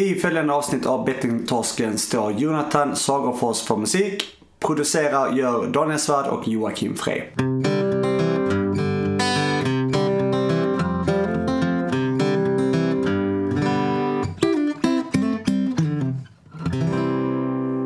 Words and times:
I 0.00 0.14
följande 0.14 0.52
avsnitt 0.52 0.86
av 0.86 1.04
Bettingtorsken 1.04 1.98
står 1.98 2.32
Jonathan 2.32 2.96
Sagerfors 2.96 3.62
för 3.62 3.76
musik. 3.76 4.24
Producerar 4.58 5.32
gör 5.32 5.66
Daniel 5.66 5.98
Svärd 5.98 6.26
och 6.26 6.48
Joakim 6.48 6.96
Frey. 6.96 7.22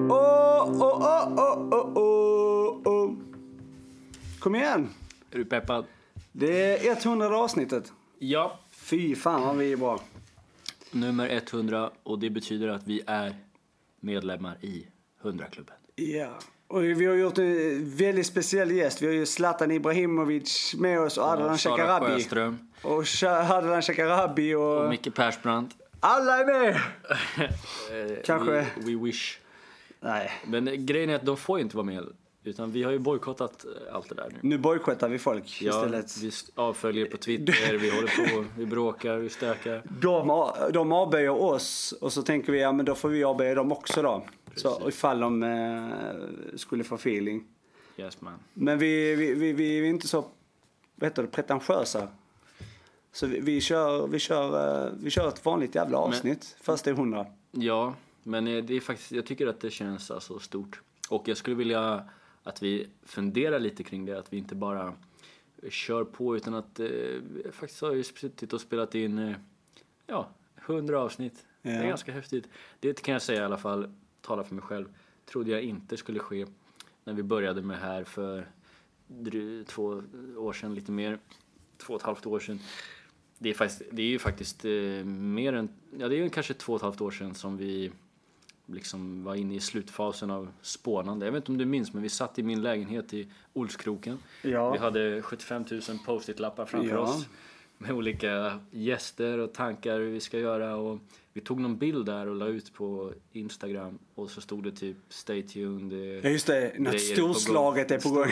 Oh, 0.09 0.83
oh, 0.83 1.29
oh. 2.85 3.13
Kom 4.41 4.55
igen! 4.55 4.89
Är 5.31 5.39
du 5.39 5.45
peppad? 5.45 5.85
Det 6.33 6.89
är 6.89 7.07
100 7.07 7.39
avsnittet. 7.39 7.93
Ja. 8.19 8.59
Fy 8.71 9.15
fan 9.15 9.43
vad 9.43 9.57
vi 9.57 9.73
är 9.73 9.77
bra. 9.77 10.01
Nummer 10.91 11.29
100 11.29 11.91
och 12.03 12.19
det 12.19 12.31
betyder 12.31 12.69
att 12.69 12.87
vi 12.87 13.03
är 13.07 13.35
medlemmar 14.01 14.57
i 14.61 14.87
100-klubben. 15.23 15.75
Ja. 15.95 16.39
Och 16.69 16.85
vi 16.85 17.07
har 17.07 17.15
gjort 17.15 17.39
en 17.39 17.97
väldigt 17.97 18.27
speciell 18.27 18.71
gäst. 18.71 19.03
Vi 19.03 19.07
har 19.07 19.15
ju 19.15 19.27
Zlatan 19.27 19.71
Ibrahimovic 19.71 20.75
med 20.79 21.01
oss 21.01 21.19
och 21.19 21.25
Sara 21.25 21.57
Shekarabi. 21.57 22.07
Sjöström 22.07 22.59
Och 22.83 23.05
Adnan 23.23 23.83
Shekarabi 23.83 24.55
och... 24.55 24.83
och 24.83 24.91
Micke 24.91 25.15
Persbrandt. 25.15 25.77
Alla 26.01 26.39
är 26.41 26.47
med! 26.47 26.81
Eh, 27.93 28.23
Kanske. 28.25 28.53
We, 28.53 28.67
we 28.77 29.05
wish. 29.05 29.39
Nej, 30.01 30.31
Men 30.47 30.87
grejen 30.87 31.11
är 31.11 31.15
att 31.15 31.27
de 31.27 31.37
får 31.37 31.59
ju 31.59 31.63
inte 31.65 31.77
vara 31.77 31.87
med. 31.87 32.05
Utan 32.45 32.73
vi 32.73 32.83
har 32.83 32.93
ju 32.93 32.99
bojkottat 32.99 33.65
eh, 33.65 33.95
allt 33.95 34.09
det 34.09 34.15
där 34.15 34.29
nu. 34.31 34.39
nu 34.43 34.59
bojkottar 34.59 35.09
vi 35.09 35.19
folk 35.19 35.63
Ja, 35.63 35.71
istället. 35.71 36.17
vi 36.23 36.31
avföljer 36.55 37.07
på 37.07 37.17
Twitter, 37.17 37.79
vi 37.79 37.91
håller 37.91 38.29
på, 38.29 38.45
vi 38.57 38.67
bråkar, 38.67 39.17
vi 39.17 39.29
stökar. 39.29 39.83
De, 40.01 40.51
de 40.73 40.93
avböjer 40.93 41.31
oss 41.43 41.93
och 42.01 42.13
så 42.13 42.23
tänker 42.23 42.53
vi 42.53 42.61
ja 42.61 42.73
men 42.73 42.87
då 42.87 42.95
får 42.95 43.09
vi 43.09 43.25
avböja 43.25 43.55
dem 43.55 43.73
också 43.73 44.03
då. 44.03 44.27
Så 44.55 44.71
Precis. 44.75 44.89
ifall 44.89 45.21
de 45.21 45.43
eh, 45.43 46.57
skulle 46.57 46.85
få 46.85 46.95
feeling. 46.95 47.45
Yes 47.97 48.21
man. 48.21 48.35
Men 48.55 48.79
vi, 48.79 49.15
vi, 49.15 49.35
vi, 49.35 49.53
vi 49.53 49.79
är 49.79 49.85
inte 49.85 50.09
så 50.09 50.25
vad 50.95 51.11
heter 51.11 51.23
det, 51.23 51.29
pretentiösa. 51.29 52.09
Så 53.13 53.27
vi, 53.27 53.41
vi, 53.41 53.61
kör, 53.61 54.07
vi, 54.07 54.19
kör, 54.19 54.85
eh, 54.87 54.93
vi 55.01 55.11
kör 55.11 55.29
ett 55.29 55.45
vanligt 55.45 55.75
jävla 55.75 55.99
avsnitt. 55.99 56.57
Första 56.61 56.91
är 56.91 56.95
hundra. 56.95 57.27
Ja, 57.51 57.95
men 58.23 58.47
eh, 58.47 58.65
det 58.65 58.77
är 58.77 58.81
faktiskt, 58.81 59.13
jag 59.13 59.27
tycker 59.27 59.47
att 59.47 59.61
det 59.61 59.71
känns 59.71 60.11
alltså 60.11 60.39
stort. 60.39 60.81
Och 61.09 61.29
jag 61.29 61.37
skulle 61.37 61.57
vilja 61.57 62.05
att 62.49 62.63
vi 62.63 62.89
funderar 63.03 63.59
lite 63.59 63.85
kring 63.85 64.05
det, 64.07 64.19
att 64.19 64.33
vi 64.33 64.37
inte 64.37 64.55
bara 64.55 64.95
kör 65.71 66.05
på 66.05 66.37
utan 66.37 66.55
att 66.55 66.81
eh, 66.81 66.89
faktiskt 67.53 67.81
har 67.81 67.93
ju 67.95 68.05
suttit 68.05 68.53
och 68.53 68.61
spelat 68.61 68.95
in, 68.95 69.19
eh, 69.19 69.37
ja, 70.07 70.29
100 70.67 71.01
avsnitt. 71.01 71.45
Det 71.63 71.71
är 71.71 71.83
Ja. 71.83 71.89
ganska 71.89 72.13
häftigt. 72.13 72.49
Det 72.81 73.03
kan 73.03 73.13
jag 73.13 73.23
säga 73.23 73.43
i 73.43 73.45
alla 73.45 73.59
fall, 73.59 73.93
tala 74.21 74.45
för 74.45 74.55
mig 74.55 74.65
själv, 74.65 74.87
trodde 75.27 75.51
jag 75.51 75.63
inte 75.63 75.97
skulle 75.97 76.19
ske 76.19 76.47
när 77.05 77.13
vi 77.15 77.23
började 77.23 77.63
med 77.63 77.77
det 77.77 77.81
här 77.81 78.05
för 78.05 78.49
två 79.67 80.03
år 80.37 80.53
sedan, 80.53 80.75
lite 80.75 80.93
mer, 80.93 81.19
två 81.77 81.95
och 81.95 82.01
ett 82.01 82.07
halvt 82.07 82.27
år 82.27 82.41
sedan. 82.41 82.61
Det 83.39 83.51
är, 83.51 83.55
faktiskt, 83.55 83.83
det 83.93 84.03
är 84.03 84.07
ju 84.07 84.19
faktiskt 84.19 84.65
eh, 84.65 85.05
mer 85.05 85.53
än, 85.53 85.69
ja 85.99 86.09
det 86.09 86.15
är 86.17 86.23
ju 86.23 86.31
kanske 86.31 86.55
två 86.55 86.73
och 86.73 86.77
ett 86.77 86.83
halvt 86.83 87.01
år 87.01 87.11
sedan 87.11 87.35
som 87.35 87.57
vi 87.57 87.93
liksom 88.73 89.25
var 89.25 89.35
inne 89.35 89.55
i 89.55 89.61
slutfasen 89.61 90.31
av 90.31 90.49
spånande. 90.63 91.27
Jag 91.27 91.33
vet 91.33 91.39
inte 91.43 91.53
om 91.53 91.59
du 91.59 91.65
minns 91.65 91.93
men 91.93 92.03
vi 92.03 92.09
satt 92.09 92.39
i 92.39 92.43
min 92.43 92.63
lägenhet 92.63 93.15
i 93.15 93.29
Olskroken. 93.53 94.19
Ja. 94.43 94.71
Vi 94.73 94.79
hade 94.79 95.23
75 95.23 95.65
000 95.71 95.81
post-it-lappar 96.07 96.67
framför 96.67 96.91
Ja. 96.91 96.99
oss 96.99 97.27
med 97.79 97.91
olika 97.93 98.61
gäster 98.71 99.39
och 99.39 99.55
tankar 99.55 99.99
hur 99.99 100.11
vi 100.11 100.21
ska 100.21 100.39
göra 100.39 100.77
och 100.77 100.99
vi 101.33 101.41
tog 101.41 101.61
någon 101.61 101.79
bild 101.79 102.07
där 102.07 102.27
och 102.27 102.37
la 102.37 102.47
ut 102.47 102.75
på 102.75 103.13
Instagram 103.33 103.99
och 104.15 104.31
så 104.31 104.41
stod 104.41 104.65
det 104.65 104.73
typ 104.73 104.97
Stay 105.09 105.43
tuned. 105.43 105.93
eh, 105.93 105.99
Ja 106.25 106.29
just 106.31 106.47
det, 106.47 106.73
något 106.79 107.01
storslaget 107.01 107.91
är 107.91 107.99
på 108.01 108.09
gång. 108.11 108.27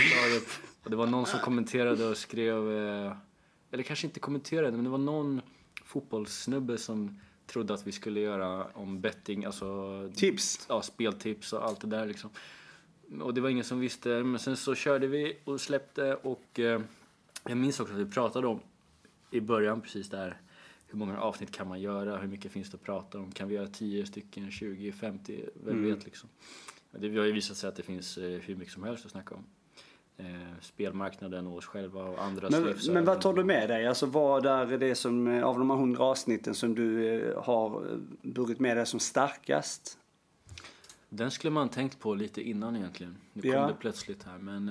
Och 0.85 0.91
det 0.91 0.97
var 0.97 1.07
någon 1.07 1.27
som 1.27 1.41
kommenterade 1.41 2.07
och 2.07 2.17
skrev, 2.17 2.73
eh, 2.73 3.13
eller 3.71 3.83
kanske 3.83 4.07
inte 4.07 4.21
kommenterade, 4.21 4.73
men 4.73 4.85
det 4.85 4.91
var 4.91 4.99
någon 4.99 5.41
fotbollssnubbe 5.85 6.79
som 6.79 7.21
trodde 7.47 7.75
att 7.75 7.87
vi 7.87 7.93
skulle 7.93 8.21
göra 8.21 8.65
om 8.75 9.01
betting, 9.01 9.45
alltså 9.45 10.11
Tips. 10.17 10.67
ja, 10.69 10.83
speltips 10.83 11.53
och 11.53 11.65
allt 11.65 11.81
det 11.81 11.87
där 11.87 12.07
liksom. 12.07 12.31
Och 13.23 13.35
det 13.35 13.41
var 13.41 13.49
ingen 13.49 13.65
som 13.65 13.81
visste, 13.81 14.09
men 14.23 14.39
sen 14.39 14.57
så 14.57 14.75
körde 14.75 15.07
vi 15.07 15.39
och 15.45 15.61
släppte 15.61 16.15
och 16.15 16.61
eh, 16.61 16.81
jag 17.49 17.57
minns 17.59 17.81
också 17.81 17.95
att 17.95 18.01
vi 18.01 18.07
pratade 18.07 18.47
om 18.47 18.61
i 19.31 19.41
början 19.41 19.81
precis 19.81 20.09
där 20.11 20.41
hur 20.89 20.99
många 20.99 21.21
avsnitt 21.21 21.51
kan 21.53 21.69
man 21.69 21.81
göra, 21.81 22.17
hur 22.19 22.29
mycket 22.29 22.53
finns 22.53 22.71
det 22.71 22.75
att 22.75 22.83
prata 22.83 23.19
om, 23.19 23.33
kan 23.33 23.49
vi 23.49 23.55
göra 23.55 23.69
10 23.69 24.07
stycken, 24.07 24.51
20, 24.51 24.93
50, 24.93 25.45
vem 25.65 25.79
Mm. 25.79 25.95
vet 25.95 26.05
liksom. 26.05 26.29
Det 26.91 27.17
har 27.19 27.25
ju 27.27 27.33
visat 27.33 27.57
sig 27.57 27.69
att 27.69 27.77
det 27.77 27.83
finns 27.83 28.19
eh, 28.19 28.41
hur 28.41 28.57
mycket 28.57 28.75
som 28.75 28.83
helst 28.83 29.05
att 29.07 29.11
snacka 29.13 29.35
om. 29.35 29.45
Eh, 30.19 30.25
spelmarknaden 30.61 31.47
och 31.47 31.57
oss 31.57 31.67
själva 31.67 32.03
och 32.05 32.23
andras 32.23 32.51
Men, 32.51 32.65
livsöden. 32.65 32.95
men 32.95 33.05
vad 33.05 33.21
tar 33.21 33.35
du 33.35 33.45
med 33.45 33.69
dig? 33.69 33.87
Alltså 33.87 34.07
vad 34.07 34.47
är 34.47 34.79
det 34.79 34.95
som, 34.95 35.27
eh, 35.27 35.45
av 35.45 35.59
de 35.59 35.71
här 35.71 35.77
hundra 35.77 36.05
avsnitten 36.05 36.55
som 36.55 36.75
du 36.75 37.09
eh, 37.09 37.43
har 37.43 37.83
burit 38.23 38.61
med 38.61 38.77
dig 38.77 38.87
som 38.87 39.01
starkast? 39.01 39.99
Den 41.09 41.31
skulle 41.31 41.51
man 41.51 41.69
tänkt 41.69 42.01
på 42.01 42.15
lite 42.15 42.43
innan 42.49 42.77
egentligen. 42.77 43.17
Nu 43.33 43.43
kom 43.43 43.51
Ja. 43.51 43.67
det 43.67 43.75
plötsligt 43.75 44.23
här 44.23 44.39
men 44.39 44.71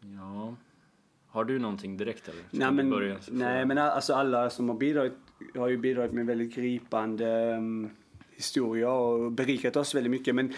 ja. 0.00 0.56
Har 1.26 1.44
du 1.44 1.58
någonting 1.58 1.96
direkt 1.96 2.28
eller? 2.28 2.38
Ska 2.42 2.48
Nej 2.58 2.72
men, 2.72 2.90
börja? 2.90 3.18
Nej 3.30 3.66
men 3.66 3.78
alltså 3.78 4.14
alla 4.14 4.50
som 4.50 4.68
har 4.68 4.76
bidragit 4.76 5.12
har 5.54 5.68
ju 5.68 5.76
bidragit 5.78 6.12
med 6.12 6.26
väldigt 6.26 6.54
gripande 6.54 7.56
um, 7.56 7.90
historia 8.42 8.90
och 8.90 9.32
berikat 9.32 9.76
oss 9.76 9.94
väldigt 9.94 10.10
mycket. 10.10 10.34
Men 10.34 10.52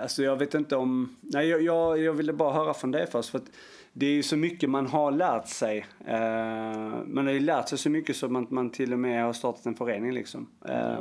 alltså 0.00 0.22
jag 0.22 0.36
vet 0.36 0.54
inte 0.54 0.76
om, 0.76 1.16
nej 1.20 1.48
jag, 1.48 1.62
jag, 1.62 1.98
jag 1.98 2.12
ville 2.12 2.32
bara 2.32 2.52
höra 2.52 2.74
från 2.74 2.90
dig 2.90 3.06
först 3.06 3.30
för 3.30 3.38
att 3.38 3.50
det 3.92 4.06
är 4.06 4.10
ju 4.10 4.22
så 4.22 4.36
mycket 4.36 4.70
man 4.70 4.86
har 4.86 5.10
lärt 5.10 5.48
sig. 5.48 5.86
Eh, 6.06 7.04
man 7.06 7.26
har 7.26 7.32
ju 7.32 7.40
lärt 7.40 7.68
sig 7.68 7.78
så 7.78 7.90
mycket 7.90 8.16
så 8.16 8.28
man, 8.28 8.46
man 8.50 8.70
till 8.70 8.92
och 8.92 8.98
med 8.98 9.24
har 9.24 9.32
startat 9.32 9.66
en 9.66 9.74
förening 9.74 10.12
liksom. 10.12 10.46
Eh, 10.68 10.98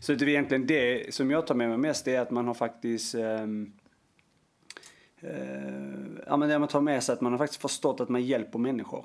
Så 0.00 0.14
det 0.14 0.24
är 0.24 0.28
egentligen 0.28 0.66
det 0.66 1.14
som 1.14 1.30
jag 1.30 1.46
tar 1.46 1.54
med 1.54 1.68
mig 1.68 1.78
mest 1.78 2.04
det 2.04 2.14
är 2.14 2.20
att 2.20 2.30
man 2.30 2.46
har 2.46 2.54
faktiskt 2.54 3.14
Eh, 5.24 6.20
ja, 6.26 6.36
men 6.36 6.48
det 6.48 6.58
man 6.58 6.68
tar 6.68 6.80
med 6.80 7.02
sig 7.02 7.12
är 7.12 7.16
att 7.16 7.20
man 7.20 7.32
har 7.32 7.38
faktiskt 7.38 7.62
förstått 7.62 8.00
att 8.00 8.08
man 8.08 8.22
hjälper 8.22 8.58
människor. 8.58 9.04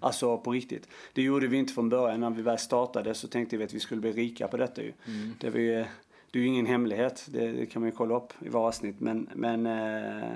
Alltså 0.00 0.38
på 0.38 0.52
riktigt. 0.52 0.88
Det 1.12 1.22
gjorde 1.22 1.46
vi 1.46 1.56
inte 1.56 1.72
från 1.72 1.88
början. 1.88 2.20
När 2.20 2.30
vi 2.30 2.42
väl 2.42 2.58
startade 2.58 3.14
så 3.14 3.28
tänkte 3.28 3.56
vi 3.56 3.64
att 3.64 3.74
vi 3.74 3.80
skulle 3.80 4.00
bli 4.00 4.12
rika 4.12 4.48
på 4.48 4.56
detta 4.56 4.82
ju. 4.82 4.92
Det, 5.40 5.50
var 5.50 5.60
ju, 5.60 5.84
det 6.30 6.38
är 6.38 6.42
ju 6.42 6.46
ingen 6.46 6.66
hemlighet. 6.66 7.26
Det, 7.28 7.52
det 7.52 7.66
kan 7.66 7.82
man 7.82 7.90
ju 7.90 7.96
kolla 7.96 8.16
upp 8.16 8.32
i 8.40 8.48
våra 8.48 8.62
avsnitt. 8.62 9.00
Men, 9.00 9.28
men 9.34 9.66
eh, 9.66 10.32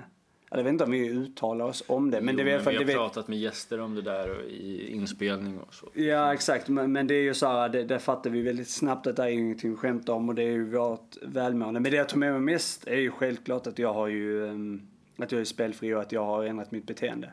jag 0.51 0.65
vet 0.65 0.67
inte 0.73 0.85
om 0.85 0.91
vi 0.91 1.09
uttalar 1.09 1.65
oss 1.65 1.85
om 1.87 2.11
det. 2.11 2.21
Men 2.21 2.35
Jo, 2.35 2.45
det 2.45 2.51
är 2.51 2.53
i 2.53 2.55
alla 2.55 2.63
fall, 2.63 2.73
vi 2.73 2.79
har 2.79 2.85
vet, 2.85 2.97
pratat 2.97 3.29
med 3.29 3.39
gäster 3.39 3.81
om 3.81 3.95
det 3.95 4.03
där 4.03 4.31
och 4.31 4.45
i 4.45 4.93
inspelning 4.93 5.59
och 5.59 5.75
så. 5.75 5.89
Ja 5.95 6.35
exakt, 6.35 6.69
men, 6.69 6.93
men 6.93 7.07
det 7.07 7.15
är 7.15 7.23
ju 7.23 7.35
så 7.35 7.47
här, 7.47 7.69
det, 7.69 7.85
det 7.85 7.99
fattar 7.99 8.31
vi 8.31 8.43
väldigt 8.43 8.69
snabbt 8.69 9.07
att 9.07 9.17
det 9.17 9.23
är 9.23 9.29
ingenting 9.29 9.73
att 9.73 9.79
skämta 9.79 10.13
om 10.13 10.29
och 10.29 10.35
det 10.35 10.43
är 10.43 10.51
ju 10.51 10.71
vårt 10.71 11.17
välmående. 11.23 11.81
Men 11.81 11.91
det 11.91 11.97
jag 11.97 12.09
tar 12.09 12.19
med 12.19 12.33
mig 12.33 12.41
mest 12.41 12.87
är 12.87 12.97
ju 12.97 13.11
självklart 13.11 13.67
att 13.67 13.79
jag 13.79 13.95
har 13.95 14.09
ju, 14.09 14.49
ehm, 14.49 14.83
att 15.17 15.33
jag 15.33 15.41
är 15.41 15.45
spelfri 15.45 15.95
och 15.95 16.01
att 16.01 16.13
jag 16.13 16.25
har 16.25 16.45
ändrat 16.45 16.71
mitt 16.71 16.87
beteende. 16.87 17.33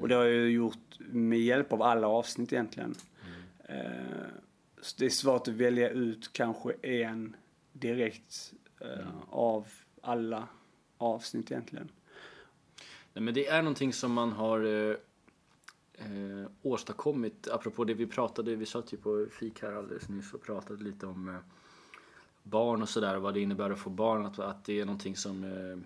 Och 0.00 0.08
det 0.08 0.14
har 0.14 0.24
jag 0.24 0.32
ju 0.32 0.50
gjort 0.50 0.91
med 1.10 1.40
hjälp 1.40 1.72
av 1.72 1.82
alla 1.82 2.08
avsnitt 2.08 2.52
egentligen. 2.52 2.94
Eh, 3.64 4.26
så 4.80 4.96
det 4.98 5.04
är 5.06 5.10
svårt 5.10 5.48
att 5.48 5.54
välja 5.54 5.90
ut 5.90 6.32
kanske 6.32 6.72
en 6.72 7.36
direkt 7.72 8.52
eh, 8.80 9.06
av 9.30 9.66
alla 10.00 10.48
avsnitt 10.98 11.50
egentligen. 11.50 11.88
Nej, 13.12 13.22
men 13.22 13.34
det 13.34 13.46
är 13.46 13.62
någonting 13.62 13.92
som 13.92 14.12
man 14.12 14.32
har 14.32 14.64
eh, 14.64 14.96
eh, 15.94 16.50
åstadkommit, 16.62 17.48
apropå 17.48 17.84
det 17.84 17.94
vi 17.94 18.06
pratade, 18.06 18.56
vi 18.56 18.66
satt 18.66 18.92
ju 18.92 18.96
på 18.96 19.26
fik 19.30 19.62
här 19.62 19.72
alldeles 19.72 20.08
nyss 20.08 20.34
och 20.34 20.42
pratade 20.42 20.84
lite 20.84 21.06
om 21.06 21.28
eh, 21.28 21.34
barn 22.42 22.82
och 22.82 22.88
sådär, 22.88 23.16
vad 23.16 23.34
det 23.34 23.40
innebär 23.40 23.70
att 23.70 23.78
få 23.78 23.90
barn, 23.90 24.26
att, 24.26 24.38
att 24.38 24.64
det 24.64 24.80
är 24.80 24.84
någonting 24.84 25.16
som 25.16 25.44
eh, 25.44 25.78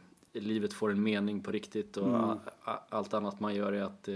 livet 0.43 0.73
får 0.73 0.91
en 0.91 1.03
mening 1.03 1.43
på 1.43 1.51
riktigt 1.51 1.97
och 1.97 2.17
a, 2.17 2.39
a, 2.65 2.79
allt 2.89 3.15
annat 3.15 3.41
man 3.41 3.55
gör 3.55 3.73
är 3.73 3.83
att 3.83 4.09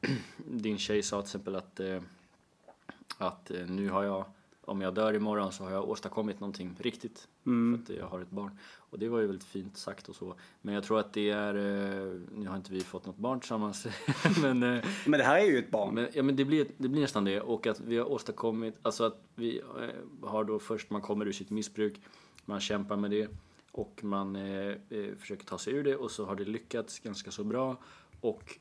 din 0.36 0.78
tjej 0.78 1.02
sa 1.02 1.22
till 1.22 1.26
exempel 1.26 1.54
att, 1.56 1.80
eh, 1.80 2.02
att 3.18 3.50
eh, 3.50 3.66
nu 3.66 3.88
har 3.88 4.04
jag, 4.04 4.24
om 4.64 4.80
jag 4.80 4.94
dör 4.94 5.14
imorgon 5.14 5.52
så 5.52 5.64
har 5.64 5.70
jag 5.70 5.88
åstadkommit 5.88 6.40
någonting 6.40 6.76
riktigt 6.78 7.28
för 7.44 7.92
att 7.92 7.98
jag 7.98 8.06
har 8.06 8.20
ett 8.20 8.30
barn. 8.30 8.58
Och 8.76 8.98
det 8.98 9.08
var 9.08 9.20
ju 9.20 9.26
väldigt 9.26 9.44
fint 9.44 9.76
sagt 9.76 10.08
och 10.08 10.16
så. 10.16 10.34
Men 10.62 10.74
jag 10.74 10.84
tror 10.84 11.00
att 11.00 11.12
det 11.12 11.30
är, 11.30 11.54
eh, 11.54 12.20
nu 12.34 12.48
har 12.48 12.56
inte 12.56 12.72
vi 12.72 12.80
fått 12.80 13.06
något 13.06 13.16
barn 13.16 13.40
tillsammans, 13.40 13.86
men 14.42 14.58
Men 14.58 15.18
det 15.18 15.24
här 15.24 15.38
är 15.38 15.44
ju 15.44 15.58
ett 15.58 15.70
barn. 15.70 15.94
men, 15.94 16.08
ja, 16.12 16.22
men 16.22 16.36
det, 16.36 16.44
blir, 16.44 16.66
det 16.76 16.88
blir 16.88 17.02
nästan 17.02 17.24
det. 17.24 17.40
Och 17.40 17.66
att 17.66 17.80
vi 17.80 17.98
har 17.98 18.12
åstadkommit, 18.12 18.74
alltså 18.82 19.04
att 19.04 19.22
vi 19.34 19.62
har 20.22 20.44
då 20.44 20.58
först, 20.58 20.90
man 20.90 21.00
kommer 21.00 21.26
ur 21.26 21.32
sitt 21.32 21.50
missbruk, 21.50 22.00
man 22.44 22.60
kämpar 22.60 22.96
med 22.96 23.10
det 23.10 23.28
och 23.72 24.00
man 24.04 24.36
eh, 24.36 24.74
försöker 25.18 25.44
ta 25.44 25.58
sig 25.58 25.72
ur 25.72 25.84
det 25.84 25.96
och 25.96 26.10
så 26.10 26.24
har 26.24 26.36
det 26.36 26.44
lyckats 26.44 26.98
ganska 26.98 27.30
så 27.30 27.44
bra. 27.44 27.76
Och 28.20 28.58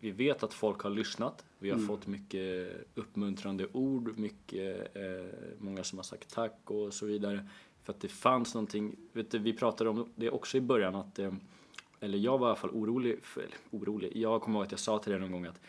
vi 0.00 0.10
vet 0.10 0.42
att 0.42 0.54
folk 0.54 0.80
har 0.82 0.90
lyssnat. 0.90 1.44
Vi 1.58 1.70
har 1.70 1.76
Mm. 1.76 1.88
fått 1.88 2.06
mycket 2.06 2.68
uppmuntrande 2.94 3.66
ord, 3.72 4.18
mycket, 4.18 4.96
eh, 4.96 5.02
många 5.58 5.84
som 5.84 5.98
har 5.98 6.02
sagt 6.04 6.34
tack 6.34 6.60
och 6.64 6.94
så 6.94 7.06
vidare. 7.06 7.48
För 7.82 7.92
att 7.92 8.00
det 8.00 8.08
fanns 8.08 8.54
någonting, 8.54 8.96
vet 9.12 9.30
du, 9.30 9.38
vi 9.38 9.52
pratade 9.52 9.90
om 9.90 10.08
det 10.16 10.30
också 10.30 10.56
i 10.56 10.60
början 10.60 10.94
att, 10.94 11.18
eh, 11.18 11.32
eller 12.00 12.18
jag 12.18 12.38
var 12.38 12.46
i 12.46 12.50
alla 12.50 12.56
fall 12.56 12.70
orolig, 12.70 13.24
för, 13.24 13.40
eller, 13.40 13.56
orolig, 13.70 14.12
jag 14.16 14.42
kommer 14.42 14.58
ihåg 14.58 14.64
att 14.66 14.70
jag 14.70 14.80
sa 14.80 14.98
till 14.98 15.12
dig 15.12 15.20
någon 15.20 15.32
gång 15.32 15.46
att 15.46 15.60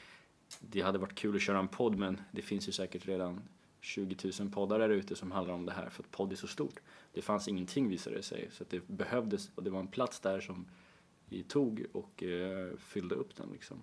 det 0.60 0.82
hade 0.82 0.98
varit 1.00 1.16
kul 1.16 1.36
att 1.36 1.42
köra 1.42 1.60
en 1.60 1.68
podd 1.68 1.98
men 1.98 2.22
det 2.32 2.42
finns 2.42 2.68
ju 2.68 2.72
säkert 2.72 3.06
redan 3.08 3.42
20 3.82 4.32
000 4.40 4.50
poddar 4.52 4.80
där 4.80 4.90
ute 4.90 5.16
som 5.16 5.32
handlar 5.32 5.54
om 5.54 5.66
det 5.66 5.72
här 5.72 5.90
för 5.90 6.04
att 6.04 6.12
podd 6.12 6.32
är 6.32 6.36
så 6.36 6.48
stort. 6.48 6.80
Det 7.14 7.22
fanns 7.22 7.48
ingenting 7.48 7.90
visade 7.90 8.16
det 8.16 8.24
sig 8.24 8.50
så 8.52 8.64
att 8.64 8.70
det 8.70 8.88
behövdes 8.88 9.52
och 9.56 9.64
det 9.64 9.70
var 9.70 9.80
en 9.80 9.88
plats 9.88 10.20
där 10.20 10.40
som 10.40 10.66
tog 11.48 11.86
och 11.92 12.24
eh, 12.24 12.68
fyllde 12.80 13.16
upp 13.16 13.36
den 13.36 13.48
liksom. 13.54 13.78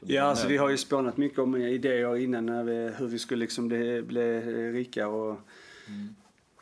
Ja, 0.00 0.22
alltså 0.22 0.48
vi 0.48 0.56
har 0.56 0.70
ju 0.70 0.76
spånat 0.76 1.16
mycket 1.16 1.38
om 1.38 1.56
idéer 1.56 2.16
innan 2.16 2.46
när 2.46 2.64
vi, 2.64 2.92
hur 2.98 3.06
vi 3.06 3.18
skulle 3.18 3.40
liksom 3.40 3.68
bli, 3.68 4.02
bli 4.02 4.40
rika 4.72 5.08
och 5.08 5.38
Mm. 5.88 6.08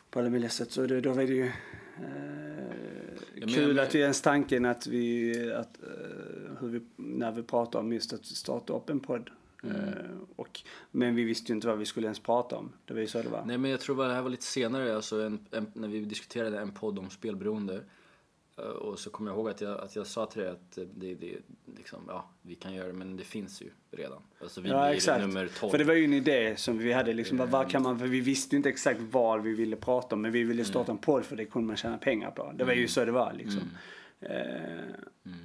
på 0.09 0.19
alla 0.19 0.29
möjliga 0.29 0.49
sätt. 0.49 0.71
Så 0.71 0.85
det, 0.85 1.01
då 1.01 1.09
var 1.13 1.23
det 1.23 1.33
ju 1.33 1.45
eh, 1.45 3.47
kul 3.47 3.75
men- 3.75 3.83
att 3.83 3.95
vi 3.95 3.99
ens 3.99 4.21
tanken 4.21 4.65
att 4.65 4.87
vi, 4.87 5.35
att, 5.53 5.79
eh, 5.83 6.63
vi, 6.67 6.81
när 6.95 7.31
vi 7.31 7.43
pratar 7.43 7.79
om 7.79 7.93
just 7.93 8.13
att 8.13 8.25
starta 8.25 8.73
upp 8.73 8.89
en 8.89 8.99
podd. 8.99 9.29
Mm. 9.63 9.75
Eh, 9.75 9.83
och, 10.35 10.61
men 10.91 11.15
vi 11.15 11.23
visste 11.23 11.51
ju 11.51 11.55
inte 11.55 11.67
vad 11.67 11.77
vi 11.77 11.85
skulle 11.85 12.07
ens 12.07 12.19
prata 12.19 12.55
om. 12.57 12.71
Det 12.85 12.93
var 12.93 13.01
ju 13.01 13.07
så 13.07 13.21
det 13.21 13.29
var. 13.29 13.43
Nej 13.45 13.57
men 13.57 13.71
jag 13.71 13.79
tror 13.79 14.03
att 14.03 14.09
det 14.09 14.13
här 14.15 14.21
var 14.21 14.29
lite 14.29 14.43
senare, 14.43 14.95
alltså 14.95 15.21
en, 15.21 15.39
en, 15.51 15.71
när 15.73 15.87
vi 15.87 15.99
diskuterade 15.99 16.59
en 16.59 16.71
podd 16.71 16.99
om 16.99 17.09
spelberoende. 17.09 17.81
Eh, 18.57 18.63
Och 18.63 18.99
så 18.99 19.09
kommer 19.09 19.31
jag 19.31 19.37
ihåg 19.37 19.49
att 19.49 19.61
jag, 19.61 19.79
att 19.81 19.95
jag 19.95 20.07
sa 20.07 20.25
till 20.25 20.41
dig 20.41 20.49
att 20.51 20.77
eh, 20.77 20.83
det, 20.95 21.15
det, 21.15 21.37
liksom, 21.77 22.03
ja, 22.07 22.29
vi 22.41 22.55
kan 22.55 22.73
göra 22.73 22.87
det 22.87 22.93
men 22.93 23.17
det 23.17 23.23
finns 23.23 23.61
ju 23.61 23.69
redan. 23.91 24.21
Alltså 24.41 24.61
vi 24.61 24.69
Ja, 24.69 24.85
blir 24.87 24.95
exakt. 24.95 25.21
nummer 25.21 25.49
12. 25.59 25.71
För 25.71 25.77
det 25.77 25.83
var 25.83 25.93
ju 25.93 26.05
en 26.05 26.13
idé 26.13 26.55
som 26.57 26.77
vi 26.77 26.93
hade 26.93 27.13
liksom, 27.13 27.37
vad, 27.37 27.49
vad 27.49 27.69
kan 27.69 27.83
man, 27.83 27.99
för 27.99 28.07
vi 28.07 28.19
visste 28.21 28.55
inte 28.55 28.69
exakt 28.69 28.99
vad 29.01 29.41
vi 29.43 29.53
ville 29.53 29.75
prata 29.75 30.15
om 30.15 30.21
men 30.21 30.31
vi 30.31 30.43
ville 30.43 30.65
starta 30.65 30.91
en 30.91 30.97
podd 30.97 31.25
för 31.25 31.35
det 31.35 31.45
kunde 31.45 31.67
man 31.67 31.77
tjäna 31.77 31.97
pengar 31.97 32.31
på. 32.31 32.51
Det 32.55 32.63
var 32.63 32.73
ju 32.73 32.87
så 32.87 33.05
det 33.05 33.11
var 33.11 33.33
liksom. 33.33 33.61
Eh, 34.19 34.81
Mm. 35.25 35.37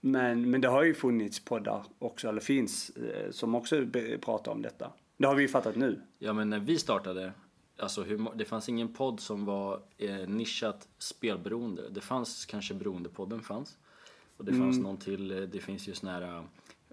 men, 0.00 0.50
men 0.50 0.60
det 0.60 0.68
har 0.68 0.82
ju 0.82 0.94
funnits 0.94 1.44
poddar 1.44 1.84
också, 1.98 2.28
eller 2.28 2.40
finns, 2.40 2.90
eh, 2.90 3.30
som 3.30 3.54
också 3.54 3.86
pratar 4.20 4.52
om 4.52 4.62
detta. 4.62 4.92
Det 5.16 5.26
har 5.26 5.34
vi 5.34 5.42
ju 5.42 5.48
fattat 5.48 5.76
nu. 5.76 6.00
Ja 6.18 6.32
men 6.32 6.50
när 6.50 6.58
vi 6.58 6.78
startade, 6.78 7.32
alltså 7.78 8.02
hur, 8.02 8.30
det 8.34 8.44
fanns 8.44 8.68
ingen 8.68 8.92
podd 8.92 9.20
som 9.20 9.44
var 9.44 9.82
eh, 9.98 10.28
nischat 10.28 10.88
spelberoende. 10.98 11.88
Det 11.88 12.00
fanns 12.00 12.46
kanske 12.46 12.74
Beroendepodden 12.74 13.42
fanns. 13.42 13.76
Och 14.36 14.44
det 14.44 14.54
fanns 14.54 14.78
någon 14.78 14.96
till, 14.96 15.30
eh, 15.30 15.40
det 15.40 15.60
finns 15.60 15.88
ju 15.88 15.94
sån 15.94 16.08
här 16.08 16.22
eh, 16.22 16.44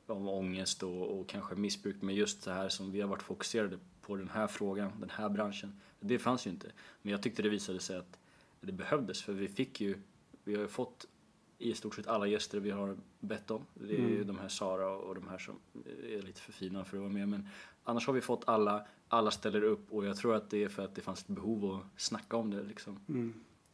om 0.08 0.28
ångest 0.28 0.84
och, 0.84 1.20
och 1.20 1.30
kanske 1.30 1.56
missbruk. 1.56 1.96
Men 2.02 2.16
just 2.16 2.46
det 2.46 2.54
här 2.54 2.70
som 2.70 2.92
vi 2.92 3.02
har 3.02 3.08
varit 3.08 3.24
fokuserade 3.24 3.80
på 4.02 4.16
den 4.16 4.30
här 4.30 4.48
frågan, 4.48 4.92
den 5.00 5.10
här 5.10 5.30
branschen. 5.30 5.80
Det 6.00 6.20
fanns 6.20 6.48
ju 6.48 6.52
inte. 6.52 6.72
Men 7.02 7.12
jag 7.12 7.22
tyckte 7.22 7.42
det 7.42 7.50
visade 7.50 7.80
sig 7.80 7.98
att 7.98 8.20
det 8.62 8.72
behövdes 8.72 9.22
för 9.22 9.34
vi 9.34 9.48
fick 9.48 9.82
ju, 9.82 9.98
vi 10.44 10.56
har 10.56 10.62
ju 10.62 10.68
fått 10.68 11.08
i 11.58 11.74
stort 11.74 11.96
sett 11.96 12.08
alla 12.08 12.28
gäster 12.28 12.60
vi 12.60 12.72
har 12.72 12.98
bett 13.20 13.52
om. 13.52 13.66
Det 13.74 13.96
är 13.96 14.10
ju 14.10 14.24
de 14.24 14.40
här 14.40 14.48
Sara 14.48 14.90
och 14.90 15.16
de 15.16 15.28
här 15.28 15.38
som 15.38 15.60
är 16.04 16.22
lite 16.22 16.42
för 16.42 16.52
fina 16.52 16.86
för 16.86 16.98
att 16.98 17.02
vara 17.02 17.14
med. 17.14 17.30
Men 17.30 17.48
annars 17.84 18.08
har 18.08 18.14
vi 18.14 18.22
fått 18.22 18.44
alla, 18.48 18.88
alla 19.08 19.32
ställer 19.32 19.64
upp 19.64 19.92
och 19.92 20.06
jag 20.06 20.18
tror 20.18 20.36
att 20.36 20.50
det 20.50 20.64
är 20.64 20.70
för 20.70 20.84
att 20.86 20.96
det 20.96 21.02
fanns 21.02 21.22
ett 21.22 21.28
behov 21.28 21.66
att 21.76 22.02
snacka 22.02 22.38
om 22.38 22.52
det 22.52 22.64
liksom. 22.64 23.00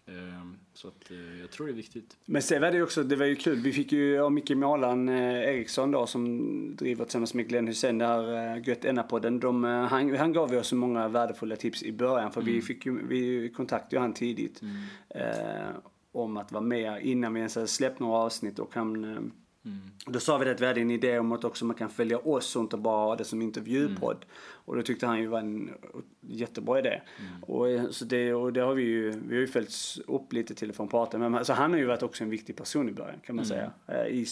Ehm, 0.06 0.57
Så 0.74 0.88
att 0.88 1.12
eh, 1.12 1.39
jag 1.39 1.51
tror 1.51 1.68
det 1.68 1.74
är 1.74 1.75
viktigt. 1.75 2.18
Men 2.25 2.42
sen 2.42 2.62
var 2.62 2.72
det 2.72 2.81
också, 2.83 3.04
det 3.04 3.16
var 3.16 3.25
ju 3.25 3.36
kul, 3.36 3.60
vi 3.60 3.74
fick 3.74 3.92
ju 3.92 4.19
av 4.19 4.31
Micke 4.31 4.50
Målan 4.50 5.10
eh, 5.10 5.16
Eriksson 5.56 5.92
då 5.92 6.07
som 6.07 6.75
driver 6.75 7.06
tillsammans 7.06 7.33
med 7.33 7.48
Glenn 7.50 7.68
Hussein 7.68 7.98
där 7.98 8.56
eh, 8.56 8.68
Gött 8.68 8.86
Enna-podden. 8.86 9.39
De, 9.39 9.63
han, 9.63 10.16
han 10.16 10.33
gav 10.33 10.54
oss 10.54 10.68
så 10.68 10.75
många 10.75 11.07
värdefulla 11.07 11.56
tips 11.56 11.84
i 11.84 11.92
början 11.92 12.31
för 12.31 12.42
vi 12.42 12.62
fick 12.62 12.86
ju, 12.86 13.07
vi 13.07 13.50
kontaktade 13.50 13.95
ju 13.95 14.00
han 14.01 14.13
tidigt. 14.13 14.62
Eh, 15.10 15.69
om 16.12 16.38
att 16.38 16.51
vara 16.51 16.63
med 16.63 17.01
innan 17.06 17.34
vi 17.34 17.39
ens 17.39 17.56
hade 17.56 17.68
släppt 17.68 18.00
några 18.00 18.18
avsnitt 18.18 18.60
och 18.60 18.75
han 18.75 19.31
eh, 19.66 19.72
Då 20.12 20.19
sa 20.19 20.38
vi 20.38 20.50
att 20.50 20.62
vi 20.62 20.66
hade 20.66 20.81
en 20.81 20.92
idé 20.92 21.19
om 21.19 21.31
att 21.31 21.44
också 21.44 21.66
man 21.66 21.75
kan 21.75 21.90
följa 21.90 22.18
oss 22.18 22.56
och 22.56 22.62
inte 22.62 22.78
bara 22.78 23.06
ha 23.06 23.16
det 23.16 23.24
som 23.24 23.42
intervjupodd. 23.42 24.25
Och 24.66 24.75
det 24.75 24.84
tyckte 24.84 25.06
han 25.06 25.19
ju 25.19 25.28
var 25.28 25.40
en 25.40 25.69
jättebra 26.22 26.80
idé. 26.80 27.02
Och, 27.42 27.69
eh, 27.69 27.90
så 27.90 28.06
det, 28.06 28.34
och 28.34 28.54
det 28.54 28.62
har 28.62 28.74
vi 28.74 28.84
ju, 28.84 29.10
vi 29.10 29.36
har 29.36 29.42
ju 29.42 29.48
följts 29.48 30.00
upp 30.08 30.34
lite 30.34 30.56
till 30.56 30.69
och 30.69 30.75
från 30.75 30.88
prata 30.88 31.18
med. 31.18 31.36
Alltså 31.36 31.54
han 31.54 31.72
har 31.72 31.78
ju 31.80 31.86
varit 31.86 32.04
också 32.04 32.24
en 32.24 32.30
viktig 32.30 32.56
person 32.56 32.90
i 32.90 32.92
början 32.92 33.19
kan 33.25 33.36
man 33.36 33.46
säga. 33.46 33.72
Eh, 33.88 34.06
I 34.06 34.25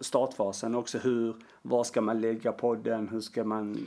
startfasen 0.00 0.74
också 0.74 0.98
hur, 0.98 1.34
var 1.62 1.84
ska 1.84 2.00
man 2.00 2.20
lägga 2.20 2.52
podden, 2.52 3.08
hur 3.08 3.20
ska 3.20 3.44
man 3.44 3.86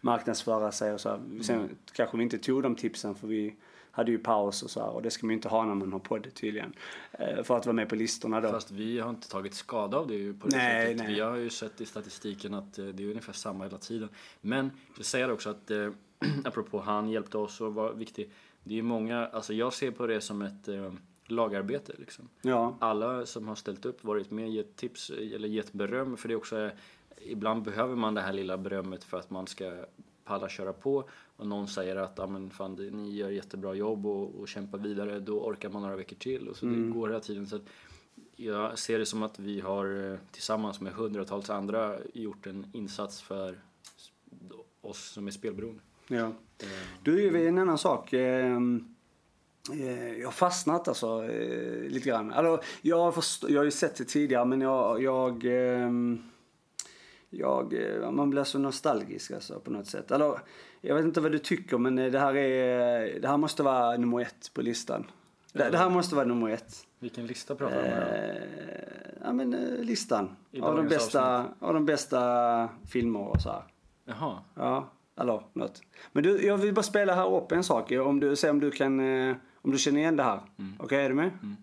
marknadsföra 0.00 0.72
sig 0.72 0.92
och 0.92 1.00
så. 1.00 1.20
Sen 1.42 1.68
kanske 1.92 2.16
vi 2.16 2.22
inte 2.22 2.38
tog 2.38 2.62
de 2.62 2.74
tipsen 2.74 3.14
för 3.14 3.26
vi 3.26 3.54
hade 3.92 4.10
ju 4.10 4.18
paus 4.18 4.62
och 4.62 4.70
så 4.70 4.80
här, 4.80 4.88
och 4.90 5.02
det 5.02 5.10
ska 5.10 5.26
man 5.26 5.30
ju 5.30 5.36
inte 5.36 5.48
ha 5.48 5.64
när 5.64 5.74
man 5.74 5.92
har 5.92 5.98
podd 5.98 6.34
tydligen. 6.34 6.72
Eh, 7.12 7.42
För 7.42 7.56
att 7.56 7.66
vara 7.66 7.74
med 7.74 7.88
på 7.88 7.94
listorna 7.94 8.40
då. 8.40 8.48
Fast 8.50 8.70
vi 8.70 8.98
har 8.98 9.10
inte 9.10 9.28
tagit 9.28 9.54
skada 9.54 9.96
av 9.98 10.06
det 10.06 10.14
ju 10.14 10.34
på 10.34 10.48
det 10.48 10.56
Nej, 10.56 10.86
sättet. 10.86 11.06
nej. 11.06 11.14
Vi 11.14 11.20
har 11.20 11.36
ju 11.36 11.50
sett 11.50 11.80
i 11.80 11.86
statistiken 11.86 12.54
att 12.54 12.78
eh, 12.78 12.84
det 12.86 13.02
är 13.02 13.08
ungefär 13.08 13.32
samma 13.32 13.64
hela 13.64 13.78
tiden. 13.78 14.08
Men 14.40 14.70
jag 15.18 15.28
det 15.28 15.32
också 15.34 15.50
att 15.50 15.70
eh, 15.70 15.90
apropå 16.44 16.80
han 16.80 17.08
hjälpte 17.10 17.38
oss 17.38 17.60
och 17.60 17.74
var 17.74 17.92
viktig. 17.92 18.30
Det 18.64 18.78
är 18.78 18.82
många, 18.82 19.26
alltså 19.26 19.54
jag 19.54 19.72
ser 19.72 19.90
på 19.90 20.06
det 20.06 20.20
som 20.20 20.42
ett 20.42 20.68
eh, 20.68 20.92
lagarbete 21.26 21.92
liksom. 21.98 22.28
Ja. 22.42 22.76
Alla 22.80 23.26
som 23.26 23.48
har 23.48 23.54
ställt 23.54 23.84
upp, 23.86 24.04
varit 24.04 24.30
med, 24.30 24.50
gett 24.50 24.76
tips 24.76 25.10
eller 25.10 25.48
gett 25.48 25.72
beröm 25.72 26.16
för 26.16 26.28
det 26.28 26.34
är 26.34 26.36
också 26.36 26.58
eh, 26.60 26.70
Ibland 27.22 27.62
behöver 27.62 27.96
man 27.96 28.14
det 28.14 28.20
här 28.20 28.32
lilla 28.32 28.58
berömmet 28.58 29.04
för 29.04 29.18
att 29.18 29.30
man 29.30 29.46
ska 29.46 29.84
palla 30.30 30.48
köra 30.48 30.72
på 30.72 31.04
och 31.36 31.46
någon 31.46 31.68
säger 31.68 31.96
att 31.96 32.18
ah, 32.18 32.26
men 32.26 32.50
fan, 32.50 32.74
ni 32.74 33.14
gör 33.16 33.30
jättebra 33.30 33.74
jobb 33.74 34.06
och, 34.06 34.34
och 34.40 34.48
kämpar 34.48 34.78
vidare 34.78 35.20
då 35.20 35.40
orkar 35.44 35.68
man 35.68 35.82
några 35.82 35.96
veckor 35.96 36.16
till 36.16 36.48
och 36.48 36.56
så 36.56 36.66
det 36.66 36.90
går 36.92 37.08
hela 37.08 37.20
tiden. 37.20 37.46
Så 37.46 37.56
att 37.56 37.62
jag 38.36 38.78
ser 38.78 38.98
det 38.98 39.06
som 39.06 39.22
att 39.22 39.38
vi 39.38 39.60
har 39.60 40.10
eh, 40.12 40.18
tillsammans 40.32 40.80
med 40.80 40.92
hundratals 40.92 41.50
andra 41.50 41.96
gjort 42.14 42.46
en 42.46 42.66
insats 42.72 43.22
för 43.22 43.58
oss 44.80 44.98
som 45.10 45.26
är 45.26 45.30
spelberoende. 45.30 45.80
Ja. 46.08 46.32
Du, 47.02 47.26
är 47.44 47.48
en 47.48 47.58
annan 47.58 47.78
sak. 47.78 48.12
ehm, 48.12 48.94
eh, 49.72 50.12
Jag 50.18 50.26
har 50.26 50.32
fastnat 50.32 50.88
alltså 50.88 51.24
eh, 51.24 51.88
lite 51.90 52.08
grann. 52.08 52.32
Alltså, 52.32 52.66
jag, 52.82 52.96
har 52.98 53.12
först- 53.12 53.44
jag 53.48 53.60
har 53.60 53.64
ju 53.64 53.70
sett 53.70 53.96
det 53.96 54.04
tidigare 54.04 54.44
men 54.44 54.60
jag, 54.60 55.02
jag, 55.02 55.44
ehm, 55.44 56.22
jag 57.30 57.74
eh, 57.74 58.10
man 58.10 58.30
blir 58.30 58.44
så 58.44 58.58
nostalgisk 58.58 59.30
alltså 59.30 59.60
på 59.60 59.70
något 59.70 59.86
sätt. 59.86 60.12
Alltså, 60.12 60.40
jag 60.80 60.94
vet 60.94 61.04
inte 61.04 61.20
vad 61.20 61.32
du 61.32 61.38
tycker 61.38 61.78
men 61.78 61.98
eh, 61.98 62.10
det 62.10 62.18
här, 62.18 62.36
är, 62.36 63.20
det 63.20 63.28
här 63.28 63.36
måste 63.36 63.62
vara 63.62 63.96
nummer 63.96 64.20
ett 64.20 64.50
på 64.54 64.62
listan. 64.62 65.06
Det, 65.52 65.70
det 65.70 65.78
här 65.78 65.90
måste 65.90 66.14
vara 66.14 66.26
nummer 66.26 66.50
ett. 66.50 66.86
Vilken 66.98 67.26
lista 67.26 67.54
pratar 67.54 67.82
du 67.82 67.88
om? 67.88 67.94
Eh, 67.94 68.42
ja 69.24 69.32
men 69.32 69.54
eh, 69.54 69.84
listan. 69.84 70.36
I 70.50 70.60
Av 70.60 70.76
de, 70.76 70.88
bästa, 70.88 71.44
av 71.58 71.74
de 71.74 71.86
bästa 71.86 72.68
filmer 72.90 73.28
och 73.28 73.40
så 73.40 73.50
här. 73.50 73.62
Jaha, 74.04 74.38
Ja, 74.54 74.90
eller 75.20 75.42
något. 75.52 75.82
Men 76.12 76.22
du, 76.22 76.46
jag 76.46 76.56
vill 76.56 76.74
bara 76.74 76.82
spela 76.82 77.14
här 77.14 77.36
upp 77.36 77.52
en 77.52 77.64
sak. 77.64 77.92
Om 77.92 78.20
du, 78.20 78.36
se 78.36 78.50
om 78.50 78.60
du 78.60 78.70
kan, 78.70 79.00
om 79.54 79.70
du 79.70 79.78
känner 79.78 80.00
igen 80.00 80.16
det 80.16 80.22
här. 80.22 80.40
Okej, 80.78 81.04
är 81.04 81.08
du 81.08 81.14
med? 81.14 81.30
mm. 81.42 81.56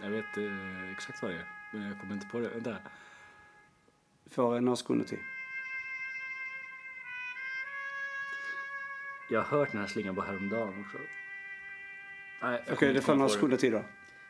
Jag 0.00 0.10
vet 0.10 0.36
eh, 0.36 0.92
exakt 0.92 1.22
vad 1.22 1.30
det 1.30 1.36
är, 1.36 1.46
men 1.72 1.82
jag 1.88 2.00
kommer 2.00 2.14
inte 2.14 2.26
på 2.26 2.40
det. 2.40 2.48
Vänta. 2.48 2.76
Får 4.30 4.60
några 4.60 4.76
sekunder 4.76 5.04
till. 5.06 5.18
Jag 9.30 9.40
har 9.42 9.58
hört 9.58 9.72
den 9.72 9.80
här 9.80 9.88
slingan 9.88 10.14
bara 10.14 10.26
häromdagen 10.26 10.84
också. 10.86 10.98
Nej, 12.42 12.52
jag 12.52 12.60
Okej, 12.62 12.76
kommer 12.76 12.94
det 12.94 13.00
får 13.00 13.14
några 13.14 13.28
sekunder 13.28 13.56
till 13.56 13.72
då. 13.72 13.82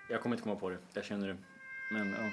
Jag 0.09 0.21
kommer 0.23 0.37
inte 0.37 0.43
komma 0.43 0.57
på 0.57 0.71
det, 0.71 0.79
jag 0.95 1.05
känner 1.05 1.29
det. 1.29 1.37
Men 1.91 2.11
ja. 2.11 2.31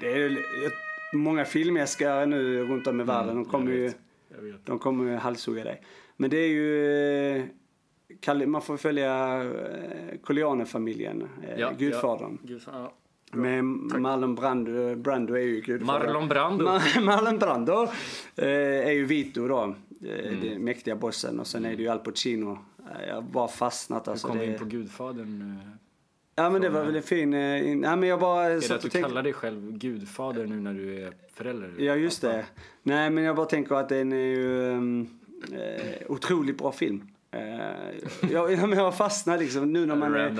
Det 0.00 0.12
är 0.12 0.30
jag- 0.62 0.72
många 1.12 1.44
filmälskare 1.44 2.26
nu 2.26 2.64
runt 2.64 2.86
om 2.86 3.00
i 3.00 3.04
världen. 3.04 3.34
De 3.34 3.44
kommer 3.44 3.70
jag 3.70 3.78
ju. 3.80 3.92
Jag 4.28 4.60
de 4.64 4.78
kommer 4.78 5.04
ju 5.10 5.16
halshugga 5.16 5.64
dig. 5.64 5.82
Men 6.16 6.30
det 6.30 6.36
är 6.36 6.48
ju, 6.48 6.86
eh, 7.36 7.44
man 8.46 8.62
får 8.62 8.76
följa 8.76 9.42
eh, 9.44 10.18
Corleone-familjen, 10.24 11.28
eh, 11.48 11.60
Ja, 11.60 11.72
Gudfadern. 11.78 12.38
Ja, 12.42 12.48
Gudfadern, 12.48 12.82
ja. 12.82 12.92
Med 13.32 13.64
Marlon 13.64 14.34
Brando, 14.34 14.94
Brando 14.96 15.34
är 15.34 15.38
ju 15.40 15.60
gudfadern. 15.60 16.06
Marlon 16.06 16.28
Brando. 16.28 16.64
Ma- 16.66 17.00
Marlon 17.04 17.38
Brando 17.38 17.82
eh, 18.36 18.48
är 18.88 18.92
ju 18.92 19.04
Vito 19.04 19.48
då. 19.48 19.62
Eh, 19.62 19.74
Mm. 20.00 20.40
Den 20.40 20.64
mäktiga 20.64 20.96
bossen. 20.96 21.40
Och 21.40 21.46
sen 21.46 21.64
är 21.64 21.76
det 21.76 21.82
ju 21.82 21.88
Al 21.88 21.98
Pacino. 21.98 22.58
Eh, 22.78 23.08
Jag 23.08 23.14
har 23.14 23.22
bara 23.22 23.48
fastnat 23.48 24.08
alltså. 24.08 24.28
kom 24.28 24.38
vi 24.38 24.46
Det... 24.46 24.52
in 24.52 24.58
på 24.58 24.64
Gudfadern? 24.64 25.42
eh? 25.62 25.68
Ja 26.34 26.50
men 26.50 26.60
det 26.62 26.68
var 26.68 26.80
eh, 26.80 26.86
väl 26.86 26.96
en 26.96 27.02
fin... 27.02 27.34
eh, 27.34 27.70
in- 27.70 27.82
Ja 27.82 27.96
men 27.96 28.08
jag 28.08 28.20
bara 28.20 28.44
Är 28.44 28.50
det 28.50 28.56
att 28.56 28.62
du 28.62 28.76
tänkte... 28.78 29.00
kallar 29.00 29.22
dig 29.22 29.32
själv 29.32 29.72
Gudfader 29.78 30.46
nu 30.46 30.60
när 30.60 30.74
du 30.74 31.02
är 31.04 31.12
förälder? 31.34 31.72
Ja 31.78 31.94
just 31.96 32.22
det. 32.22 32.44
Nej 32.82 33.10
men 33.10 33.24
jag 33.24 33.36
bara 33.36 33.46
tänker 33.46 33.74
att 33.74 33.88
den 33.88 34.12
är 34.12 34.16
ju 34.16 34.60
um, 34.60 35.08
eh, 35.52 35.94
otroligt 36.08 36.58
bra 36.58 36.72
film. 36.72 37.08
Eh, 37.30 38.30
jag, 38.32 38.52
jag, 38.52 38.74
jag 38.74 38.96
fastnar 38.96 39.38
liksom 39.38 39.72
nu 39.72 39.86
när 39.86 39.96
man, 39.96 40.14
är, 40.14 40.30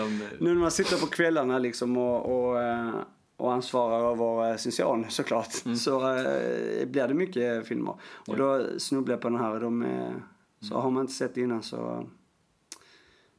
nu 0.40 0.54
när 0.54 0.60
man 0.60 0.70
sitter 0.70 0.96
på 1.00 1.06
kvällarna 1.06 1.58
liksom 1.58 1.96
och, 1.96 2.48
och, 2.50 2.62
eh, 2.62 2.90
och 3.36 3.52
ansvarar 3.52 4.12
över 4.12 4.50
eh, 4.50 4.56
sin 4.56 4.72
son 4.72 5.06
såklart. 5.10 5.52
Så 5.78 6.16
eh, 6.16 6.86
blir 6.88 7.08
det 7.08 7.14
mycket 7.14 7.66
filmer. 7.66 7.94
Och 8.26 8.36
då 8.36 8.66
snubblar 8.78 9.12
jag 9.14 9.20
på 9.20 9.28
den 9.28 9.38
här. 9.38 9.60
De, 9.60 9.82
är- 9.82 10.22
så 10.60 10.74
har 10.74 10.90
man 10.90 11.00
inte 11.00 11.12
sett 11.12 11.34
det 11.34 11.40
innan 11.40 11.62
så, 11.62 12.08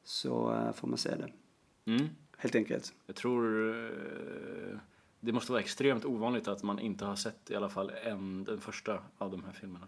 så 0.03 0.53
eh, 0.53 0.71
får 0.73 0.87
man 0.87 0.97
se 0.97 1.09
det. 1.15 1.29
Mm. 1.91 2.07
Helt 2.37 2.55
enkelt. 2.55 2.93
Jag 3.07 3.15
tror 3.15 3.43
det 5.19 5.31
måste 5.31 5.51
vara 5.51 5.61
extremt 5.61 6.05
ovanligt 6.05 6.47
att 6.47 6.63
man 6.63 6.79
inte 6.79 7.05
har 7.05 7.15
sett 7.15 7.51
i 7.51 7.55
alla 7.55 7.69
fall 7.69 7.91
en, 8.03 8.43
den 8.43 8.59
första 8.61 8.99
av 9.17 9.31
de 9.31 9.43
här 9.43 9.51
filmerna. 9.53 9.85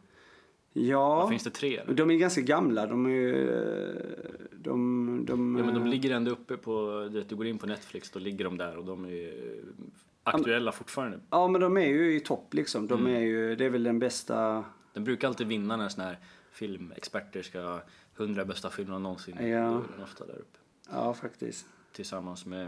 Ja, 0.73 1.27
Finns 1.29 1.43
det 1.43 1.49
tre? 1.49 1.77
Eller? 1.77 1.93
de 1.93 2.11
är 2.11 2.15
ganska 2.15 2.41
gamla. 2.41 2.85
De 2.87 3.05
är 3.05 3.33
eh, 3.33 4.31
De, 4.51 5.25
de, 5.25 5.55
Ja, 5.57 5.65
men 5.65 5.73
de 5.73 5.83
eh, 5.83 5.89
ligger 5.89 6.11
ändå 6.11 6.31
uppe 6.31 6.57
på, 6.57 7.07
du 7.27 7.35
går 7.35 7.47
in 7.47 7.57
på 7.57 7.65
Netflix, 7.67 8.11
då 8.11 8.19
ligger 8.19 8.45
de 8.45 8.57
där 8.57 8.77
och 8.77 8.85
de 8.85 9.05
är 9.05 9.27
eh, 9.27 9.63
aktuella 10.23 10.71
fortfarande. 10.71 11.19
Ja, 11.29 11.47
men 11.47 11.61
de 11.61 11.77
är 11.77 11.87
ju 11.87 12.15
i 12.15 12.19
topp 12.19 12.53
liksom. 12.53 12.87
De 12.87 12.99
Mm. 12.99 13.15
är 13.15 13.19
ju, 13.19 13.55
det 13.55 13.65
är 13.65 13.69
väl 13.69 13.83
den 13.83 13.99
bästa... 13.99 14.65
Den 14.93 15.03
brukar 15.03 15.27
alltid 15.27 15.47
vinna 15.47 15.77
när 15.77 15.89
såna 15.89 16.03
här 16.07 16.19
filmexperter 16.51 17.41
ska 17.41 17.79
100 18.17 18.45
bästa 18.45 18.69
filmerna 18.69 18.99
någonsin. 18.99 19.35
Ja. 19.35 19.43
Då 19.69 19.77
är 19.77 19.95
den 19.95 20.03
ofta 20.03 20.25
där 20.25 20.33
uppe. 20.39 20.57
Ja, 20.91 21.13
faktiskt. 21.13 21.65
Tillsammans 21.91 22.45
med, 22.45 22.67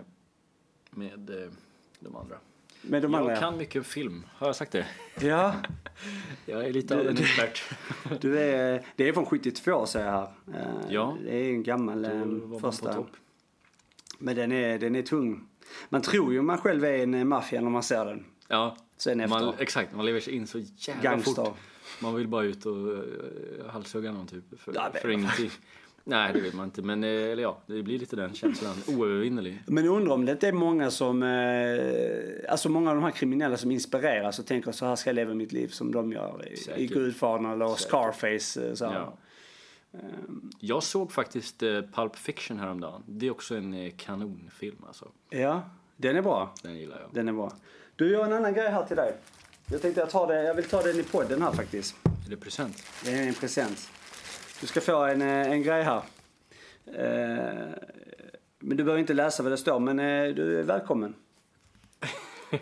med 0.89 1.51
de 1.99 2.15
andra. 2.15 2.35
Men 2.83 3.01
de 3.01 3.13
jag 3.13 3.21
andra... 3.21 3.35
kan 3.35 3.57
mycket 3.57 3.85
film, 3.87 4.25
har 4.35 4.47
jag 4.47 4.55
sagt 4.55 4.71
det? 4.71 4.85
Ja, 5.21 5.55
Jag 6.45 6.65
är 6.65 6.73
lite 6.73 6.95
av 6.99 7.07
en 7.07 7.17
expert. 7.17 7.63
du 8.21 8.39
är... 8.39 8.85
Det 8.95 9.07
är 9.09 9.13
från 9.13 9.25
72 9.25 9.85
säger 9.85 10.05
jag 10.05 10.13
här. 10.13 10.27
Eh, 10.53 10.65
Ja. 10.89 11.17
Det 11.23 11.35
är 11.35 11.49
en 11.49 11.63
gammal 11.63 12.05
eh, 12.05 12.59
första. 12.61 13.03
Men 14.19 14.35
den 14.35 14.51
är, 14.51 14.79
den 14.79 14.95
är 14.95 15.01
tung. 15.01 15.47
Man 15.89 16.01
tror 16.01 16.33
ju 16.33 16.41
man 16.41 16.57
själv 16.57 16.85
är 16.85 16.97
en 17.03 17.13
eh, 17.13 17.23
maffia 17.25 17.61
när 17.61 17.69
man 17.69 17.83
ser 17.83 18.05
den. 18.05 18.25
Ja, 18.47 18.77
Sen 18.97 19.19
efter. 19.19 19.39
man, 19.39 19.53
exakt. 19.59 19.95
Man 19.95 20.05
lever 20.05 20.19
sig 20.19 20.33
in 20.35 20.47
så 20.47 20.59
jävla 20.59 21.03
Gangster. 21.03 21.43
fort. 21.45 21.57
Man 22.01 22.15
vill 22.15 22.27
bara 22.27 22.43
ut 22.43 22.65
och 22.65 22.75
halshugga 23.71 24.11
någon 24.11 24.27
typ. 24.27 24.59
För, 24.59 24.73
Ja, 24.75 24.91
för 25.01 25.09
ingenting. 25.09 25.51
Nej, 26.05 26.33
det 26.33 26.39
vill 26.39 26.53
man 26.55 26.65
inte. 26.65 26.81
Men 26.81 27.03
eh, 27.03 27.09
eller 27.09 27.43
ja, 27.43 27.57
det 27.67 27.83
blir 27.83 27.99
lite 27.99 28.15
den 28.15 28.33
känslan. 28.33 28.75
Oövervinnelig. 28.87 29.63
Men 29.67 29.85
jag 29.85 29.95
undrar 29.95 30.13
om 30.13 30.25
det 30.25 30.31
inte 30.31 30.47
är 30.47 30.51
många 30.51 30.91
som, 30.91 31.23
eh, 31.23 32.51
alltså 32.51 32.69
många 32.69 32.89
av 32.89 32.95
de 32.95 33.03
här 33.03 33.11
kriminella 33.11 33.57
som 33.57 33.71
inspireras 33.71 34.39
och 34.39 34.45
tänker 34.45 34.71
så 34.71 34.85
här 34.85 34.95
ska 34.95 35.09
jag 35.09 35.15
leva 35.15 35.33
mitt 35.33 35.51
liv 35.51 35.67
som 35.67 35.91
de 35.91 36.11
gör 36.11 36.47
i, 36.47 36.83
i. 36.83 36.87
Gudfadern 36.87 37.45
eller 37.45 37.67
Säkert. 37.67 37.87
Scarface. 37.87 38.67
eh, 38.69 38.73
Så. 38.73 38.83
Ja. 38.85 39.13
Jag 40.59 40.83
såg 40.83 41.11
faktiskt 41.11 41.59
Pulp 41.93 42.15
Fiction 42.15 42.59
häromdagen. 42.59 43.03
Det 43.07 43.27
är 43.27 43.31
också 43.31 43.55
en 43.55 43.91
kanonfilm 43.91 44.77
alltså. 44.87 45.07
ja, 45.29 45.61
den 45.97 46.15
är 46.15 46.21
bra. 46.21 46.53
Den 46.63 46.75
gillar 46.77 46.99
jag. 47.01 47.09
Den 47.13 47.27
är 47.27 47.33
bra. 47.33 47.51
Du, 47.95 48.11
jag 48.11 48.19
har 48.19 48.25
en 48.25 48.33
annan 48.33 48.53
grej 48.53 48.69
här 48.69 48.83
till 48.85 48.95
dig. 48.95 49.13
Jag 49.71 49.81
tänkte 49.81 49.99
jag, 50.01 50.09
tar 50.09 50.27
det, 50.27 50.43
jag 50.43 50.53
vill 50.55 50.65
ta 50.65 50.81
den 50.81 50.99
i 50.99 51.03
podden 51.03 51.41
här 51.41 51.51
faktiskt. 51.51 51.95
Är 52.25 52.29
det 52.29 52.37
present? 52.37 52.83
Det 53.05 53.11
är 53.11 53.27
en 53.27 53.33
present. 53.33 53.89
Du 54.63 54.67
ska 54.67 54.81
få 54.81 55.03
en, 55.03 55.21
eh, 55.21 55.51
en 55.51 55.63
grej 55.63 55.83
här. 55.83 56.01
Eh, 56.85 57.73
Men 58.59 58.77
du 58.77 58.83
behöver 58.83 58.97
inte 58.99 59.13
läsa 59.13 59.43
vad 59.43 59.51
det 59.51 59.57
står, 59.57 59.79
men 59.79 59.99
eh, 59.99 60.33
du 60.35 60.59
är 60.59 60.63
välkommen. 60.63 61.15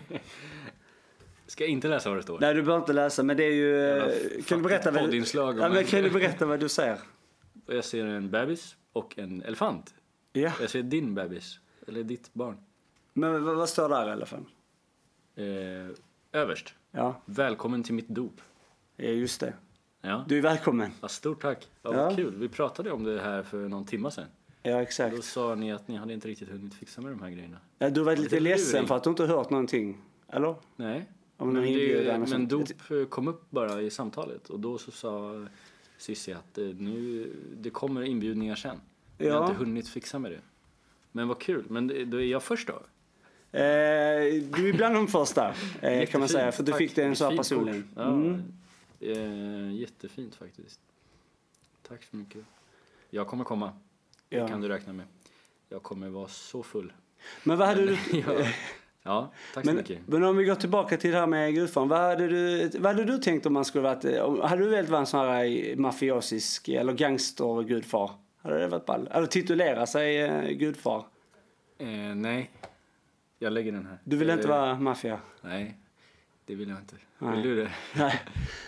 Ska 1.46 1.64
jag 1.64 1.70
inte 1.70 1.88
läsa 1.88 2.08
vad 2.08 2.18
det 2.18 2.22
står? 2.22 2.40
Nej, 2.40 2.54
du 2.54 2.62
behöver 2.62 2.82
inte 2.82 2.92
läsa, 2.92 3.22
men 3.22 3.36
det 3.36 3.44
är 3.44 3.52
ju... 3.52 3.76
Jävla 3.76 4.42
Kan 4.46 4.58
du 4.58 4.64
berätta 4.68 4.90
vad 4.90 5.10
du, 5.10 5.24
ja, 5.34 5.52
men 5.52 5.76
en- 5.76 5.84
kan 5.84 6.02
du 6.02 6.10
berätta 6.10 6.46
vad 6.46 6.60
du 6.60 6.68
ser? 6.68 6.98
Jag 7.66 7.84
ser 7.84 8.06
en 8.06 8.30
bebis 8.30 8.76
och 8.92 9.18
en 9.18 9.42
elefant. 9.42 9.94
Ja. 10.32 10.52
Jag 10.60 10.70
ser 10.70 10.82
din 10.82 11.14
bebis. 11.14 11.58
Eller 11.88 12.02
ditt 12.02 12.34
barn. 12.34 12.56
Men 13.12 13.44
vad, 13.44 13.56
vad 13.56 13.68
står 13.68 13.88
där 13.88 14.08
i 14.08 14.12
alla 14.12 14.26
fall? 14.26 14.44
Eh, 15.36 16.36
överst. 16.40 16.74
Ja, 16.90 17.22
Välkommen 17.24 17.82
till 17.82 17.94
mitt 17.94 18.08
dop. 18.08 18.40
ja, 18.96 19.04
just 19.04 19.40
det. 19.40 19.52
Ja. 20.02 20.24
Du 20.28 20.38
är 20.38 20.42
välkommen. 20.42 20.90
ja 21.00 21.08
stort 21.08 21.42
tack. 21.42 21.68
Ja, 21.82 21.94
Ja. 21.94 22.04
vad 22.04 22.16
kul. 22.16 22.34
Vi 22.36 22.48
pratade 22.48 22.92
om 22.92 23.04
det 23.04 23.20
här 23.20 23.42
för 23.42 23.68
någon 23.68 23.84
timme 23.84 24.10
sedan. 24.10 24.24
Ja, 24.62 24.82
exakt. 24.82 25.16
Då 25.16 25.22
sa 25.22 25.54
ni 25.54 25.72
att 25.72 25.88
ni 25.88 25.96
hade 25.96 26.12
inte 26.12 26.28
riktigt 26.28 26.48
hunnit 26.48 26.74
fixa 26.74 27.00
med 27.00 27.12
de 27.12 27.22
här 27.22 27.30
grejerna. 27.30 27.56
Ja, 27.78 27.90
du 27.90 28.02
var 28.02 28.12
lite 28.12 28.22
Lite 28.22 28.40
ledsen 28.40 28.72
luring. 28.72 28.88
för 28.88 28.96
att 28.96 29.04
du 29.04 29.10
inte 29.10 29.26
hört 29.26 29.50
någonting. 29.50 29.98
Eller? 30.28 30.54
Nej. 30.76 31.06
Om 31.36 31.52
Men, 31.52 31.62
det, 31.62 32.26
men 32.30 32.48
dop 32.48 32.68
kom 33.10 33.28
upp 33.28 33.50
bara 33.50 33.80
i 33.82 33.90
samtalet 33.90 34.50
och 34.50 34.60
då 34.60 34.78
så 34.78 34.90
sa 34.90 35.46
Cissi 35.98 36.32
att 36.32 36.58
eh, 36.58 36.64
nu, 36.64 37.30
det 37.60 37.70
kommer 37.70 38.02
inbjudningar 38.02 38.54
sen. 38.54 38.80
Jag 39.18 39.32
har 39.32 39.40
Ja. 39.40 39.46
inte 39.46 39.58
hunnit 39.64 39.88
fixa 39.88 40.18
med 40.18 40.30
det. 40.32 40.40
Men 41.12 41.28
vad 41.28 41.38
kul. 41.40 41.64
Men 41.68 42.10
då 42.10 42.16
är 42.20 42.24
jag 42.24 42.42
först 42.42 42.68
då? 42.68 42.72
Eh, 43.58 43.60
du 44.56 44.68
är 44.68 44.72
bland 44.76 44.94
de 44.94 45.08
första, 45.08 45.54
eh, 45.80 46.06
kan 46.06 46.20
man 46.20 46.28
säga. 46.28 46.52
För 46.52 46.62
du 46.62 46.72
tack. 46.72 46.78
fick 46.78 46.94
det 46.96 47.02
en 47.04 47.16
så 47.16 47.24
här 47.30 47.36
personligen. 47.36 47.88
Ja, 47.96 48.02
Mm. 48.02 48.42
Eh, 49.02 49.72
jättefint 49.74 50.34
faktiskt. 50.34 50.80
Tack 51.88 52.02
så 52.10 52.16
mycket. 52.16 52.44
Jag 53.10 53.26
kommer 53.26 53.44
komma. 53.44 53.72
Det 54.28 54.36
Ja. 54.36 54.48
kan 54.48 54.60
du 54.60 54.68
räkna 54.68 54.92
med. 54.92 55.06
Jag 55.68 55.82
kommer 55.82 56.08
vara 56.08 56.28
så 56.28 56.62
full. 56.62 56.92
Men 57.44 57.58
vad 57.58 57.68
hade 57.68 57.86
du... 57.86 57.98
ja. 58.26 58.46
ja, 59.02 59.32
tack 59.54 59.64
så 59.64 59.68
Men, 59.70 59.76
mycket. 59.76 59.98
men 60.06 60.22
om 60.24 60.36
vi 60.36 60.44
går 60.44 60.54
tillbaka 60.54 60.96
till 60.96 61.10
det 61.10 61.18
här 61.18 61.26
med 61.26 61.54
Gudfadern. 61.54 61.88
Vad 61.88 62.00
hade 62.00 62.28
du, 62.28 62.68
vad 62.78 62.86
hade 62.96 63.04
du 63.04 63.18
tänkt 63.18 63.46
om 63.46 63.52
man 63.52 63.64
skulle 63.64 63.82
varit... 63.82 64.04
om- 64.04 64.40
Hade 64.40 64.62
du 64.64 64.68
velat 64.68 64.90
vara 64.90 65.00
en 65.00 65.06
sån 65.06 65.20
här 65.20 65.76
mafiosisk 65.76 66.68
eller 66.68 66.92
gangster-gudfar? 66.92 68.10
Hade 68.42 68.58
det 68.58 68.68
varit 68.68 68.86
ball? 68.86 69.08
Eller 69.12 69.26
titulera 69.26 69.86
sig 69.86 70.18
eh, 70.22 70.48
gudfar? 70.50 71.04
Eh, 71.78 71.88
nej, 72.14 72.50
jag 73.38 73.52
lägger 73.52 73.72
den 73.72 73.86
här. 73.86 73.98
Du 74.04 74.16
vill 74.16 74.30
inte 74.30 74.42
Eh, 74.44 74.48
vara 74.50 74.78
maffia? 74.78 75.20
Nej, 75.40 75.78
det 76.46 76.54
vill 76.54 76.68
jag 76.68 76.78
inte. 76.78 76.94
Nej. 77.18 77.32
Vill 77.36 77.42
du 77.42 77.56
det? 77.56 77.70
Nej. 77.96 78.20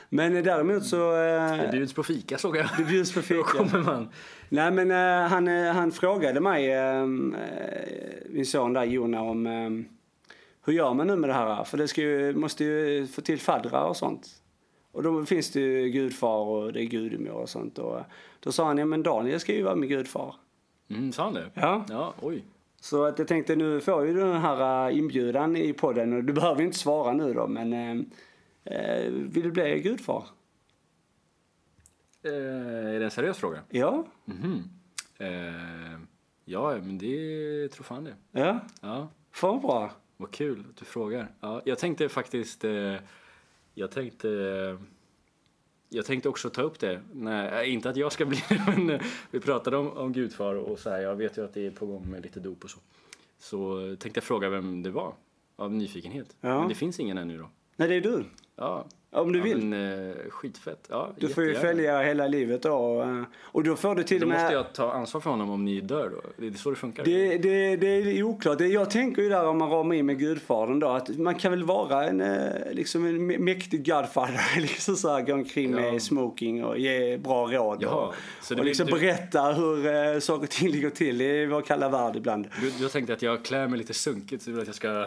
Men 0.08 0.32
däremot 0.44 0.84
så... 0.86 1.12
Det 1.12 1.64
Eh, 1.64 1.70
bjuds 1.70 1.92
på 1.92 2.02
fika 2.02 2.38
såg 2.38 2.56
jag. 2.56 2.66
det 2.78 2.84
bjuds 2.84 3.12
på 3.12 3.18
Då 3.20 3.24
fika. 3.24 3.42
kommer 3.42 3.78
man. 3.82 4.08
Nej 4.48 4.70
men 4.70 4.90
eh, 4.90 5.28
han, 5.30 5.48
eh, 5.48 5.72
han 5.72 5.92
frågade 5.92 6.40
mig, 6.40 6.70
eh, 6.72 7.00
eh, 7.00 7.06
min 8.28 8.46
son 8.46 8.72
där 8.72 8.84
Jona, 8.84 9.22
om 9.22 9.46
eh, 9.46 9.70
hur 10.66 10.72
gör 10.72 10.94
man 10.94 11.06
nu 11.06 11.16
med 11.16 11.30
det 11.30 11.34
här? 11.34 11.64
För 11.64 11.78
det 11.78 11.88
ska 11.88 12.00
ju, 12.00 12.34
måste 12.34 12.64
ju 12.64 13.06
få 13.06 13.20
till 13.20 13.38
faddrar 13.40 13.84
och 13.88 13.96
sånt. 13.96 14.28
Och 14.92 15.02
då 15.02 15.24
finns 15.24 15.50
det 15.50 15.60
ju 15.60 15.88
gudfar 15.88 16.38
och 16.38 16.72
det 16.72 16.82
är 16.82 16.86
gudmor 16.86 17.32
och 17.32 17.48
sånt. 17.48 17.78
Och 17.78 17.98
eh, 17.98 18.04
då 18.40 18.52
sa 18.52 18.66
han, 18.66 18.78
ja 18.78 18.84
men 18.84 19.02
Daniel 19.02 19.40
ska 19.40 19.52
ju 19.54 19.62
vara 19.62 19.74
med 19.76 19.88
gudfar. 19.88 20.34
Mm, 20.90 21.12
sa 21.12 21.24
han 21.24 21.34
det? 21.34 21.50
Ja. 21.54 21.84
Ja, 21.88 22.14
oj. 22.20 22.44
Så 22.84 23.04
att 23.04 23.18
jag 23.18 23.28
tänkte 23.28 23.56
nu 23.56 23.80
får 23.80 24.06
ju 24.06 24.14
du 24.14 24.20
den 24.20 24.40
här 24.40 24.88
eh, 24.90 24.98
inbjudan 24.98 25.56
i 25.56 25.72
podden 25.72 26.12
och 26.12 26.24
du 26.24 26.32
behöver 26.32 26.62
inte 26.62 26.78
svara 26.78 27.12
nu 27.12 27.34
då 27.34 27.46
men 27.46 27.72
eh, 27.72 28.04
eh, 28.64 29.10
vill 29.12 29.42
du 29.42 29.50
bli 29.50 29.80
gudfar? 29.80 30.24
Eh, 32.22 32.32
är 32.94 32.98
det 32.98 33.04
en 33.04 33.10
seriös 33.10 33.38
fråga? 33.38 33.60
Ja, 33.70 34.06
Mhm. 34.24 34.62
Eh, 35.18 36.00
ja, 36.44 36.70
men 36.82 36.98
det 36.98 37.68
tror 37.68 37.84
fan 37.84 38.04
det. 38.04 38.14
ja, 38.32 38.60
Ja, 38.80 39.08
fan 39.32 39.60
bra. 39.60 39.92
vad 40.16 40.30
kul 40.30 40.64
att 40.70 40.76
du 40.76 40.84
frågar. 40.84 41.30
Ja, 41.40 41.62
jag 41.64 41.78
tänkte 41.78 42.08
faktiskt... 42.08 42.64
Eh, 42.64 42.94
jag 43.74 43.90
tänkte... 43.90 44.28
Jag 45.94 46.06
tänkte 46.06 46.28
också 46.28 46.50
ta 46.50 46.62
upp 46.62 46.78
det. 46.78 47.00
Nej, 47.12 47.62
eh, 47.62 47.72
inte 47.72 47.90
att 47.90 47.96
jag 47.96 48.12
ska 48.12 48.24
bli 48.24 48.42
men 48.66 48.90
eh, 48.90 49.00
vi 49.30 49.40
pratade 49.40 49.76
om, 49.76 49.92
om 49.92 50.12
gudfar 50.12 50.54
och 50.54 50.78
så 50.78 50.90
här. 50.90 51.00
Jag 51.00 51.16
vet 51.16 51.38
ju 51.38 51.44
att 51.44 51.54
det 51.54 51.66
är 51.66 51.70
på 51.70 51.86
gång 51.86 52.10
med 52.10 52.22
lite 52.22 52.40
dop 52.40 52.64
och 52.64 52.70
så. 52.70 52.78
Så 53.38 53.86
eh, 53.86 53.94
tänkte 53.94 54.18
jag 54.18 54.24
fråga 54.24 54.48
vem 54.48 54.82
det 54.82 54.90
var. 54.90 55.14
Av 55.56 55.72
nyfikenhet. 55.72 56.36
Ja. 56.40 56.58
Men 56.58 56.68
det 56.68 56.74
finns 56.74 57.00
ingen 57.00 57.18
ännu 57.18 57.38
då. 57.38 57.50
Nej 57.76 57.88
det 57.88 57.94
är 57.94 58.00
du. 58.00 58.24
Ja, 58.56 58.86
Om 59.14 59.32
du 59.32 59.38
ja, 59.38 59.44
vill. 59.44 59.64
Men, 59.66 60.08
eh, 60.10 60.14
skitfett. 60.30 60.86
Ja, 60.90 61.10
Du 61.16 61.28
får 61.28 61.44
ju 61.44 61.54
följa 61.54 62.00
hela 62.02 62.26
livet 62.26 62.62
då. 62.62 62.72
Och, 62.74 63.02
eh, 63.04 63.22
och 63.42 63.64
då 63.64 63.76
får 63.76 63.94
du 63.94 64.02
till 64.02 64.20
Då 64.20 64.26
med... 64.26 64.40
måste 64.40 64.54
jag 64.54 64.72
ta 64.72 64.92
ansvar 64.92 65.20
för 65.20 65.30
honom 65.30 65.50
om 65.50 65.64
ni 65.64 65.80
dör 65.80 66.10
då. 66.10 66.30
Det 66.36 66.46
är 66.46 66.52
så 66.52 66.70
det 66.70 66.76
funkar. 66.76 67.04
Det, 67.04 67.38
det, 67.38 67.76
det 67.76 67.86
är 67.86 68.22
oklart. 68.22 68.60
Jag 68.60 68.90
tänker 68.90 69.22
ju 69.22 69.28
där 69.28 69.46
om 69.48 69.58
man 69.58 69.70
ramar 69.70 69.94
in 69.94 70.06
med 70.06 70.18
Gudfadern 70.18 70.78
då 70.80 70.88
att 70.88 71.08
man 71.18 71.34
kan 71.34 71.50
väl 71.50 71.64
vara 71.64 72.04
en, 72.08 72.20
eh, 72.20 72.38
liksom 72.72 73.06
en 73.06 73.30
mä- 73.30 73.38
mäktig 73.38 73.86
Godfather. 73.86 74.60
liksom 74.60 74.96
så 74.96 75.08
här, 75.14 75.20
gå 75.20 75.32
omkring 75.32 75.70
Ja. 75.70 75.76
med 75.80 76.02
smoking 76.02 76.64
och 76.64 76.78
ge 76.78 77.16
bra 77.18 77.46
råd. 77.46 77.78
Jaha, 77.82 77.94
och, 78.50 78.58
och 78.58 78.64
liksom 78.64 78.86
du- 78.86 78.92
berätta 78.92 79.42
hur 79.52 80.20
saker 80.20 80.42
och 80.42 80.50
ting 80.50 80.68
ligger 80.70 80.90
till 80.90 81.20
i 81.20 81.46
vår 81.46 81.62
kalla 81.62 81.88
värld 81.88 82.16
ibland. 82.16 82.46
Du, 82.60 82.72
jag 82.84 82.92
tänkte 82.92 83.12
att 83.12 83.22
jag 83.22 83.44
klär 83.44 83.68
mig 83.68 83.78
lite 83.78 83.94
sunkigt 83.94 84.42
så 84.42 84.50
du 84.50 84.54
vill 84.56 84.62
att 84.62 84.68
jag 84.68 84.76
ska 84.76 85.06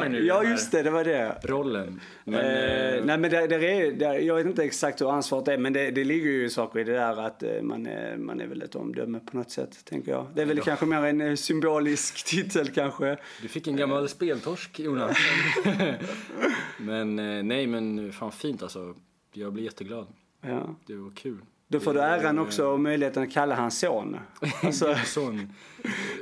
mig 0.00 0.08
nu 0.08 0.26
ja 0.26 0.44
just 0.44 0.72
det, 0.72 0.82
det 0.82 0.90
var 0.90 1.04
det. 1.04 1.36
rollen. 1.42 2.00
Men, 2.24 2.34
eh, 2.40 2.94
eh, 2.94 3.04
nej 3.04 3.18
men 3.18 3.30
det, 3.30 3.46
det 3.46 3.54
är, 3.56 3.92
det, 3.92 4.18
jag 4.18 4.34
vet 4.34 4.46
inte 4.46 4.62
exakt 4.64 5.00
hur 5.00 5.10
ansvaret 5.12 5.48
är 5.48 5.58
men 5.58 5.72
det, 5.72 5.90
det 5.90 6.04
ligger 6.04 6.30
ju 6.30 6.50
saker 6.50 6.78
i 6.80 6.84
det 6.84 6.92
där 6.92 7.26
att 7.26 7.42
eh, 7.42 7.62
man 7.62 7.86
är, 7.86 8.16
man 8.16 8.40
är 8.40 8.46
väl 8.46 8.62
ett 8.62 8.74
omdöme 8.74 9.20
på 9.20 9.36
något 9.36 9.50
sätt 9.50 9.84
tänker 9.84 10.12
jag. 10.12 10.26
Det 10.34 10.42
är 10.42 10.46
väl 10.46 10.56
Ja. 10.58 10.64
kanske 10.64 10.86
mer 10.86 11.04
en 11.04 11.20
eh, 11.20 11.34
symbolisk 11.34 12.24
titel 12.26 12.68
kanske. 12.70 13.16
Du 13.42 13.48
fick 13.48 13.66
en 13.66 13.76
gammal 13.76 14.08
speltorsk 14.08 14.80
Jonas. 14.80 15.16
men 16.78 17.18
eh, 17.18 17.42
nej 17.42 17.66
men 17.66 18.12
fan 18.12 18.32
fint 18.32 18.62
alltså. 18.62 18.94
Jag 19.32 19.52
blir 19.52 19.64
jätteglad. 19.64 20.06
Ja. 20.40 20.74
Det 20.86 20.94
var 20.94 21.10
kul. 21.10 21.38
Då 21.72 21.80
får 21.80 21.94
du 21.94 22.00
äran 22.00 22.38
också 22.38 22.66
och 22.66 22.80
möjligheten 22.80 23.22
att 23.22 23.32
kalla 23.32 23.54
han 23.54 23.70
son. 23.70 24.16
Alltså, 24.62 24.94
Son. 25.04 25.52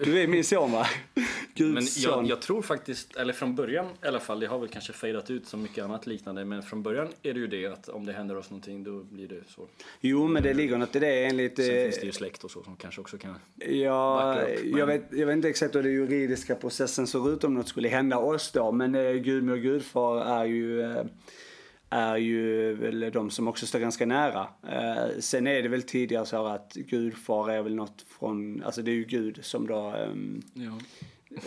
du 0.04 0.22
är 0.22 0.26
min 0.26 0.44
son 0.44 0.72
va? 0.72 0.86
Guds 1.54 1.74
Men 1.74 1.82
son. 1.82 2.12
jag, 2.12 2.26
jag 2.30 2.40
tror 2.40 2.62
faktiskt, 2.62 3.16
eller 3.16 3.32
från 3.32 3.54
början 3.54 3.86
i 4.04 4.06
alla 4.06 4.20
fall, 4.20 4.40
det 4.40 4.46
har 4.46 4.58
väl 4.58 4.68
kanske 4.68 4.92
fejdat 4.92 5.30
ut 5.30 5.46
som 5.46 5.62
mycket 5.62 5.84
annat 5.84 6.06
liknande, 6.06 6.44
men 6.44 6.62
från 6.62 6.82
början 6.82 7.08
är 7.22 7.34
det 7.34 7.40
ju 7.40 7.46
det 7.46 7.66
att 7.66 7.88
om 7.88 8.06
det 8.06 8.12
händer 8.12 8.36
oss 8.36 8.50
någonting 8.50 8.84
då 8.84 9.02
blir 9.02 9.28
det 9.28 9.40
så. 9.48 9.68
Jo 10.00 10.26
men 10.28 10.42
det 10.42 10.54
ligger 10.54 10.78
något 10.78 10.96
i 10.96 10.98
det 10.98 11.24
enligt... 11.24 11.56
Sen 11.56 11.76
eh, 11.76 11.82
finns 11.82 12.00
det 12.00 12.06
ju 12.06 12.12
släkt 12.12 12.44
och 12.44 12.50
så 12.50 12.62
som 12.62 12.76
kanske 12.76 13.00
också 13.00 13.18
kan... 13.18 13.34
Ja, 13.56 14.36
upp, 14.42 14.58
men- 14.64 14.78
jag, 14.78 14.86
vet, 14.86 15.02
jag 15.10 15.26
vet 15.26 15.32
inte 15.36 15.48
exakt 15.48 15.74
hur 15.74 15.82
den 15.82 15.92
juridiska 15.92 16.54
processen 16.54 17.06
ser 17.06 17.32
ut 17.32 17.44
om 17.44 17.54
något 17.54 17.68
skulle 17.68 17.88
hända 17.88 18.18
oss 18.18 18.52
då. 18.52 18.72
Men 18.72 18.94
eh, 18.94 19.12
gudmor 19.12 19.52
och 19.52 19.62
gudfar 19.62 20.40
är 20.40 20.44
ju, 20.44 20.82
eh, 20.82 21.04
är 21.90 22.16
ju 22.16 22.74
väl 22.74 23.10
de 23.12 23.30
som 23.30 23.48
också 23.48 23.66
står 23.66 23.78
ganska 23.78 24.06
nära. 24.06 24.46
Eh, 24.68 25.18
sen 25.20 25.46
är 25.46 25.62
det 25.62 25.68
väl 25.68 25.82
tidigare 25.82 26.26
så 26.26 26.46
att 26.46 26.72
gudfar 26.74 27.50
är 27.50 27.62
väl 27.62 27.74
något 27.74 28.04
från, 28.18 28.62
alltså 28.64 28.82
det 28.82 28.90
är 28.90 28.94
ju 28.94 29.04
Gud 29.04 29.38
som 29.42 29.66
då 29.66 29.78
ehm, 29.90 30.42
Ja. 30.54 30.72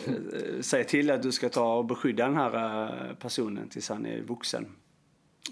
eh, 0.05 0.61
säger 0.61 0.83
till 0.83 1.11
att 1.11 1.21
du 1.23 1.31
ska 1.31 1.49
ta 1.49 1.73
och 1.77 1.85
beskydda 1.85 2.25
den 2.25 2.35
här 2.35 2.83
eh, 3.09 3.15
personen 3.15 3.69
tills 3.69 3.89
han 3.89 4.05
är 4.05 4.21
vuxen. 4.21 4.65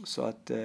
Så 0.04 0.22
att 0.22 0.50
eh, 0.52 0.58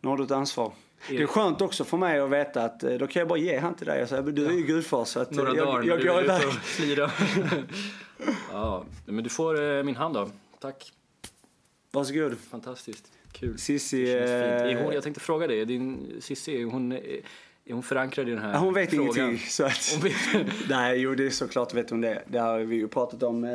nu 0.00 0.08
har 0.08 0.16
du 0.16 0.24
ett 0.24 0.30
ansvar. 0.30 0.72
Det 1.08 1.22
är 1.22 1.26
skönt 1.26 1.60
också 1.60 1.84
för 1.84 1.96
mig 1.96 2.20
att 2.20 2.30
veta 2.30 2.64
att 2.64 2.82
eh, 2.82 2.94
då 2.94 3.06
kan 3.06 3.20
jag 3.20 3.28
bara 3.28 3.38
ge 3.38 3.58
han 3.58 3.74
till 3.74 3.86
dig 3.86 4.08
säga 4.08 4.22
du 4.22 4.46
är 4.46 4.52
ju 4.52 4.62
gudfar 4.66 5.04
så 5.04 5.20
att 5.20 5.32
eh, 5.32 5.36
Några 5.36 5.56
jag, 5.56 5.66
dagar 5.66 5.84
jag 5.84 6.00
du 6.00 6.08
går 6.08 6.24
iväg. 6.24 6.42
ja, 8.52 8.84
men 9.06 9.24
du 9.24 9.30
får 9.30 9.82
min 9.82 9.96
hand 9.96 10.14
då. 10.14 10.30
Tack. 10.60 10.92
Varsågod. 11.90 12.38
Fantastiskt. 12.38 13.12
Kul. 13.40 13.58
Fint. 13.58 13.92
Är 13.92 14.76
hon, 14.76 14.88
eh, 14.88 14.94
jag 14.94 15.02
tänkte 15.02 15.20
fråga 15.20 15.46
dig, 15.46 15.64
din 15.64 16.16
Cissi, 16.20 16.62
är 16.62 16.64
hon, 16.64 16.92
är 16.92 17.72
hon 17.72 17.82
förankrad 17.82 18.28
i 18.28 18.30
den 18.30 18.40
här 18.40 18.58
hon 18.58 18.74
vet 18.74 18.90
frågan? 18.90 19.18
ingenting. 19.18 19.48
Så 19.48 19.64
att, 19.64 19.92
Hon 19.94 20.02
vet, 20.02 20.46
nej, 20.68 21.00
jo 21.00 21.14
det 21.14 21.26
är 21.26 21.30
såklart 21.30 21.74
vet 21.74 21.90
hon 21.90 22.00
det. 22.00 22.22
Det 22.26 22.38
har 22.38 22.58
vi 22.58 22.76
ju 22.76 22.88
pratat 22.88 23.22
om. 23.22 23.44
Eh, 23.44 23.50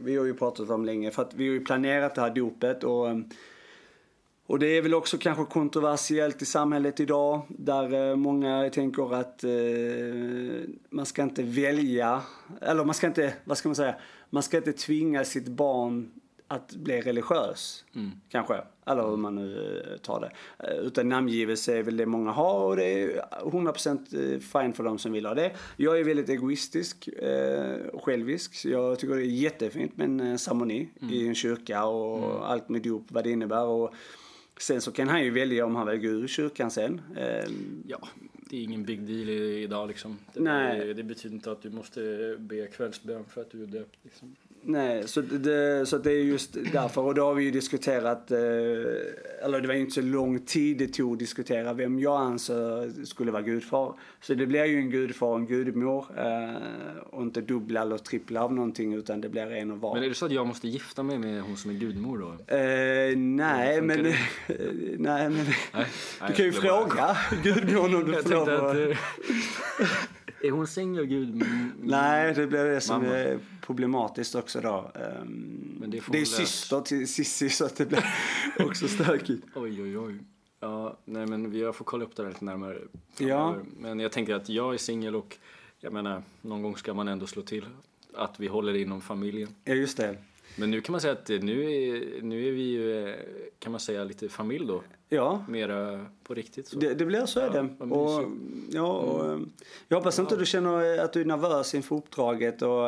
vi 0.00 0.16
har 0.16 0.24
ju 0.24 0.34
pratat 0.34 0.70
om 0.70 0.84
länge. 0.84 1.10
För 1.10 1.22
att 1.22 1.34
vi 1.34 1.46
har 1.46 1.54
ju 1.54 1.64
planerat 1.64 2.14
det 2.14 2.20
här 2.20 2.30
dopet 2.30 2.84
och 2.84 3.08
eh, 3.08 3.18
och 4.46 4.58
det 4.58 4.66
är 4.66 4.82
väl 4.82 4.94
också 4.94 5.18
kanske 5.18 5.44
kontroversiellt 5.44 6.42
i 6.42 6.44
samhället 6.44 7.00
idag 7.00 7.42
där 7.48 8.16
många 8.16 8.70
tänker 8.70 9.14
att 9.14 9.44
eh, 9.44 9.50
man 10.90 11.06
ska 11.06 11.22
inte 11.22 11.42
välja, 11.42 12.22
eller 12.60 12.84
man 12.84 12.94
ska 12.94 13.06
inte, 13.06 13.32
vad 13.44 13.58
ska 13.58 13.68
man 13.68 13.76
säga, 13.76 13.94
man 14.30 14.42
ska 14.42 14.56
inte 14.56 14.72
tvinga 14.72 15.24
sitt 15.24 15.48
barn 15.48 16.10
att 16.48 16.74
bli 16.74 17.00
religiös. 17.00 17.84
Kanske, 18.28 18.62
eller 18.86 19.02
hur 19.02 19.16
man 19.16 19.34
nu 19.34 19.82
eh, 19.86 19.96
tar 19.98 20.20
det. 20.20 20.30
Eh, 20.68 20.78
Utan 20.78 21.08
namngivelse 21.08 21.78
är 21.78 21.82
väl 21.82 21.96
det 21.96 22.06
många 22.06 22.30
har 22.30 22.64
och 22.64 22.76
det 22.76 23.02
är 23.02 23.24
100% 23.44 24.34
eh, 24.34 24.40
fine 24.40 24.72
för 24.72 24.84
de 24.84 24.98
som 24.98 25.12
vill 25.12 25.26
ha 25.26 25.34
det. 25.34 25.52
Jag 25.76 26.00
är 26.00 26.04
väldigt 26.04 26.28
egoistisk 26.28 27.08
och 27.92 28.04
självisk. 28.04 28.54
Så 28.54 28.68
jag 28.68 28.98
tycker 28.98 29.14
det 29.14 29.22
är 29.22 29.24
jättefint 29.24 29.96
med 29.96 30.04
en 30.06 30.38
ceremoni 30.38 30.88
i 31.10 31.28
en 31.28 31.34
kyrka 31.34 31.84
och 31.84 32.50
allt 32.50 32.68
med 32.68 32.82
dop, 32.82 33.04
vad 33.08 33.24
det 33.24 33.30
innebär. 33.30 33.64
Och 33.64 33.94
sen 34.60 34.80
så 34.80 34.92
kan 34.92 35.08
han 35.08 35.24
ju 35.24 35.30
välja 35.30 35.64
om 35.66 35.76
han 35.76 35.86
vill 35.86 36.00
gå 36.00 36.08
ur 36.08 36.26
kyrkan 36.26 36.70
sen. 36.70 37.00
Eh, 37.16 37.50
ja, 37.86 38.08
det 38.50 38.56
är 38.56 38.62
ingen 38.62 38.84
big 38.84 39.02
deal 39.02 39.28
idag 39.30 39.88
liksom. 39.88 40.18
Det, 40.34 40.40
Nej. 40.40 40.78
Det, 40.78 40.94
det 40.94 41.02
betyder 41.02 41.34
inte 41.34 41.52
att 41.52 41.62
du 41.62 41.70
måste 41.70 42.36
be 42.38 42.66
kvällsbön 42.66 43.24
för 43.24 43.40
att 43.40 43.50
du 43.50 43.62
är 43.62 43.66
döpt. 43.66 43.96
Liksom. 44.02 44.36
Nej, 44.62 45.08
så 45.08 45.20
det, 45.20 45.86
så 45.86 45.98
det 45.98 46.12
är 46.12 46.22
just 46.22 46.56
därför. 46.72 47.00
Och 47.00 47.14
då 47.14 47.24
har 47.24 47.34
vi 47.34 47.44
ju 47.44 47.50
diskuterat, 47.50 48.30
eh, 48.30 48.38
eller 49.44 49.60
det 49.60 49.68
var 49.68 49.74
ju 49.74 49.80
inte 49.80 49.94
så 49.94 50.00
lång 50.00 50.38
tid 50.38 50.78
det 50.78 50.88
tog 50.88 51.12
att 51.12 51.18
diskutera 51.18 51.72
vem 51.72 51.98
jag 51.98 52.20
anser 52.20 53.04
skulle 53.04 53.30
vara 53.30 53.42
gudfar. 53.42 53.94
Så 54.20 54.34
det 54.34 54.46
blir 54.46 54.64
ju 54.64 54.78
en 54.78 54.90
gudfar 54.90 55.26
och 55.26 55.38
en 55.38 55.46
gudmor. 55.46 56.06
Eh, 56.18 56.98
och 57.10 57.22
inte 57.22 57.40
dubbla 57.40 57.82
eller 57.82 57.98
trippla 57.98 58.44
av 58.44 58.54
någonting 58.54 58.94
utan 58.94 59.20
det 59.20 59.28
blir 59.28 59.52
en 59.52 59.70
och 59.70 59.80
var. 59.80 59.94
Men 59.94 60.04
är 60.04 60.08
det 60.08 60.14
så 60.14 60.26
att 60.26 60.32
jag 60.32 60.46
måste 60.46 60.68
gifta 60.68 61.02
mig 61.02 61.18
med 61.18 61.42
hon 61.42 61.56
som 61.56 61.70
är 61.70 61.74
gudmor 61.74 62.18
då? 62.18 62.54
Eh, 62.54 63.16
nej, 63.16 63.82
men, 63.82 64.02
nej, 64.98 65.30
men 65.30 65.46
Nej, 65.74 65.86
du 66.20 66.24
nej, 66.24 66.34
kan 66.36 66.44
ju 66.44 66.52
fråga 66.52 67.16
gudmodern 67.42 67.94
om 67.94 68.04
du 68.04 68.12
får 68.22 68.30
lov 68.30 68.48
att... 68.48 68.98
är 70.42 70.50
hon 70.50 70.66
singel 70.66 71.04
gud? 71.06 71.42
Nej, 71.82 72.34
det 72.34 72.46
blir 72.46 72.64
det 72.64 72.80
som 72.80 73.04
är 73.04 73.38
problematiskt 73.60 74.34
också 74.34 74.60
då. 74.60 74.92
Ehm, 74.94 75.76
Men 75.80 75.90
det 75.90 76.00
det 76.12 76.20
är 76.20 76.24
syster 76.24 76.80
till 76.80 77.08
Sissi 77.08 77.48
så 77.50 77.64
att 77.64 77.76
det 77.76 77.86
blir 77.86 78.04
också 78.58 78.88
stökigt. 78.88 79.46
Oj, 79.54 79.82
oj, 79.82 79.98
oj. 79.98 80.14
Ja, 80.60 80.96
nej 81.04 81.26
men 81.26 81.50
vi- 81.50 81.60
jag 81.60 81.76
får 81.76 81.84
kolla 81.84 82.04
upp 82.04 82.16
det 82.16 82.22
där 82.22 82.28
lite 82.30 82.44
närmare 82.44 82.78
Ja. 83.18 83.56
Men 83.78 84.00
jag 84.00 84.12
tänker 84.12 84.34
att 84.34 84.48
jag 84.48 84.74
är 84.74 84.78
singel 84.78 85.16
och 85.16 85.36
jag 85.80 85.92
menar, 85.92 86.22
någon 86.42 86.62
gång 86.62 86.76
ska 86.76 86.94
man 86.94 87.08
ändå 87.08 87.26
slå 87.26 87.42
till. 87.42 87.64
Att 88.14 88.40
vi 88.40 88.46
håller 88.46 88.74
inom 88.76 89.00
familjen. 89.00 89.48
Ja, 89.64 89.74
just 89.74 89.96
det. 89.96 90.16
Men 90.56 90.70
nu 90.70 90.80
kan 90.80 90.92
man 90.92 91.00
säga 91.00 91.12
att 91.12 91.28
nu 91.28 91.72
är, 91.72 92.22
nu 92.22 92.48
är 92.48 92.52
vi 92.52 92.62
ju, 92.62 93.08
eh, 93.08 93.14
kan 93.58 93.72
man 93.72 93.80
säga, 93.80 94.04
lite 94.04 94.28
familj 94.28 94.66
då. 94.66 94.82
Ja, 95.08 95.44
Mera 95.48 96.06
på 96.24 96.34
riktigt. 96.34 96.66
Så. 96.68 96.78
det, 96.78 96.94
det 96.94 97.04
blir 97.06 97.26
så 97.26 97.40
är 97.40 97.44
Ja, 97.46 97.62
det. 97.62 97.68
vad 97.78 97.92
Och, 97.92 98.30
ja, 98.70 98.92
och, 98.92 99.32
eh, 99.32 99.38
jag 99.88 99.96
hoppas 99.96 100.18
inte 100.18 100.36
du 100.36 100.46
känner 100.46 100.98
att 100.98 101.12
du 101.12 101.20
är 101.20 101.24
nervös 101.24 101.74
inför 101.74 101.96
uppdraget 101.96 102.62
och, 102.62 102.84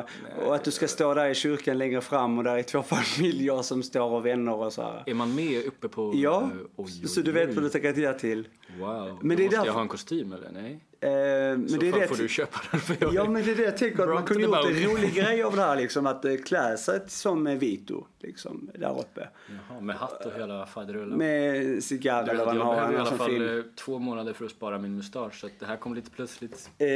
och 0.47 0.55
att 0.55 0.65
du 0.65 0.71
ska 0.71 0.89
stå 0.89 1.15
där 1.15 1.29
i 1.29 1.35
kyrkan 1.35 1.79
längre 1.79 2.01
fram 2.01 2.39
och 2.39 2.45
där 2.45 2.57
är 2.57 2.63
två 2.63 2.83
familjer 2.93 3.63
som 3.63 3.83
står 3.83 4.11
och 4.11 4.27
vänner 4.27 4.55
och 4.55 4.73
så 4.73 4.83
här. 4.83 5.03
Är 5.07 5.15
man 5.15 5.35
med 5.35 5.65
uppe 5.67 5.89
på... 5.89 6.13
Ja, 6.15 6.41
eh, 6.43 6.49
oj, 6.77 6.87
oj, 7.03 7.09
så 7.09 7.21
du 7.21 7.33
vet 7.33 7.49
oj. 7.49 7.55
vad 7.55 7.65
du 7.65 7.69
tackat 7.69 7.97
ja 7.97 8.13
till. 8.13 8.49
Wow. 8.79 9.19
Men 9.23 9.37
det 9.37 9.43
är 9.43 9.45
måste 9.45 9.57
därför- 9.57 9.67
jag 9.67 9.73
ha 9.75 9.81
en 9.83 9.89
kostym 9.89 10.33
eller? 10.33 10.51
Nej. 10.53 10.81
Eh, 11.03 11.11
men 11.11 11.69
Så 11.69 11.77
det 11.77 11.89
är 11.89 11.93
det 12.01 12.09
får 12.09 12.17
du 12.17 12.29
köpa 12.29 12.61
den 12.71 12.81
för 12.81 12.97
jag 13.01 13.15
Ja 13.15 13.25
men 13.31 13.45
det 13.45 13.51
är 13.51 13.55
det 13.57 13.63
jag 13.63 13.77
tänker 13.77 14.03
att 14.03 14.09
man 14.09 14.23
kunde 14.25 14.43
gjort 14.43 14.57
en 14.67 14.91
rolig 14.91 15.15
grej 15.15 15.43
av 15.43 15.57
det 15.57 15.63
här 15.63 15.77
liksom 15.83 16.07
att 16.07 16.25
eh, 16.25 16.35
klä 16.37 16.77
sig 16.77 17.01
som 17.07 17.59
Vito 17.59 18.05
liksom 18.19 18.71
där 18.75 19.01
uppe. 19.01 19.29
Jaha, 19.69 19.81
med 19.81 19.97
hatt 19.97 20.27
och 20.27 20.33
hela 20.33 20.67
faderullan. 20.67 21.19
Med 21.19 21.85
cigarr 21.85 22.29
eller 22.29 22.45
vad 22.45 22.57
jag 22.57 22.65
han 22.65 22.67
har. 22.67 22.75
behövde 22.75 22.95
i 22.95 22.99
Han 22.99 23.07
alla 23.07 23.17
fall 23.17 23.31
fin. 23.31 23.59
eh, 23.59 23.65
två 23.85 23.99
månader 23.99 24.33
för 24.33 24.45
att 24.45 24.51
spara 24.51 24.79
min 24.79 24.97
mustasch 24.97 25.35
så 25.41 25.47
att 25.47 25.53
det 25.59 25.67
här 25.67 25.77
kom 25.77 25.95
lite 25.95 26.11
plötsligt. 26.11 26.71
Eh, 26.79 26.89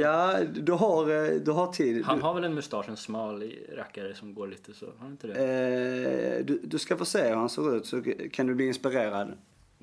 ja, 0.00 0.36
du 0.54 0.72
har, 0.72 1.10
eh, 1.24 1.30
du 1.40 1.50
har 1.50 1.72
tid. 1.72 2.04
Han 2.04 2.22
har 2.22 2.34
väl 2.34 2.44
en 2.44 2.54
mustasch, 2.54 2.88
en 2.88 2.96
smal 2.96 3.42
i- 3.42 3.66
rackare 3.76 4.14
som 4.14 4.34
går 4.34 4.46
lite 4.46 4.72
så, 4.74 4.86
har 4.86 4.92
han 5.00 5.10
inte 5.10 5.26
det? 5.26 5.34
Eh, 6.38 6.44
du, 6.44 6.60
du 6.64 6.78
ska 6.78 6.96
få 6.96 7.04
se 7.04 7.28
hur 7.28 7.36
han 7.36 7.48
ser 7.48 7.76
ut 7.76 7.86
så 7.86 8.02
kan 8.32 8.46
du 8.46 8.54
bli 8.54 8.66
inspirerad. 8.66 9.32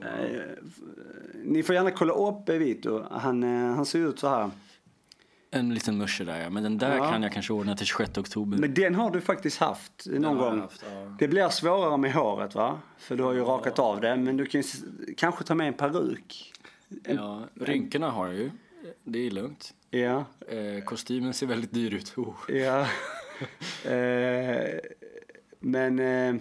Eh, 0.02 0.42
ni 1.44 1.64
får 1.64 1.76
gärna 1.76 1.92
kolla 1.92 2.14
upp 2.14 2.50
Vito. 2.50 3.08
Han, 3.12 3.44
eh, 3.44 3.76
han 3.76 3.86
ser 3.86 4.00
ut 4.00 4.20
så 4.20 4.28
här. 4.28 4.52
En 5.52 5.74
liten 5.74 5.98
musche 5.98 6.24
där 6.24 6.40
ja, 6.42 6.50
men 6.50 6.64
den 6.64 6.78
där 6.78 6.98
Ja. 6.98 7.12
kan 7.12 7.24
jag 7.24 7.32
kanske 7.32 7.54
ordna 7.54 7.76
till 7.76 7.86
26 7.86 8.18
oktober. 8.18 8.58
Men 8.58 8.74
den 8.74 8.96
har 8.96 9.12
du 9.12 9.22
faktiskt 9.22 9.58
haft 9.58 10.06
någon 10.06 10.38
gång. 10.38 10.60
haft, 10.60 10.86
ja. 10.92 11.16
Det 11.20 11.28
blir 11.28 11.50
svårare 11.50 11.98
med 11.98 12.14
håret 12.14 12.56
va? 12.56 12.80
För 12.98 13.16
du 13.16 13.24
har 13.24 13.34
ju 13.34 13.42
rakat 13.42 13.80
av 13.80 14.02
det. 14.02 14.16
Men 14.16 14.38
du 14.38 14.46
kan 14.46 14.62
ju 14.62 14.68
kanske 15.18 15.44
ta 15.44 15.56
med 15.56 15.68
en 15.68 15.74
peruk. 15.74 16.54
Ja, 17.04 17.42
rynkorna 17.56 18.10
har 18.10 18.28
jag 18.28 18.36
ju. 18.36 18.52
Det 19.04 19.28
är 19.28 19.32
lugnt. 19.32 19.74
Ja, 19.90 20.26
Eh, 20.48 20.84
kostymen 20.84 21.34
ser 21.34 21.48
väldigt 21.48 21.72
dyr 21.74 21.94
ut. 21.94 22.14
Oh. 22.18 22.36
ja. 22.50 22.88
eh, 23.92 24.80
men 25.60 26.00
eh, 26.00 26.36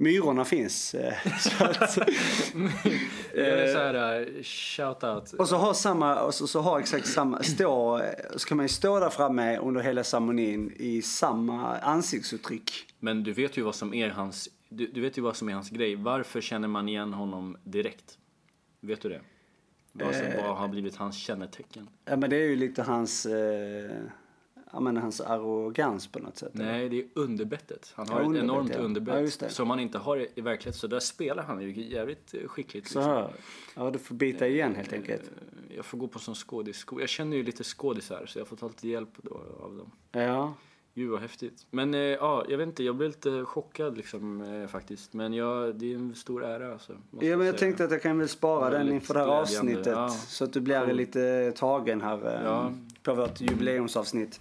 myrorna 0.00 0.44
finns. 0.44 0.94
Eh, 0.94 1.14
så 1.40 1.64
att, 1.64 1.98
är 3.34 3.72
så 3.72 3.78
här, 3.78 4.20
uh, 4.20 4.42
shout 4.42 5.04
out. 5.04 5.32
och 5.32 5.48
så 5.48 5.56
har 5.56 5.74
samma, 5.74 6.20
och 6.20 6.34
så, 6.34 6.46
så 6.46 6.60
har 6.60 6.78
exakt 6.80 7.06
samma, 7.06 7.42
stå, 7.42 7.98
eh, 7.98 8.04
så 8.36 8.48
kan 8.48 8.56
man 8.56 8.64
ju 8.64 8.68
stå 8.68 9.00
där 9.00 9.10
framme 9.10 9.58
under 9.58 9.80
hela 9.80 10.04
ceremonin 10.04 10.72
i 10.76 11.02
samma 11.02 11.78
ansiktsuttryck. 11.78 12.70
Men 12.98 13.22
du 13.24 13.32
vet 13.32 13.58
ju 13.58 13.62
vad 13.62 13.74
som 13.74 13.94
är 13.94 14.08
hans, 14.08 14.48
du, 14.68 14.86
du 14.86 15.00
vet 15.00 15.18
ju 15.18 15.22
vad 15.22 15.36
som 15.36 15.48
är 15.48 15.54
hans 15.54 15.70
grej. 15.70 15.96
Varför 15.96 16.40
känner 16.40 16.68
man 16.68 16.88
igen 16.88 17.12
honom 17.12 17.56
direkt? 17.64 18.18
Vet 18.80 19.00
du 19.00 19.08
det? 19.08 19.20
Vad, 19.92 20.14
som, 20.14 20.26
Eh. 20.26 20.46
vad 20.46 20.56
har 20.56 20.68
blivit 20.68 20.96
hans 20.96 21.16
kännetecken? 21.16 21.88
Ja 22.04 22.16
men 22.16 22.30
det 22.30 22.36
är 22.36 22.48
ju 22.48 22.56
lite 22.56 22.82
hans, 22.82 23.26
eh, 23.26 23.90
ja 24.72 24.80
men 24.80 24.96
hans 24.96 25.20
arrogans 25.20 26.06
på 26.06 26.18
något 26.18 26.36
sätt. 26.36 26.54
eller? 26.54 26.64
Nej, 26.64 26.88
det 26.88 26.98
är 27.00 27.04
underbettet. 27.14 27.92
Han 27.94 28.06
Ja, 28.08 28.14
har 28.14 28.20
ett 28.20 28.26
underbett, 28.26 28.44
enormt 28.44 28.70
ja. 28.74 28.78
underbett 28.80 29.38
Ja, 29.42 29.48
som 29.48 29.70
han 29.70 29.80
inte 29.80 29.98
har 29.98 30.16
i 30.16 30.28
i 30.34 30.40
verkligheten. 30.40 30.78
Så 30.80 30.86
där 30.86 31.00
spelar 31.00 31.42
han 31.42 31.60
ju 31.62 31.82
jävligt 31.82 32.34
eh, 32.34 32.48
skickligt. 32.48 32.84
Liksom. 32.94 33.28
Ja 33.76 33.90
du 33.90 33.98
får 33.98 34.14
bita 34.14 34.46
igen 34.48 34.74
helt 34.74 34.92
enkelt. 34.92 35.22
Eh, 35.22 35.76
Jag 35.76 35.84
får 35.84 35.98
gå 35.98 36.08
på 36.08 36.18
sån 36.18 36.34
skådisskola. 36.34 37.02
Jag 37.02 37.08
känner 37.08 37.36
ju 37.36 37.42
lite 37.42 37.64
skådisar 37.64 38.26
så 38.26 38.38
jag 38.38 38.48
får 38.48 38.56
ta 38.56 38.66
lite 38.66 38.88
hjälp 38.88 39.10
då 39.16 39.40
av 39.60 39.76
dem. 39.76 39.90
Ja. 40.12 40.54
Gud 40.94 41.10
vad 41.10 41.20
häftigt. 41.20 41.66
Men 41.70 41.94
eh, 41.94 42.00
ja, 42.00 42.44
jag 42.48 42.58
vet 42.58 42.66
inte, 42.66 42.84
jag 42.84 42.96
blev 42.96 43.08
lite 43.10 43.44
chockad 43.44 43.96
liksom 43.96 44.40
eh, 44.40 44.66
faktiskt. 44.66 45.12
Men 45.12 45.32
jag, 45.34 45.74
det 45.74 45.92
är 45.92 45.96
en 45.96 46.14
stor 46.14 46.44
ära 46.44 46.72
alltså. 46.72 46.92
Ja 46.92 46.98
men 47.20 47.28
jag 47.28 47.40
säga. 47.40 47.52
tänkte 47.52 47.84
att 47.84 47.90
jag 47.90 48.02
kan 48.02 48.18
väl 48.18 48.28
spara 48.28 48.70
den 48.70 48.92
inför 48.92 49.14
det 49.14 49.20
här 49.20 49.26
avsnittet. 49.26 49.86
ja. 49.86 50.08
Så 50.08 50.44
att 50.44 50.52
du 50.52 50.60
blir 50.60 50.86
Cool. 50.86 50.96
lite 50.96 51.52
tagen 51.56 52.00
här 52.00 52.26
eh, 52.36 52.44
Ja. 52.44 52.72
på 53.02 53.14
vårt 53.14 53.40
jubileumsavsnitt. 53.40 54.40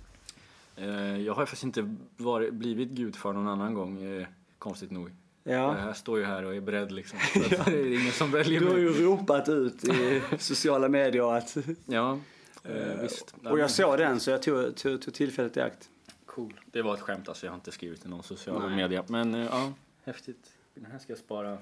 Eh, 0.80 1.22
jag 1.22 1.34
har 1.34 1.46
faktiskt 1.46 1.63
inte 1.63 1.96
varit, 2.18 2.54
blivit 2.54 2.89
gudfar 2.89 3.34
någon 3.34 3.48
annan 3.48 3.74
gång, 3.74 4.04
eh, 4.04 4.28
konstigt 4.60 4.92
nog. 4.92 5.12
Ja. 5.44 5.86
Jag 5.88 5.98
står 5.98 6.20
ju 6.20 6.26
här 6.26 6.44
och 6.44 6.56
är 6.56 6.62
beredd 6.62 6.92
liksom. 6.92 7.20
Så 7.34 7.39
att 7.62 7.65
det 7.65 7.80
är 7.80 8.02
ingen 8.02 8.12
som 8.12 8.32
väljer 8.32 8.60
Du 8.60 8.65
har 8.68 8.74
mig. 8.74 8.84
ju 8.84 8.89
ropat 9.06 9.50
ut 9.50 9.84
i 9.84 10.22
sociala 10.39 10.89
medier 10.89 11.34
att... 11.38 11.58
Ja, 11.86 12.20
eh, 12.63 13.02
visst. 13.02 13.36
Ja, 13.44 13.52
Och 13.52 13.60
jag 13.60 13.72
såg 13.72 13.98
den 13.98 14.20
så 14.20 14.32
jag 14.32 14.42
tog, 14.44 14.76
tog, 14.76 15.02
tog 15.02 15.13
tillfället 15.13 15.58
i 15.58 15.62
akt. 15.62 15.89
Cool. 16.26 16.60
Det 16.65 16.82
var 16.82 16.94
ett 16.94 17.02
skämt 17.02 17.30
alltså, 17.30 17.46
jag 17.46 17.52
har 17.52 17.58
inte 17.58 17.72
skrivit 17.72 18.06
i 18.06 18.10
någon 18.10 18.24
social 18.24 18.68
Nej. 18.68 18.76
media. 18.76 19.04
Men 19.08 19.36
eh, 19.36 19.46
ja, 19.46 19.74
häftigt. 20.04 20.52
Den 20.74 20.86
här 20.86 21.00
ska 21.00 21.12
jag 21.12 21.20
spara 21.20 21.58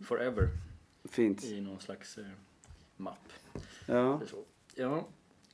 forever 0.00 0.48
Fint. 1.04 1.44
i 1.44 1.60
någon 1.60 1.80
slags 1.80 2.18
eh, 2.18 2.24
mapp. 2.96 3.28
Ja. 3.86 4.20
Ja, 4.74 5.06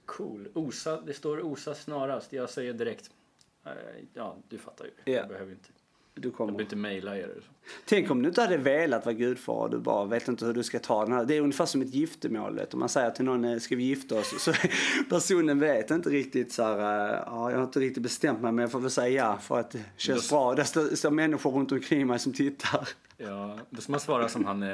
cool. 0.07 0.49
Osa, 0.55 1.01
det 1.01 1.15
står 1.15 1.41
osa 1.45 1.75
snarast. 1.75 2.33
Jag 2.33 2.51
säger 2.51 2.73
direkt. 2.73 3.11
Eh, 3.65 3.73
Ja, 4.15 4.37
du 4.49 4.59
fattar 4.59 4.85
ju. 4.85 4.91
Ja. 5.05 5.13
Jag 5.13 5.29
behöver 5.29 5.53
inte. 5.53 5.69
Du 6.15 6.29
Jag 6.29 6.33
behöver 6.33 6.37
kommer. 6.53 6.61
inte 6.63 6.77
mejla 6.77 7.17
er. 7.19 7.31
Tänk 7.85 8.11
om 8.11 8.23
du 8.23 8.29
inte 8.29 8.41
hade 8.41 8.57
velat 8.57 9.05
vara 9.07 9.15
gudfar 9.15 9.53
och 9.55 9.71
du 9.71 9.79
bara 9.79 10.05
vet 10.05 10.29
inte 10.29 10.47
hur 10.47 10.53
du 10.53 10.63
ska 10.63 10.79
ta 10.79 11.05
den 11.05 11.13
här. 11.13 11.25
Det 11.25 11.37
är 11.37 11.41
ungefär 11.41 11.67
som 11.67 11.83
ett 11.83 11.95
giftermål. 11.95 12.61
Om 12.73 12.79
man 12.81 12.89
säger 12.89 13.11
till 13.11 13.25
någon, 13.25 13.45
eh, 13.45 13.59
ska 13.59 13.77
vi 13.77 13.83
gifta 13.85 14.19
oss? 14.19 14.35
Så 14.43 14.53
personen 15.11 15.59
vet 15.61 15.91
inte 15.91 16.09
riktigt 16.11 16.53
så 16.53 16.63
här, 16.63 16.79
eh, 17.15 17.23
ja 17.27 17.51
jag 17.51 17.59
har 17.59 17.65
inte 17.65 17.81
riktigt 17.81 18.03
bestämt 18.03 18.41
mig 18.41 18.53
men 18.53 18.63
jag 18.63 18.73
får 18.73 18.81
väl 18.81 18.91
säga 18.91 19.25
ja 19.25 19.39
för 19.39 19.61
att 19.61 19.71
det 19.71 19.85
känns 19.97 20.29
Då- 20.29 20.37
bra. 20.37 20.55
Det 20.55 20.65
står, 20.65 20.85
står 20.97 21.11
människor 21.11 21.51
runt 21.53 21.73
omkring 21.73 22.07
mig 22.07 22.19
som 22.19 22.33
tittar. 22.33 22.89
Ja, 23.17 23.59
då 23.71 23.81
ska 23.81 23.93
man 23.93 24.01
svara 24.01 24.29
som 24.29 24.45
han 24.45 24.65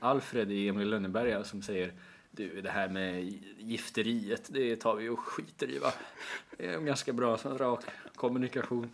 Alfred 0.00 0.52
i 0.52 0.68
Emil 0.68 0.88
Lönneberga 0.90 1.44
som 1.44 1.62
säger 1.62 1.92
du, 2.36 2.60
det 2.60 2.70
här 2.70 2.88
med 2.88 3.32
gifteriet, 3.58 4.42
det 4.48 4.76
tar 4.76 4.94
vi 4.96 5.08
och 5.08 5.18
skiter 5.18 5.70
i 5.70 5.78
va? 5.78 5.92
Det 6.58 6.66
är 6.66 6.74
en 6.76 6.84
ganska 6.84 7.12
bra 7.12 7.36
rak 7.36 7.84
kommunikation. 8.14 8.90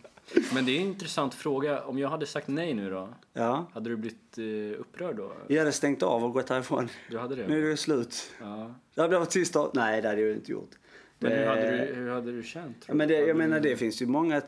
Men 0.53 0.65
det 0.65 0.71
är 0.71 0.81
en 0.81 0.87
intressant 0.87 1.33
fråga. 1.33 1.83
Om 1.83 1.97
jag 1.99 2.09
hade 2.09 2.25
sagt 2.25 2.47
nej 2.47 2.73
nu 2.73 2.89
då, 2.89 3.09
Ja. 3.33 3.65
hade 3.73 3.89
du 3.89 3.95
blivit 3.95 4.37
eh, 4.37 4.79
upprörd 4.81 5.15
då? 5.15 5.33
Jag 5.47 5.59
hade 5.59 5.71
stängt 5.71 6.03
av 6.03 6.23
och 6.23 6.33
gått 6.33 6.49
härifrån. 6.49 6.89
Du 7.09 7.17
hade 7.17 7.35
det? 7.35 7.47
Nu 7.47 7.65
är 7.65 7.69
det 7.69 7.77
slut. 7.77 8.31
Ja. 8.41 8.75
Det 8.95 9.01
hade 9.01 9.19
varit 9.19 9.29
tyst 9.29 9.53
då. 9.53 9.71
Nej, 9.73 10.01
det 10.01 10.07
hade 10.07 10.21
jag 10.21 10.35
inte 10.35 10.51
gjort. 10.51 10.71
Men 11.19 11.31
hur 11.31 11.45
hade 11.45 11.71
du, 11.85 11.93
hur 11.93 12.09
hade 12.09 12.31
du 12.31 12.43
känt? 12.43 12.77
Ja, 12.87 12.93
men 12.93 13.07
det, 13.07 13.19
jag 13.19 13.37
menar 13.37 13.59
det 13.59 13.77
finns 13.77 14.01
ju 14.01 14.05
många 14.05 14.41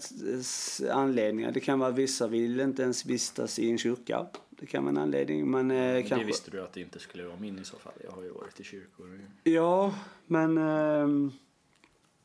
anledningar. 0.91 1.51
Det 1.51 1.59
kan 1.59 1.79
vara 1.79 1.91
vissa 1.91 2.27
vill 2.27 2.59
inte 2.59 2.81
ens 2.83 3.05
vistas 3.05 3.59
i 3.59 3.69
en 3.71 3.77
kyrka. 3.77 4.25
Det 4.59 4.65
kan 4.65 4.83
vara 4.83 4.89
en 4.91 4.97
anledning. 4.97 5.51
Men, 5.51 5.71
eh, 5.71 5.77
Men 5.77 6.01
kanske... 6.03 6.15
Det 6.15 6.23
visste 6.27 6.51
du 6.51 6.61
att 6.61 6.73
det 6.73 6.81
inte 6.81 6.99
skulle 6.99 7.23
vara 7.25 7.37
min 7.39 7.59
i 7.59 7.63
så 7.65 7.77
fall. 7.77 7.93
Jag 8.03 8.11
har 8.11 8.23
ju 8.23 8.29
varit 8.31 8.59
i 8.59 8.63
kyrkor. 8.63 9.19
Ja, 9.43 9.95
men... 10.27 10.57
ehm, 10.57 11.31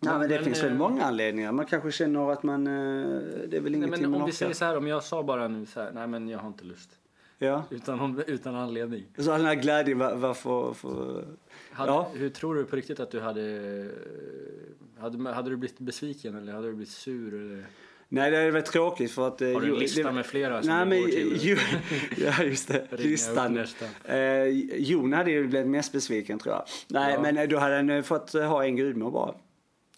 Nej, 0.02 0.18
men 0.18 0.28
det 0.28 0.34
men, 0.34 0.44
finns 0.44 0.62
väl 0.62 0.72
eh, 0.72 0.78
många 0.78 1.04
anledningar. 1.04 1.52
Man 1.52 1.66
kanske 1.66 1.92
känner 1.92 2.32
att 2.32 2.42
man... 2.42 2.66
eh, 2.66 2.72
Det 2.72 3.56
är 3.56 3.60
väl 3.60 3.62
Nej, 3.62 3.74
ingenting 3.74 3.90
men 4.02 4.10
man 4.10 4.20
om 4.20 4.26
vi 4.26 4.32
säger 4.32 4.54
så 4.54 4.64
här, 4.64 4.76
om 4.76 4.86
jag 4.86 5.02
sa 5.04 5.22
bara 5.22 5.48
nu 5.48 5.66
så 5.66 5.80
här, 5.80 5.92
nej 5.92 6.06
men 6.06 6.28
jag 6.28 6.38
har 6.38 6.48
inte 6.48 6.64
lust. 6.64 6.90
Ja. 7.38 7.64
Utan, 7.70 8.22
utan 8.26 8.54
anledning. 8.54 9.04
Så 9.16 9.22
den 9.30 9.44
här 9.44 9.54
glädjen, 9.54 9.98
var- 9.98 10.14
varför... 10.16 10.72
För... 10.72 11.24
Hade, 11.72 11.92
Ja. 11.92 12.10
Hur 12.14 12.28
tror 12.30 12.54
du 12.54 12.64
på 12.64 12.76
riktigt 12.76 13.00
att 13.00 13.10
du 13.10 13.20
hade, 13.20 13.90
hade... 14.98 15.32
Hade 15.32 15.50
du 15.50 15.56
blivit 15.56 15.78
besviken 15.78 16.34
eller 16.36 16.52
hade 16.52 16.66
du 16.66 16.72
blivit 16.74 16.92
sur? 16.92 17.34
Eller? 17.34 17.66
Nej, 18.12 18.30
det 18.30 18.36
hade 18.36 18.50
varit 18.50 18.64
tråkigt 18.66 19.10
för 19.10 19.28
att... 19.28 19.42
eh, 19.42 19.52
Har 19.52 19.60
du 19.60 19.66
en 19.72 19.78
lista 19.78 20.02
det- 20.02 20.12
med 20.12 20.26
flera 20.26 20.62
som 20.62 20.70
Nej, 20.70 20.86
men... 20.86 21.00
går 21.00 21.08
till? 21.08 21.38
Jo, 21.42 21.56
ja, 22.26 22.44
just 22.44 22.68
det. 22.68 22.86
Listan. 22.98 23.64
Eh, 24.04 24.44
Jon 24.76 25.12
hade 25.12 25.30
ju 25.30 25.46
blivit 25.46 25.68
mest 25.68 25.92
besviken 25.92 26.38
tror 26.38 26.54
jag. 26.54 26.64
Nej, 26.88 27.12
Ja. 27.14 27.22
men 27.22 27.36
eh, 27.38 27.48
då 27.48 27.58
hade 27.58 27.76
han 27.76 27.90
eh, 27.90 28.02
fått 28.02 28.32
ha 28.32 28.64
en 28.64 28.76
gudmor 28.76 29.10
bara. 29.10 29.34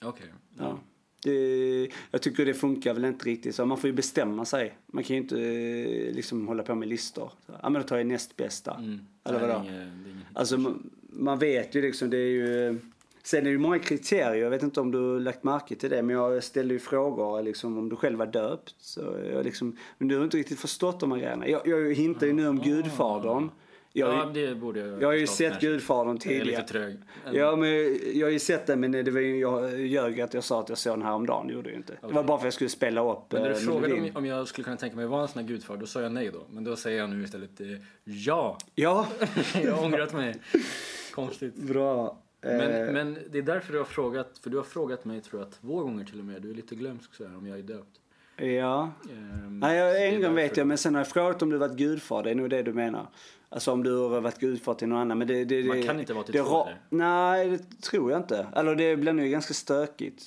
Okej. 0.03 0.27
Ja. 0.59 0.79
Det, 1.25 1.88
jag 2.11 2.22
tycker 2.22 2.44
det 2.46 2.55
funkar 2.55 2.94
väl 2.94 3.05
inte 3.05 3.25
riktigt 3.29 3.55
så. 3.55 3.66
Man 3.66 3.79
får 3.79 3.88
ju 3.90 3.94
bestämma 3.96 4.44
sig. 4.44 4.75
Man 4.87 5.05
kan 5.05 5.16
ju 5.16 5.22
inte 5.22 5.37
liksom 6.16 6.48
hålla 6.48 6.62
på 6.62 6.75
med 6.75 6.88
listor. 6.88 7.33
Så, 7.46 7.53
ja, 7.62 7.68
men 7.70 7.83
då 7.83 7.88
tar 7.88 7.96
jag 7.96 8.07
näst 8.07 8.37
bästa. 8.37 8.75
Mm. 8.75 9.01
Eller 9.25 9.40
är 9.40 9.46
vadå? 9.48 9.64
är 9.68 9.90
Alltså 10.35 10.59
man, 10.59 10.90
man 11.12 11.38
vet 11.38 11.75
ju 11.75 11.83
liksom, 11.83 12.11
det 12.11 12.16
är 12.16 12.29
ju... 12.31 12.79
Sen 13.23 13.47
är 13.47 13.51
det 13.51 13.59
många 13.59 13.79
kriterier, 13.79 14.35
jag 14.35 14.51
vet 14.51 14.63
inte 14.63 14.81
om 14.81 14.91
du 14.91 14.99
har 14.99 15.21
lagt 15.21 15.45
märke 15.45 15.75
till 15.75 15.91
det, 15.91 16.03
men 16.03 16.17
jag 16.17 16.45
ställde 16.45 16.75
ju 16.75 16.81
frågor 16.81 17.43
liksom, 17.43 17.79
om 17.79 17.89
du 17.89 17.97
själv 17.97 18.19
var 18.19 18.27
döpt. 18.27 18.75
Så 18.79 19.01
jag 19.33 19.45
liksom, 19.45 19.77
men 19.99 20.09
du 20.09 20.17
har 20.17 20.25
inte 20.25 20.37
riktigt 20.37 20.61
förstått 20.61 21.01
de 21.01 21.13
här 21.13 21.19
grejerna. 21.19 21.49
Jag, 21.49 21.67
jag 21.67 21.95
hintar 21.95 22.27
ju 22.27 22.33
nu 22.33 22.49
om 22.49 22.59
Gudfadern. 22.59 23.51
Jag, 23.95 24.15
ja, 24.15 24.31
det 24.35 24.55
borde 24.55 24.81
jag 24.81 25.03
jag 25.03 25.09
har 25.09 25.15
ju 25.15 25.27
sett 25.27 25.51
kanske. 25.51 25.67
Gudfadern 25.67 26.07
Jag 26.07 26.33
är 26.33 26.39
tidigare. 26.39 26.61
lite 26.61 26.63
trög. 26.63 26.97
Ja, 27.33 27.57
men 27.57 27.99
jag 28.15 28.27
har 28.27 28.33
ju 28.33 28.39
sett 28.39 28.67
den, 28.67 28.81
men 28.81 28.93
det 28.93 29.11
var 29.11 29.21
ju, 29.21 29.39
jag 29.39 29.81
ljög 29.81 30.21
att 30.21 30.35
jag 30.35 30.45
sa 30.45 30.61
att 30.61 30.69
jag 30.69 30.79
såg 30.79 30.93
den 30.93 31.03
här 31.03 31.13
om 31.13 31.27
dagen. 31.27 31.47
Det 31.47 31.53
gjorde 31.53 31.71
jag 31.71 31.79
inte. 31.79 31.93
Det 32.01 32.15
var 32.15 32.23
bara 32.23 32.27
för 32.27 32.35
att 32.35 32.45
jag 32.45 32.53
skulle 32.53 32.71
spela 32.71 33.13
upp 33.13 33.33
Men 33.33 33.43
när 33.43 33.49
du 33.49 33.55
eh, 33.55 33.61
frågade 33.61 33.95
om, 33.95 34.11
om 34.15 34.27
jag 34.27 34.49
skulle 34.49 34.65
kunna 34.65 34.77
tänka 34.77 34.97
mig 34.97 35.07
vara 35.07 35.23
en 35.23 35.29
sån 35.29 35.43
här 35.43 35.49
gudfar, 35.49 35.77
då 35.77 35.87
sa 35.87 36.01
jag 36.01 36.13
nej 36.13 36.31
då. 36.33 36.47
Men 36.51 36.65
då 36.65 36.77
säger 36.77 36.99
jag 36.99 37.11
nu 37.11 37.25
istället 37.25 37.61
eh, 37.61 37.67
ja. 38.05 38.59
Ja, 38.75 39.07
jag 39.65 39.73
har 39.73 39.85
ångrat 39.85 40.13
mig. 40.13 40.35
Konstigt. 41.15 41.55
bra. 41.55 42.22
Men, 42.42 42.61
Eh, 42.61 42.92
men 42.92 43.18
det 43.31 43.38
är 43.38 43.42
därför 43.42 43.72
du 43.72 43.78
har 43.78 43.85
frågat, 43.85 44.38
för 44.42 44.50
du 44.50 44.57
har 44.57 44.64
frågat 44.64 45.05
mig 45.05 45.20
tror 45.20 45.42
jag 45.42 45.50
två 45.50 45.81
gånger 45.83 46.05
till 46.05 46.18
och 46.18 46.24
med. 46.24 46.42
Du 46.42 46.50
är 46.50 46.55
lite 46.55 46.74
glömsk 46.74 47.14
så 47.14 47.28
här 47.28 47.37
om 47.37 47.46
jag 47.46 47.59
är 47.59 47.62
döpt. 47.62 48.00
ja. 48.37 48.92
Ehm, 49.11 49.61
Nej, 49.61 49.76
jag, 49.78 50.09
en 50.09 50.22
gång 50.22 50.35
vet 50.35 50.57
jag, 50.57 50.66
men 50.66 50.78
sen 50.78 50.94
har 50.94 51.00
jag 51.00 51.09
frågat 51.09 51.42
om 51.42 51.50
du 51.50 51.57
varit 51.57 51.76
gudfar. 51.76 52.22
Det 52.22 52.31
är 52.31 52.35
nog 52.35 52.50
det 52.50 52.62
du 52.62 52.72
menar. 52.72 53.07
Alltså 53.48 53.72
om 53.72 53.83
du 53.83 53.96
har 53.96 54.20
varit 54.20 54.38
gudfar 54.38 54.74
till 54.74 54.88
någon 54.88 54.98
annan. 54.98 55.18
Men 55.18 55.28
det, 55.28 55.44
det, 55.44 55.64
Man 55.64 55.76
det, 55.76 55.83
kan 55.83 56.00
inte 56.00 56.14
vara 56.14 56.24
till 56.24 56.33
det, 56.33 56.42
två? 56.42 56.68
Nej, 56.90 57.50
det 57.50 57.81
tror 57.83 58.11
jag 58.11 58.20
inte. 58.20 58.46
Eller 58.57 58.74
det 58.74 58.96
blir 58.96 59.12
nog 59.12 59.26
ganska 59.26 59.55
stökigt. 59.55 60.22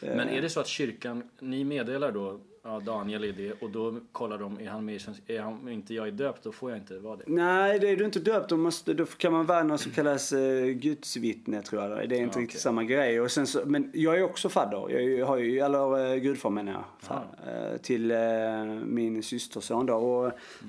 Men 0.00 0.28
är 0.28 0.42
det 0.42 0.50
så 0.50 0.60
att 0.60 0.66
kyrkan, 0.66 1.22
ni 1.40 1.64
meddelar 1.64 2.12
då, 2.12 2.40
ja 2.66 2.80
Daniel 2.80 3.24
är 3.24 3.32
det, 3.32 3.52
och 3.52 3.70
då 3.70 4.00
kollar 4.12 4.38
de, 4.38 4.60
är 4.60 4.68
han 4.68 4.84
med 4.84 5.00
är 5.26 5.40
han, 5.40 5.52
om 5.52 5.68
inte 5.68 5.94
jag 5.94 6.06
är 6.08 6.12
döpt 6.12 6.42
då 6.42 6.52
får 6.52 6.70
jag 6.70 6.78
inte 6.80 6.98
vara 6.98 7.16
det. 7.16 7.24
Nej, 7.26 7.78
det 7.78 7.88
är 7.88 7.96
du 7.96 8.04
inte 8.04 8.18
döpt. 8.20 8.48
Då, 8.48 8.56
måste, 8.56 8.94
då 8.94 9.06
kan 9.06 9.32
man 9.32 9.46
vara 9.46 9.62
något 9.62 9.80
som 9.80 9.92
kallas 9.92 10.32
eh, 10.32 10.66
gudsvittne 10.66 11.62
tror 11.62 11.82
jag. 11.82 11.90
Det 11.90 11.96
är 11.96 12.02
inte 12.04 12.14
Ja, 12.38 12.42
riktigt 12.42 12.42
okej. 12.48 12.60
samma 12.60 12.84
grej. 12.84 13.20
Och 13.20 13.30
sen 13.30 13.46
så, 13.46 13.60
men 13.66 13.90
jag 13.94 14.18
är 14.18 14.22
också 14.22 14.48
fadder. 14.48 14.90
Jag 15.00 15.26
har 15.26 15.36
ju, 15.36 15.58
eller 15.58 16.12
eh, 16.12 16.16
gudfar 16.16 16.50
menar 16.50 16.72
jag. 16.72 16.84
Fa, 16.98 17.22
eh, 17.46 17.76
till 17.76 18.10
eh, 18.10 18.64
min 18.84 19.22
systerson 19.22 19.86
då. 19.86 19.94
Och, 19.94 20.26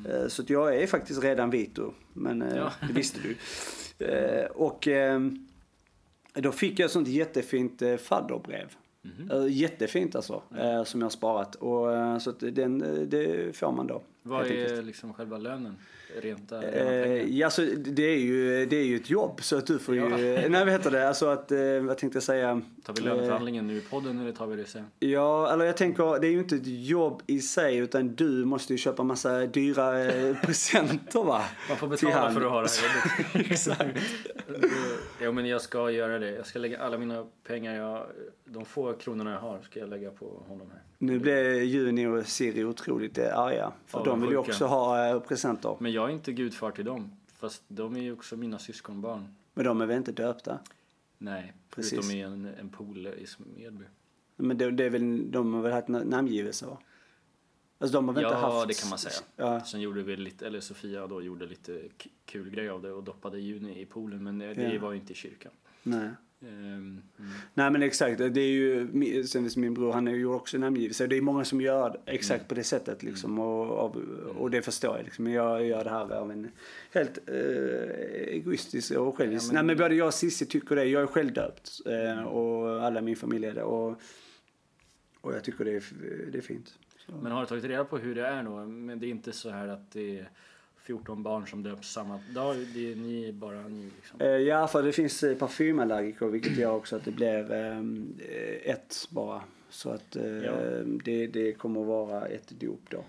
eh, 0.10 0.28
så 0.28 0.42
att 0.42 0.50
jag 0.50 0.76
är 0.76 0.88
faktiskt 0.88 1.24
redan 1.24 1.50
vit 1.50 1.76
då. 1.76 1.94
Men 2.14 2.42
eh, 2.42 2.48
Mm. 2.48 2.58
Ja. 2.60 2.72
det 2.88 2.94
visste 2.94 3.20
du. 3.24 3.36
Eh, 4.00 4.46
och 4.46 4.88
då 6.34 6.52
fick 6.52 6.80
jag 6.80 6.86
ett 6.86 6.92
sånt 6.92 7.08
jättefint 7.08 7.82
eh, 7.82 7.96
fadderbrev. 7.98 8.68
Eh, 9.32 9.48
jättefint 9.50 10.15
alltså. 10.15 10.41
Eh, 10.58 10.84
som 10.84 11.02
jag 11.02 11.06
har 11.06 11.10
sparat. 11.10 11.56
Och, 11.56 11.96
eh, 11.96 12.17
så 12.17 12.32
den, 12.32 12.80
det 13.10 13.58
får 13.58 13.72
man 13.72 13.88
då. 13.88 14.02
Vad 14.24 14.48
är 14.48 14.82
liksom 14.82 15.13
själva 15.13 15.38
lönen? 15.38 15.76
Rent 16.15 16.52
rena 16.52 16.63
Eh, 16.63 17.38
ja, 17.38 17.48
alltså, 17.48 17.65
det, 17.65 18.04
är 18.04 18.17
ju, 18.17 18.65
det 18.65 18.76
är 18.76 18.84
ju 18.84 18.96
ett 18.96 19.10
jobb 19.10 19.43
så 19.43 19.58
att 19.58 19.67
du 19.67 19.80
får 19.80 19.96
ju... 19.96 20.10
Nej 20.50 20.50
vad 20.50 20.70
heter 20.70 20.91
det? 20.91 21.08
Alltså 21.08 21.26
att, 21.26 21.52
eh, 21.52 21.60
vad 21.82 21.98
tänkte 21.98 22.15
jag 22.15 22.24
säga? 22.24 22.62
Tar 22.84 22.93
vi 22.93 23.02
löneförhandlingen 23.02 23.67
nu 23.67 23.78
i 23.78 23.82
podden 23.82 24.20
eller 24.20 24.32
tar 24.32 24.48
vi 24.48 24.56
det 24.56 24.65
sen? 24.65 24.86
Eh, 25.00 25.10
ja, 25.10 25.54
eller 25.54 25.65
jag 25.65 25.78
tänker 25.78 26.20
det 26.20 26.28
är 26.28 26.32
ju 26.32 26.39
inte 26.39 26.56
ett 26.56 26.67
jobb 26.88 27.22
i 27.28 27.39
sig 27.39 27.78
utan 27.78 28.15
du 28.15 28.46
måste 28.46 28.74
ju 28.74 28.78
köpa 28.78 29.04
massa 29.04 29.46
dyra 29.46 30.04
eh, 30.06 30.36
presenter 30.46 31.24
va? 31.24 31.43
Man 31.70 31.78
får 31.78 31.88
betala 31.88 32.32
för 32.32 32.41
att 32.41 32.52
ha 32.52 32.62
det 32.62 32.70
här 32.70 33.34
jobbet. 33.34 33.52
Exakt. 33.52 33.98
ja 35.22 35.32
men 35.32 35.46
jag 35.46 35.62
ska 35.62 35.91
göra 35.91 36.20
det. 36.20 36.32
Jag 36.32 36.46
ska 36.46 36.60
lägga 36.60 36.80
alla 36.80 36.98
mina 36.98 37.26
pengar 37.48 37.76
jag, 37.76 38.06
de 38.46 38.65
få 38.65 38.93
kronorna 38.93 39.32
jag 39.32 39.39
har 39.39 39.62
ska 39.62 39.80
jag 39.80 39.89
lägga 39.89 40.12
på 40.12 40.43
honom 40.48 40.72
här. 40.72 40.82
Nu 40.98 41.20
blev 41.20 41.64
Juni 41.64 42.08
och 42.08 42.26
Siri 42.26 42.64
otroligt 42.66 43.18
eh, 43.18 43.40
arga. 43.40 43.72
För 43.86 44.06
de 44.06 44.22
vill 44.22 44.30
ju 44.30 44.38
också 44.38 44.66
ha 44.66 45.08
eh, 45.10 45.20
presenter. 45.20 45.76
Men 45.80 45.92
jag 45.92 46.10
är 46.10 46.14
inte 46.14 46.34
gudfar 46.34 46.72
till 46.72 46.86
dem. 46.86 47.12
Fast 47.34 47.64
de 47.68 47.96
är 47.96 48.02
ju 48.02 48.14
också 48.14 48.38
mina 48.38 48.60
syskonbarn. 48.60 49.36
Men 49.54 49.66
de 49.66 49.82
är 49.82 49.86
väl 49.86 49.98
inte 49.98 50.12
döpta? 50.12 50.60
Nej, 51.18 51.54
Precis. 51.70 51.90
förutom 52.00 52.12
i 52.18 52.22
en, 52.22 52.46
en 52.60 52.70
pool 52.70 53.08
i 53.08 53.26
Smedby. 53.28 53.86
Men 54.36 54.58
det, 54.58 54.72
det 54.72 54.84
är 54.84 54.90
väl, 54.90 55.32
de 55.32 55.54
har 55.54 55.62
väl 55.62 55.72
haft 55.72 55.88
na- 55.88 56.06
namngivelse 56.06 56.66
va? 56.66 56.78
Alltså 57.80 57.98
de 57.98 58.08
har 58.08 58.16
väl 58.16 58.24
inte 58.24 58.36
Ja, 58.36 58.40
haft... 58.56 58.68
det 58.68 58.82
kan 58.82 58.90
man 58.90 59.00
säga. 59.00 59.14
Ja. 59.36 59.64
Sen 59.66 59.82
gjorde 59.82 60.04
vi 60.04 60.16
lite, 60.18 60.48
eller 60.48 60.60
Sofia 60.60 61.08
då 61.08 61.22
gjorde 61.22 61.46
lite 61.46 61.82
kul 62.26 62.50
grej 62.50 62.70
av 62.70 62.82
det 62.82 62.92
och 62.92 63.04
doppade 63.04 63.40
Juni 63.40 63.82
i 63.82 63.86
poolen. 63.86 64.24
Men 64.24 64.42
eh, 64.42 64.50
det 64.56 64.74
Ja. 64.74 64.82
var 64.82 64.92
ju 64.92 64.98
inte 65.00 65.14
i 65.14 65.16
kyrkan. 65.16 65.52
Nej. 65.84 66.10
Mm. 66.42 67.02
Nej 67.58 67.72
men 67.72 67.84
exakt, 67.84 68.17
det 68.17 68.41
är 68.41 68.48
ju, 68.48 69.24
sen 69.24 69.50
min 69.56 69.74
bror 69.74 69.93
han 69.93 70.08
gjorde 70.08 70.36
också 70.36 70.58
namngivelse. 70.58 71.08
Det 71.08 71.17
är 71.17 71.22
många 71.22 71.46
som 71.46 71.62
gör 71.62 72.00
exakt 72.06 72.39
Mm. 72.41 72.48
på 72.48 72.56
det 72.56 72.63
sättet 72.63 73.04
liksom. 73.04 73.39
Och, 73.39 73.86
och, 73.86 73.96
och 74.38 74.52
det 74.52 74.62
förstår 74.62 74.96
jag 74.98 75.06
liksom. 75.06 75.24
Men 75.24 75.34
jag 75.34 75.65
gör 75.65 75.84
det 75.84 75.89
här 75.89 76.12
av 76.12 76.32
en 76.32 76.52
helt 76.93 77.17
eh, 77.28 78.34
egoistisk 78.36 78.91
och 78.91 79.17
självisk. 79.17 79.43
Ja, 79.43 79.48
men- 79.54 79.65
Nej 79.65 79.76
men 79.76 79.84
både 79.84 79.96
jag 79.96 80.08
och 80.08 80.13
Cissi 80.13 80.46
tycker 80.46 80.76
det. 80.76 80.86
Jag 80.86 81.02
är 81.02 81.08
självdöpt. 81.08 81.70
Eh, 81.86 82.24
och 82.24 82.84
alla 82.84 83.00
i 83.00 83.04
min 83.04 83.15
familj 83.15 83.46
är 83.46 83.54
det. 83.54 83.63
Och, 83.63 84.02
och 85.22 85.34
jag 85.36 85.43
tycker 85.43 85.65
det 85.65 85.72
är, 85.76 85.84
det 86.32 86.38
är 86.38 86.41
fint. 86.41 86.74
Så. 87.06 87.12
Men 87.12 87.32
har 87.32 87.41
du 87.41 87.48
tagit 87.48 87.63
reda 87.63 87.86
på 87.86 87.98
hur 87.98 88.15
det 88.15 88.28
är 88.28 88.43
då? 88.43 88.65
Men 88.65 89.00
det 89.00 89.06
är 89.06 89.10
inte 89.10 89.32
så 89.32 89.50
här 89.50 89.67
att 89.67 89.91
det 89.91 90.20
är 90.20 90.30
14 90.88 91.23
barn 91.23 91.47
som 91.47 91.63
döps 91.63 91.91
samma 91.91 92.19
dag. 92.34 92.56
Det 92.73 92.91
är 92.91 92.95
ni 92.95 93.32
bara 93.34 93.67
ni 93.67 93.89
liksom. 93.95 94.21
Eh, 94.21 94.28
ja, 94.28 94.67
för 94.67 94.84
det 94.84 94.91
finns 94.91 95.23
eh, 95.23 95.38
parfymallergiker 95.38 96.26
vilket 96.26 96.58
gör 96.58 96.71
också 96.71 96.95
att 96.95 97.06
det 97.06 97.12
blir 97.12 97.52
eh, 97.54 98.71
ett 98.71 99.08
bara. 99.10 99.41
Så 99.69 99.89
att 99.89 100.15
Ja. 100.45 100.52
det, 101.04 101.28
det 101.28 101.54
kommer 101.54 101.82
att 101.82 101.88
vara 101.88 102.26
ett 102.26 102.50
dop 102.50 102.82
då. 102.89 103.04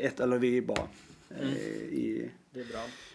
Ett, 0.00 0.20
eller 0.20 0.38
vi 0.38 0.62
bara. 0.62 0.86
eh, 1.40 1.48
i, 1.82 2.30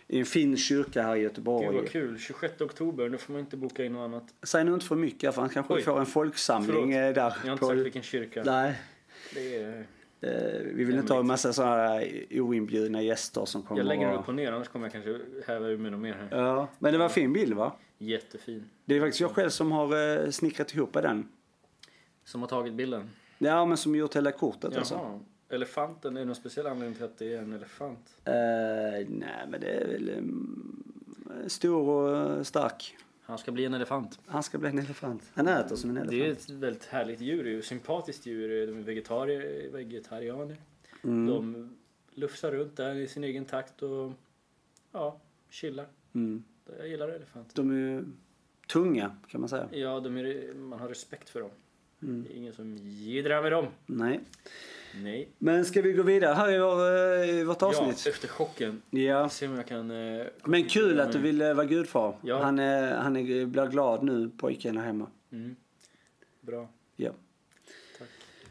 i 0.07 0.19
en 0.19 0.25
fin 0.25 0.57
kyrka 0.57 1.01
här 1.03 1.15
i 1.15 1.19
Gud 1.19 1.23
Göteborg. 1.23 1.75
vad 1.75 1.89
kul. 1.89 2.19
26 2.19 2.61
oktober, 2.61 3.09
då 3.09 3.17
får 3.17 3.33
man 3.33 3.39
inte 3.39 3.57
boka 3.57 3.85
in 3.85 3.93
något 3.93 4.05
annat. 4.05 4.23
Säg 4.43 4.63
nu 4.63 4.73
inte 4.73 4.85
för 4.85 4.95
mycket 4.95 5.35
för 5.35 5.41
han 5.41 5.49
kanske 5.49 5.73
Oj. 5.73 5.81
får 5.81 5.99
en 5.99 6.05
folksamling 6.05 6.73
Förlåt. 6.93 7.15
där. 7.15 7.21
Jag 7.21 7.31
har 7.31 7.51
inte 7.51 7.59
på- 7.59 7.67
sagt 7.67 7.79
vilken 7.79 8.01
kyrka. 8.03 8.43
Nej, 8.45 8.75
Det 9.33 9.55
är... 9.55 9.85
eh, 10.21 10.31
vi 10.73 10.83
vill 10.83 10.97
inte 10.97 11.13
ha 11.13 11.19
en 11.19 11.27
massa 11.27 11.53
sådana 11.53 12.01
oinbjudna 12.31 13.01
gäster 13.01 13.45
som 13.45 13.63
kommer 13.63 13.81
Jag 13.81 13.87
lägger 13.87 14.07
den 14.07 14.19
upp 14.19 14.27
och 14.27 14.35
ner, 14.35 14.51
annars 14.51 14.67
kommer 14.67 14.85
jag 14.85 14.91
kanske 14.91 15.19
häva 15.47 15.67
ur 15.67 15.77
mig 15.77 15.91
något 15.91 15.99
mer 15.99 16.13
här. 16.13 16.41
Ja, 16.41 16.67
men 16.79 16.91
det 16.91 16.97
var 16.97 17.05
en 17.05 17.11
fin 17.11 17.33
bild 17.33 17.53
va? 17.53 17.75
Jättefin. 17.97 18.69
Det 18.85 18.95
är 18.95 18.99
faktiskt 18.99 19.21
jag 19.21 19.31
själv 19.31 19.49
som 19.49 19.71
har 19.71 20.23
eh, 20.23 20.29
snickrat 20.29 20.73
ihop 20.73 20.93
den. 20.93 21.27
Som 22.23 22.41
har 22.41 22.47
tagit 22.47 22.73
bilden. 22.73 23.09
Ja, 23.37 23.65
men 23.65 23.77
som 23.77 23.95
gjort 23.95 24.15
hela 24.15 24.31
kortet 24.31 24.71
Jaha. 24.71 24.79
alltså. 24.79 25.19
Elefanten, 25.49 26.17
är 26.17 26.19
det 26.19 26.25
någon 26.25 26.35
speciell 26.35 26.67
anledning 26.67 26.95
till 26.95 27.05
att 27.05 27.17
det 27.17 27.33
är 27.33 27.41
en 27.41 27.53
elefant? 27.53 28.17
Eh, 28.25 28.33
nej, 29.07 29.45
men 29.49 29.61
det 29.61 29.67
är 29.67 29.87
väl 29.87 30.09
mm, 30.09 30.83
stor 31.47 31.89
och 31.89 32.47
stark. 32.47 32.97
Han 33.29 33.37
ska 33.37 33.51
bli 33.51 33.65
en 33.65 33.73
elefant. 33.73 34.19
Han 34.25 34.43
ska 34.43 34.57
bli 34.57 34.69
en 34.69 34.79
elefant. 34.79 35.31
Han 35.33 35.47
äter 35.47 35.75
som 35.75 35.89
en 35.89 35.97
elefant. 35.97 36.19
Det 36.19 36.27
är 36.27 36.31
ett 36.31 36.49
väldigt 36.49 36.85
härligt 36.85 37.21
djur, 37.21 37.43
det 37.43 37.53
är 37.53 37.59
ett 37.59 37.65
sympatiskt 37.65 38.25
djur. 38.25 38.67
De 38.67 38.77
är 38.77 38.83
vegetarier, 38.83 39.69
vegetarianer. 39.71 40.57
Mm. 41.03 41.27
De 41.27 41.69
lufsar 42.13 42.51
runt 42.51 42.77
där 42.77 42.95
i 42.95 43.07
sin 43.07 43.23
egen 43.23 43.45
takt 43.45 43.83
och 43.83 44.11
ja, 44.91 45.19
chillar. 45.49 45.85
Mm. 46.13 46.43
Jag 46.77 46.87
gillar 46.87 47.09
elefanter. 47.09 47.55
De 47.55 47.71
är 47.71 47.75
ju 47.75 48.05
tunga 48.67 49.15
kan 49.27 49.41
man 49.41 49.49
säga. 49.49 49.69
Ja, 49.71 49.99
de 49.99 50.17
är, 50.17 50.53
man 50.53 50.79
har 50.79 50.87
respekt 50.87 51.29
för 51.29 51.41
dem. 51.41 51.51
Mm. 52.01 52.23
Det 52.23 52.33
är 52.33 52.37
ingen 52.37 52.53
som 52.53 52.77
jiddrar 52.77 53.41
med 53.41 53.51
dem. 53.51 53.67
Nej. 53.85 54.19
Nej. 54.95 55.29
Men 55.37 55.65
ska 55.65 55.81
vi 55.81 55.93
gå 55.93 56.03
vidare 56.03 56.33
här 56.33 56.51
i, 56.51 56.59
vår, 56.59 56.79
eh, 57.23 57.29
i 57.29 57.43
vårt 57.43 57.61
Ja, 57.61 57.67
avsnitt? 57.67 58.07
efter 58.07 58.27
chocken. 58.27 58.81
Ja. 58.89 59.29
Se 59.29 59.47
om 59.47 59.55
jag 59.55 59.67
kan... 59.67 59.91
Eh, 59.91 60.25
Men 60.43 60.63
kul 60.69 60.99
att 60.99 61.11
du 61.11 61.19
vill 61.19 61.41
eh, 61.41 61.53
vara 61.53 61.65
gudfar. 61.65 62.17
Ja. 62.21 62.43
Han, 62.43 62.59
är, 62.59 62.95
han 62.95 63.15
är, 63.17 63.45
blir 63.45 63.67
glad 63.67 64.03
nu, 64.03 64.29
pojken 64.37 64.77
här 64.77 64.85
hemma. 64.85 65.07
Mm. 65.31 65.55
Bra. 66.41 66.69
Ja. 66.95 67.11
Tack. 67.99 68.07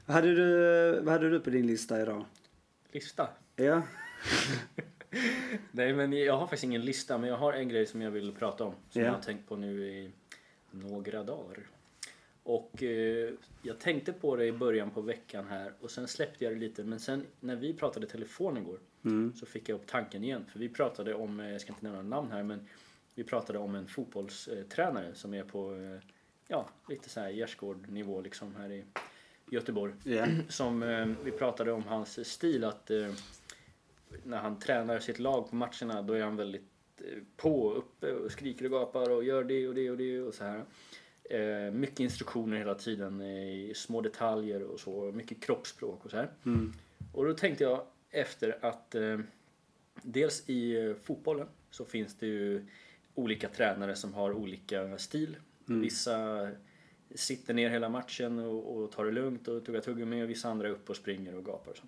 Vad 0.06 0.14
hade, 0.14 0.34
du, 0.34 1.00
vad 1.00 1.12
hade 1.12 1.30
du 1.30 1.40
på 1.40 1.50
din 1.50 1.66
lista 1.66 2.02
idag? 2.02 2.24
Lista? 2.92 3.28
Ja. 3.56 3.82
Nej, 5.72 5.92
men 5.92 6.12
jag 6.12 6.32
har 6.34 6.40
faktiskt 6.46 6.64
ingen 6.64 6.80
lista, 6.84 7.18
men 7.18 7.28
jag 7.30 7.36
har 7.36 7.52
en 7.52 7.68
grej 7.68 7.86
som 7.86 8.02
jag 8.02 8.10
vill 8.10 8.32
prata 8.32 8.64
om. 8.64 8.74
Som 8.90 9.00
Ja. 9.02 9.06
jag 9.06 9.14
har 9.14 9.20
tänkt 9.22 9.48
på 9.48 9.56
nu 9.56 9.86
i 9.86 10.10
några 10.70 11.22
dagar. 11.24 11.58
Och 12.48 12.82
eh, 12.82 13.30
jag 13.62 13.78
tänkte 13.78 14.12
på 14.12 14.36
det 14.36 14.46
i 14.46 14.52
början 14.52 14.90
på 14.90 15.00
veckan 15.00 15.46
här 15.48 15.72
och 15.80 15.90
sen 15.90 16.08
släppte 16.08 16.44
jag 16.44 16.52
det 16.52 16.58
lite. 16.58 16.84
Men 16.84 17.00
sen 17.00 17.26
när 17.40 17.56
vi 17.56 17.74
pratade 17.74 18.06
i 18.06 18.08
telefon 18.08 18.56
igår 18.56 18.78
Mm. 19.04 19.32
så 19.34 19.46
fick 19.46 19.68
jag 19.68 19.76
upp 19.76 19.86
tanken 19.86 20.24
igen. 20.24 20.44
För 20.52 20.58
vi 20.58 20.68
pratade 20.68 21.14
om, 21.14 21.40
eh, 21.40 21.50
jag 21.50 21.60
ska 21.60 21.72
inte 21.72 21.84
nämna 21.84 22.02
namn 22.02 22.30
här, 22.30 22.42
men 22.42 22.68
vi 23.14 23.24
pratade 23.24 23.58
om 23.58 23.74
en 23.74 23.86
fotbollstränare 23.86 25.14
som 25.14 25.34
är 25.34 25.42
på, 25.44 25.74
eh, 25.74 26.10
ja, 26.48 26.68
lite 26.88 27.08
så 27.08 27.20
här 27.20 27.28
gärdsgård-nivå 27.28 28.20
liksom 28.20 28.54
här 28.56 28.72
i 28.72 28.84
Göteborg. 29.50 29.92
Ja. 30.04 30.26
Som 30.48 30.82
eh, 30.82 31.06
vi 31.24 31.30
pratade 31.30 31.72
om 31.72 31.82
hans 31.82 32.28
stil 32.28 32.64
att 32.64 32.90
eh, 32.90 33.12
när 34.24 34.38
han 34.38 34.58
tränar 34.58 34.98
sitt 34.98 35.18
lag 35.18 35.50
på 35.50 35.56
matcherna 35.56 36.02
då 36.02 36.12
är 36.12 36.22
han 36.22 36.36
väldigt 36.36 36.70
eh, 36.98 37.18
på, 37.36 37.72
uppe 37.72 38.12
och 38.12 38.32
skriker 38.32 38.64
och 38.64 38.70
gapar 38.70 39.10
och 39.10 39.24
gör 39.24 39.44
det 39.44 39.68
och 39.68 39.74
det 39.74 39.90
och 39.90 39.96
det 39.96 40.20
och 40.20 40.34
så 40.34 40.44
här. 40.44 40.64
Eh, 41.30 41.72
mycket 41.72 42.00
instruktioner 42.00 42.56
hela 42.56 42.74
tiden 42.74 43.22
i 43.22 43.72
små 43.76 44.00
detaljer 44.00 44.62
och 44.62 44.80
så, 44.80 45.12
mycket 45.12 45.42
kroppsspråk 45.42 46.04
och 46.04 46.10
så 46.10 46.16
här. 46.16 46.30
Mm. 46.46 46.72
Och 47.12 47.24
då 47.24 47.34
tänkte 47.34 47.64
jag 47.64 47.82
efter 48.10 48.58
att 48.64 48.94
eh, 48.94 49.18
dels 50.02 50.48
i 50.48 50.86
eh, 50.86 50.94
fotbollen 50.94 51.46
så 51.70 51.84
finns 51.84 52.14
det 52.14 52.26
ju 52.26 52.66
olika 53.14 53.48
tränare 53.48 53.96
som 53.96 54.14
har 54.14 54.32
olika 54.32 54.98
stil. 54.98 55.36
Vissa 55.64 56.48
sitter 57.14 57.54
ner 57.54 57.70
hela 57.70 57.88
matchen 57.88 58.38
och, 58.38 58.76
och 58.76 58.92
tar 58.92 59.04
det 59.04 59.10
lugnt 59.10 59.48
och 59.48 59.64
tuggar 59.64 59.80
tuggummi 59.80 60.22
och 60.22 60.30
vissa 60.30 60.48
andra 60.48 60.68
är 60.68 60.72
uppe 60.72 60.92
och 60.92 60.96
springer 60.96 61.34
och 61.34 61.44
gapar. 61.44 61.70
Och 61.70 61.76
så. 61.76 61.84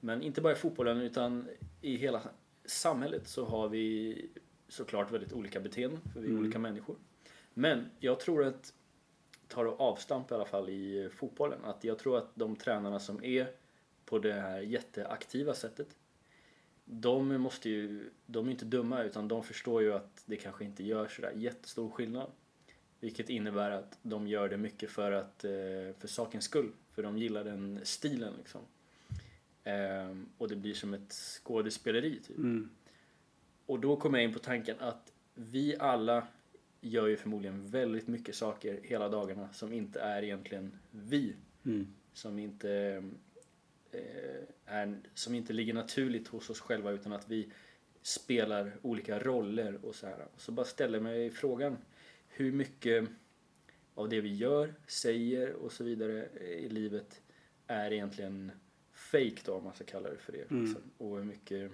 Men 0.00 0.22
inte 0.22 0.40
bara 0.40 0.52
i 0.52 0.56
fotbollen 0.56 1.00
utan 1.00 1.48
i 1.80 1.96
hela 1.96 2.22
samhället 2.64 3.28
så 3.28 3.44
har 3.44 3.68
vi 3.68 4.16
såklart 4.68 5.12
väldigt 5.12 5.32
olika 5.32 5.60
beteenden 5.60 6.00
för 6.12 6.20
vi 6.20 6.28
är 6.28 6.38
olika 6.38 6.58
människor. 6.58 6.96
Men 7.54 7.90
jag 8.00 8.20
tror 8.20 8.44
att, 8.44 8.74
tar 9.48 9.64
avstamp 9.64 10.30
i 10.30 10.34
alla 10.34 10.44
fall 10.44 10.68
i 10.68 11.10
fotbollen, 11.14 11.64
att 11.64 11.84
jag 11.84 11.98
tror 11.98 12.18
att 12.18 12.30
de 12.34 12.56
tränarna 12.56 13.00
som 13.00 13.24
är 13.24 13.46
på 14.04 14.18
det 14.18 14.32
här 14.32 14.60
jätteaktiva 14.60 15.54
sättet 15.54 15.96
de 16.84 17.40
måste 17.40 17.70
ju, 17.70 18.10
de 18.26 18.46
är 18.46 18.50
inte 18.50 18.64
dumma 18.64 19.02
utan 19.02 19.28
de 19.28 19.42
förstår 19.42 19.82
ju 19.82 19.92
att 19.92 20.22
det 20.26 20.36
kanske 20.36 20.64
inte 20.64 20.84
gör 20.84 21.08
sådär 21.08 21.32
jättestor 21.36 21.90
skillnad. 21.90 22.30
Vilket 23.00 23.30
innebär 23.30 23.70
att 23.70 23.98
de 24.02 24.26
gör 24.26 24.48
det 24.48 24.56
mycket 24.56 24.90
för 24.90 25.12
att, 25.12 25.44
eh, 25.44 25.50
för 25.98 26.06
sakens 26.06 26.44
skull. 26.44 26.72
För 26.92 27.02
de 27.02 27.18
gillar 27.18 27.44
den 27.44 27.80
stilen 27.82 28.34
liksom. 28.38 28.60
Ehm, 29.64 30.28
och 30.38 30.48
det 30.48 30.56
blir 30.56 30.74
som 30.74 30.94
ett 30.94 31.12
skådespeleri 31.12 32.20
typ. 32.20 32.36
Mm. 32.38 32.70
Och 33.66 33.80
då 33.80 33.96
kom 33.96 34.14
jag 34.14 34.24
in 34.24 34.32
på 34.32 34.38
tanken 34.38 34.76
att 34.78 35.12
vi 35.34 35.76
alla 35.78 36.26
gör 36.84 37.06
ju 37.06 37.16
förmodligen 37.16 37.66
väldigt 37.66 38.08
mycket 38.08 38.34
saker 38.34 38.80
hela 38.82 39.08
dagarna 39.08 39.52
som 39.52 39.72
inte 39.72 40.00
är 40.00 40.22
egentligen 40.22 40.78
vi. 40.90 41.36
Mm. 41.64 41.86
Som 42.12 42.38
inte, 42.38 43.02
eh, 43.90 44.44
är, 44.66 44.98
som 45.14 45.34
inte 45.34 45.52
ligger 45.52 45.74
naturligt 45.74 46.28
hos 46.28 46.50
oss 46.50 46.60
själva 46.60 46.90
utan 46.90 47.12
att 47.12 47.28
vi 47.28 47.48
spelar 48.02 48.72
olika 48.82 49.18
roller 49.18 49.84
och 49.84 49.94
så 49.94 50.06
här. 50.06 50.26
Så 50.36 50.52
bara 50.52 50.66
ställer 50.66 51.00
mig 51.00 51.30
frågan 51.30 51.76
hur 52.28 52.52
mycket 52.52 53.08
av 53.94 54.08
det 54.08 54.20
vi 54.20 54.34
gör, 54.34 54.74
säger 54.86 55.52
och 55.52 55.72
så 55.72 55.84
vidare 55.84 56.28
i 56.40 56.68
livet 56.68 57.22
är 57.66 57.92
egentligen 57.92 58.52
fake 58.92 59.42
då 59.44 59.54
om 59.54 59.64
man 59.64 59.74
ska 59.74 59.84
kalla 59.84 60.10
det 60.10 60.18
för 60.18 60.32
det. 60.32 60.50
Mm. 60.50 60.64
Liksom. 60.64 60.82
Och 60.98 61.16
hur 61.16 61.24
mycket, 61.24 61.72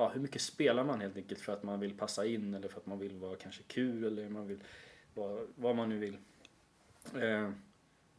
ja, 0.00 0.10
hur 0.14 0.20
mycket 0.20 0.42
spelar 0.42 0.84
man 0.84 1.00
helt 1.00 1.16
enkelt 1.16 1.40
för 1.40 1.52
att 1.52 1.62
man 1.62 1.80
vill 1.80 1.94
passa 1.94 2.26
in 2.26 2.54
eller 2.54 2.68
för 2.68 2.76
att 2.80 2.86
man 2.86 2.98
vill 2.98 3.16
vara 3.16 3.36
kanske 3.36 3.62
kul 3.62 4.04
eller 4.04 4.28
man 4.28 4.46
vill 4.46 4.58
vara, 5.14 5.40
vad 5.54 5.76
man 5.76 5.88
nu 5.88 5.98
vill. 5.98 6.16
Eh, 7.04 7.50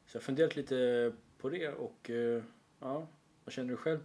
så 0.05 0.15
jag 0.15 0.19
har 0.19 0.19
funderat 0.19 0.55
lite 0.55 1.11
på 1.37 1.49
det 1.49 1.69
och 1.69 2.09
eh, 2.09 2.43
ja, 2.79 3.07
vad 3.45 3.53
känner 3.53 3.69
du 3.69 3.77
själv? 3.77 3.99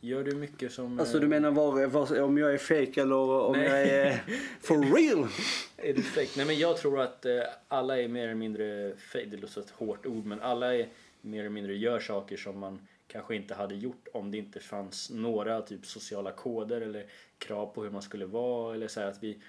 Gör 0.00 0.24
du 0.24 0.34
mycket 0.34 0.72
som... 0.72 1.00
Alltså 1.00 1.16
eh, 1.16 1.20
du 1.20 1.28
menar 1.28 1.50
var, 1.50 1.86
var, 1.86 2.20
om 2.20 2.38
jag 2.38 2.54
är 2.54 2.58
fake 2.58 3.02
eller 3.02 3.16
om 3.16 3.56
Nej. 3.56 3.66
jag 3.66 3.80
är 3.80 4.22
for 4.60 4.96
real? 4.96 5.28
Är 5.76 5.94
du 5.94 6.02
fake? 6.02 6.30
Nej 6.36 6.46
men 6.46 6.58
jag 6.58 6.76
tror 6.76 7.00
att 7.00 7.26
eh, 7.26 7.42
alla 7.68 8.00
är 8.00 8.08
mer 8.08 8.24
eller 8.24 8.34
mindre 8.34 8.96
fake. 8.96 9.26
Det 9.26 9.36
låter 9.36 9.60
ett 9.60 9.70
hårt 9.70 10.06
ord 10.06 10.24
men 10.24 10.40
alla 10.40 10.74
är 10.74 10.88
mer 11.20 11.40
eller 11.40 11.50
mindre 11.50 11.76
gör 11.76 12.00
saker 12.00 12.36
som 12.36 12.58
man 12.58 12.86
kanske 13.10 13.36
inte 13.36 13.54
hade 13.54 13.74
gjort 13.74 14.08
om 14.12 14.30
det 14.30 14.38
inte 14.38 14.60
fanns 14.60 15.10
några 15.10 15.62
typ 15.62 15.86
sociala 15.86 16.32
koder 16.32 16.80
eller 16.80 17.06
krav 17.38 17.66
på 17.66 17.82
hur 17.82 17.90
man 17.90 18.02
skulle 18.02 18.26
vara 18.26 18.74
eller 18.74 18.88
så 18.88 19.00
att 19.00 19.22
vi 19.22 19.42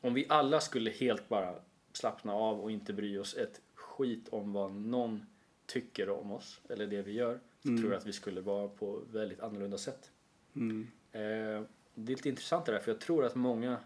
om 0.00 0.14
vi 0.14 0.26
alla 0.28 0.60
skulle 0.60 0.90
helt 0.90 1.28
bara 1.28 1.54
slappna 1.92 2.32
av 2.32 2.60
och 2.60 2.70
inte 2.70 2.92
bry 2.92 3.18
oss 3.18 3.34
ett 3.34 3.60
skit 3.74 4.28
om 4.28 4.52
vad 4.52 4.72
någon 4.72 5.26
tycker 5.66 6.10
om 6.10 6.32
oss 6.32 6.60
eller 6.68 6.86
det 6.86 7.02
vi 7.02 7.12
gör 7.12 7.40
så 7.62 7.68
tror 7.68 7.84
jag 7.84 7.94
att 7.94 8.06
vi 8.06 8.12
skulle 8.12 8.40
vara 8.40 8.68
på 8.68 9.02
väldigt 9.12 9.40
annorlunda 9.40 9.78
sätt. 9.78 10.10
Mm. 10.56 10.86
Eh, 11.12 11.62
det 11.94 12.12
är 12.12 12.16
lite 12.16 12.28
intressant 12.28 12.66
det 12.66 12.72
där 12.72 12.78
för 12.78 12.90
jag 12.90 13.00
tror 13.00 13.24
att 13.24 13.34
många 13.34 13.76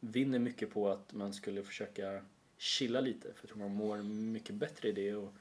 vinner 0.00 0.38
mycket 0.38 0.70
på 0.70 0.88
att 0.88 1.12
man 1.12 1.32
skulle 1.32 1.62
försöka 1.62 2.24
chilla 2.58 3.00
lite 3.00 3.32
för 3.32 3.40
jag 3.42 3.48
tror 3.48 3.58
man 3.58 3.74
mår 3.74 4.02
mycket 4.02 4.54
bättre 4.54 4.88
i 4.88 4.92
det 4.92 5.14
och 5.14 5.32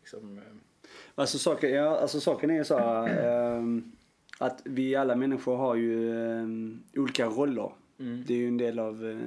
liksom, 0.00 0.38
eh, 0.38 0.44
Alltså, 1.14 1.38
saken, 1.38 1.70
ja, 1.70 1.98
alltså 1.98 2.20
saken 2.20 2.50
är 2.50 2.54
ju 2.54 2.64
så 2.64 2.78
här, 2.78 3.08
ehm, 3.58 3.92
att 4.38 4.62
vi 4.64 4.96
alla 4.96 5.16
människor 5.16 5.56
har 5.56 5.74
ju 5.74 6.20
ehm, 6.22 6.80
olika 6.96 7.26
roller. 7.26 7.72
mm, 8.00 8.24
Det 8.26 8.34
är 8.34 8.38
ju 8.38 8.48
en 8.48 8.56
del 8.56 8.78
av, 8.78 9.20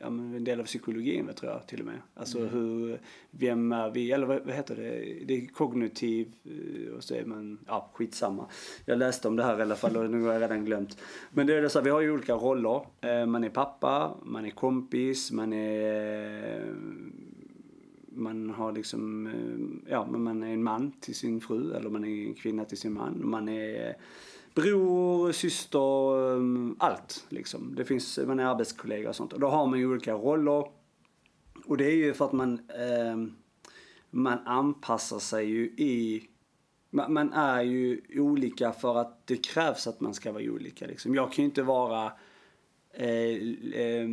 ja, 0.00 0.10
men 0.10 0.34
en 0.34 0.44
del 0.44 0.60
av 0.60 0.64
psykologin 0.64 1.28
tror 1.36 1.52
jag 1.52 1.66
till 1.66 1.80
och 1.80 1.86
med. 1.86 1.98
Alltså 2.14 2.38
Mm. 2.38 2.50
hur, 2.50 3.00
vem 3.30 3.72
är 3.72 3.90
vi, 3.90 4.12
eller 4.12 4.26
vad, 4.26 4.40
vad 4.44 4.54
heter 4.54 4.76
det, 4.76 5.24
det 5.26 5.34
är 5.42 5.46
kognitiv 5.46 6.32
eh, 6.44 6.94
och 6.96 7.04
så 7.04 7.14
är 7.14 7.24
man, 7.24 7.58
ja 7.66 7.90
skitsamma. 7.94 8.46
Jag 8.84 8.98
läste 8.98 9.28
om 9.28 9.36
det 9.36 9.42
här 9.42 9.58
i 9.58 9.62
alla 9.62 9.74
fall 9.76 9.96
och 9.96 10.10
nu 10.10 10.22
har 10.22 10.32
jag 10.32 10.42
redan 10.42 10.64
glömt. 10.64 10.98
Men 11.30 11.46
det 11.46 11.54
är 11.54 11.62
det 11.62 11.68
så 11.70 11.78
här, 11.78 11.84
vi 11.84 11.90
har 11.90 12.00
ju 12.00 12.10
olika 12.10 12.34
roller. 12.34 12.80
Eh, 13.00 13.26
Man 13.26 13.44
är 13.44 13.50
pappa, 13.50 14.16
man 14.22 14.44
är 14.46 14.50
kompis, 14.50 15.32
man 15.32 15.52
är 15.52 16.64
man 18.16 18.50
har 18.50 18.72
liksom, 18.72 19.26
eh, 19.26 19.90
ja 19.92 20.08
men 20.10 20.22
man 20.22 20.42
är 20.42 20.52
en 20.52 20.62
man 20.62 20.92
till 21.00 21.14
sin 21.14 21.40
fru 21.40 21.74
eller 21.74 21.90
man 21.90 22.04
är 22.04 22.26
en 22.26 22.34
kvinna 22.34 22.64
till 22.64 22.78
sin 22.78 22.92
man. 22.92 23.20
Man 23.24 23.48
är 23.48 23.88
eh, 23.88 23.94
bror, 24.54 25.32
syster, 25.32 26.36
eh, 26.36 26.74
allt 26.78 27.26
liksom. 27.28 27.74
Det 27.74 27.84
finns, 27.84 28.18
man 28.26 28.40
är 28.40 28.44
arbetskollega 28.44 29.08
och 29.08 29.16
sånt. 29.16 29.32
Och 29.32 29.40
då 29.40 29.48
har 29.48 29.66
man 29.66 29.78
ju 29.78 29.86
olika 29.86 30.12
roller. 30.12 30.64
Och 31.64 31.76
det 31.76 31.84
är 31.84 31.96
ju 31.96 32.14
för 32.14 32.24
att 32.24 32.32
man, 32.32 32.52
eh, 32.54 33.16
man 34.10 34.38
anpassar 34.38 35.18
sig 35.18 35.46
ju 35.46 35.64
i 35.64 36.28
man, 36.90 37.12
man 37.12 37.32
är 37.32 37.62
ju 37.62 38.00
olika 38.14 38.72
för 38.72 38.98
att 38.98 39.26
det 39.26 39.46
krävs 39.46 39.86
att 39.86 40.00
man 40.00 40.14
ska 40.14 40.32
vara 40.32 40.42
olika. 40.42 40.86
Liksom. 40.86 41.14
Jag 41.14 41.32
kan 41.32 41.42
ju 41.42 41.48
inte 41.48 41.62
vara 41.62 42.12
eh, 42.90 43.36
eh, 43.80 44.08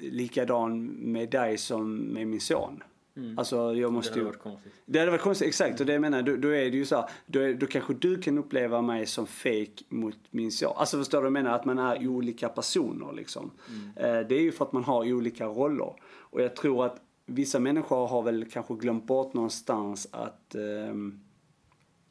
likadan 0.00 0.86
med 0.86 1.30
dig 1.30 1.58
som 1.58 1.96
med 1.96 2.26
min 2.26 2.40
son. 2.40 2.82
Mm. 3.20 3.38
Alltså 3.38 3.74
jag 3.74 3.92
måste 3.92 4.10
det 4.10 4.12
hade 4.14 4.20
ju... 4.20 4.26
varit 4.26 4.42
konstigt. 4.42 4.72
Det 4.86 4.98
hade 4.98 5.10
varit 5.10 5.22
konstigt, 5.22 5.48
exakt. 5.48 5.80
Och 5.80 5.86
det 5.86 5.92
jag 5.92 6.00
menar, 6.00 6.22
då, 6.22 6.36
då 6.36 6.48
är 6.48 6.70
det 6.70 6.76
ju 6.76 6.84
så 6.84 6.96
här, 6.96 7.10
då, 7.26 7.40
är, 7.40 7.54
då 7.54 7.66
kanske 7.66 7.94
du 7.94 8.20
kan 8.22 8.38
uppleva 8.38 8.82
mig 8.82 9.06
som 9.06 9.26
fake 9.26 9.84
mot 9.88 10.16
min 10.30 10.52
son. 10.52 10.72
Alltså 10.76 10.98
förstår 10.98 11.18
du 11.18 11.22
vad 11.22 11.26
jag 11.26 11.32
menar? 11.32 11.50
Att 11.56 11.64
man 11.64 11.78
är 11.78 12.08
olika 12.08 12.48
personer 12.48 13.12
liksom. 13.12 13.50
Eh, 13.96 14.02
det 14.28 14.34
är 14.34 14.40
ju 14.42 14.52
för 14.52 14.64
att 14.64 14.72
man 14.72 14.84
har 14.84 15.12
olika 15.12 15.46
roller. 15.46 15.94
Och 16.18 16.42
jag 16.42 16.56
tror 16.56 16.86
att 16.86 16.96
vissa 17.26 17.58
människor 17.58 18.06
har 18.06 18.22
väl 18.22 18.44
kanske 18.50 18.74
glömt 18.74 19.06
bort 19.06 19.34
någonstans 19.34 20.08
att 20.10 20.54
ehm, 20.54 21.20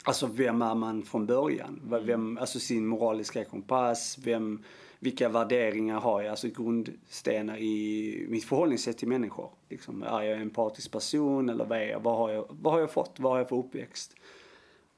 Alltså 0.03 0.27
vem 0.33 0.61
är 0.61 0.75
man 0.75 1.03
från 1.03 1.25
början? 1.25 1.79
Va- 1.83 1.99
Vem, 1.99 2.37
alltså 2.37 2.59
sin 2.59 2.87
moraliska 2.87 3.45
kompass, 3.45 4.17
vem, 4.23 4.63
vilka 4.99 5.29
värderingar 5.29 5.99
har 5.99 6.21
jag? 6.21 6.31
Alltså 6.31 6.47
grundstenar 6.47 7.57
i 7.57 8.25
mitt 8.29 8.43
förhållningssätt 8.43 8.97
till 8.97 9.07
människor. 9.07 9.51
Liksom, 9.69 10.03
är 10.03 10.21
jag 10.21 10.35
en 10.35 10.41
empatisk 10.41 10.91
person 10.91 11.49
eller 11.49 11.65
vad 11.65 11.77
är 11.77 11.87
jag? 11.87 11.99
Vad 11.99 12.17
har 12.17 12.29
jag, 12.29 12.45
vad 12.49 12.73
har 12.73 12.79
jag 12.79 12.91
fått? 12.91 13.19
Vad 13.19 13.31
har 13.31 13.39
jag 13.39 13.49
för 13.49 13.55
uppväxt? 13.55 14.15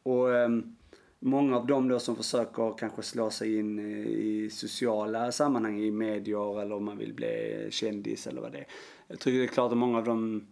Och 0.03 0.35
ehm, 0.35 0.75
många 1.19 1.57
av 1.57 1.67
dem 1.67 1.87
då 1.87 1.99
som 1.99 2.15
försöker 2.15 2.77
kanske 2.77 3.01
slå 3.01 3.29
sig 3.29 3.57
in 3.57 3.79
eh, 3.79 4.07
i 4.07 4.49
sociala 4.51 5.31
sammanhang, 5.31 5.79
i 5.79 5.91
medier 5.91 6.61
eller 6.61 6.75
om 6.75 6.85
man 6.85 6.97
vill 6.97 7.13
bli 7.13 7.67
kändis 7.71 8.27
eller 8.27 8.41
vad 8.41 8.51
det 8.51 8.57
är. 8.57 8.67
Jag 9.07 9.19
tycker 9.19 9.39
det 9.39 9.45
är 9.45 9.47
klart 9.47 9.71
att 9.71 9.77
många 9.77 9.97
av 9.97 10.03
dem 10.03 10.47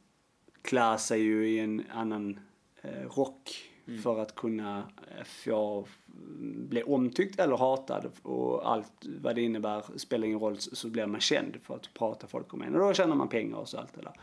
klär 0.62 0.98
sig 0.98 1.22
ju 1.22 1.50
i 1.50 1.60
en 1.60 1.84
annan 1.90 2.40
eh, 2.82 3.16
rock 3.16 3.69
Mm. 3.90 4.02
för 4.02 4.20
att 4.20 4.36
kunna 4.36 4.78
eh, 5.18 5.24
få 5.24 5.88
mm, 6.14 6.70
bli 6.70 6.84
omtyckt 6.84 7.40
eller 7.40 7.58
hatad 7.58 8.12
och 8.22 8.72
allt 8.72 9.06
vad 9.22 9.36
det 9.36 9.42
innebär 9.42 9.98
spelar 9.98 10.28
ingen 10.28 10.40
roll 10.40 10.58
så 10.60 10.88
blir 10.88 11.06
man 11.06 11.22
känd 11.22 11.58
för 11.64 11.76
att 11.76 11.94
prata 11.94 12.28
folk 12.28 12.54
om 12.54 12.62
en 12.62 12.76
och 12.76 12.82
då 12.82 12.94
tjänar 12.94 13.16
man 13.16 13.30
pengar 13.30 13.58
och 13.58 13.70
så 13.70 13.78
allt 13.78 13.94
det 13.94 14.02
där. 14.02 14.14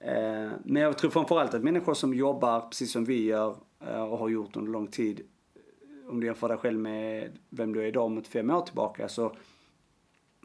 Eh, 0.00 0.52
men 0.64 0.82
jag 0.82 0.98
tror 0.98 1.10
framförallt 1.10 1.54
att 1.54 1.62
människor 1.62 1.94
som 1.94 2.14
jobbar 2.14 2.60
precis 2.60 2.92
som 2.92 3.04
vi 3.04 3.24
gör 3.24 3.56
eh, 3.80 4.02
och 4.02 4.18
har 4.18 4.28
gjort 4.28 4.56
under 4.56 4.72
lång 4.72 4.86
tid 4.86 5.20
om 6.08 6.20
du 6.20 6.26
jämför 6.26 6.48
dig 6.48 6.58
själv 6.58 6.78
med 6.78 7.38
vem 7.48 7.72
du 7.72 7.82
är 7.82 7.86
idag 7.86 8.10
mot 8.10 8.26
fem 8.26 8.50
år 8.50 8.60
tillbaka 8.60 9.08
så 9.08 9.36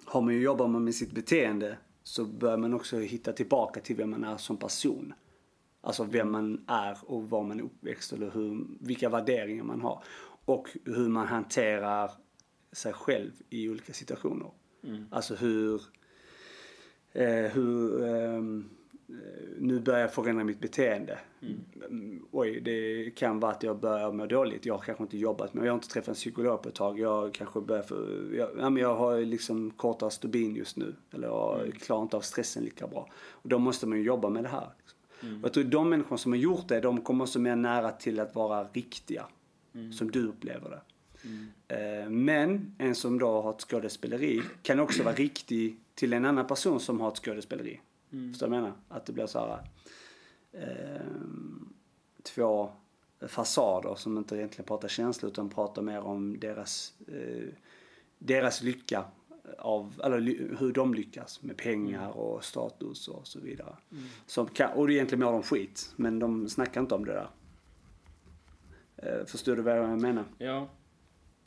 har 0.05 0.21
man 0.21 0.33
ju 0.33 0.41
jobbat 0.41 0.69
med 0.69 0.95
sitt 0.95 1.12
beteende 1.12 1.77
så 2.03 2.25
bör 2.25 2.57
man 2.57 2.73
också 2.73 2.97
hitta 2.97 3.33
tillbaka 3.33 3.79
till 3.79 3.95
vem 3.95 4.10
man 4.10 4.23
är 4.23 4.38
som 4.38 4.57
person. 4.57 5.13
Alltså 5.88 6.04
vem 6.04 6.32
man 6.32 6.63
är 6.67 6.97
och 7.02 7.30
var 7.30 7.43
man 7.43 7.60
är 7.60 7.63
uppväxt 7.63 8.13
eller 8.13 8.32
hur, 8.32 8.67
vilka 8.80 9.10
värderingar 9.10 9.63
man 9.63 9.82
har. 9.82 10.04
Och 10.45 10.69
hur 10.86 11.10
man 11.10 11.28
hanterar 11.28 12.12
sig 12.71 12.93
själv 12.93 13.32
i 13.50 13.69
olika 13.69 13.93
situationer. 13.93 14.52
Alltså 15.10 15.36
hur, 15.36 15.82
eh, 17.13 17.28
hur 17.28 18.06
ehm, 18.06 18.69
eh, 19.10 19.15
nu 19.60 19.80
börjar 19.80 20.00
jag 20.00 20.13
förändra 20.13 20.43
mitt 20.43 20.60
beteende. 20.60 21.19
Mm, 21.89 22.26
Oj, 22.32 22.62
det 22.62 23.12
kan 23.15 23.39
vara 23.39 23.52
att 23.52 23.63
jag 23.63 23.80
börjar 23.80 24.12
må 24.12 24.26
dåligt. 24.26 24.65
Jag 24.65 24.73
har 24.73 24.82
kanske 24.82 25.04
inte 25.04 25.17
jobbat 25.17 25.54
med, 25.54 25.65
jag 25.65 25.71
har 25.71 25.78
inte 25.78 25.88
träffat 25.88 26.08
en 26.08 26.13
psykolog 26.13 26.62
på 26.62 26.69
ett 26.69 26.76
tag. 26.76 27.00
Jag 27.00 27.34
kanske 27.34 27.62
börjar 27.62 27.84
för, 27.84 28.34
jag, 28.34 28.50
ja, 28.58 28.69
men 28.69 28.84
jag 28.84 28.95
har 28.95 29.19
liksom 29.19 29.71
kortare 29.71 30.12
stubin 30.12 30.56
just 30.56 30.78
nu. 30.78 30.95
Eller 31.13 31.28
jag 31.28 31.73
klarar 31.73 32.02
inte 32.02 32.17
av 32.17 32.21
stressen 32.21 32.63
lika 32.63 32.88
bra. 32.88 33.10
Och 33.30 33.50
då 33.50 33.60
måste 33.60 33.88
man 33.88 33.97
ju 33.97 34.04
jobba 34.04 34.30
med 34.30 34.43
det 34.43 34.50
här. 34.50 34.69
Liksom. 34.78 34.96
Och 35.21 35.43
jag 35.43 35.53
tror 35.53 35.63
de 35.63 35.89
människor 35.89 36.17
som 36.17 36.32
har 36.32 36.39
gjort 36.39 36.67
det, 36.67 36.80
de 36.80 37.01
kommer 37.01 37.23
också 37.23 37.39
mer 37.39 37.56
nära 37.56 37.91
till 37.91 38.19
att 38.19 38.36
vara 38.36 38.63
riktiga. 38.63 39.25
Som 39.91 40.12
du 40.12 40.27
upplever 40.27 40.69
det. 40.69 40.82
Eh, 41.75 42.10
Men 42.10 42.75
en 42.77 42.95
som 42.95 43.19
då 43.19 43.41
har 43.41 43.51
ett 43.51 43.62
skådespeleri 43.62 44.41
kan 44.62 44.80
också 44.80 45.03
vara 45.03 45.15
riktig 45.15 45.80
till 45.95 46.13
en 46.13 46.25
annan 46.25 46.47
person 46.47 46.80
som 46.80 47.01
har 47.01 47.08
ett 47.08 47.17
skådespeleri. 47.17 47.82
Förstår 48.32 48.47
du 48.47 48.49
vad 48.49 48.58
jag 48.58 48.63
menar? 48.63 48.77
Att 48.89 49.06
det 49.06 49.13
blir 49.13 49.27
så 49.27 49.39
här 49.39 49.60
eh, 50.51 51.01
två 52.23 52.71
fasader 53.27 53.95
som 53.95 54.17
inte 54.17 54.36
egentligen 54.36 54.67
pratar 54.67 54.88
känslor 54.88 55.32
utan 55.32 55.49
pratar 55.49 55.82
mer 55.82 56.01
om 56.01 56.39
deras, 56.39 56.93
eh, 57.08 57.47
deras 58.17 58.62
lycka 58.63 59.06
av, 59.57 60.01
eller 60.03 60.19
hur 60.60 60.71
de 60.71 60.93
lyckas 60.93 61.43
med 61.43 61.57
pengar 61.57 62.10
och 62.17 62.43
status 62.43 63.07
och 63.07 63.27
så 63.27 63.39
vidare. 63.39 63.75
Som 64.25 64.47
kan, 64.47 64.71
och 64.73 64.88
det 64.88 64.93
egentligen 64.93 65.23
mår 65.25 65.31
de 65.31 65.43
skit, 65.43 65.93
men 65.95 66.19
de 66.19 66.49
snackar 66.49 66.81
inte 66.81 66.95
om 66.95 67.05
det 67.05 67.13
där. 67.13 67.29
Eh, 68.97 69.25
Förstår 69.25 69.55
du 69.55 69.62
vad 69.62 69.77
jag 69.77 70.01
menar? 70.01 70.23
Ja, 70.38 70.69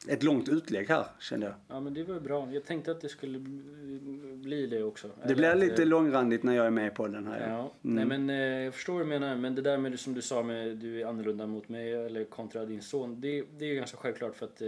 Ett 0.09 0.23
långt 0.23 0.49
utlägg 0.49 0.89
här 0.89 1.07
kände 1.21 1.47
jag. 1.47 1.55
ja, 1.69 1.81
men 1.81 1.95
det 1.95 2.05
var 2.05 2.21
bra. 2.21 2.53
Jag 2.53 2.65
tänkte 2.65 2.91
att 2.91 3.01
det 3.01 3.09
skulle 3.09 3.39
bli- 3.39 4.67
det 4.67 4.83
också. 4.83 5.11
Det 5.27 5.35
blir 5.35 5.55
lite 5.55 5.83
eh, 5.83 5.89
långrandigt 5.89 6.43
när 6.43 6.55
jag 6.57 6.67
är 6.67 6.71
med 6.71 6.95
på 6.95 7.09
den 7.09 7.27
här. 7.27 7.49
Ja, 7.51 7.73
Mm. 7.85 7.97
nej 7.97 8.05
men 8.19 8.31
eh, 8.31 8.65
jag 8.65 8.75
förstår 8.75 8.93
vad 8.93 9.03
du 9.03 9.07
menar. 9.09 9.37
Men 9.37 9.55
det 9.55 9.63
där 9.63 9.79
med 9.79 9.93
det 9.93 9.99
som 9.99 10.15
du 10.15 10.23
sa 10.23 10.43
med 10.43 10.77
du 10.77 11.01
är 11.01 11.07
annorlunda 11.07 11.47
mot 11.47 11.69
mig 11.69 11.93
eller 11.95 12.25
kontra 12.25 12.65
din 12.67 12.83
son. 12.83 13.21
Det, 13.21 13.45
det 13.59 13.65
är 13.65 13.69
ju 13.69 13.75
ganska 13.75 13.97
självklart 13.97 14.37
för 14.37 14.47
att 14.47 14.63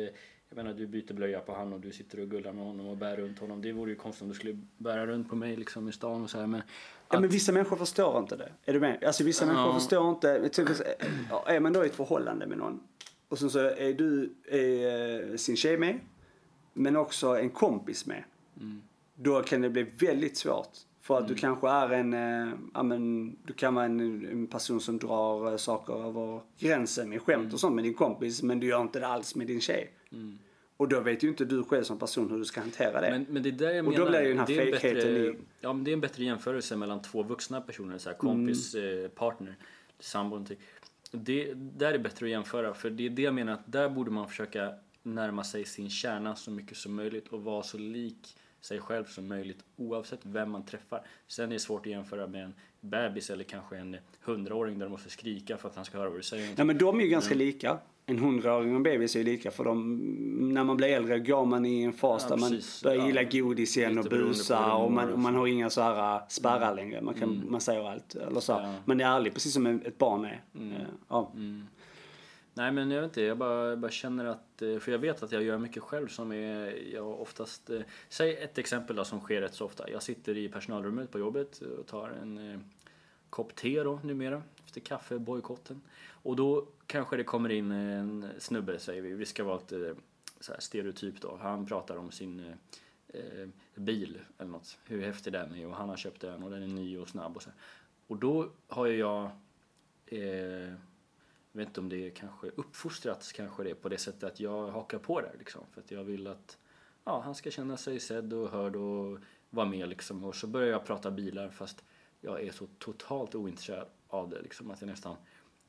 jag 0.56 0.64
menar 0.64 0.78
du 0.78 0.86
byter 0.86 1.12
blöja 1.14 1.40
på 1.40 1.54
han 1.54 1.72
och 1.72 1.80
du 1.80 1.92
sitter 1.92 2.20
och 2.20 2.28
gullar 2.30 2.52
med 2.52 2.64
honom 2.64 2.86
och 2.86 2.96
bär 2.96 3.16
runt 3.16 3.38
honom. 3.38 3.62
Det 3.62 3.72
vore 3.72 3.90
ju 3.90 3.96
konstigt 3.96 4.22
om 4.22 4.28
du 4.28 4.34
skulle 4.34 4.58
bära 4.78 5.06
runt 5.06 5.28
på 5.28 5.36
mig 5.36 5.56
liksom 5.56 5.88
i 5.88 5.92
stan 5.92 6.22
och 6.22 6.30
så 6.30 6.38
här. 6.38 6.46
Men, 6.46 6.62
Ja, 7.08 7.16
att, 7.16 7.20
men 7.20 7.30
vissa 7.30 7.52
människor 7.52 7.76
förstår 7.76 8.18
inte 8.18 8.36
det. 8.36 8.52
Är 8.64 8.72
du 8.72 8.80
med? 8.80 9.04
Alltså 9.04 9.24
vissa 9.24 9.44
Ja. 9.44 9.52
människor 9.52 9.72
förstår 9.72 10.10
inte. 10.10 10.48
Typ, 10.48 10.68
ja, 11.30 11.44
är 11.48 11.60
man 11.60 11.72
då 11.72 11.84
i 11.84 11.86
ett 11.86 11.94
förhållande 11.94 12.46
med 12.46 12.58
någon 12.58 12.80
och 13.28 13.38
sen 13.38 13.50
så 13.50 13.58
är 13.58 13.92
du 13.92 14.32
är, 14.50 15.30
eh, 15.30 15.36
sin 15.36 15.56
tjej 15.56 15.78
med 15.78 16.00
men 16.72 16.96
också 16.96 17.38
en 17.38 17.50
kompis 17.50 18.06
med. 18.06 18.24
Mm. 18.60 18.82
Då 19.14 19.42
kan 19.42 19.60
det 19.60 19.70
bli 19.70 19.82
väldigt 19.82 20.36
svårt. 20.36 20.70
För 21.00 21.18
att 21.18 21.28
du 21.28 21.34
kanske 21.34 21.68
är 21.68 21.90
en, 21.90 22.12
eh, 22.14 22.54
ja 22.74 22.82
men 22.82 23.30
du 23.46 23.52
kan 23.52 23.74
vara 23.74 23.84
en, 23.84 24.00
en 24.26 24.46
person 24.46 24.80
som 24.80 24.98
drar 24.98 25.50
eh, 25.50 25.56
saker 25.56 26.06
över 26.08 26.40
gränsen 26.58 27.08
med 27.08 27.22
skämt 27.22 27.52
och 27.52 27.60
sånt 27.60 27.74
med 27.74 27.84
din 27.84 27.94
kompis 27.94 28.42
men 28.42 28.60
du 28.60 28.66
gör 28.66 28.80
inte 28.82 29.00
det 29.00 29.06
alls 29.06 29.34
med 29.34 29.46
din 29.46 29.60
tjej. 29.60 29.90
Och 30.76 30.88
då 30.88 31.00
vet 31.00 31.22
ju 31.24 31.28
inte 31.28 31.44
du 31.44 31.64
själv 31.64 31.84
som 31.84 31.98
person 31.98 32.30
hur 32.30 32.38
du 32.38 32.44
ska 32.44 32.60
hantera 32.60 33.00
det. 33.00 33.10
men, 33.10 33.26
men 33.28 33.42
det 33.42 33.48
är 33.48 33.52
där 33.52 33.70
jag 33.70 33.86
Och 33.88 33.92
då 33.92 33.98
menar. 33.98 34.10
blir 34.10 34.20
ju 34.22 34.28
den 34.28 34.38
här 34.38 34.46
fejkheten 34.46 35.16
i- 35.16 35.34
Ja 35.60 35.72
men 35.72 35.84
det 35.84 35.90
är 35.90 35.92
en 35.92 36.00
bättre 36.00 36.24
jämförelse 36.24 36.76
mellan 36.76 37.02
två 37.02 37.22
vuxna 37.22 37.60
personer. 37.60 37.98
Så 37.98 38.08
här, 38.10 38.16
kompis, 38.16 38.74
Mm. 38.74 39.04
eh, 39.04 39.08
partner, 39.10 39.56
sambo. 40.00 40.30
någonting. 40.34 40.56
Det, 41.10 41.52
där 41.54 41.92
är 41.92 41.98
bättre 41.98 42.26
att 42.26 42.30
jämföra. 42.30 42.74
För 42.74 42.90
det 42.90 43.06
är 43.06 43.10
det 43.10 43.22
jag 43.22 43.34
menar 43.34 43.52
att 43.52 43.72
där 43.72 43.88
borde 43.88 44.10
man 44.10 44.28
försöka 44.28 44.74
närma 45.02 45.44
sig 45.44 45.64
sin 45.64 45.90
kärna 45.90 46.36
så 46.36 46.50
mycket 46.50 46.76
som 46.76 46.94
möjligt 46.94 47.28
och 47.28 47.42
vara 47.44 47.62
så 47.62 47.78
lik 47.78 48.36
sig 48.60 48.80
själv 48.80 49.04
som 49.04 49.28
möjligt 49.28 49.58
oavsett 49.76 50.20
vem 50.22 50.50
man 50.50 50.64
träffar. 50.66 51.06
Sen 51.26 51.48
är 51.48 51.52
det 51.52 51.58
svårt 51.58 51.80
att 51.86 51.92
jämföra 51.92 52.26
med 52.26 52.44
en 52.44 52.54
bebis 52.80 53.30
eller 53.30 53.44
kanske 53.44 53.76
en 53.76 53.96
hundraåring 54.20 54.78
där 54.78 54.86
du 54.86 54.90
måste 54.92 55.10
skrika 55.10 55.56
för 55.56 55.68
att 55.68 55.76
han 55.76 55.84
ska 55.84 55.98
höra 55.98 56.08
vad 56.10 56.18
du 56.18 56.22
säger. 56.22 56.54
Ja 56.56 56.64
men 56.64 56.78
de 56.78 56.98
är 57.00 57.04
ju 57.04 57.08
ganska 57.10 57.34
lika. 57.34 57.78
En 58.06 58.18
hundraåring 58.18 58.70
och 58.70 58.76
en 58.76 58.82
bebis 58.82 59.14
är 59.14 59.18
ju 59.18 59.24
lika 59.24 59.50
för 59.50 59.64
de, 59.64 59.96
när 60.54 60.64
man 60.64 60.76
blir 60.76 60.88
äldre 60.88 61.18
går 61.18 61.44
man 61.46 61.66
i 61.66 61.82
en 61.82 61.92
fas 61.92 62.22
Ja, 62.22 62.34
där 62.34 62.40
man 62.40 62.50
precis. 62.50 62.82
börjar 62.82 62.96
Ja. 62.98 63.06
gilla 63.06 63.22
godis 63.22 63.76
igen 63.76 63.94
Lite 63.94 64.08
och 64.08 64.10
busa 64.26 64.72
och 64.74 64.92
man, 64.92 65.12
och 65.12 65.18
man 65.18 65.34
har 65.34 65.46
inga 65.46 65.70
så 65.70 65.80
här 65.80 66.14
äh, 66.16 66.22
spärrar 66.28 66.74
längre. 66.74 67.00
Man, 67.02 67.14
kan, 67.14 67.44
man 67.48 67.60
säger 67.60 67.90
allt. 67.90 68.14
Eller 68.14 68.40
så. 68.40 68.52
Ja. 68.52 68.74
Man 68.84 69.00
är 69.00 69.04
ärlig 69.04 69.32
precis 69.34 69.52
som 69.52 69.66
ett 69.66 69.98
barn 69.98 70.24
är. 70.24 70.42
Eh, 70.54 70.82
Ja. 71.08 71.32
Nej 72.54 72.72
men 72.72 72.90
jag 72.90 73.00
vet 73.02 73.10
inte, 73.10 73.22
jag 73.22 73.38
bara, 73.38 73.68
jag 73.68 73.78
bara 73.78 73.90
känner 73.90 74.24
att, 74.24 74.62
eh, 74.62 74.78
för 74.78 74.92
jag 74.92 74.98
vet 74.98 75.22
att 75.22 75.32
jag 75.32 75.42
gör 75.42 75.58
mycket 75.58 75.82
själv 75.82 76.08
som 76.08 76.32
är, 76.32 76.78
jag 76.94 77.20
oftast, 77.20 77.70
eh, 77.70 77.80
säg 78.08 78.36
ett 78.36 78.58
exempel 78.58 78.96
då 78.96 79.04
som 79.04 79.20
sker 79.20 79.40
rätt 79.40 79.54
så 79.54 79.64
ofta. 79.64 79.90
Jag 79.90 80.02
sitter 80.02 80.36
i 80.36 80.48
personalrummet 80.48 81.10
på 81.10 81.18
jobbet 81.18 81.58
och 81.78 81.86
tar 81.86 82.12
en 82.22 82.60
kopp 83.32 83.54
te 83.54 83.82
då 83.82 84.00
numera, 84.02 84.42
efter 84.64 84.80
kaffebojkotten. 84.80 85.80
Och 86.10 86.36
då 86.36 86.66
kanske 86.86 87.16
det 87.16 87.24
kommer 87.24 87.48
in 87.52 87.70
en 87.70 88.28
snubbe 88.38 88.78
säger 88.78 89.02
vi, 89.02 89.14
vi 89.14 89.26
ska 89.26 89.44
vara 89.44 89.58
lite 89.58 89.88
eh, 89.88 89.94
så 90.40 90.52
här 90.52 90.60
stereotyp 90.60 91.20
då. 91.20 91.38
Han 91.42 91.66
pratar 91.66 91.96
om 91.96 92.10
sin 92.10 92.40
eh, 92.40 92.54
eh, 93.20 93.48
bil 93.74 94.20
eller 94.38 94.50
något, 94.50 94.78
hur 94.84 95.02
häftig 95.02 95.32
den 95.32 95.54
är 95.54 95.66
och 95.66 95.76
han 95.76 95.88
har 95.88 95.96
köpt 95.96 96.20
den 96.20 96.42
och 96.42 96.50
den 96.50 96.62
är 96.62 96.66
ny 96.66 96.98
och 96.98 97.08
snabb 97.08 97.36
och 97.36 97.42
så 97.42 97.50
här. 97.50 97.58
Och 98.06 98.16
då 98.16 98.48
har 98.68 98.86
ju 98.86 98.96
jag 98.96 99.30
eh, 100.06 100.74
jag 101.52 101.58
vet 101.58 101.68
inte 101.68 101.80
om 101.80 101.88
det 101.88 102.06
är 102.06 102.10
kanske 102.10 102.48
uppfostrats 102.48 103.32
kanske 103.32 103.64
det 103.64 103.74
på 103.74 103.88
det 103.88 103.98
sättet 103.98 104.24
att 104.24 104.40
jag 104.40 104.70
hakar 104.70 104.98
på 104.98 105.20
där 105.20 105.34
liksom. 105.38 105.62
För 105.70 105.80
att 105.80 105.90
jag 105.90 106.04
vill 106.04 106.26
att 106.26 106.58
ja, 107.04 107.20
han 107.20 107.34
ska 107.34 107.50
känna 107.50 107.76
sig 107.76 108.00
sedd 108.00 108.32
och 108.32 108.50
hörd 108.50 108.76
och 108.76 109.18
vara 109.50 109.66
med 109.66 109.88
liksom. 109.88 110.24
Och 110.24 110.34
så 110.34 110.46
börjar 110.46 110.68
jag 110.68 110.86
prata 110.86 111.10
bilar 111.10 111.50
fast 111.50 111.84
jag 112.24 112.42
är 112.42 112.52
så 112.52 112.66
totalt 112.78 113.34
ointresserad 113.34 113.88
av 114.08 114.28
det 114.28 114.42
liksom 114.42 114.70
att 114.70 114.80
jag 114.80 114.88
nästan 114.88 115.16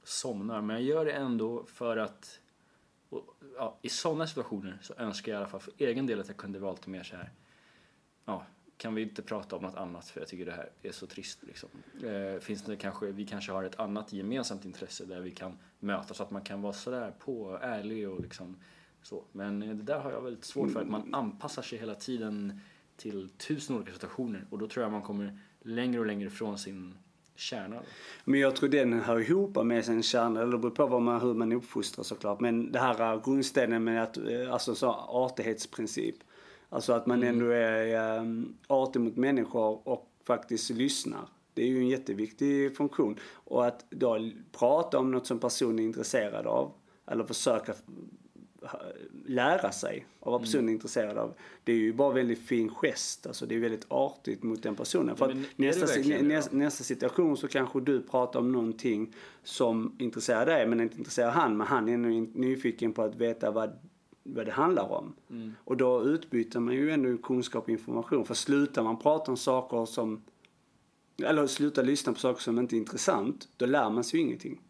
somnar. 0.03 0.61
Men 0.61 0.75
jag 0.75 0.85
gör 0.85 1.05
det 1.05 1.11
ändå 1.11 1.65
för 1.65 1.97
att 1.97 2.39
och, 3.09 3.35
ja, 3.55 3.79
i 3.81 3.89
sådana 3.89 4.27
situationer 4.27 4.77
så 4.81 4.93
önskar 4.97 5.31
jag 5.31 5.37
i 5.37 5.41
alla 5.41 5.49
fall 5.49 5.59
för 5.59 5.73
egen 5.77 6.05
del 6.05 6.19
att 6.19 6.27
jag 6.27 6.37
kunde 6.37 6.59
vara 6.59 6.71
lite 6.71 6.89
mer 6.89 7.03
så 7.03 7.15
här 7.15 7.31
ja, 8.25 8.45
kan 8.77 8.95
vi 8.95 9.01
inte 9.01 9.21
prata 9.21 9.55
om 9.55 9.61
något 9.61 9.75
annat 9.75 10.07
för 10.07 10.21
jag 10.21 10.27
tycker 10.27 10.45
det 10.45 10.51
här 10.51 10.69
är 10.81 10.91
så 10.91 11.07
trist. 11.07 11.43
Liksom. 11.43 11.69
Eh, 12.03 12.39
finns 12.39 12.63
det 12.63 12.75
kanske, 12.75 13.11
vi 13.11 13.25
kanske 13.25 13.51
har 13.51 13.63
ett 13.63 13.79
annat 13.79 14.13
gemensamt 14.13 14.65
intresse 14.65 15.05
där 15.05 15.19
vi 15.19 15.31
kan 15.31 15.57
mötas 15.79 16.17
så 16.17 16.23
att 16.23 16.31
man 16.31 16.41
kan 16.41 16.61
vara 16.61 16.73
sådär 16.73 17.13
på, 17.19 17.59
ärlig 17.61 18.09
och 18.09 18.21
liksom 18.21 18.57
så. 19.01 19.23
Men 19.31 19.63
eh, 19.63 19.75
det 19.75 19.83
där 19.83 19.99
har 19.99 20.11
jag 20.11 20.21
väldigt 20.21 20.45
svårt 20.45 20.71
för, 20.71 20.81
att 20.81 20.89
man 20.89 21.13
anpassar 21.13 21.61
sig 21.61 21.79
hela 21.79 21.95
tiden 21.95 22.59
till 22.95 23.29
tusen 23.29 23.75
olika 23.75 23.93
situationer 23.93 24.45
och 24.49 24.57
då 24.57 24.67
tror 24.67 24.83
jag 24.83 24.91
man 24.91 25.01
kommer 25.01 25.39
längre 25.63 25.99
och 25.99 26.05
längre 26.05 26.29
från 26.29 26.57
sin 26.57 26.93
kärna. 27.35 27.79
Men 28.23 28.39
jag 28.39 28.55
tror 28.55 28.69
den 28.69 28.93
hör 28.93 29.19
ihop 29.19 29.65
med 29.65 29.85
sin 29.85 30.03
kärna, 30.03 30.41
eller 30.41 30.51
det 30.51 30.57
beror 30.57 30.71
på 30.71 30.85
vad 30.85 31.01
man, 31.01 31.21
hur 31.21 31.33
man 31.33 31.51
uppfostrar 31.51 32.03
såklart. 32.03 32.39
Men 32.39 32.71
det 32.71 32.79
här 32.79 33.21
grundstenen 33.25 33.83
med 33.83 34.03
att, 34.03 34.17
eh, 34.17 34.53
alltså 34.53 34.75
så 34.75 34.89
artighetsprincip. 35.07 36.15
Alltså 36.69 36.93
att 36.93 37.05
man 37.05 37.23
mm. 37.23 37.29
ändå 37.29 37.51
är 37.51 38.19
um, 38.19 38.57
artig 38.67 39.01
mot 39.01 39.15
människor 39.15 39.87
och 39.87 40.11
faktiskt 40.23 40.69
lyssnar. 40.69 41.27
Det 41.53 41.63
är 41.63 41.67
ju 41.67 41.77
en 41.77 41.87
jätteviktig 41.87 42.77
funktion. 42.77 43.19
Och 43.33 43.65
att 43.65 43.85
då 43.89 44.29
prata 44.51 44.99
om 44.99 45.11
något 45.11 45.27
som 45.27 45.39
personen 45.39 45.79
är 45.79 45.83
intresserad 45.83 46.47
av, 46.47 46.71
eller 47.07 47.23
försöka 47.23 47.73
lära 49.25 49.71
sig 49.71 50.05
av 50.19 50.31
vad 50.31 50.41
personen 50.41 50.59
är 50.59 50.63
mm. 50.63 50.73
intresserad 50.73 51.17
av. 51.17 51.33
Det 51.63 51.71
är 51.71 51.77
ju 51.77 51.93
bara 51.93 52.13
väldigt 52.13 52.39
fin 52.39 52.69
gest. 52.69 53.27
Alltså 53.27 53.45
det 53.45 53.55
är 53.55 53.59
väldigt 53.59 53.85
artigt 53.87 54.43
mot 54.43 54.63
den 54.63 54.75
personen. 54.75 55.15
För 55.15 55.29
att 55.29 55.37
nästa, 55.55 55.85
nästa, 56.21 56.55
nästa, 56.55 56.83
situation 56.83 57.37
så 57.37 57.47
kanske 57.47 57.81
du 57.81 58.01
pratar 58.01 58.39
om 58.39 58.51
någonting 58.51 59.13
som 59.43 59.95
intresserar 59.99 60.45
dig 60.45 60.67
men 60.67 60.81
inte 60.81 60.97
intresserar 60.97 61.31
han. 61.31 61.57
Men 61.57 61.67
han 61.67 61.89
är 61.89 61.97
nyfiken 62.37 62.93
på 62.93 63.01
att 63.01 63.15
veta 63.15 63.51
vad, 63.51 63.79
vad 64.23 64.45
det 64.45 64.51
handlar 64.51 64.91
om. 64.91 65.15
Mm. 65.29 65.55
Och 65.63 65.77
då 65.77 66.03
utbyter 66.03 66.59
man 66.59 66.73
ju 66.73 66.91
ändå 66.91 67.17
kunskap 67.17 67.63
och 67.63 67.69
information. 67.69 68.25
För 68.25 68.33
slutar 68.33 68.83
man 68.83 68.99
prata 68.99 69.31
om 69.31 69.37
saker 69.37 69.85
som 69.85 70.23
eller 71.17 71.47
slutar 71.47 71.83
lyssna 71.83 72.13
på 72.13 72.19
saker 72.19 72.41
som 72.41 72.59
inte 72.59 72.75
är 72.75 72.77
intressant, 72.77 73.47
då 73.57 73.65
lär 73.65 73.89
man 73.89 74.03
sig 74.03 74.19
ju 74.19 74.25
ingenting. 74.25 74.61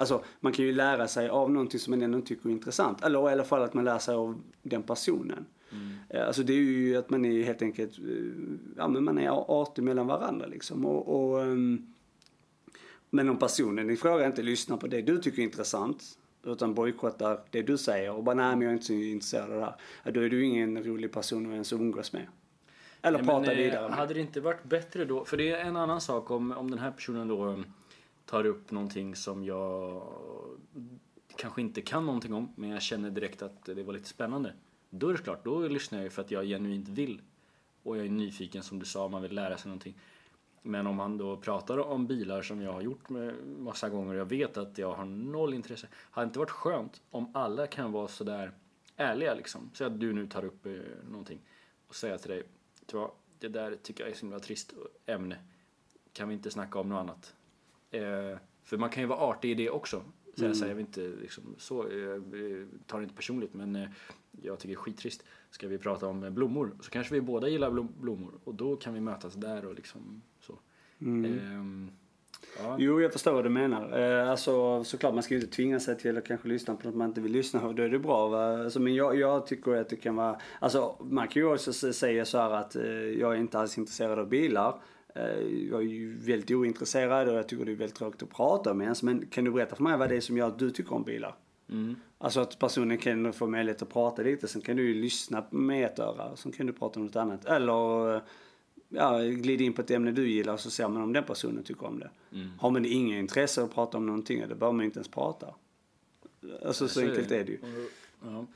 Alltså 0.00 0.24
man 0.40 0.52
kan 0.52 0.64
ju 0.64 0.72
lära 0.72 1.08
sig 1.08 1.28
av 1.28 1.50
någonting 1.50 1.80
som 1.80 1.90
man 1.90 2.02
ändå 2.02 2.20
tycker 2.20 2.48
är 2.48 2.52
intressant. 2.52 3.04
Eller 3.04 3.28
i 3.28 3.32
alla 3.32 3.44
fall 3.44 3.62
att 3.62 3.74
man 3.74 3.84
lär 3.84 3.98
sig 3.98 4.14
av 4.14 4.40
den 4.62 4.82
personen. 4.82 5.46
Mm. 5.72 5.96
Eh, 6.08 6.26
alltså 6.26 6.42
det 6.42 6.52
är 6.52 6.56
ju 6.56 6.96
att 6.96 7.10
man 7.10 7.24
är 7.24 7.42
helt 7.42 7.62
enkelt, 7.62 7.98
eh, 7.98 8.04
ja 8.76 8.88
men 8.88 9.04
man 9.04 9.18
är 9.18 9.28
artig 9.62 9.84
mellan 9.84 10.06
varandra 10.06 10.46
liksom. 10.46 10.86
Och, 10.86 11.32
och, 11.32 11.42
ehm, 11.42 11.94
men 13.10 13.28
om 13.28 13.38
personen 13.38 13.90
i 13.90 13.96
fråga 13.96 14.26
inte 14.26 14.42
lyssnar 14.42 14.76
på 14.76 14.86
det 14.86 15.02
du 15.02 15.18
tycker 15.18 15.38
är 15.38 15.44
intressant 15.46 16.02
utan 16.44 16.74
bojkottar 16.74 17.40
det 17.50 17.62
du 17.62 17.78
säger 17.78 18.12
och 18.12 18.24
bara 18.24 18.34
nej 18.34 18.56
men 18.56 18.60
jag 18.60 18.68
är 18.68 18.72
inte 18.72 18.86
så 18.86 18.92
intresserad 18.92 19.52
av 19.52 19.60
det 19.60 19.74
här. 20.04 20.12
Då 20.12 20.20
är 20.20 20.28
du 20.28 20.44
ingen 20.44 20.84
rolig 20.84 21.12
person 21.12 21.46
att 21.46 21.52
ens 21.52 21.72
umgås 21.72 22.12
med. 22.12 22.26
Eller 23.02 23.18
nej, 23.18 23.26
prata 23.26 23.40
men, 23.40 23.50
eh, 23.50 23.56
vidare 23.56 23.88
med. 23.88 23.98
Hade 23.98 24.14
det 24.14 24.20
inte 24.20 24.40
varit 24.40 24.64
bättre 24.64 25.04
då, 25.04 25.24
för 25.24 25.36
det 25.36 25.50
är 25.50 25.64
en 25.64 25.76
annan 25.76 26.00
sak 26.00 26.30
om, 26.30 26.52
om 26.52 26.70
den 26.70 26.78
här 26.78 26.90
personen 26.90 27.28
då 27.28 27.64
tar 28.30 28.46
upp 28.46 28.70
någonting 28.70 29.16
som 29.16 29.44
jag 29.44 30.02
kanske 31.36 31.60
inte 31.60 31.82
kan 31.82 32.06
någonting 32.06 32.34
om 32.34 32.52
men 32.56 32.70
jag 32.70 32.82
känner 32.82 33.10
direkt 33.10 33.42
att 33.42 33.64
det 33.64 33.82
var 33.82 33.92
lite 33.92 34.08
spännande. 34.08 34.54
Då 34.90 35.08
är 35.08 35.12
det 35.12 35.22
klart, 35.22 35.44
då 35.44 35.68
lyssnar 35.68 35.98
jag 35.98 36.04
ju 36.04 36.10
för 36.10 36.22
att 36.22 36.30
jag 36.30 36.44
genuint 36.44 36.88
vill. 36.88 37.22
Och 37.82 37.96
jag 37.96 38.06
är 38.06 38.10
nyfiken 38.10 38.62
som 38.62 38.78
du 38.78 38.86
sa, 38.86 39.08
man 39.08 39.22
vill 39.22 39.34
lära 39.34 39.58
sig 39.58 39.68
någonting. 39.68 39.94
Men 40.62 40.86
om 40.86 40.98
han 40.98 41.18
då 41.18 41.36
pratar 41.36 41.78
om 41.78 42.06
bilar 42.06 42.42
som 42.42 42.62
jag 42.62 42.72
har 42.72 42.80
gjort 42.80 43.08
med 43.08 43.34
massa 43.58 43.88
gånger 43.88 44.14
och 44.14 44.20
jag 44.20 44.26
vet 44.26 44.56
att 44.56 44.78
jag 44.78 44.92
har 44.92 45.04
noll 45.04 45.54
intresse. 45.54 45.88
Hade 45.92 46.26
det 46.26 46.28
inte 46.28 46.38
varit 46.38 46.50
skönt 46.50 47.02
om 47.10 47.30
alla 47.34 47.66
kan 47.66 47.92
vara 47.92 48.08
sådär 48.08 48.52
ärliga 48.96 49.34
liksom. 49.34 49.70
Säg 49.74 49.86
att 49.86 50.00
du 50.00 50.12
nu 50.12 50.26
tar 50.26 50.44
upp 50.44 50.66
eh, 50.66 50.72
någonting 51.10 51.40
och 51.88 51.94
säger 51.94 52.18
till 52.18 52.30
dig, 52.30 52.42
det 53.38 53.48
där 53.48 53.76
tycker 53.82 54.04
jag 54.04 54.10
är 54.10 54.16
så 54.16 54.20
himla 54.20 54.38
trist 54.38 54.74
eh, 55.06 55.14
ämne. 55.14 55.38
Kan 56.12 56.28
vi 56.28 56.34
inte 56.34 56.50
snacka 56.50 56.78
om 56.78 56.88
något 56.88 57.00
annat? 57.00 57.34
Eh, 57.90 58.38
för 58.64 58.76
man 58.76 58.90
kan 58.90 59.02
ju 59.02 59.06
vara 59.06 59.18
artig 59.18 59.50
i 59.50 59.54
det 59.54 59.70
också. 59.70 60.02
Så 60.34 60.40
mm. 60.40 60.48
jag 60.48 60.56
säger 60.56 60.80
inte 60.80 61.00
liksom, 61.00 61.54
så, 61.58 61.86
jag 61.92 62.24
tar 62.86 62.98
det 62.98 63.02
inte 63.02 63.14
personligt 63.14 63.54
men 63.54 63.76
eh, 63.76 63.88
jag 64.42 64.58
tycker 64.58 64.68
det 64.68 64.74
är 64.74 64.82
skittrist. 64.82 65.24
Ska 65.50 65.68
vi 65.68 65.78
prata 65.78 66.06
om 66.06 66.34
blommor 66.34 66.76
så 66.80 66.90
kanske 66.90 67.14
vi 67.14 67.20
båda 67.20 67.48
gillar 67.48 67.70
blommor 68.00 68.40
och 68.44 68.54
då 68.54 68.76
kan 68.76 68.94
vi 68.94 69.00
mötas 69.00 69.34
där 69.34 69.64
och 69.64 69.74
liksom 69.74 70.22
så. 70.40 70.58
Mm. 71.00 71.24
Eh, 71.24 71.92
Ja. 72.58 72.76
Jo, 72.78 73.00
jag 73.00 73.12
förstår 73.12 73.32
vad 73.32 73.44
du 73.44 73.50
menar. 73.50 73.98
Eh, 73.98 74.30
alltså, 74.30 74.84
såklart, 74.84 75.14
man 75.14 75.22
ska 75.22 75.34
ju 75.34 75.40
inte 75.40 75.52
tvinga 75.56 75.80
sig 75.80 75.98
till 75.98 76.18
att 76.18 76.26
kanske 76.26 76.48
lyssna 76.48 76.74
på 76.74 76.86
något 76.86 76.96
man 76.96 77.08
inte 77.08 77.20
vill 77.20 77.32
lyssna 77.32 77.60
på. 77.60 77.72
Då 77.72 77.82
är 77.82 77.88
det 77.88 77.98
bra. 77.98 78.28
Va? 78.28 78.64
Alltså, 78.64 78.80
men 78.80 78.94
jag, 78.94 79.16
jag 79.16 79.46
tycker 79.46 79.74
att 79.74 79.88
det 79.88 79.96
kan 79.96 80.16
vara... 80.16 80.40
Alltså, 80.58 80.96
man 81.00 81.28
kan 81.28 81.42
ju 81.42 81.48
också 81.48 81.72
säga 81.72 82.24
så 82.24 82.38
här 82.38 82.50
att 82.50 82.76
eh, 82.76 82.84
jag 82.92 83.34
är 83.34 83.38
inte 83.38 83.58
alls 83.58 83.78
intresserad 83.78 84.18
av 84.18 84.28
bilar. 84.28 84.80
Eh, 85.14 85.68
jag 85.70 85.80
är 85.80 85.86
ju 85.86 86.18
väldigt 86.18 86.50
ointresserad 86.50 87.28
och 87.28 87.34
jag 87.34 87.48
tycker 87.48 87.64
det 87.64 87.72
är 87.72 87.76
väldigt 87.76 87.96
tråkigt 87.96 88.22
att 88.22 88.30
prata 88.30 88.74
med 88.74 88.84
ens. 88.84 89.02
Men 89.02 89.26
kan 89.26 89.44
du 89.44 89.50
berätta 89.50 89.76
för 89.76 89.82
mig 89.82 89.98
vad 89.98 90.08
det 90.08 90.16
är 90.16 90.20
som 90.20 90.36
gör 90.36 90.48
att 90.48 90.58
du 90.58 90.70
tycker 90.70 90.94
om 90.94 91.02
bilar? 91.02 91.34
Mm. 91.68 91.96
Alltså 92.18 92.40
att 92.40 92.58
personen 92.58 92.98
kan 92.98 93.32
få 93.32 93.46
möjlighet 93.46 93.82
att 93.82 93.92
prata 93.92 94.22
lite, 94.22 94.48
sen 94.48 94.62
kan 94.62 94.76
du 94.76 94.88
ju 94.88 95.02
lyssna 95.02 95.44
med 95.50 95.86
ett 95.86 95.98
öra, 95.98 96.36
sen 96.36 96.52
kan 96.52 96.66
du 96.66 96.72
prata 96.72 97.00
om 97.00 97.06
något 97.06 97.16
annat. 97.16 97.44
Eller 97.44 98.20
ja, 98.88 99.18
glida 99.18 99.64
in 99.64 99.72
på 99.72 99.82
ett 99.82 99.90
ämne 99.90 100.12
du 100.12 100.30
gillar 100.30 100.52
och 100.52 100.60
så 100.60 100.70
ser 100.70 100.88
man 100.88 101.02
om 101.02 101.12
den 101.12 101.24
personen 101.24 101.64
tycker 101.64 101.86
om 101.86 101.98
det. 101.98 102.10
Mm. 102.32 102.50
Har 102.58 102.70
man 102.70 102.84
inget 102.84 103.18
intresse 103.18 103.62
att 103.62 103.74
prata 103.74 103.98
om 103.98 104.06
någonting, 104.06 104.40
då 104.48 104.54
behöver 104.54 104.72
man 104.72 104.84
inte 104.84 104.98
ens 104.98 105.08
prata. 105.08 105.54
Alltså 106.66 106.88
så, 106.88 106.94
så 106.94 107.00
enkelt 107.00 107.30
är 107.30 107.44
det 107.44 107.52
ju. 107.52 107.58
Ja. 108.24 108.46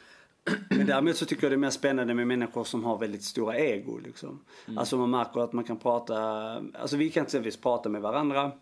Men 0.68 0.86
däremot 0.86 1.16
så 1.16 1.26
tycker 1.26 1.42
jag 1.42 1.52
det 1.52 1.56
är 1.56 1.58
mer 1.58 1.70
spännande 1.70 2.14
med 2.14 2.26
människor 2.26 2.64
som 2.64 2.84
har 2.84 2.98
väldigt 2.98 3.24
stora 3.24 3.58
ego 3.58 3.98
liksom. 3.98 4.40
Mm. 4.66 4.78
Alltså 4.78 4.96
man 4.96 5.10
märker 5.10 5.40
att 5.40 5.52
man 5.52 5.64
kan 5.64 5.76
prata, 5.76 6.16
alltså 6.74 6.96
vi 6.96 7.10
kan 7.10 7.24
exempelvis 7.24 7.56
prata 7.56 7.88
med 7.88 8.02
varandra. 8.02 8.52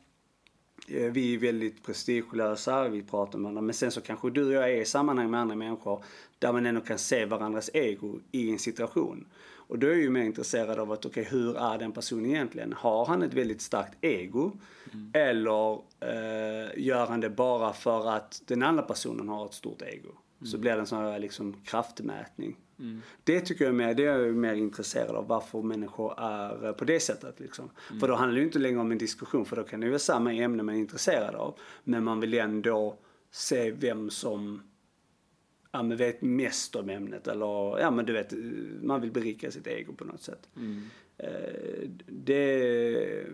Eh, 0.88 1.12
vi 1.12 1.34
är 1.34 1.38
väldigt 1.38 1.84
prestigelösa, 1.86 2.88
vi 2.88 3.02
pratar 3.02 3.38
med 3.38 3.42
varandra. 3.42 3.62
Men 3.62 3.74
sen 3.74 3.90
så 3.90 4.00
kanske 4.00 4.30
du 4.30 4.46
och 4.46 4.52
jag 4.52 4.70
är 4.72 4.80
i 4.80 4.84
sammanhang 4.84 5.30
med 5.30 5.40
andra 5.40 5.56
människor 5.56 6.04
där 6.38 6.52
man 6.52 6.66
ändå 6.66 6.80
kan 6.80 6.98
se 6.98 7.24
varandras 7.24 7.70
ego 7.74 8.18
i 8.32 8.50
en 8.50 8.58
situation. 8.58 9.26
Och 9.72 9.78
då 9.78 9.86
är 9.86 9.90
jag 9.90 10.00
ju 10.00 10.10
mer 10.10 10.22
intresserad 10.22 10.78
av 10.78 10.92
att, 10.92 11.06
okej 11.06 11.22
okay, 11.26 11.38
hur 11.38 11.56
är 11.56 11.78
den 11.78 11.92
personen 11.92 12.26
egentligen? 12.26 12.72
Har 12.72 13.06
han 13.06 13.22
ett 13.22 13.34
väldigt 13.34 13.60
starkt 13.60 13.94
ego? 14.00 14.52
Mm. 14.92 15.10
Eller 15.14 15.72
eh, 16.00 16.70
gör 16.76 17.06
han 17.06 17.20
det 17.20 17.30
bara 17.30 17.72
för 17.72 18.10
att 18.10 18.42
den 18.46 18.62
andra 18.62 18.82
personen 18.82 19.28
har 19.28 19.46
ett 19.46 19.54
stort 19.54 19.82
ego? 19.82 20.08
Så 20.46 20.58
blir 20.58 20.72
det 20.72 20.80
en 20.80 20.86
sån 20.86 20.98
här 20.98 21.18
liksom 21.18 21.62
kraftmätning. 21.64 22.56
Mm. 22.78 23.02
Det 23.24 23.40
tycker 23.40 23.64
jag 23.64 23.68
är 23.68 23.76
mer, 23.76 23.94
det 23.94 24.04
är 24.04 24.18
jag 24.18 24.34
mer 24.34 24.54
intresserad 24.54 25.16
av 25.16 25.26
varför 25.26 25.62
människor 25.62 26.20
är 26.20 26.72
på 26.72 26.84
det 26.84 27.00
sättet 27.00 27.40
liksom. 27.40 27.70
Mm. 27.90 28.00
För 28.00 28.08
då 28.08 28.14
handlar 28.14 28.34
det 28.34 28.40
ju 28.40 28.46
inte 28.46 28.58
längre 28.58 28.80
om 28.80 28.92
en 28.92 28.98
diskussion 28.98 29.44
för 29.44 29.56
då 29.56 29.64
kan 29.64 29.80
det 29.80 29.88
vara 29.88 29.98
samma 29.98 30.34
ämne 30.34 30.62
man 30.62 30.74
är 30.74 30.78
intresserad 30.78 31.34
av. 31.34 31.58
Men 31.84 32.04
man 32.04 32.20
vill 32.20 32.34
ändå 32.34 32.98
se 33.30 33.70
vem 33.70 34.10
som 34.10 34.62
ja, 35.72 35.82
men 35.82 35.96
vet 35.96 36.22
mest 36.22 36.76
om 36.76 36.90
ämnet 36.90 37.28
eller 37.28 37.80
ja 37.80 37.90
men 37.90 38.06
du 38.06 38.12
vet, 38.12 38.32
man 38.82 39.00
vill 39.00 39.12
berika 39.12 39.50
sitt 39.50 39.66
ego 39.66 39.92
på 39.92 40.04
något 40.04 40.22
sätt. 40.22 40.48
Mm. 40.56 40.82
Eh, 41.16 41.88
det 42.06 43.26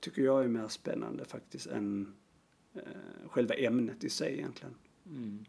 tycker 0.00 0.22
jag 0.22 0.44
är 0.44 0.48
mer 0.48 0.68
spännande 0.68 1.24
faktiskt 1.24 1.66
än 1.66 2.14
eh, 2.74 3.28
själva 3.28 3.54
ämnet 3.54 4.04
i 4.04 4.10
sig 4.10 4.32
egentligen. 4.32 4.74
Mm 5.06 5.44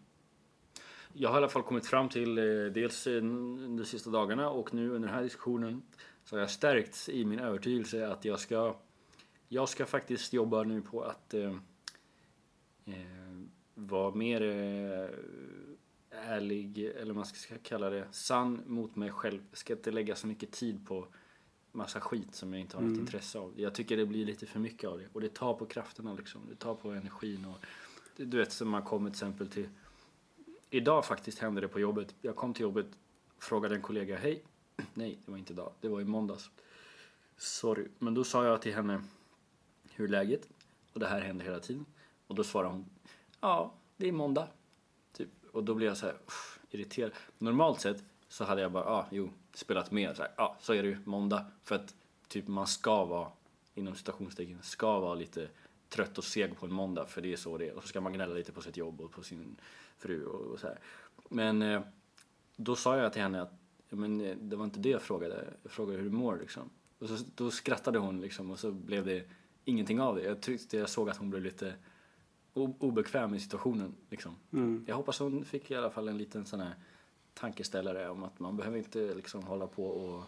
jag 1.20 1.30
har 1.30 1.36
i 1.36 1.38
alla 1.38 1.50
fall 1.50 1.64
kommit 1.64 1.86
fram 1.86 2.10
till, 2.10 2.38
eh, 2.38 2.44
dels 2.74 3.04
de 3.04 3.86
sista 3.86 4.10
dagarna 4.10 4.50
och 4.50 4.74
nu 4.74 4.90
under 4.90 5.08
den 5.08 5.16
här 5.16 5.24
diskussionen, 5.24 5.82
så 6.24 6.36
har 6.36 6.40
jag 6.40 6.50
stärkts 6.50 7.10
i 7.10 7.26
min 7.26 7.40
övertygelse 7.40 8.08
att 8.08 8.26
jag 8.26 8.40
ska, 8.40 8.76
jag 9.48 9.70
ska 9.70 9.86
faktiskt 9.86 10.34
jobba 10.34 10.64
nu 10.64 10.82
på 10.82 11.02
att 11.02 11.34
eh, 11.34 11.56
eh, 12.86 13.38
vara 13.76 14.16
mer 14.16 14.42
eh, 14.42 15.10
ärlig, 16.12 16.78
eller 16.78 17.14
man 17.14 17.26
ska 17.26 17.56
kalla 17.64 17.90
det, 17.90 18.08
sann 18.12 18.62
mot 18.66 18.96
mig 18.96 19.12
själv. 19.12 19.42
Jag 19.50 19.58
ska 19.58 19.74
inte 19.74 19.92
lägga 19.92 20.16
så 20.16 20.28
mycket 20.28 20.52
tid 20.52 20.88
på 20.88 21.08
massa 21.72 22.02
skit 22.02 22.36
som 22.36 22.54
jag 22.54 22.62
inte 22.62 22.78
har 22.78 22.82
mm. 22.82 22.94
något 22.94 23.00
intresse 23.00 23.40
av. 23.40 23.54
Jag 23.56 23.76
tycker 23.76 23.98
det 23.98 24.06
blir 24.06 24.26
lite 24.26 24.46
för 24.46 24.60
mycket 24.60 24.90
av 24.90 24.98
det 24.98 25.08
och 25.14 25.22
det 25.22 25.34
tar 25.34 25.54
på 25.54 25.66
krafterna 25.66 26.14
liksom. 26.14 26.42
Det 26.50 26.56
tar 26.56 26.76
på 26.76 26.92
energin 26.92 27.46
och 27.46 27.66
du 28.16 28.38
vet 28.38 28.52
som 28.52 28.70
man 28.70 28.82
kommer 28.82 29.10
till 29.10 29.16
exempel 29.16 29.48
till 29.48 29.70
Idag 30.70 31.06
faktiskt 31.06 31.40
hände 31.40 31.62
det 31.62 31.68
på 31.68 31.80
jobbet. 31.80 32.16
Jag 32.22 32.36
kom 32.36 32.54
till 32.54 32.64
jobbet, 32.64 32.88
frågade 33.40 33.76
en 33.76 33.82
kollega, 33.82 34.18
hej. 34.18 34.44
Nej, 34.94 35.20
det 35.26 35.32
var 35.32 35.38
inte 35.38 35.54
idag, 35.54 35.72
det 35.82 35.88
var 35.88 36.02
i 36.02 36.06
måndags. 36.06 36.50
Sorry, 37.38 37.88
men 38.00 38.14
då 38.14 38.24
sa 38.24 38.46
jag 38.46 38.62
till 38.62 38.74
henne, 38.74 39.02
hur 39.94 40.06
är 40.06 40.10
läget? 40.10 40.50
Och 40.94 41.00
det 41.00 41.08
här 41.08 41.22
händer 41.22 41.46
hela 41.46 41.60
tiden. 41.60 41.86
Och 42.28 42.36
då 42.36 42.44
svarade 42.44 42.74
hon, 42.74 42.86
ja, 43.40 43.74
det 43.98 44.08
är 44.08 44.12
måndag. 44.12 44.48
Typ. 45.14 45.30
Och 45.52 45.64
då 45.64 45.76
blev 45.76 45.88
jag 45.88 45.98
så 45.98 46.06
här, 46.06 46.16
uff, 46.28 46.60
irriterad. 46.70 47.12
Normalt 47.38 47.82
sett 47.82 48.04
så 48.28 48.44
hade 48.44 48.62
jag 48.62 48.72
bara, 48.72 48.84
ja, 48.84 48.92
ah, 48.92 49.08
jo, 49.12 49.32
spelat 49.54 49.92
med. 49.92 50.16
Så 50.16 50.22
här, 50.22 50.32
ah, 50.38 50.56
så 50.60 50.74
är 50.74 50.84
det 50.84 50.90
ju 50.90 50.98
måndag. 51.06 51.46
För 51.64 51.76
att 51.76 51.96
typ 52.28 52.48
man 52.48 52.68
ska 52.68 53.06
vara, 53.06 53.32
inom 53.74 53.96
citationstecken, 53.96 54.60
ska 54.62 55.00
vara 55.00 55.16
lite 55.16 55.50
trött 55.90 56.18
och 56.18 56.24
seg 56.24 56.58
på 56.58 56.66
en 56.66 56.74
måndag 56.74 57.06
för 57.06 57.22
det 57.22 57.34
är 57.34 57.38
så 57.38 57.58
det 57.58 57.68
är. 57.68 57.74
Och 57.74 57.82
så 57.82 57.88
ska 57.88 58.02
man 58.02 58.14
gnälla 58.14 58.34
lite 58.34 58.52
på 58.52 58.62
sitt 58.62 58.78
jobb 58.78 59.02
och 59.02 59.12
på 59.12 59.24
sin 59.24 59.56
fru 59.98 60.26
och, 60.26 60.42
och 60.42 60.60
så 60.60 60.68
här. 60.68 60.80
Men 61.30 61.62
eh, 61.62 61.82
då 62.56 62.76
sa 62.76 62.98
jag 62.98 63.14
till 63.14 63.22
henne 63.22 63.42
att 63.42 63.54
men, 63.90 64.22
eh, 64.22 64.38
det 64.38 64.56
var 64.56 64.66
inte 64.66 64.80
det 64.80 64.90
jag 64.90 65.02
frågade. 65.02 65.54
Jag 65.64 65.72
frågade 65.72 65.98
hur 65.98 66.10
du 66.10 66.16
mår 66.16 66.38
liksom. 66.38 66.70
Och 67.00 67.10
så, 67.10 67.26
då 67.36 67.52
skrattade 67.52 68.00
hon 68.00 68.22
liksom 68.22 68.52
och 68.52 68.60
så 68.60 68.72
blev 68.72 69.06
det 69.06 69.30
ingenting 69.66 70.02
av 70.02 70.16
det. 70.16 70.24
Jag 70.24 70.42
tyckte 70.42 70.78
jag 70.78 70.90
såg 70.90 71.10
att 71.10 71.18
hon 71.18 71.30
blev 71.30 71.44
lite 71.44 71.74
obekväm 72.54 73.34
i 73.34 73.40
situationen 73.40 73.96
liksom. 74.10 74.36
Mm. 74.52 74.86
Jag 74.88 74.96
hoppas 74.96 75.20
hon 75.20 75.46
fick 75.46 75.72
i 75.72 75.76
alla 75.76 75.90
fall 75.90 76.08
en 76.08 76.18
liten 76.18 76.46
sån 76.46 76.60
här 76.60 76.76
tankeställare 77.34 78.10
om 78.10 78.24
att 78.24 78.40
man 78.40 78.58
behöver 78.58 78.78
inte 78.78 79.14
liksom 79.14 79.44
hålla 79.44 79.68
på 79.68 79.88
och 79.88 80.24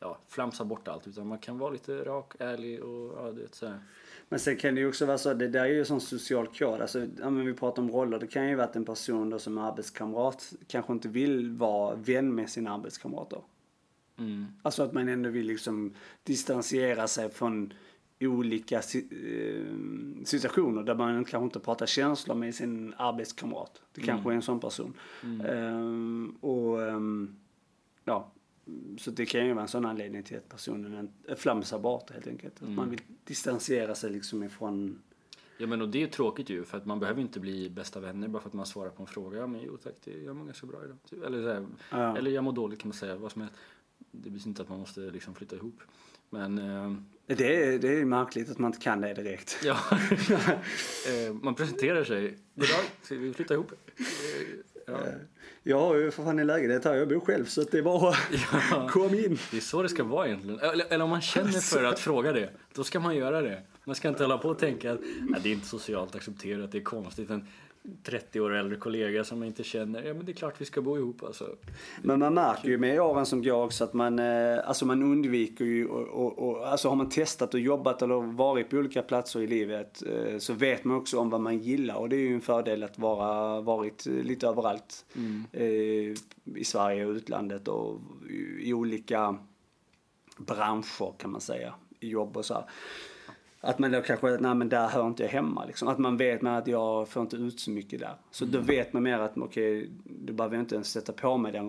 ja, 0.00 0.18
flamsa 0.28 0.64
bort 0.64 0.88
allt 0.88 1.06
utan 1.06 1.26
man 1.26 1.38
kan 1.38 1.58
vara 1.58 1.70
lite 1.70 2.04
rak, 2.04 2.32
ärlig 2.38 2.82
och 2.82 3.12
ja, 3.16 3.32
du 3.32 3.42
vet 3.42 3.54
så 3.54 3.66
här. 3.66 3.78
Men 4.28 4.40
sen 4.40 4.56
kan 4.56 4.74
det 4.74 4.80
ju 4.80 4.88
också 4.88 5.06
vara 5.06 5.18
så, 5.18 5.34
det 5.34 5.48
där 5.48 5.64
är 5.64 5.66
ju 5.66 5.84
sån 5.84 6.00
social 6.00 6.46
kod. 6.46 6.80
Alltså, 6.80 6.98
ja, 6.98 7.30
men 7.30 7.46
vi 7.46 7.54
pratar 7.54 7.82
om 7.82 7.90
roller. 7.90 8.18
Det 8.18 8.26
kan 8.26 8.48
ju 8.48 8.54
vara 8.54 8.66
att 8.66 8.76
en 8.76 8.84
person 8.84 9.30
då 9.30 9.38
som 9.38 9.58
är 9.58 9.62
arbetskamrat 9.62 10.52
kanske 10.66 10.92
inte 10.92 11.08
vill 11.08 11.50
vara 11.50 11.94
vän 11.94 12.34
med 12.34 12.50
sina 12.50 12.74
arbetskamrater. 12.74 13.42
Mm. 14.18 14.46
Alltså 14.62 14.82
att 14.82 14.92
man 14.92 15.08
ändå 15.08 15.30
vill 15.30 15.46
liksom 15.46 15.94
distansera 16.22 17.08
sig 17.08 17.30
från 17.30 17.72
olika 18.20 18.76
eh, 18.76 19.64
situationer 20.24 20.82
där 20.82 20.94
man 20.94 21.24
kanske 21.24 21.44
inte 21.44 21.60
pratar 21.60 21.86
känslor 21.86 22.34
med 22.34 22.54
sin 22.54 22.94
arbetskamrat. 22.96 23.82
Det 23.92 24.00
kanske 24.00 24.30
är 24.30 24.34
en 24.34 24.42
sån 24.42 24.60
person. 24.60 24.94
Ehm, 25.48 26.36
och 26.40 26.82
ehm, 26.82 27.36
ja, 28.04 28.32
så 28.98 29.10
det 29.10 29.26
kan 29.26 29.46
ju 29.46 29.52
vara 29.52 29.62
en 29.62 29.68
sån 29.68 29.84
anledning 29.86 30.22
till 30.22 30.36
att 30.36 30.48
personen 30.48 31.10
är 31.28 31.34
flamsar 31.34 31.78
bort 31.78 32.10
helt 32.10 32.26
enkelt. 32.26 32.62
Att 32.62 32.68
man 32.68 32.90
vill 32.90 33.00
distansera 33.24 33.94
sig 33.94 34.10
liksom 34.10 34.42
ifrån 34.42 35.02
Ja 35.60 35.66
men 35.66 35.82
och 35.82 35.88
det 35.88 35.98
är 35.98 36.00
ju 36.00 36.06
tråkigt 36.06 36.50
ju 36.50 36.64
för 36.64 36.78
att 36.78 36.86
man 36.86 37.00
behöver 37.00 37.20
inte 37.20 37.40
bli 37.40 37.70
bästa 37.70 38.00
vänner 38.00 38.28
bara 38.28 38.42
för 38.42 38.48
att 38.48 38.54
man 38.54 38.66
svarar 38.66 38.90
på 38.90 39.02
en 39.02 39.06
fråga. 39.06 39.38
Ja 39.38 39.46
men 39.46 39.60
jo 39.66 39.76
tack, 39.76 39.94
det, 40.04 40.10
jag 40.22 40.36
mår 40.36 40.44
ganska 40.44 40.66
bra 40.66 40.84
idag. 40.84 40.96
Typ. 41.10 41.24
Eller, 41.24 41.42
så 41.42 41.48
här, 41.48 41.66
Ja. 41.90 42.16
eller 42.16 42.30
jag 42.30 42.44
mår 42.44 42.52
dåligt 42.52 42.78
kan 42.80 42.88
man 42.88 42.96
säga, 42.96 43.16
vad 43.16 43.32
som 43.32 43.42
helst. 43.42 43.56
Det 44.10 44.30
betyder 44.30 44.48
inte 44.48 44.62
att 44.62 44.68
man 44.68 44.78
måste 44.80 45.00
liksom 45.00 45.34
flytta 45.34 45.56
ihop. 45.56 45.80
Men 46.30 46.58
eh, 46.58 46.92
Det 47.26 47.64
är, 47.74 47.78
det 47.78 47.88
är 47.88 47.96
ju 47.96 48.04
märkligt 48.04 48.50
att 48.50 48.58
man 48.58 48.68
inte 48.68 48.84
kan 48.84 49.00
det 49.00 49.14
direkt. 49.14 49.60
ja, 49.64 49.76
Eh, 51.08 51.34
man 51.42 51.54
presenterar 51.54 52.04
sig. 52.04 52.38
Goddag, 52.54 52.84
ska 53.02 53.14
vi 53.14 53.32
flytta 53.32 53.54
ihop? 53.54 53.72
Eh, 54.86 54.94
Ja. 54.94 54.98
Jag 55.68 55.78
har 55.78 55.94
ju 55.96 56.10
för 56.10 56.22
fan 56.24 56.38
en 56.38 56.46
lägenhet 56.46 56.84
här, 56.84 56.94
jag 56.94 57.08
bor 57.08 57.20
själv 57.20 57.44
så 57.44 57.60
att 57.60 57.70
det 57.70 57.78
är 57.78 57.82
bara 57.82 58.14
Ja. 58.70 58.88
kom 58.90 59.14
in. 59.14 59.38
Det 59.50 59.56
är 59.56 59.60
så 59.60 59.82
det 59.82 59.88
ska 59.88 60.04
vara 60.04 60.26
egentligen. 60.26 60.58
Eller, 60.60 60.86
eller 60.92 61.04
om 61.04 61.10
man 61.10 61.20
känner 61.20 61.52
för 61.52 61.84
att 61.84 61.98
fråga 62.00 62.32
det, 62.32 62.50
då 62.74 62.84
ska 62.84 63.00
man 63.00 63.16
göra 63.16 63.42
det. 63.42 63.62
Man 63.84 63.94
ska 63.94 64.08
inte 64.08 64.22
hålla 64.22 64.38
på 64.38 64.48
och 64.48 64.58
tänka 64.58 64.92
att 64.92 65.00
"Nej, 65.20 65.40
det 65.42 65.48
är 65.48 65.52
inte 65.52 65.66
socialt 65.66 66.14
accepterat, 66.14 66.72
det 66.72 66.78
är 66.78 66.82
konstigt. 66.82 67.30
En 67.30 67.46
30 68.02 68.40
år 68.40 68.54
äldre 68.54 68.76
kollega 68.76 69.24
som 69.24 69.38
man 69.38 69.48
inte 69.48 69.64
känner, 69.64 70.02
ja 70.02 70.14
men 70.14 70.26
det 70.26 70.32
är 70.32 70.34
klart 70.34 70.60
vi 70.60 70.64
ska 70.64 70.80
bo 70.82 70.96
ihop 70.96 71.22
alltså. 71.22 71.56
Men 72.02 72.18
man 72.18 72.34
märker 72.34 72.68
ju 72.68 72.78
med 72.78 73.00
åren 73.00 73.26
som 73.26 73.42
går 73.42 73.64
också 73.64 73.84
att 73.84 73.94
man, 73.94 74.18
eh, 74.18 74.68
alltså 74.68 74.86
man 74.86 75.02
undviker 75.02 75.64
ju 75.64 75.86
och, 75.86 76.08
och, 76.08 76.48
och 76.48 76.68
alltså 76.68 76.88
har 76.88 76.96
man 76.96 77.08
testat 77.08 77.54
och 77.54 77.60
jobbat 77.60 78.02
eller 78.02 78.36
varit 78.36 78.70
på 78.70 78.76
olika 78.76 79.02
platser 79.02 79.40
i 79.40 79.46
livet 79.46 80.02
eh, 80.02 80.38
så 80.38 80.52
vet 80.52 80.84
man 80.84 80.96
också 80.96 81.18
om 81.18 81.30
vad 81.30 81.40
man 81.40 81.58
gillar 81.58 81.94
och 81.94 82.08
det 82.08 82.16
är 82.16 82.20
ju 82.20 82.34
en 82.34 82.40
fördel 82.40 82.82
att 82.82 82.98
vara, 82.98 83.60
varit 83.60 84.06
lite 84.06 84.46
överallt. 84.46 85.04
Eh, 85.52 85.64
I 86.54 86.64
Sverige 86.64 87.06
och 87.06 87.12
utlandet 87.12 87.68
och 87.68 88.00
i, 88.30 88.68
i 88.70 88.74
olika 88.74 89.38
branscher 90.36 91.12
kan 91.18 91.30
man 91.30 91.40
säga, 91.40 91.74
i 92.00 92.08
jobb 92.08 92.36
och 92.36 92.44
så 92.44 92.54
här. 92.54 92.64
Att 93.60 93.78
man 93.78 93.92
då 93.92 94.00
kanske, 94.02 94.26
nej 94.40 94.54
men 94.54 94.68
där 94.68 94.88
hör 94.88 95.06
inte 95.06 95.22
jag 95.22 95.30
hemma 95.30 95.64
liksom. 95.64 95.88
Att 95.88 95.98
man 95.98 96.16
vet 96.16 96.42
med 96.42 96.58
att 96.58 96.66
jag 96.66 97.08
får 97.08 97.22
inte 97.22 97.36
ut 97.36 97.60
så 97.60 97.70
mycket 97.70 98.00
där. 98.00 98.14
Så 98.30 98.44
då 98.44 98.60
vet 98.60 98.92
man 98.92 99.02
mer 99.02 99.18
att 99.18 99.38
okej, 99.38 99.90
då 100.04 100.32
behöver 100.32 100.56
jag 100.56 100.62
inte 100.62 100.74
ens 100.74 100.90
sätta 100.90 101.12
på 101.12 101.36
mig 101.38 101.52
den 101.52 101.68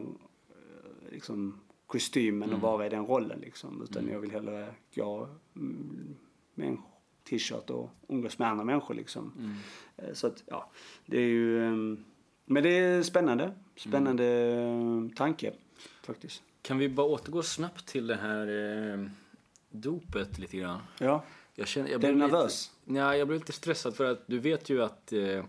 eh, 0.49 1.11
liksom, 1.11 1.59
kostymen 1.87 2.53
och 2.53 2.61
vara 2.61 2.85
i 2.85 2.89
den 2.89 3.05
rollen 3.05 3.39
liksom. 3.39 3.81
Utan 3.83 4.07
jag 4.07 4.19
vill 4.19 4.31
hellre 4.31 4.67
gå 4.95 5.27
mm, 5.55 6.15
med 6.53 6.67
en 6.67 6.77
t-shirt 7.29 7.69
och 7.69 7.89
umgås 8.07 8.39
med 8.39 8.47
andra 8.47 8.63
människor 8.65 8.93
liksom. 8.93 9.55
Eh, 9.97 10.13
Så 10.13 10.27
att, 10.27 10.43
ja, 10.45 10.69
det 11.05 11.17
är 11.17 11.27
ju, 11.27 11.65
ehm, 11.67 12.03
men 12.45 12.63
det 12.63 12.69
är 12.79 13.03
spännande. 13.03 13.51
Spännande 13.75 14.25
eh, 14.25 15.15
tanke 15.17 15.53
faktiskt. 16.03 16.43
Kan 16.61 16.77
vi 16.77 16.89
bara 16.89 17.07
återgå 17.07 17.43
snabbt 17.43 17.87
till 17.87 18.07
det 18.07 18.15
här 18.15 18.47
eh, 18.93 19.05
dopet 19.69 20.39
lite 20.39 20.57
grann? 20.57 20.79
Ja, 20.99 21.23
Jag 21.59 21.67
känner, 21.67 21.89
jag 21.89 21.99
Blev 21.99 22.13
du 22.13 22.19
nervös? 22.19 22.71
Lite, 22.85 22.99
nej, 22.99 23.19
jag 23.19 23.27
blev 23.27 23.39
lite 23.39 23.51
stressad 23.53 23.95
för 23.95 24.05
att 24.05 24.23
du 24.27 24.39
vet 24.39 24.69
ju 24.69 24.83
att 24.83 25.13
eh, 25.13 25.45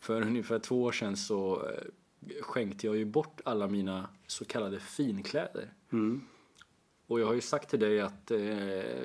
för 0.00 0.22
ungefär 0.22 0.58
två 0.58 0.82
år 0.82 0.92
sedan 0.92 1.16
så 1.16 1.68
eh, 1.68 2.42
skänkte 2.42 2.86
jag 2.86 2.96
ju 2.96 3.04
bort 3.04 3.40
alla 3.44 3.68
mina 3.68 4.08
så 4.26 4.44
kallade 4.44 4.80
finkläder. 4.80 5.72
mm. 5.92 6.20
Och 7.06 7.20
jag 7.20 7.26
har 7.26 7.34
ju 7.34 7.40
sagt 7.40 7.70
till 7.70 7.80
dig 7.80 8.00
att 8.00 8.30
eh, 8.30 8.38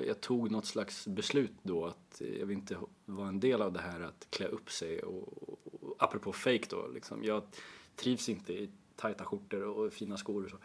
jag 0.06 0.20
tog 0.20 0.50
något 0.50 0.66
slags 0.66 1.06
beslut 1.06 1.52
då 1.62 1.86
att 1.86 2.20
eh, 2.20 2.38
jag 2.38 2.46
vill 2.46 2.56
inte 2.56 2.76
vara 3.04 3.28
en 3.28 3.40
del 3.40 3.62
av 3.62 3.72
det 3.72 3.80
här 3.80 4.00
att 4.00 4.26
klä 4.30 4.46
upp 4.46 4.70
sig 4.70 5.02
och, 5.02 5.48
och, 5.48 5.58
och 5.80 5.96
apropå 5.98 6.32
fake 6.32 6.66
då 6.70 6.88
liksom. 6.94 7.24
Jag 7.24 7.42
trivs 7.96 8.28
inte 8.28 8.52
i 8.52 8.70
tajta 8.96 9.24
skjortor 9.24 9.62
och 9.62 9.92
fina 9.92 10.16
skor 10.16 10.44
och 10.44 10.50
så. 10.50 10.56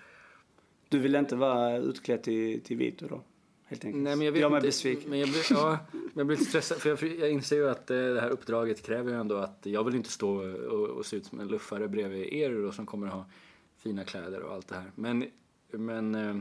Du 0.90 1.00
vill 1.00 1.16
inte 1.16 1.36
vara 1.36 1.78
utklädd 1.78 2.24
till, 2.24 2.62
till 2.62 2.78
Vito 2.78 3.08
då? 3.08 3.22
Helt 3.68 3.86
enkelt. 3.86 4.04
Nej 4.04 4.16
men 4.16 4.26
jag 4.26 4.32
vet 4.32 4.52
mig 4.52 4.58
inte. 4.58 4.68
besviken. 4.68 5.10
Men 5.10 5.20
jag 5.20 5.30
blir, 5.30 5.46
ja, 5.50 5.80
men 5.92 6.12
jag 6.14 6.28
blir 6.28 6.38
lite 6.38 6.50
stressad 6.50 6.78
för 6.78 6.90
jag, 6.90 7.20
jag 7.20 7.32
inser 7.32 7.56
ju 7.56 7.70
att 7.70 7.92
eh, 7.92 7.98
det 7.98 8.22
här 8.22 8.30
uppdraget 8.30 8.82
kräver 8.82 9.12
ju 9.12 9.20
ändå 9.20 9.38
att 9.38 9.60
jag 9.64 9.84
vill 9.84 9.96
inte 9.96 10.12
stå 10.12 10.52
och, 10.68 10.90
och 10.90 11.06
se 11.06 11.18
ut 11.18 11.26
som 11.26 11.40
en 11.40 11.48
luffare 11.48 11.88
bredvid 11.88 12.34
er 12.34 12.52
då 12.52 12.72
som 12.72 12.86
kommer 12.86 13.08
ha 13.08 13.26
fina 13.78 14.04
kläder 14.04 14.42
och 14.42 14.54
allt 14.54 14.68
det 14.68 14.76
här. 14.76 14.92
Men, 14.96 15.26
men, 15.72 16.16
eh, 16.16 16.36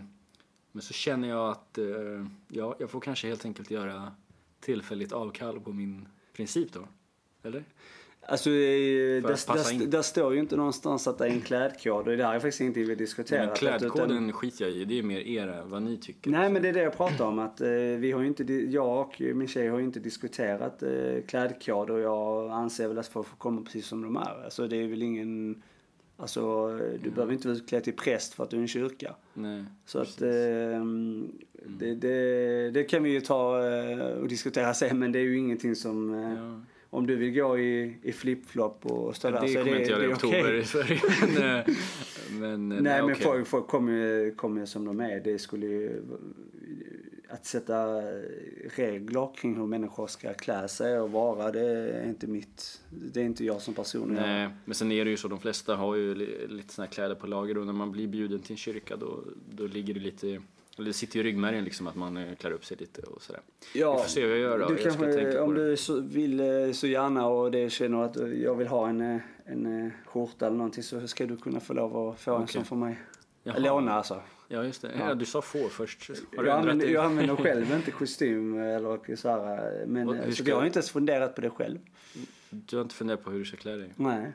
men 0.72 0.82
så 0.82 0.92
känner 0.92 1.28
jag 1.28 1.50
att 1.50 1.78
eh, 1.78 2.26
ja, 2.48 2.76
jag 2.78 2.90
får 2.90 3.00
kanske 3.00 3.28
helt 3.28 3.44
enkelt 3.44 3.70
göra 3.70 4.12
tillfälligt 4.60 5.12
avkall 5.12 5.60
på 5.60 5.72
min 5.72 6.08
princip 6.32 6.72
då. 6.72 6.88
Eller? 7.42 7.64
Alltså, 8.26 8.50
eh, 8.50 9.22
där, 9.22 10.02
står 10.02 10.34
ju 10.34 10.40
inte 10.40 10.56
någonstans 10.56 11.06
att 11.06 11.18
det 11.18 11.26
är 11.26 11.30
en 11.30 11.40
klädkod 11.40 12.08
och 12.08 12.16
det 12.16 12.24
här 12.24 12.34
är 12.34 12.38
faktiskt 12.38 12.60
ingenting 12.60 12.86
vi 12.86 12.94
diskuterat. 12.94 13.46
Men 13.46 13.56
klädkoden 13.56 14.32
skiter 14.32 14.64
jag 14.64 14.74
i. 14.74 14.84
Det 14.84 14.98
är 14.98 15.02
mer 15.02 15.20
era, 15.20 15.64
vad 15.64 15.82
ni 15.82 15.96
tycker. 15.96 16.30
Nej 16.30 16.50
men 16.50 16.62
det 16.62 16.68
är 16.68 16.72
det 16.72 16.82
jag 16.82 16.96
pratar 16.96 17.24
om 17.24 17.38
att 17.38 17.60
eh, 17.60 17.68
vi 17.98 18.12
har 18.12 18.20
ju 18.20 18.26
inte, 18.26 18.52
jag 18.52 18.98
och 18.98 19.20
min 19.20 19.48
tjej 19.48 19.68
har 19.68 19.78
ju 19.78 19.84
inte 19.84 20.00
diskuterat 20.00 20.82
eh, 20.82 20.90
klädkod 21.26 21.90
och 21.90 22.00
jag 22.00 22.50
anser 22.50 22.88
väl 22.88 22.98
att 22.98 23.06
folk 23.06 23.28
får 23.28 23.36
komma 23.36 23.62
precis 23.62 23.86
som 23.86 24.02
de 24.02 24.16
är. 24.16 24.44
Alltså 24.44 24.68
det 24.68 24.76
är 24.76 24.88
väl 24.88 25.02
ingen, 25.02 25.62
alltså 26.16 26.68
du 27.02 27.10
behöver 27.10 27.32
inte 27.32 27.48
vara 27.48 27.56
utklädd 27.56 27.84
till 27.84 27.96
präst 27.96 28.34
för 28.34 28.44
att 28.44 28.50
du 28.50 28.56
är 28.56 28.60
en 28.60 28.68
kyrka. 28.68 29.14
Nej. 29.34 29.64
Så 29.86 29.98
att 29.98 30.22
eh, 30.22 30.28
det, 31.66 31.94
det, 31.94 32.70
det 32.70 32.84
kan 32.84 33.02
vi 33.02 33.10
ju 33.10 33.20
ta 33.20 33.66
eh, 33.66 34.06
och 34.06 34.28
diskutera 34.28 34.74
sen 34.74 34.98
men 34.98 35.12
det 35.12 35.18
är 35.18 35.24
ju 35.24 35.38
ingenting 35.38 35.76
som 35.76 36.14
eh, 36.14 36.32
Ja. 36.32 36.60
Om 36.94 37.06
du 37.06 37.16
vill 37.16 37.34
gå 37.34 37.58
i, 37.58 37.96
i 38.02 38.12
flip-flop 38.12 38.86
och 38.86 39.16
stå 39.16 39.30
där 39.30 39.40
Det 39.40 39.48
så 39.48 39.58
är 39.58 39.62
kommer 39.62 39.72
det, 39.74 39.78
inte 39.78 39.90
göra 39.90 40.04
i 40.04 40.12
oktober 40.12 40.40
okej. 40.40 40.58
i 40.58 40.64
Sverige. 40.64 41.00
Men, 41.20 41.58
eh, 41.58 41.64
men, 42.40 42.72
eh, 42.72 42.80
Nej 42.82 43.02
men 43.02 43.04
okej. 43.04 43.16
folk, 43.24 43.46
folk 43.46 43.66
kommer 44.36 44.60
ju 44.60 44.66
som 44.66 44.84
de 44.84 45.00
är. 45.00 45.20
Det 45.20 45.38
skulle 45.38 45.66
ju... 45.66 46.02
Att 47.28 47.46
sätta 47.46 48.00
regler 48.76 49.34
kring 49.36 49.56
hur 49.56 49.66
människor 49.66 50.06
ska 50.06 50.34
klä 50.34 50.68
sig 50.68 50.98
och 51.00 51.10
vara, 51.12 51.50
det 51.52 51.60
är 51.60 52.08
inte 52.08 52.26
mitt... 52.26 52.80
Det 53.12 53.20
är 53.20 53.24
inte 53.24 53.44
jag 53.44 53.62
som 53.62 53.74
person. 53.74 54.08
Nej, 54.20 54.48
men 54.64 54.74
sen 54.74 54.92
är 54.92 55.04
det 55.04 55.10
ju 55.10 55.16
så, 55.16 55.28
de 55.28 55.40
flesta 55.40 55.76
har 55.76 55.94
ju 55.96 56.14
li- 56.14 56.46
lite 56.48 56.82
här 56.82 56.88
kläder 56.88 57.14
på 57.14 57.26
lager 57.26 57.58
och 57.58 57.66
när 57.66 57.72
man 57.72 57.92
blir 57.92 58.06
bjuden 58.06 58.40
till 58.40 58.52
en 58.52 58.56
kyrka 58.56 58.96
då, 58.96 59.24
då 59.50 59.66
ligger 59.66 59.94
det 59.94 60.00
lite, 60.00 60.40
det 60.82 60.92
sitter 60.92 61.16
ju 61.16 61.20
i 61.20 61.24
ryggmärgen 61.24 61.64
liksom 61.64 61.86
att 61.86 61.94
man 61.94 62.16
eh, 62.16 62.34
klär 62.34 62.50
upp 62.50 62.64
sig 62.64 62.76
lite 62.76 63.02
och 63.02 63.22
sådär. 63.22 63.42
Ja, 63.74 63.96
Vi 63.96 64.02
får 64.02 64.08
se 64.08 64.22
vad 64.22 64.30
jag 64.30 64.38
gör 64.38 64.58
då. 64.58 64.68
Du 64.68 64.74
Jag 64.74 64.82
kanske, 64.82 65.38
om 65.38 65.54
du 65.54 65.76
så, 65.76 66.00
vill 66.00 66.40
eh, 66.40 66.72
så 66.72 66.86
gärna 66.86 67.26
och 67.26 67.50
det 67.50 67.70
känner 67.70 68.02
att 68.02 68.16
eh, 68.16 68.26
jag 68.26 68.54
vill 68.54 68.66
ha 68.66 68.88
en, 68.88 69.20
en 69.44 69.92
skjorta 70.06 70.46
eller 70.46 70.56
någonting 70.56 70.82
så 70.82 71.08
ska 71.08 71.26
du 71.26 71.36
kunna 71.36 71.60
få 71.60 71.72
lov 71.72 72.08
att 72.08 72.20
få 72.20 72.34
en 72.34 72.42
Okej. 72.42 72.52
sån 72.52 72.64
för 72.64 72.76
mig. 72.76 73.00
Jaha. 73.42 73.58
Låna 73.58 73.92
alltså. 73.92 74.22
Ja, 74.48 74.64
just 74.64 74.82
det. 74.82 74.90
Ja. 74.98 75.08
Ja. 75.08 75.14
du 75.14 75.24
sa 75.24 75.42
få 75.42 75.68
först. 75.68 76.10
Har 76.36 76.44
Jag 76.44 76.58
använder, 76.58 76.86
jag 76.86 77.04
använder 77.10 77.36
själv 77.36 77.72
inte 77.72 77.90
kostym 77.90 78.58
eller 78.58 79.16
så 79.16 79.28
här, 79.28 79.86
men 79.86 80.08
Och 80.08 80.34
så 80.34 80.42
jag 80.46 80.56
har 80.56 80.66
inte 80.66 80.78
ens 80.78 80.90
funderat 80.90 81.34
på 81.34 81.40
det 81.40 81.50
själv. 81.50 81.78
Du 82.50 82.76
har 82.76 82.82
inte 82.82 82.94
funderat 82.94 83.24
på 83.24 83.30
hur 83.30 83.38
du 83.38 83.44
ska 83.44 83.56
klä 83.56 83.76
dig? 83.76 83.92
Nej. 83.96 84.32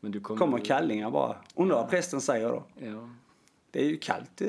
Men 0.00 0.12
du 0.12 0.20
kommer... 0.20 0.38
Kommer 0.38 0.58
kallingar 0.58 1.10
bara. 1.10 1.36
Undrar 1.54 1.76
vad 1.76 1.90
prästen 1.90 2.20
säger 2.20 2.48
då. 2.48 2.64
Ja, 2.78 3.10
Det 3.76 3.82
är 3.84 3.88
ju 3.88 3.96
kallt. 3.96 4.40
eh, 4.40 4.48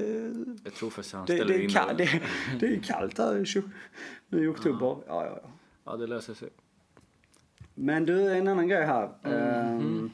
jag 0.64 0.74
tror 0.74 0.90
faktiskt 0.90 1.16
han 1.16 1.26
Det, 1.26 1.44
det, 1.44 1.54
är, 1.56 1.60
in 1.60 1.70
kall, 1.70 1.98
det. 1.98 2.22
det, 2.60 2.66
är 2.68 2.80
kallt 2.80 3.18
här 3.18 3.46
nu 4.30 4.44
i 4.44 4.48
oktober. 4.48 4.98
Ja, 5.08 5.26
ja, 5.26 5.40
ja. 5.44 5.50
Ja, 5.86 5.98
det 5.98 6.08
löser 6.08 6.34
sig. 6.34 6.50
Men 7.76 8.06
du, 8.06 8.32
en 8.34 8.48
annan 8.48 8.68
grej 8.68 8.86
här. 8.86 9.10
Mhm. 9.24 9.34
Ehm, 9.34 10.12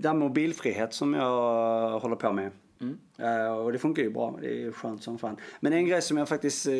det 0.00 0.08
här 0.08 0.14
med 0.14 0.28
mobilfrihet 0.28 0.94
som 0.94 1.14
jag 1.14 2.00
håller 2.00 2.16
på 2.16 2.32
med. 2.32 2.50
Mm. 2.80 2.98
Eh, 3.18 3.52
och 3.52 3.72
det 3.72 3.78
funkar 3.78 4.02
ju 4.02 4.10
bra. 4.10 4.38
Det 4.40 4.62
är 4.62 4.72
skönt 4.72 5.02
som 5.02 5.18
fan. 5.18 5.36
Men 5.60 5.72
en 5.72 5.86
grej 5.86 6.02
som 6.02 6.16
jag 6.16 6.28
faktiskt 6.28 6.66
eh, 6.66 6.72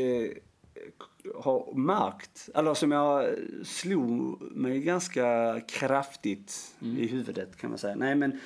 har 1.42 1.74
märkt, 1.74 2.48
eller 2.54 2.74
som 2.74 2.92
jag 2.92 3.26
slog 3.64 4.42
mig 4.42 4.80
ganska 4.80 5.60
kraftigt 5.68 6.76
Mm. 6.82 6.98
i 6.98 7.06
huvudet 7.06 7.56
kan 7.56 7.70
man 7.70 7.78
säga. 7.78 7.94
Nej 7.94 8.14
men 8.14 8.40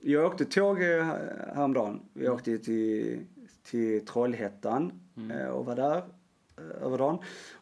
jag 0.00 0.26
åkte 0.26 0.44
tåg 0.44 0.82
eh, 0.82 1.04
häromdagen. 1.54 2.00
Vi 2.12 2.28
åkte 2.28 2.58
till, 2.58 3.20
till 3.62 4.06
Trollhättan 4.06 4.92
eh, 5.32 5.48
och 5.48 5.66
var 5.66 5.76
där 5.76 5.96
eh, 6.56 6.82
över 6.82 6.98
dagen. 6.98 7.18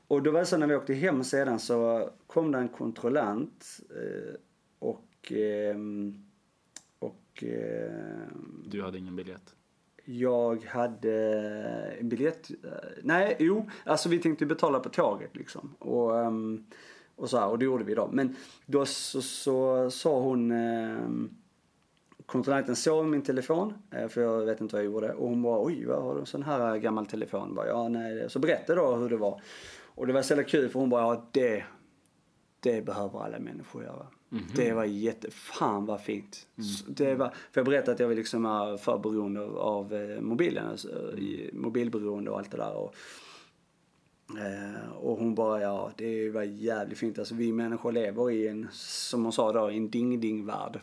Och 0.08 0.22
då 0.22 0.30
var 0.30 0.40
det 0.40 0.46
så 0.46 0.56
när 0.56 0.66
vi 0.66 0.74
åkte 0.74 0.94
hem 0.94 1.24
sedan 1.24 1.58
så 1.58 2.10
kom 2.26 2.52
det 2.52 2.58
en 2.58 2.68
kontrollant 2.68 3.80
och, 4.78 5.32
ehm, 5.32 6.24
och 6.98 7.42
ehm, 7.42 8.64
Du 8.66 8.82
hade 8.82 8.98
ingen 8.98 9.16
biljett? 9.16 9.52
jag 10.08 10.64
hade 10.64 11.12
en 12.00 12.08
biljett. 12.08 12.50
Nej, 13.02 13.36
jo, 13.38 13.70
alltså 13.84 14.08
vi 14.08 14.18
tänkte 14.18 14.46
betala 14.46 14.80
på 14.80 14.88
tåget 14.88 15.36
liksom. 15.36 15.74
Och, 15.78 16.18
ehm, 16.20 16.66
och 17.16 17.30
så 17.30 17.38
här, 17.38 17.48
och 17.48 17.58
det 17.58 17.64
gjorde 17.64 17.84
vi 17.84 17.94
då. 17.94 18.08
Men 18.12 18.36
då 18.66 18.86
så, 18.86 19.22
så 19.22 19.90
sa 19.90 20.20
hon, 20.20 20.52
kontrollanten 22.26 22.76
såg 22.76 23.06
min 23.06 23.22
telefon, 23.22 23.74
eh, 23.90 24.08
för 24.08 24.20
jag 24.20 24.46
vet 24.46 24.60
inte 24.60 24.74
vad 24.76 24.84
jag 24.84 24.92
gjorde. 24.92 25.12
Och 25.12 25.28
hon 25.28 25.42
bara, 25.42 25.64
oj, 25.64 25.84
vad 25.84 26.02
har 26.02 26.14
du 26.14 26.20
en 26.20 26.26
sån 26.26 26.42
här 26.42 26.76
gammal 26.76 27.06
telefon? 27.06 27.54
Bara, 27.54 27.66
ja, 27.66 27.88
nej. 27.88 28.30
Så 28.30 28.38
berättade 28.38 28.80
då 28.80 28.94
hur 28.94 29.08
det 29.08 29.16
var. 29.16 29.40
Och 29.84 30.06
det 30.06 30.12
var 30.12 30.22
så 30.22 30.32
jävla 30.32 30.44
kul 30.44 30.68
för 30.68 30.80
hon 30.80 30.90
bara, 30.90 31.02
ja 31.02 31.28
det, 31.32 31.64
det 32.60 32.82
behöver 32.82 33.24
alla 33.24 33.38
människor 33.38 33.84
göra. 33.84 34.06
Det 34.56 34.72
var 34.72 34.84
jätte, 34.84 35.30
fan 35.30 35.86
vad 35.86 36.00
fint. 36.00 36.46
Så 36.60 36.84
Det 36.90 37.14
var, 37.14 37.28
för 37.28 37.60
jag 37.60 37.66
berättade 37.66 37.92
att 37.92 38.00
jag 38.00 38.16
liksom 38.16 38.46
är 38.46 38.76
för 38.76 38.98
beroende 38.98 39.40
av, 39.40 39.58
av 39.58 39.94
eh, 39.94 40.20
mobilen, 40.20 40.66
alltså, 40.66 40.88
mobilberoende 41.52 42.30
och 42.30 42.38
allt 42.38 42.50
det 42.50 42.56
där. 42.56 42.76
Och, 42.76 42.94
eh, 44.30 44.92
och 44.92 45.18
hon 45.18 45.34
bara, 45.34 45.60
ja 45.62 45.92
det 45.96 46.30
var 46.30 46.42
jävligt 46.42 46.98
fint. 46.98 47.18
Alltså 47.18 47.34
vi 47.34 47.52
människor 47.52 47.92
lever 47.92 48.30
i 48.30 48.48
en, 48.48 48.66
som 48.72 49.22
hon 49.22 49.32
sa 49.32 49.52
då, 49.52 49.70
i 49.70 49.76
en 49.76 49.90
ding-ding-värld. 49.90 50.80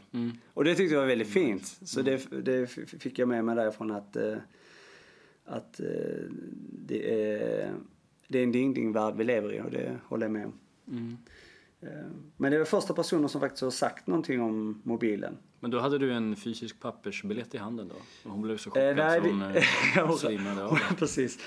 Och 0.54 0.64
det 0.64 0.76
tyckte 0.76 0.94
jag 0.94 1.02
var 1.02 1.08
väldigt 1.08 1.28
fint. 1.28 1.66
Så 1.84 2.02
det, 2.02 2.42
det 2.44 2.62
f- 2.64 2.80
fick 3.00 3.20
jag 3.20 3.28
med 3.28 3.46
mig 3.46 3.56
därifrån 3.56 3.92
att, 3.92 4.16
eh, 4.16 4.36
att 5.46 5.80
eh, 5.80 5.86
det, 6.86 7.32
är, 7.34 7.72
det 8.28 8.40
är 8.40 8.44
en 8.44 8.52
ding-ding-värld 8.52 9.14
vi 9.18 9.24
lever 9.24 9.54
i 9.54 9.62
och 9.62 9.72
det 9.72 9.98
håller 10.06 10.26
jag 10.26 10.32
med 10.32 10.46
om. 10.46 10.54
Mm. 10.92 11.18
Eh, 11.84 11.90
Men 12.38 12.52
det 12.52 12.58
är 12.58 12.66
första 12.66 12.94
personen 12.94 13.30
som 13.30 13.42
faktiskt 13.42 13.64
har 13.64 13.72
sagt 13.72 14.08
någonting 14.08 14.42
om 14.42 14.82
mobilen. 14.84 15.38
Men 15.60 15.72
då 15.72 15.80
hade 15.80 15.98
du 15.98 16.12
en 16.14 16.36
fysisk 16.36 16.80
pappersbiljett 16.80 17.56
i 17.56 17.58
handen 17.58 17.88
då? 17.88 18.30
Hon 18.30 18.42
blev 18.42 18.58
så 18.58 18.70
chockad 18.70 18.90
Eh, 18.90 18.96
nej, 18.96 19.22
så 19.22 19.28
hon 19.30 19.40
det- 19.40 19.60
eh, 20.02 20.12
svimmade 20.18 20.64
av. 20.64 20.70
Hon, 20.70 20.80
precis. 20.98 21.40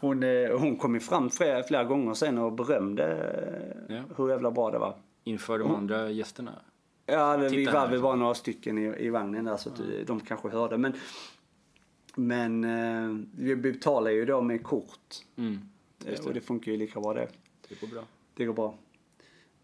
Hon, 0.00 0.22
eh, 0.22 0.58
hon 0.58 0.76
kom 0.76 0.94
ju 0.94 1.00
fram 1.00 1.30
flera, 1.30 1.62
flera 1.62 1.84
gånger 1.84 2.14
sen 2.14 2.38
och 2.38 2.52
berömde 2.52 3.04
eh, 3.88 3.96
Ja. 3.96 4.02
hur 4.16 4.28
jävla 4.28 4.50
bra 4.50 4.70
det 4.70 4.78
var. 4.78 4.96
Inför 5.24 5.58
de 5.58 5.74
andra 5.74 6.10
gästerna? 6.10 6.52
Ja, 7.06 7.36
det, 7.36 7.48
vi 7.48 7.56
Titta 7.56 7.72
var 7.72 7.80
väl 7.80 7.90
liksom. 7.90 8.02
bara 8.02 8.16
några 8.16 8.34
stycken 8.34 8.78
i, 8.78 8.94
i 9.06 9.10
vagnen 9.10 9.44
där 9.44 9.56
så 9.56 9.68
att 9.70 9.80
de 10.06 10.20
kanske 10.20 10.48
hörde. 10.48 10.78
Men, 10.78 10.92
men 12.16 12.64
eh, 12.64 13.24
vi 13.36 13.56
betalar 13.56 14.10
ju 14.10 14.24
då 14.24 14.40
med 14.40 14.62
kort. 14.62 15.14
Mm. 15.36 15.58
Eh, 16.06 16.26
Och 16.26 16.34
det 16.34 16.40
funkar 16.40 16.72
ju 16.72 16.78
lika 16.78 17.00
bra 17.00 17.14
det. 17.14 17.28
Det 17.68 17.80
går 17.80 17.88
bra. 17.88 18.02
Det 18.34 18.44
går 18.44 18.54
bra. 18.54 18.74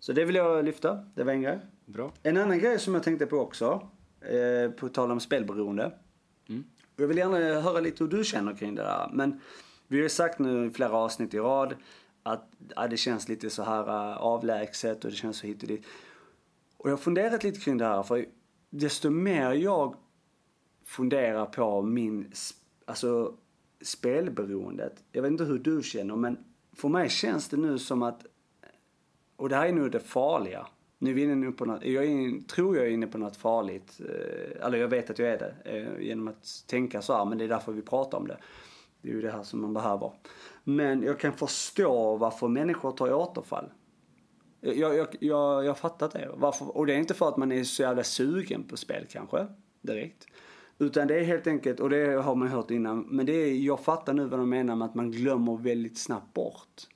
Så 0.00 0.12
det 0.12 0.24
vill 0.24 0.34
jag 0.34 0.64
lyfta. 0.64 1.04
Det 1.14 1.24
var 1.24 1.32
en 1.32 1.42
grej. 1.42 1.58
Bra. 1.86 2.12
En 2.22 2.36
annan 2.36 2.58
grej 2.58 2.78
som 2.78 2.94
jag 2.94 3.02
tänkte 3.02 3.26
på 3.26 3.36
också, 3.36 3.88
eh, 4.20 4.70
på 4.70 4.88
tal 4.88 5.10
om 5.10 5.20
spelberoende. 5.20 5.92
Mm. 6.48 6.64
Jag 6.96 7.08
vill 7.08 7.18
gärna 7.18 7.60
höra 7.60 7.80
lite 7.80 8.04
hur 8.04 8.10
du 8.10 8.24
känner 8.24 8.56
kring 8.56 8.74
det 8.74 8.82
där. 8.82 9.10
Men 9.12 9.40
vi 9.88 9.96
har 9.96 10.02
ju 10.02 10.08
sagt 10.08 10.38
nu 10.38 10.66
i 10.66 10.70
flera 10.70 10.92
avsnitt 10.92 11.34
i 11.34 11.38
rad 11.38 11.74
att 12.22 12.50
ja, 12.76 12.88
det 12.88 12.96
känns 12.96 13.28
lite 13.28 13.50
så 13.50 13.62
här 13.62 13.82
uh, 13.88 14.16
avlägset 14.16 15.04
och 15.04 15.10
det 15.10 15.16
känns 15.16 15.38
så 15.38 15.46
hit 15.46 15.62
och 15.62 15.68
dit. 15.68 15.86
Och 16.76 16.88
jag 16.88 16.92
har 16.92 16.98
funderat 16.98 17.44
lite 17.44 17.60
kring 17.60 17.78
det 17.78 17.84
här 17.84 18.02
för 18.02 18.26
desto 18.70 19.10
mer 19.10 19.52
jag 19.52 19.96
funderar 20.84 21.46
på 21.46 21.82
min, 21.82 22.32
alltså 22.84 23.34
spelberoendet. 23.80 25.04
Jag 25.12 25.22
vet 25.22 25.30
inte 25.30 25.44
hur 25.44 25.58
du 25.58 25.82
känner 25.82 26.16
men 26.16 26.44
för 26.72 26.88
mig 26.88 27.08
känns 27.08 27.48
det 27.48 27.56
nu 27.56 27.78
som 27.78 28.02
att 28.02 28.26
och 29.38 29.48
det 29.48 29.56
här 29.56 29.66
är 29.66 29.72
nu 29.72 29.88
det 29.88 30.00
farliga. 30.00 30.66
Nu 30.98 31.10
är 31.10 31.14
vi 31.14 31.22
inne 31.22 31.52
på 31.52 31.64
något, 31.64 31.84
jag 31.84 32.04
är, 32.04 32.08
in- 32.08 32.44
tror 32.44 32.76
jag 32.76 32.86
är 32.86 32.90
inne 32.90 33.06
på 33.06 33.18
något 33.18 33.36
farligt. 33.36 34.00
Eh, 34.00 34.66
eller 34.66 34.78
jag 34.78 34.88
vet 34.88 35.10
att 35.10 35.18
jag 35.18 35.28
är 35.28 35.38
det. 35.38 35.54
Eh, 35.64 36.06
genom 36.06 36.28
att 36.28 36.64
tänka 36.66 37.02
så 37.02 37.16
här, 37.16 37.24
men 37.24 37.38
det 37.38 37.44
är 37.44 37.48
därför 37.48 37.72
vi 37.72 37.82
pratar 37.82 38.18
om 38.18 38.26
det. 38.28 38.36
Det 39.02 39.08
är 39.08 39.12
ju 39.12 39.20
det 39.20 39.30
här 39.30 39.42
som 39.42 39.60
man 39.60 39.74
behöver. 39.74 40.12
Men 40.64 41.02
jag 41.02 41.20
kan 41.20 41.32
förstå 41.32 42.16
varför 42.16 42.48
människor 42.48 42.92
tar 42.92 43.12
återfall. 43.12 43.64
Jag, 44.60 44.76
jag, 44.76 44.94
jag, 44.96 45.64
jag 45.64 45.70
har 45.70 45.74
fattat 45.74 46.12
det. 46.12 46.30
Varför, 46.34 46.76
och 46.76 46.86
det 46.86 46.94
är 46.94 46.98
inte 46.98 47.14
för 47.14 47.28
att 47.28 47.36
man 47.36 47.52
är 47.52 47.64
så 47.64 47.82
jävla 47.82 48.04
sugen 48.04 48.64
på 48.64 48.76
spel 48.76 49.06
kanske, 49.10 49.46
direkt. 49.82 50.26
Utan 50.78 51.06
det 51.08 51.18
är 51.20 51.24
helt 51.24 51.46
enkelt, 51.46 51.80
och 51.80 51.90
det 51.90 52.22
har 52.22 52.34
man 52.34 52.48
hört 52.48 52.70
innan, 52.70 53.00
men 53.00 53.26
det 53.26 53.32
är, 53.32 53.54
jag 53.54 53.80
fattar 53.80 54.12
nu 54.12 54.24
vad 54.24 54.40
de 54.40 54.48
menar 54.50 54.76
med 54.76 54.86
att 54.86 54.94
man 54.94 55.10
glömmer 55.10 55.56
väldigt 55.56 55.98
snabbt 55.98 56.34
bort. 56.34 56.86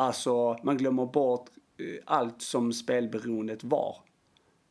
Alltså, 0.00 0.56
man 0.62 0.76
glömmer 0.76 1.06
bort 1.06 1.50
eh, 1.76 2.02
allt 2.04 2.42
som 2.42 2.72
spelberoendet 2.72 3.64
var. 3.64 3.96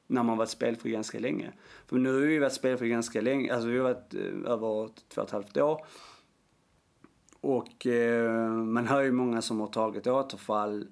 När 0.08 0.24
man 0.24 0.38
varit 0.38 0.50
spelfri 0.50 0.92
ganska 0.92 1.20
länge. 1.20 1.52
För 1.88 1.98
nu 1.98 2.14
har 2.14 2.20
vi 2.20 2.40
varit 2.40 2.54
spelfri 2.54 2.90
ganska 2.90 3.22
länge, 3.22 3.54
alltså 3.54 3.68
vi 3.70 3.78
har 3.78 3.84
varit 3.84 4.14
eh, 4.14 4.52
över 4.52 4.90
två 5.10 5.22
och 5.22 5.28
ett 5.28 5.32
halvt 5.32 5.58
år. 5.58 5.86
Och 7.42 7.88
eh, 7.88 8.52
man 8.52 8.88
hör 8.88 9.02
ju 9.02 9.12
många 9.12 9.42
som 9.42 9.60
har 9.60 9.68
tagit 9.68 10.08
återfall 10.08 10.88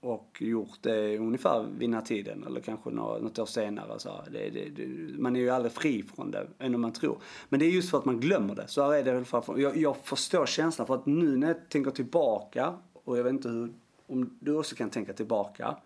och 0.00 0.38
gjort 0.40 0.78
det 0.80 1.18
ungefär 1.18 1.66
vid 1.78 1.88
den 1.88 1.94
här 1.94 2.06
tiden 2.06 2.44
eller 2.44 2.60
kanske 2.60 2.90
något 2.90 3.38
år 3.38 3.46
senare. 3.46 3.98
Så 3.98 4.10
det, 4.32 4.50
det, 4.50 4.68
det, 4.68 5.18
man 5.18 5.36
är 5.36 5.40
ju 5.40 5.50
aldrig 5.50 5.72
fri 5.72 6.02
från 6.02 6.30
det 6.30 6.46
än 6.58 6.74
om 6.74 6.80
man 6.80 6.92
tror. 6.92 7.18
Men 7.48 7.60
det 7.60 7.66
är 7.66 7.70
just 7.70 7.90
för 7.90 7.98
att 7.98 8.04
man 8.04 8.20
glömmer 8.20 8.54
det. 8.54 8.68
Så 8.68 8.82
här 8.82 8.94
är 8.94 9.04
det 9.04 9.10
i 9.10 9.16
alla 9.16 9.24
fall. 9.24 9.60
Jag, 9.60 9.76
jag 9.76 9.96
förstår 9.96 10.46
känslan 10.46 10.86
för 10.86 10.94
att 10.94 11.06
nu 11.06 11.36
när 11.36 11.48
jag 11.48 11.68
tänker 11.68 11.90
tillbaka 11.90 12.74
och 13.06 13.18
jag 13.18 13.24
vet 13.24 13.30
inte 13.30 13.48
hur, 13.48 13.72
om 14.06 14.36
du 14.40 14.56
också 14.56 14.76
kan 14.76 14.90
tänka 14.90 15.12
tillbaka. 15.12 15.76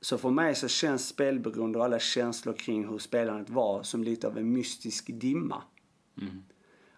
Så 0.00 0.18
för 0.18 0.30
mig 0.30 0.54
så 0.54 0.68
känns 0.68 1.08
spelberoende 1.08 1.78
och 1.78 1.84
alla 1.84 1.98
känslor 1.98 2.54
kring 2.54 2.88
hur 2.88 2.98
spelandet 2.98 3.50
var 3.50 3.82
som 3.82 4.04
lite 4.04 4.26
av 4.26 4.38
en 4.38 4.52
mystisk 4.52 5.10
dimma. 5.14 5.62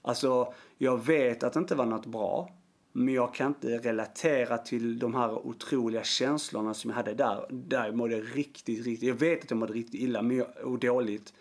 Alltså, 0.02 0.54
jag 0.78 1.04
vet 1.06 1.42
att 1.42 1.52
det 1.52 1.58
inte 1.58 1.74
var 1.74 1.86
något 1.86 2.06
bra. 2.06 2.50
Men 2.92 3.14
jag 3.14 3.34
kan 3.34 3.46
inte 3.46 3.78
relatera 3.78 4.58
till 4.58 4.98
de 4.98 5.14
här 5.14 5.46
otroliga 5.46 6.04
känslorna 6.04 6.74
som 6.74 6.90
jag 6.90 6.96
hade 6.96 7.14
där. 7.14 7.46
Där 7.50 7.86
jag 7.86 7.96
mådde 7.96 8.20
riktigt, 8.20 8.84
riktigt, 8.86 9.08
jag 9.08 9.14
vet 9.14 9.44
att 9.44 9.50
jag 9.50 9.58
mådde 9.58 9.72
riktigt 9.72 10.00
illa 10.00 10.22
men 10.22 10.36
jag, 10.36 10.46
och 10.64 10.78
dåligt. 10.78 11.34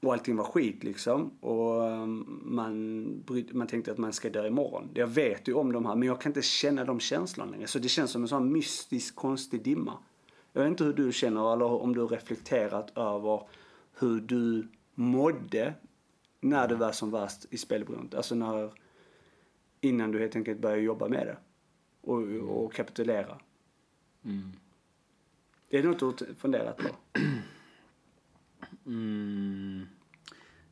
Och 0.00 0.12
allting 0.12 0.36
var 0.36 0.44
skit 0.44 0.84
liksom. 0.84 1.30
Och 1.40 1.82
um, 1.82 2.40
man, 2.44 3.24
man 3.52 3.66
tänkte 3.66 3.92
att 3.92 3.98
man 3.98 4.12
ska 4.12 4.30
dö 4.30 4.46
imorgon. 4.46 4.90
Jag 4.94 5.06
vet 5.06 5.48
ju 5.48 5.54
om 5.54 5.72
de 5.72 5.86
här 5.86 5.96
men 5.96 6.08
jag 6.08 6.20
kan 6.20 6.30
inte 6.30 6.42
känna 6.42 6.84
de 6.84 7.00
känslorna 7.00 7.50
längre. 7.50 7.66
Så 7.66 7.78
det 7.78 7.88
känns 7.88 8.10
som 8.10 8.22
en 8.22 8.28
sån 8.28 8.52
mystisk, 8.52 9.14
konstig 9.14 9.62
dimma. 9.62 9.98
Jag 10.52 10.62
vet 10.62 10.70
inte 10.70 10.84
hur 10.84 10.92
du 10.92 11.12
känner 11.12 11.52
eller 11.52 11.66
om 11.66 11.94
du 11.94 12.00
har 12.00 12.08
reflekterat 12.08 12.98
över 12.98 13.42
hur 13.98 14.20
du 14.20 14.68
mådde 14.94 15.74
när 16.40 16.68
det 16.68 16.74
var 16.74 16.92
som 16.92 17.10
värst 17.10 17.46
i 17.50 17.58
spelberoendet. 17.58 18.14
Alltså 18.14 18.34
när, 18.34 18.70
innan 19.80 20.12
du 20.12 20.18
helt 20.18 20.36
enkelt 20.36 20.60
började 20.60 20.82
jobba 20.82 21.08
med 21.08 21.26
det. 21.26 21.36
Och, 22.00 22.22
och 22.64 22.72
kapitulera. 22.72 23.38
Mm. 24.24 24.52
Är 25.70 25.82
det 25.82 25.88
något 25.88 25.98
du 25.98 26.04
har 26.04 26.34
funderat 26.34 26.76
på? 26.76 26.88
Mm. 28.86 29.86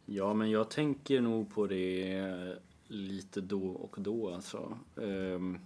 Ja, 0.07 0.35
men 0.35 0.51
jag 0.51 0.71
tänker 0.71 1.21
nog 1.21 1.55
på 1.55 1.67
det 1.67 2.57
lite 2.89 3.41
då 3.41 3.69
och 3.69 3.97
då 3.99 4.35
alltså. 4.35 4.79
Ehm, 5.03 5.59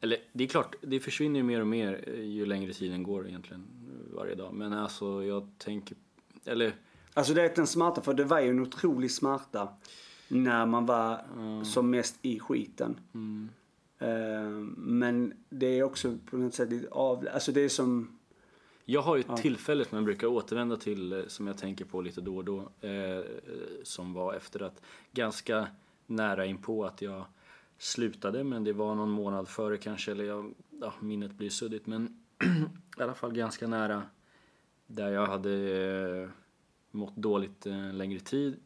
eller 0.00 0.18
det 0.32 0.44
är 0.44 0.48
klart, 0.48 0.76
det 0.80 1.00
försvinner 1.00 1.40
ju 1.40 1.44
mer 1.44 1.60
och 1.60 1.66
mer 1.66 2.04
eh, 2.06 2.24
ju 2.24 2.46
längre 2.46 2.72
tiden 2.72 3.02
går 3.02 3.28
egentligen 3.28 3.62
eh, 3.62 4.16
varje 4.16 4.34
dag. 4.34 4.54
Men 4.54 4.72
alltså 4.72 5.24
jag 5.24 5.48
tänker, 5.58 5.96
eller 6.44 6.74
Alltså 7.14 7.34
det 7.34 7.42
är 7.42 7.60
en 7.60 7.66
smärta, 7.66 8.00
för 8.00 8.14
det 8.14 8.24
var 8.24 8.40
ju 8.40 8.50
en 8.50 8.60
otrolig 8.60 9.10
smärta 9.10 9.68
när 10.28 10.66
man 10.66 10.86
var 10.86 11.20
som 11.64 11.90
mest 11.90 12.18
i 12.22 12.38
skiten. 12.38 13.00
Eh, 13.98 14.50
men 14.76 15.32
det 15.48 15.78
är 15.78 15.82
också 15.82 16.18
på 16.30 16.36
något 16.36 16.54
sätt 16.54 16.70
lite 16.70 16.88
av, 16.88 17.28
alltså 17.34 17.52
det 17.52 17.60
är 17.60 17.68
som, 17.68 18.17
Jag 18.90 19.02
har 19.02 19.16
ju 19.16 19.20
ett 19.20 19.36
tillfälle 19.36 19.84
som 19.84 19.96
jag 19.96 20.04
brukar 20.04 20.26
återvända 20.26 20.76
till 20.76 21.12
eh, 21.12 21.26
som 21.26 21.46
jag 21.46 21.58
tänker 21.58 21.84
på 21.84 22.00
lite 22.00 22.20
då 22.20 22.36
och 22.36 22.44
då. 22.44 22.58
Eh, 22.80 23.24
som 23.82 24.12
var 24.12 24.34
efter 24.34 24.62
att 24.62 24.82
ganska 25.12 25.68
nära 26.06 26.46
in 26.46 26.58
på 26.58 26.84
att 26.84 27.02
jag 27.02 27.24
slutade 27.78 28.44
men 28.44 28.64
det 28.64 28.72
var 28.72 28.94
någon 28.94 29.10
månad 29.10 29.48
före 29.48 29.76
kanske 29.76 30.12
eller 30.12 30.24
jag, 30.24 30.54
ja, 30.80 30.92
minnet 31.00 31.32
blir 31.32 31.50
suddigt 31.50 31.86
men 31.86 32.20
i 32.98 33.02
alla 33.02 33.14
fall 33.14 33.32
ganska 33.32 33.66
nära 33.66 34.02
där 34.86 35.12
jag 35.12 35.26
hade 35.26 35.52
eh, 36.22 36.28
mått 36.90 37.16
dåligt 37.16 37.66
en 37.66 37.98
längre 37.98 38.20
tid 38.20 38.56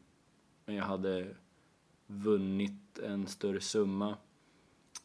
men 0.64 0.74
jag 0.74 0.84
hade 0.84 1.34
vunnit 2.06 2.98
en 2.98 3.26
större 3.26 3.60
summa 3.60 4.16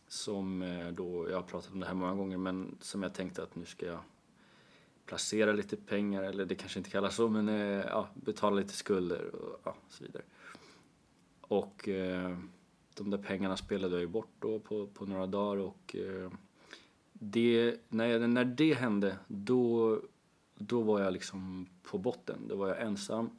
som 0.07 0.61
eh, 0.61 0.87
då, 0.87 1.29
jag 1.29 1.35
har 1.35 1.43
pratat 1.43 1.71
om 1.73 1.79
det 1.79 1.87
här 1.87 1.93
många 1.93 2.15
gånger 2.15 2.37
men 2.37 2.77
som 2.81 3.03
jag 3.03 3.13
tänkte 3.13 3.43
att 3.43 3.55
nu 3.55 3.65
ska 3.65 3.85
jag 3.85 3.99
placera 5.07 5.51
lite 5.51 5.77
pengar, 5.77 6.23
eller 6.23 6.45
det 6.45 6.55
kanske 6.55 6.79
inte 6.79 6.89
kallas 6.89 7.15
så, 7.15 7.29
men 7.29 7.49
eh, 7.49 7.85
ja, 7.85 8.09
betala 8.13 8.55
lite 8.55 8.73
skulder 8.73 9.35
och 9.35 9.61
ja, 9.63 9.75
så 9.89 10.03
vidare. 10.03 10.23
Och 11.41 11.87
eh, 11.89 12.37
de 12.95 13.09
där 13.09 13.17
pengarna 13.17 13.57
spelade 13.57 13.93
jag 13.93 14.01
ju 14.01 14.07
bort 14.07 14.31
då 14.39 14.59
på, 14.59 14.87
på 14.87 15.05
några 15.05 15.27
dagar 15.27 15.61
och 15.61 15.95
eh, 15.95 16.31
det, 17.13 17.75
när, 17.89 18.05
jag, 18.05 18.29
när 18.29 18.45
det 18.45 18.73
hände 18.73 19.17
då, 19.27 19.99
då 20.55 20.81
var 20.81 21.01
jag 21.01 21.13
liksom 21.13 21.67
på 21.83 21.97
botten. 21.97 22.47
Då 22.47 22.55
var 22.55 22.67
jag 22.67 22.81
ensam 22.81 23.29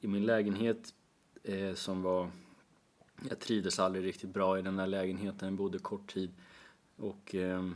i 0.00 0.06
min 0.06 0.26
lägenhet 0.26 0.94
eh, 1.42 1.74
som 1.74 2.02
var... 2.02 2.30
Jag 3.28 3.38
trivdes 3.38 3.78
aldrig 3.78 4.04
riktigt 4.04 4.30
bra 4.30 4.58
i 4.58 4.62
den 4.62 4.76
där 4.76 4.86
lägenheten, 4.86 5.48
jag 5.48 5.56
bodde 5.56 5.78
kort 5.78 6.12
tid. 6.12 6.30
Och 6.96 7.34
eh, 7.34 7.70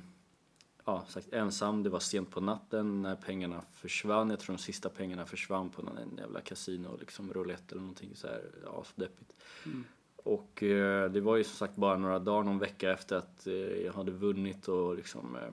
ja, 0.90 1.04
sagt 1.08 1.32
ensam, 1.32 1.82
det 1.82 1.90
var 1.90 2.00
sent 2.00 2.30
på 2.30 2.40
natten 2.40 3.02
när 3.02 3.16
pengarna 3.16 3.62
försvann. 3.72 4.30
Jag 4.30 4.40
tror 4.40 4.56
de 4.56 4.62
sista 4.62 4.88
pengarna 4.88 5.26
försvann 5.26 5.70
på 5.70 5.82
någon 5.82 6.16
jävla 6.18 6.40
kasino, 6.40 6.96
liksom 7.00 7.32
roulette 7.32 7.74
eller 7.74 7.80
någonting 7.80 8.10
så 8.14 8.26
här 8.26 8.42
asdeppigt. 8.80 9.34
Mm. 9.66 9.84
Och 10.16 10.62
eh, 10.62 11.10
det 11.10 11.20
var 11.20 11.36
ju 11.36 11.44
som 11.44 11.56
sagt 11.56 11.76
bara 11.76 11.96
några 11.96 12.18
dagar, 12.18 12.42
någon 12.42 12.58
vecka 12.58 12.92
efter 12.92 13.16
att 13.16 13.46
eh, 13.46 13.54
jag 13.54 13.92
hade 13.92 14.12
vunnit 14.12 14.68
och 14.68 14.96
liksom 14.96 15.36
eh, 15.36 15.48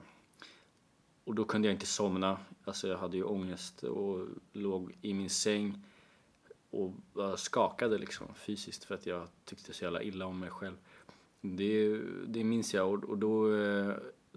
och 1.24 1.34
då 1.34 1.44
kunde 1.44 1.68
jag 1.68 1.74
inte 1.74 1.86
somna. 1.86 2.38
Alltså 2.64 2.88
jag 2.88 2.98
hade 2.98 3.16
ju 3.16 3.22
ångest 3.22 3.82
och 3.82 4.26
låg 4.52 4.96
i 5.02 5.14
min 5.14 5.30
säng 5.30 5.84
och 6.70 6.92
skakade 7.36 7.98
liksom 7.98 8.26
fysiskt 8.34 8.84
för 8.84 8.94
att 8.94 9.06
jag 9.06 9.28
tyckte 9.44 9.72
så 9.72 9.84
jävla 9.84 10.02
illa 10.02 10.26
om 10.26 10.38
mig 10.38 10.50
själv. 10.50 10.76
Det, 11.40 12.00
det 12.26 12.44
minns 12.44 12.74
jag 12.74 12.92
och, 12.92 13.04
och 13.04 13.18
då 13.18 13.54
eh, 13.54 13.94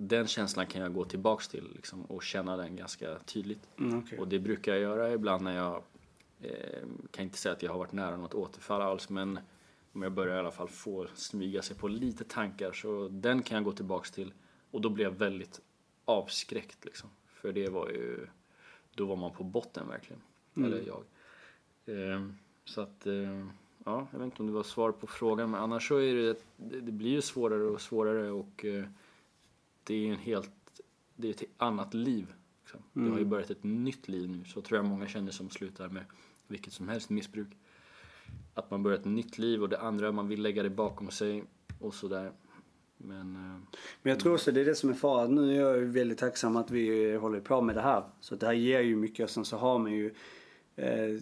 den 0.08 0.28
känslan 0.28 0.68
kan 0.68 0.82
jag 0.82 0.94
gå 0.94 1.06
tillbaks 1.06 1.48
till 1.48 1.70
liksom, 1.76 2.06
och 2.06 2.24
känna 2.24 2.58
den 2.58 2.76
ganska 2.76 3.20
tydligt. 3.20 3.68
Mm, 3.80 4.00
okay. 4.00 4.20
Och 4.20 4.28
det 4.28 4.40
brukar 4.40 4.72
jag 4.72 4.82
göra 4.82 5.14
ibland 5.14 5.44
när 5.44 5.56
jag 5.56 5.84
eh, 6.42 6.84
kan 7.12 7.24
inte 7.24 7.38
säga 7.38 7.54
att 7.54 7.64
jag 7.64 7.72
har 7.72 7.80
varit 7.80 7.92
nära 7.92 8.18
något 8.18 8.34
återfall 8.34 8.82
alls 8.82 9.10
men 9.10 9.40
om 9.94 10.02
jag 10.02 10.12
börjar 10.12 10.36
i 10.36 10.40
alla 10.40 10.52
fall 10.52 10.68
få 10.68 11.08
smyga 11.16 11.62
sig 11.62 11.78
på 11.78 11.88
lite 11.88 12.24
tankar 12.24 12.72
så 12.72 13.08
den 13.08 13.42
kan 13.42 13.56
jag 13.56 13.64
gå 13.64 13.72
tillbaks 13.72 14.12
till 14.12 14.34
och 14.72 14.82
då 14.82 14.90
blir 14.90 15.06
jag 15.06 15.12
väldigt 15.12 15.62
avskräckt 16.06 16.86
liksom. 16.86 17.10
För 17.26 17.54
det 17.54 17.70
var 17.70 17.90
ju, 17.90 18.28
då 18.96 19.06
var 19.06 19.16
man 19.16 19.32
på 19.32 19.44
botten 19.44 19.88
verkligen. 19.88 20.22
Mm. 20.56 20.74
Eller 20.74 20.84
jag. 20.88 21.04
Eh, 21.86 22.28
så 22.66 22.82
att, 22.82 23.08
eh, 23.08 23.48
ja, 23.86 24.08
jag 24.12 24.20
vet 24.20 24.26
inte 24.26 24.42
om 24.42 24.48
det 24.48 24.54
var 24.54 24.64
svar 24.64 24.92
på 24.92 25.08
frågan 25.08 25.52
men 25.52 25.62
annars 25.62 25.88
så 25.88 25.98
är 25.98 26.16
det, 26.16 26.36
det 26.82 26.92
blir 26.92 27.12
ju 27.12 27.22
svårare 27.22 27.64
och 27.64 27.82
svårare 27.82 28.32
och 28.32 28.66
eh, 28.66 28.86
det 29.84 29.94
är 29.94 30.12
en 30.12 30.20
helt, 30.20 30.52
det 31.16 31.28
är 31.28 31.32
ett 31.32 31.44
annat 31.58 31.94
liv. 31.94 32.34
Liksom. 32.62 32.80
Mm. 32.96 33.06
Det 33.06 33.12
har 33.12 33.18
ju 33.18 33.22
mm. 33.22 33.30
börjat 33.30 33.50
ett 33.50 33.64
nytt 33.64 34.08
liv 34.08 34.30
nu, 34.30 34.44
så 34.46 34.62
tror 34.62 34.78
jag 34.78 34.86
många 34.86 35.08
känner 35.08 35.32
som 35.32 35.50
slutar 35.50 35.90
med 35.90 36.04
vilket 36.48 36.74
som 36.74 36.90
helst 36.90 37.10
missbruk. 37.10 37.48
Att 38.54 38.72
man 38.72 38.84
börjar 38.84 39.00
ett 39.00 39.06
nytt 39.06 39.38
liv 39.38 39.62
och 39.62 39.70
det 39.70 39.80
andra, 39.80 40.12
man 40.12 40.28
vill 40.28 40.42
lägga 40.42 40.64
det 40.64 40.70
bakom 40.70 41.12
sig 41.12 41.44
och 41.80 41.94
sådär. 41.94 42.32
Men, 42.98 43.32
men 44.02 44.12
jag 44.12 44.20
tror 44.20 44.34
också 44.34 44.52
det 44.52 44.62
är 44.62 44.66
det 44.66 44.76
som 44.76 44.90
är 44.90 44.94
faran. 44.94 45.36
Nu 45.36 45.56
är 45.56 45.60
jag 45.60 45.78
ju 45.78 45.86
väldigt 45.86 46.18
tacksam 46.18 46.56
att 46.56 46.72
vi 46.72 47.16
håller 47.16 47.40
på 47.40 47.62
med 47.62 47.76
det 47.76 47.82
här. 47.82 48.04
Så 48.20 48.36
det 48.36 48.46
här 48.46 48.54
ger 48.54 48.82
ju 48.82 48.96
mycket 48.96 49.24
och 49.24 49.30
sen 49.30 49.46
så 49.46 49.58
har 49.58 49.80
man 49.80 49.92
ju 49.92 50.14
eh, 50.76 51.20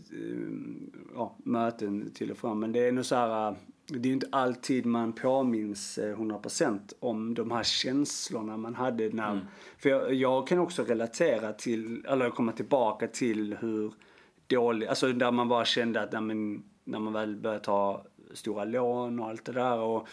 ja, 1.14 1.36
möten 1.38 2.12
till 2.14 2.32
och 2.32 2.38
från. 2.38 2.60
Men 2.60 2.72
det 2.72 2.88
är 2.88 2.92
nog 2.92 3.06
så 3.06 3.16
här, 3.16 3.56
det 3.90 4.10
är 4.10 4.14
inte 4.14 4.28
alltid 4.32 4.86
man 4.86 5.14
påminns 5.14 6.00
100% 6.00 6.74
eh, 6.74 6.80
om 7.00 7.34
de 7.34 7.52
här 7.52 7.64
känslorna 7.64 8.58
man 8.58 8.76
hade 8.76 9.10
när, 9.10 9.32
mm. 9.32 9.46
för 9.78 9.90
jag, 9.90 10.14
jag, 10.14 10.48
kan 10.48 10.60
också 10.60 10.84
relatera 10.84 11.54
till, 11.54 12.06
eller 12.06 12.30
komma 12.30 12.52
tillbaka 12.52 13.08
till 13.08 13.58
hur 13.60 13.94
dålig, 14.48 14.88
alltså 14.88 15.14
där 15.14 15.32
man 15.32 15.48
bara 15.48 15.66
kände 15.66 16.02
att, 16.02 16.12
när 16.12 16.22
man, 16.22 16.64
när 16.84 17.00
man 17.00 17.14
väl 17.14 17.36
började 17.36 17.64
ta 17.64 18.06
stora 18.34 18.64
lån 18.64 19.20
och 19.20 19.28
allt 19.28 19.46
det 19.46 19.52
där 19.52 19.80
och 19.80 20.08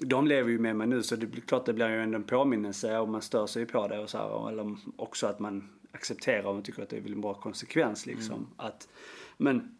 de 0.00 0.26
lever 0.26 0.50
ju 0.50 0.58
med 0.58 0.76
mig 0.76 0.86
nu 0.86 1.02
så 1.02 1.16
det 1.16 1.26
blir 1.26 1.42
klart 1.42 1.66
det 1.66 1.72
blir 1.72 1.88
ju 1.88 2.02
ändå 2.02 2.16
en 2.16 2.24
påminnelse 2.24 2.98
och 2.98 3.08
man 3.08 3.22
stör 3.22 3.46
sig 3.46 3.66
på 3.66 3.88
det 3.88 3.98
och 3.98 4.10
så 4.10 4.18
här, 4.18 4.48
eller 4.48 4.76
också 4.96 5.26
att 5.26 5.38
man 5.38 5.68
accepterar 5.92 6.46
och 6.46 6.64
tycker 6.64 6.82
att 6.82 6.88
det 6.88 6.96
är 6.96 7.12
en 7.12 7.20
bra 7.20 7.34
konsekvens 7.34 8.06
liksom. 8.06 8.34
Mm. 8.34 8.46
Att, 8.56 8.88
men, 9.36 9.76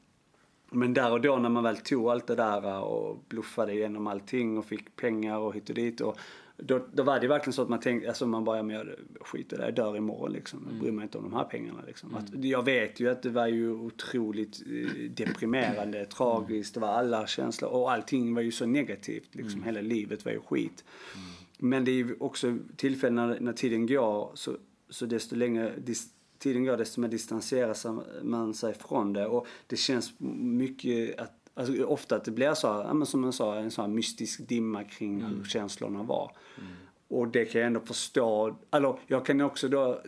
men 0.71 0.95
där 0.95 1.13
och 1.13 1.21
då 1.21 1.37
när 1.37 1.49
man 1.49 1.65
väl 1.65 1.77
tog 1.77 2.11
allt 2.11 2.27
det 2.27 2.35
där 2.35 2.83
och 2.83 3.25
bluffade 3.29 3.73
igenom 3.73 4.07
allting 4.07 4.59
och 4.59 4.65
fick 4.65 4.97
pengar 4.97 5.39
och 5.39 5.55
hit 5.55 5.69
och 5.69 5.75
dit 5.75 6.01
och 6.01 6.19
då, 6.63 6.87
då 6.93 7.03
var 7.03 7.21
det 7.21 7.29
verkligen 7.29 7.53
så 7.53 7.63
att 7.63 7.69
man 7.69 7.81
tänkte, 7.81 8.09
alltså 8.09 8.27
man 8.27 8.45
bara, 8.45 8.57
ja, 8.57 8.63
men 8.63 8.77
jag 8.77 8.87
skiter 9.21 9.57
i 9.57 9.59
det, 9.59 9.65
jag 9.65 9.75
dör 9.75 9.97
imorgon 9.97 10.33
liksom. 10.33 10.69
Jag 10.71 10.81
bryr 10.81 10.93
mig 10.93 11.03
inte 11.03 11.19
om 11.19 11.25
de 11.25 11.33
här 11.33 11.45
pengarna 11.45 11.83
liksom. 11.87 12.11
Mm. 12.11 12.25
Att, 12.25 12.45
jag 12.45 12.65
vet 12.65 13.01
ju 13.01 13.11
att 13.11 13.23
det 13.23 13.31
var 13.31 13.47
ju 13.47 13.73
otroligt 13.73 14.63
eh, 14.67 15.11
deprimerande, 15.11 15.99
mm. 15.99 16.11
tragiskt, 16.11 16.75
det 16.75 16.81
var 16.81 16.89
alla 16.89 17.27
känslor 17.27 17.71
och 17.71 17.93
allting 17.93 18.35
var 18.35 18.43
ju 18.43 18.53
så 18.53 18.67
negativt 18.67 19.35
liksom. 19.35 19.63
Mm. 19.63 19.65
Hela 19.65 19.81
livet 19.81 20.25
var 20.25 20.33
ju 20.33 20.41
skit. 20.41 20.85
Mm. 21.15 21.27
Men 21.59 21.85
det 21.85 21.91
är 21.91 21.95
ju 21.95 22.17
också 22.21 22.59
tillfällen 22.77 23.29
när, 23.29 23.41
när 23.41 23.53
tiden 23.53 23.87
går 23.87 24.31
så, 24.35 24.57
så 24.89 25.07
desto 25.07 25.37
längre 25.37 25.73
dis, 25.77 26.09
tiden 26.39 26.65
går 26.65 26.77
desto 26.77 27.01
mer 27.01 27.09
distanserar 27.09 27.77
man 28.23 28.55
sig 28.55 28.75
från 28.75 29.13
det 29.13 29.27
och 29.27 29.47
det 29.67 29.77
känns 29.77 30.13
mycket 30.19 31.21
att 31.21 31.35
Alltså, 31.59 31.85
ofta 31.85 32.17
att 32.17 32.25
det 32.25 32.31
blir 32.31 32.55
så, 32.55 32.67
ja, 32.67 33.05
som 33.05 33.25
jag 33.25 33.35
sa, 33.35 33.57
en 33.57 33.71
sån 33.71 33.85
här 33.85 33.95
mystisk 33.95 34.49
dimma 34.49 34.85
kring 34.85 35.21
mm. 35.21 35.37
hur 35.37 35.45
känslorna 35.45 36.03
var. 36.03 36.37
Mm. 36.59 36.71
Och 37.09 37.29
det 37.29 37.45
kan 37.45 37.61
jag 37.61 37.67
ändå 37.67 37.81
förstå. 37.81 38.59
Eller 38.71 38.99
jag 39.07 39.27
kan 39.27 39.41
också 39.41 39.69
då... 39.69 40.03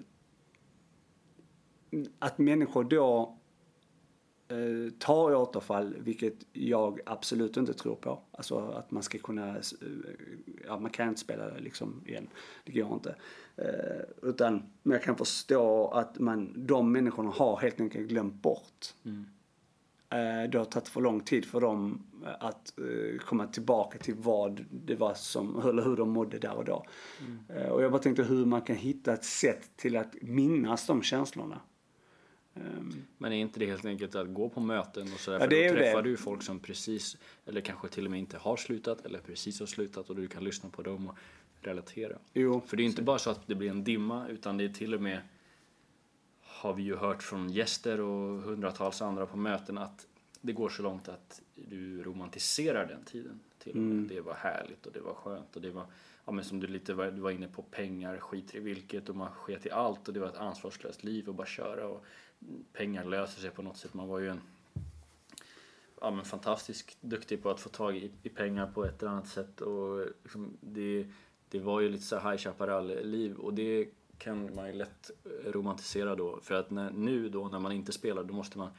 Att 2.18 2.38
människor 2.38 2.84
då 2.84 3.38
eh, 4.48 4.92
tar 4.98 5.34
återfall, 5.34 5.96
vilket 5.98 6.34
jag 6.52 7.00
absolut 7.06 7.56
inte 7.56 7.74
tror 7.74 7.94
på. 7.94 8.22
Alltså 8.32 8.58
att 8.58 8.90
man 8.90 9.02
ska 9.02 9.18
kunna, 9.18 9.48
eh, 9.48 9.62
ja 10.66 10.78
man 10.78 10.90
kan 10.90 11.08
inte 11.08 11.20
spela 11.20 11.50
liksom 11.58 12.02
igen. 12.06 12.28
Det 12.64 12.72
går 12.72 12.94
inte. 12.94 13.16
Eh, 13.60 14.28
utan, 14.28 14.62
men 14.82 14.92
jag 14.92 15.02
kan 15.02 15.16
förstå 15.16 15.88
att 15.88 16.18
man, 16.18 16.66
de 16.66 16.92
människorna 16.92 17.30
har 17.30 17.56
helt 17.56 17.80
enkelt 17.80 18.08
glömt 18.08 18.34
bort. 18.34 18.94
Mm 19.04 19.26
Eh, 20.12 20.50
det 20.50 20.58
har 20.58 20.64
tagit 20.64 20.88
för 20.88 21.00
lång 21.00 21.20
tid 21.20 21.44
för 21.44 21.60
dem 21.60 22.06
eh, 22.24 22.34
att 22.40 22.72
komma 23.20 23.46
tillbaka 23.46 23.98
till 23.98 24.14
vad 24.14 24.64
det 24.70 24.94
var 24.94 25.14
som, 25.14 25.68
eller 25.68 25.82
hur 25.82 25.96
de 25.96 26.10
mådde 26.10 26.38
där 26.38 26.54
och 26.54 26.64
då. 26.64 26.86
Mm. 27.20 27.72
Och 27.72 27.82
jag 27.82 27.92
bara 27.92 28.02
tänkte 28.02 28.22
hur 28.22 28.46
man 28.46 28.62
kan 28.62 28.76
hitta 28.76 29.12
ett 29.12 29.24
sätt 29.24 29.70
till 29.76 29.96
att 29.96 30.14
minnas 30.22 30.86
de 30.86 31.02
känslorna. 31.02 31.60
Ehm. 32.54 32.92
Men 33.18 33.32
är 33.32 33.36
inte 33.36 33.60
det 33.60 33.66
helt 33.66 33.84
enkelt 33.84 34.14
att 34.14 34.34
gå 34.34 34.48
på 34.48 34.60
möten 34.60 35.12
och 35.12 35.20
sådär? 35.20 35.38
Ja, 35.38 35.44
för 35.44 35.68
då 35.68 35.74
träffar 35.74 36.02
det. 36.02 36.10
du 36.10 36.16
folk 36.16 36.42
som 36.42 36.58
precis, 36.58 37.16
eller 37.46 37.60
kanske 37.60 37.88
till 37.88 38.04
och 38.04 38.10
med 38.10 38.20
inte 38.20 38.38
har 38.38 38.56
slutat 38.56 39.06
eller 39.06 39.18
precis 39.18 39.60
har 39.60 39.66
slutat 39.66 40.10
och 40.10 40.16
du 40.16 40.28
kan 40.28 40.44
lyssna 40.44 40.70
på 40.70 40.82
dem 40.82 41.08
och 41.08 41.16
relatera. 41.62 42.18
Jo, 42.32 42.60
för 42.66 42.76
det 42.76 42.82
är 42.82 42.84
inte 42.84 43.02
bara 43.02 43.18
så 43.18 43.30
att 43.30 43.46
det 43.46 43.54
blir 43.54 43.70
en 43.70 43.84
dimma 43.84 44.28
utan 44.28 44.56
det 44.56 44.64
är 44.64 44.68
till 44.68 44.94
och 44.94 45.02
med 45.02 45.20
har 46.40 46.74
vi 46.74 46.82
ju 46.82 46.96
hört 46.96 47.22
från 47.22 47.50
gäster 47.50 48.00
och 48.00 48.42
hundratals 48.42 49.02
andra 49.02 49.26
på 49.26 49.36
möten 49.36 49.78
att 49.78 50.06
det 50.40 50.52
går 50.52 50.68
så 50.68 50.82
långt 50.82 51.08
att 51.08 51.42
du 51.54 52.02
romantiserar 52.02 52.86
den 52.86 53.04
tiden. 53.04 53.40
Till 53.58 53.76
mm. 53.76 54.08
Det 54.08 54.20
var 54.20 54.34
härligt 54.34 54.86
och 54.86 54.92
det 54.92 55.00
var 55.00 55.14
skönt 55.14 55.56
och 55.56 55.62
det 55.62 55.70
var, 55.70 55.86
ja 56.24 56.32
men 56.32 56.44
som 56.44 56.60
du 56.60 56.66
lite 56.66 56.94
var, 56.94 57.10
du 57.10 57.20
var 57.20 57.30
inne 57.30 57.48
på, 57.48 57.62
pengar 57.62 58.18
skiter 58.18 58.56
i 58.56 58.60
vilket 58.60 59.08
och 59.08 59.16
man 59.16 59.30
sket 59.32 59.66
i 59.66 59.70
allt 59.70 60.08
och 60.08 60.14
det 60.14 60.20
var 60.20 60.28
ett 60.28 60.36
ansvarslöst 60.36 61.04
liv 61.04 61.30
att 61.30 61.36
bara 61.36 61.46
köra 61.46 61.86
och 61.86 62.04
pengar 62.72 63.04
löser 63.04 63.40
sig 63.40 63.50
på 63.50 63.62
något 63.62 63.76
sätt. 63.76 63.94
Man 63.94 64.08
var 64.08 64.18
ju 64.18 64.28
en 64.28 64.40
ja, 66.00 66.10
men 66.10 66.24
fantastiskt 66.24 66.96
duktig 67.00 67.42
på 67.42 67.50
att 67.50 67.60
få 67.60 67.68
tag 67.68 67.96
i, 67.96 68.10
i 68.22 68.28
pengar 68.28 68.66
på 68.66 68.84
ett 68.84 69.02
eller 69.02 69.12
annat 69.12 69.28
sätt 69.28 69.60
och 69.60 70.06
liksom 70.22 70.56
det, 70.60 71.06
det 71.50 71.60
var 71.60 71.80
ju 71.80 71.88
lite 71.88 72.04
så 72.04 72.18
High 72.18 72.36
Chaparral-liv 72.36 73.36
och 73.36 73.54
det 73.54 73.88
kan 74.18 74.54
man 74.54 74.66
ju 74.66 74.72
lätt 74.72 75.10
romantisera 75.46 76.16
då. 76.16 76.38
För 76.42 76.54
att 76.54 76.70
när, 76.70 76.90
nu 76.90 77.28
då 77.28 77.48
när 77.48 77.58
man 77.58 77.72
inte 77.72 77.92
spelar 77.92 78.24
då 78.24 78.34
måste 78.34 78.58
man 78.58 78.70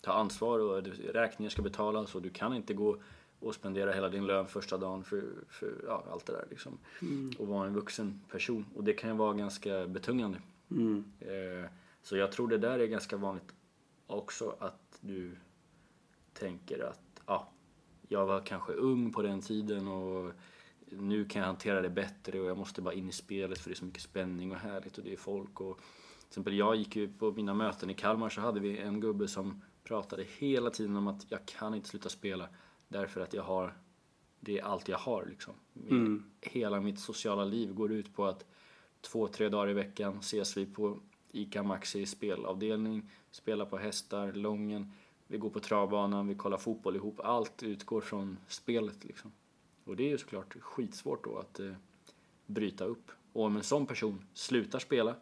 ta 0.00 0.12
ansvar 0.12 0.58
och 0.58 0.82
räkningar 1.14 1.50
ska 1.50 1.62
betalas 1.62 2.14
och 2.14 2.22
du 2.22 2.30
kan 2.30 2.54
inte 2.54 2.74
gå 2.74 2.96
och 3.40 3.54
spendera 3.54 3.92
hela 3.92 4.08
din 4.08 4.26
lön 4.26 4.46
första 4.46 4.78
dagen 4.78 5.04
för, 5.04 5.24
för 5.48 5.74
ja, 5.86 6.04
allt 6.12 6.26
det 6.26 6.32
där 6.32 6.46
liksom. 6.50 6.78
Mm. 7.02 7.32
Och 7.38 7.48
vara 7.48 7.66
en 7.66 7.74
vuxen 7.74 8.20
person. 8.30 8.66
Och 8.74 8.84
det 8.84 8.92
kan 8.92 9.10
ju 9.10 9.16
vara 9.16 9.34
ganska 9.34 9.86
betungande. 9.86 10.38
Mm. 10.70 11.04
Eh, 11.20 11.70
så 12.02 12.16
jag 12.16 12.32
tror 12.32 12.48
det 12.48 12.58
där 12.58 12.78
är 12.78 12.86
ganska 12.86 13.16
vanligt 13.16 13.54
också 14.06 14.56
att 14.58 14.98
du 15.00 15.36
tänker 16.32 16.84
att 16.84 17.22
ja, 17.26 17.48
jag 18.08 18.26
var 18.26 18.40
kanske 18.40 18.72
ung 18.72 19.12
på 19.12 19.22
den 19.22 19.40
tiden 19.40 19.88
och 19.88 20.32
nu 20.90 21.24
kan 21.24 21.40
jag 21.40 21.46
hantera 21.46 21.82
det 21.82 21.90
bättre 21.90 22.40
och 22.40 22.46
jag 22.46 22.58
måste 22.58 22.82
bara 22.82 22.94
in 22.94 23.08
i 23.08 23.12
spelet 23.12 23.58
för 23.58 23.70
det 23.70 23.74
är 23.74 23.78
så 23.78 23.84
mycket 23.84 24.02
spänning 24.02 24.52
och 24.52 24.58
härligt 24.58 24.98
och 24.98 25.04
det 25.04 25.12
är 25.12 25.16
folk 25.16 25.60
och 25.60 25.76
till 26.18 26.28
exempel 26.28 26.56
jag 26.56 26.76
gick 26.76 26.96
ju 26.96 27.08
på 27.12 27.32
mina 27.32 27.54
möten 27.54 27.90
i 27.90 27.94
Kalmar 27.94 28.28
så 28.28 28.40
hade 28.40 28.60
vi 28.60 28.78
en 28.78 29.00
gubbe 29.00 29.28
som 29.28 29.62
pratade 29.84 30.24
hela 30.38 30.70
tiden 30.70 30.96
om 30.96 31.06
att 31.06 31.26
jag 31.28 31.46
kan 31.46 31.74
inte 31.74 31.88
sluta 31.88 32.08
spela 32.08 32.48
därför 32.88 33.20
att 33.20 33.32
jag 33.32 33.42
har 33.42 33.74
det 34.40 34.58
är 34.58 34.64
allt 34.64 34.88
jag 34.88 34.98
har 34.98 35.26
liksom. 35.26 35.54
Mm. 35.90 36.24
Hela 36.40 36.80
mitt 36.80 37.00
sociala 37.00 37.44
liv 37.44 37.74
går 37.74 37.92
ut 37.92 38.14
på 38.14 38.26
att 38.26 38.46
två, 39.00 39.28
tre 39.28 39.48
dagar 39.48 39.70
i 39.70 39.74
veckan 39.74 40.18
ses 40.18 40.56
vi 40.56 40.66
på 40.66 41.00
ICA 41.32 41.62
Maxi 41.62 42.06
spelavdelning, 42.06 43.10
spelar 43.30 43.66
på 43.66 43.76
hästar, 43.76 44.32
Lången, 44.32 44.92
vi 45.26 45.38
går 45.38 45.50
på 45.50 45.60
travbanan, 45.60 46.28
vi 46.28 46.34
kollar 46.34 46.58
fotboll 46.58 46.96
ihop. 46.96 47.20
Allt 47.20 47.62
utgår 47.62 48.00
från 48.00 48.38
spelet 48.48 49.04
liksom. 49.04 49.32
Och 49.88 49.96
det 49.96 50.02
är 50.02 50.08
ju 50.08 50.18
såklart 50.18 50.56
skitsvårt 50.60 51.24
då 51.24 51.38
att 51.38 51.60
eh, 51.60 51.72
bryta 52.46 52.84
upp. 52.84 53.10
Och 53.32 53.44
om 53.44 53.56
en 53.56 53.62
sån 53.62 53.86
person 53.86 54.24
slutar 54.34 54.78
spela, 54.78 55.14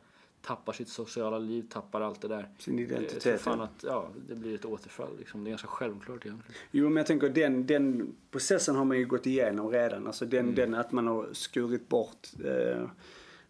tappar 0.42 0.72
sitt 0.72 0.88
sociala 0.88 1.38
liv, 1.38 1.66
tappar 1.70 2.00
allt 2.00 2.20
det 2.20 2.28
där. 2.28 2.48
Sin 2.58 2.78
eh, 2.78 2.84
identitet. 2.84 3.40
fan 3.40 3.60
att 3.60 3.84
ja, 3.86 4.08
det 4.28 4.34
blir 4.34 4.54
ett 4.54 4.64
återfall 4.64 5.18
liksom. 5.18 5.44
Det 5.44 5.48
är 5.48 5.50
ganska 5.50 5.68
självklart 5.68 6.26
egentligen. 6.26 6.60
Jo, 6.70 6.84
men 6.88 6.96
jag 6.96 7.06
tänker 7.06 7.28
den, 7.28 7.66
den 7.66 8.14
processen 8.30 8.76
har 8.76 8.84
man 8.84 8.98
ju 8.98 9.06
gått 9.06 9.26
igenom 9.26 9.70
redan. 9.70 10.06
Alltså 10.06 10.24
den, 10.26 10.40
Mm. 10.44 10.54
den 10.54 10.74
att 10.74 10.92
man 10.92 11.06
har 11.06 11.28
skurit 11.32 11.88
bort 11.88 12.28
eh, 12.44 12.88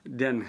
den 0.02 0.44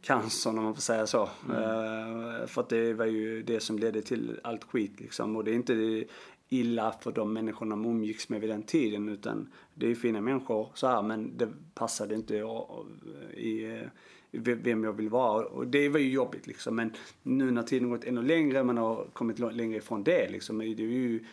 cancern 0.00 0.58
om 0.58 0.64
man 0.64 0.74
får 0.74 0.82
säga 0.82 1.06
så. 1.06 1.28
Mm. 1.50 1.56
Eh, 1.62 2.46
för 2.46 2.60
att 2.60 2.68
det 2.68 2.94
var 2.94 3.06
ju 3.06 3.42
det 3.42 3.60
som 3.60 3.78
ledde 3.78 4.02
till 4.02 4.40
allt 4.44 4.64
skit 4.64 5.00
liksom. 5.00 5.36
Och 5.36 5.44
det 5.44 5.50
är 5.50 5.54
inte 5.54 6.04
illa 6.52 6.92
för 7.00 7.12
de 7.12 7.32
människorna 7.32 7.76
man 7.76 7.90
umgicks 7.90 8.28
med 8.28 8.40
vid 8.40 8.50
den 8.50 8.62
tiden 8.62 9.08
utan 9.08 9.52
det 9.74 9.90
är 9.90 9.94
fina 9.94 10.20
människor 10.20 10.70
så 10.74 10.86
här 10.86 11.02
men 11.02 11.36
det 11.36 11.48
passade 11.74 12.14
inte 12.14 12.36
jag 12.36 12.86
i 13.34 13.64
eh, 13.64 13.88
vem 14.32 14.84
jag 14.84 14.92
vill 14.92 15.08
vara. 15.08 15.46
Och 15.46 15.66
det 15.66 15.88
var 15.88 15.98
ju 15.98 16.10
jobbigt 16.10 16.46
liksom. 16.46 16.76
Men 16.76 16.92
nu 17.22 17.50
när 17.50 17.62
tiden 17.62 17.90
gått 17.90 18.04
ännu 18.04 18.22
längre, 18.22 18.64
man 18.64 18.78
har 18.78 19.06
kommit 19.12 19.38
längre 19.38 19.76
ifrån 19.76 20.04
det 20.04 20.30
liksom. 20.30 20.58
Det 20.58 20.64
är 20.64 20.80
ju, 20.80 21.24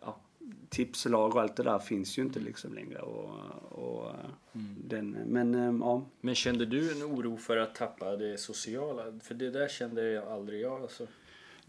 ja, 0.00 0.20
tipslag 0.68 1.34
och 1.34 1.40
allt 1.40 1.56
det 1.56 1.62
där 1.62 1.78
finns 1.78 2.18
ju 2.18 2.22
inte 2.22 2.40
liksom 2.40 2.74
längre. 2.74 2.98
Och, 2.98 3.30
och 3.70 4.12
den, 4.84 5.10
men 5.10 5.54
eh, 5.54 5.74
ja. 5.80 6.04
Men 6.20 6.34
kände 6.34 6.66
du 6.66 6.92
en 6.92 7.02
oro 7.02 7.36
för 7.36 7.56
att 7.56 7.74
tappa 7.74 8.16
det 8.16 8.38
sociala? 8.38 9.04
För 9.22 9.34
det 9.34 9.50
där 9.50 9.68
kände 9.68 10.10
jag 10.10 10.28
aldrig 10.28 10.60
jag 10.60 10.82
alltså. 10.82 11.06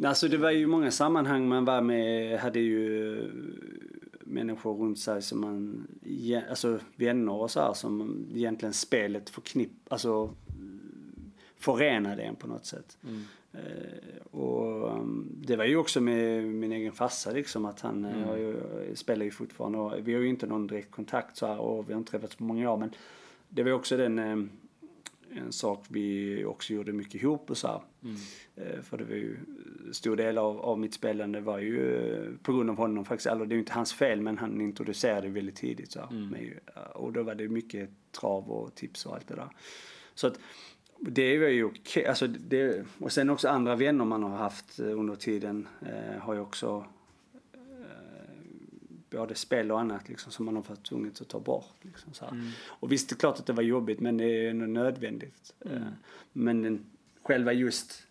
Alltså 0.04 0.28
det 0.28 0.38
var 0.38 0.52
ju 0.52 0.68
många 0.68 0.92
sammanhang 0.92 1.48
man 1.48 1.66
var 1.66 1.82
med, 1.82 2.40
hade 2.40 2.60
ju 2.60 3.32
människor 4.20 4.74
runt 4.74 5.00
sig 5.00 5.22
som 5.22 5.42
man, 5.42 5.88
alltså 6.50 6.80
vänner 6.96 7.34
och 7.34 7.52
så 7.52 7.60
här 7.60 7.74
som 7.74 8.26
egentligen 8.36 8.74
spelet 8.74 9.30
förknipp, 9.30 9.72
alltså 9.90 10.30
förenade 11.58 12.22
en 12.22 12.36
på 12.36 12.48
något 12.48 12.66
sätt. 12.66 12.98
Eh, 13.54 14.22
och 14.32 15.00
um, 15.00 15.36
det 15.46 15.56
var 15.56 15.66
ju 15.66 15.76
också 15.76 16.02
med 16.02 16.44
min 16.44 16.72
egen 16.72 16.92
farsa 16.92 17.32
liksom 17.32 17.66
att 17.66 17.82
han 17.82 18.06
mm. 18.06 18.24
har 18.24 18.38
ju, 18.38 18.56
spelar 18.96 19.26
ju 19.26 19.32
fortfarande 19.32 19.78
och 19.78 19.94
vi 20.08 20.14
har 20.14 20.22
ju 20.22 20.30
inte 20.30 20.48
någon 20.48 20.68
direkt 20.68 20.92
kontakt 20.92 21.38
så 21.38 21.48
här 21.48 21.60
och 21.60 21.90
vi 21.90 21.94
har 21.94 22.00
inte 22.00 22.12
träffats 22.12 22.36
på 22.36 22.44
många 22.44 22.72
år 22.72 22.78
men 22.78 22.92
det 23.50 23.64
var 23.64 23.72
också 23.72 23.98
den 23.98 24.20
eh, 24.20 24.36
en 25.36 25.52
sak 25.52 25.86
vi 25.90 26.46
också 26.46 26.74
gjorde 26.74 26.94
mycket 26.94 27.16
ihop 27.16 27.50
och 27.50 27.58
så 27.58 27.68
här. 27.68 27.82
Eh, 28.56 28.82
För 28.82 28.98
det 28.98 29.04
var 29.04 29.16
ju, 29.16 29.38
stor 29.92 30.16
del 30.16 30.38
av, 30.38 30.60
av 30.60 30.80
mitt 30.80 30.94
spelande 30.94 31.42
var 31.42 31.60
ju 31.60 32.06
eh, 32.14 32.30
på 32.44 32.54
grund 32.54 32.70
av 32.70 32.78
honom 32.78 33.06
faktiskt, 33.06 33.28
eller 33.28 33.46
det 33.46 33.54
är 33.54 33.56
ju 33.56 33.60
inte 33.60 33.74
hans 33.74 33.94
fel 33.94 34.22
men 34.22 34.38
han 34.38 34.62
introducerade 34.62 35.30
väldigt 35.30 35.56
tidigt 35.56 35.92
så 35.92 36.00
här, 36.00 36.12
med, 36.12 36.60
och 36.96 37.14
då 37.14 37.24
var 37.24 37.36
det 37.36 37.48
mycket 37.50 37.90
trav 38.12 38.52
och 38.52 38.76
tips 38.76 39.06
och 39.06 39.16
allt 39.16 39.28
det 39.28 39.36
där. 39.36 39.50
Så 40.16 40.28
att 40.28 40.40
det 41.00 41.38
var 41.40 41.48
ju 41.48 41.64
okej, 41.64 42.06
alltså 42.06 42.28
det, 42.28 42.86
och 43.00 43.12
sen 43.12 43.30
också 43.30 43.48
andra 43.48 43.76
vänner 43.76 44.06
man 44.06 44.24
har 44.24 44.38
haft 44.38 44.80
eh, 44.80 45.00
under 45.00 45.16
tiden 45.16 45.68
eh, 45.82 46.20
har 46.22 46.34
ju 46.34 46.40
också 46.40 46.68
eh, 46.78 46.86
både 49.12 49.36
spel 49.36 49.72
och 49.72 49.80
annat 49.80 50.10
liksom, 50.10 50.32
som 50.32 50.46
man 50.46 50.56
har 50.56 50.64
varit 50.64 50.84
tvungen 50.84 51.12
att 51.22 51.28
ta 51.28 51.40
bort. 51.40 51.76
Liksom, 51.82 52.14
så 52.14 52.26
här. 52.26 52.34
Och 52.68 52.92
visst, 52.92 53.10
det 53.10 53.14
är 53.14 53.18
klart 53.18 53.40
att 53.40 53.46
det 53.46 53.54
var 53.54 53.64
jobbigt 53.64 54.00
men 54.00 54.18
det 54.18 54.26
är 54.26 54.50
ändå 54.50 54.66
nödvändigt. 54.66 55.54
Eh, 55.66 55.88
men 56.34 56.62
den, 56.62 56.86
själva 57.24 57.54
just, 57.54 58.08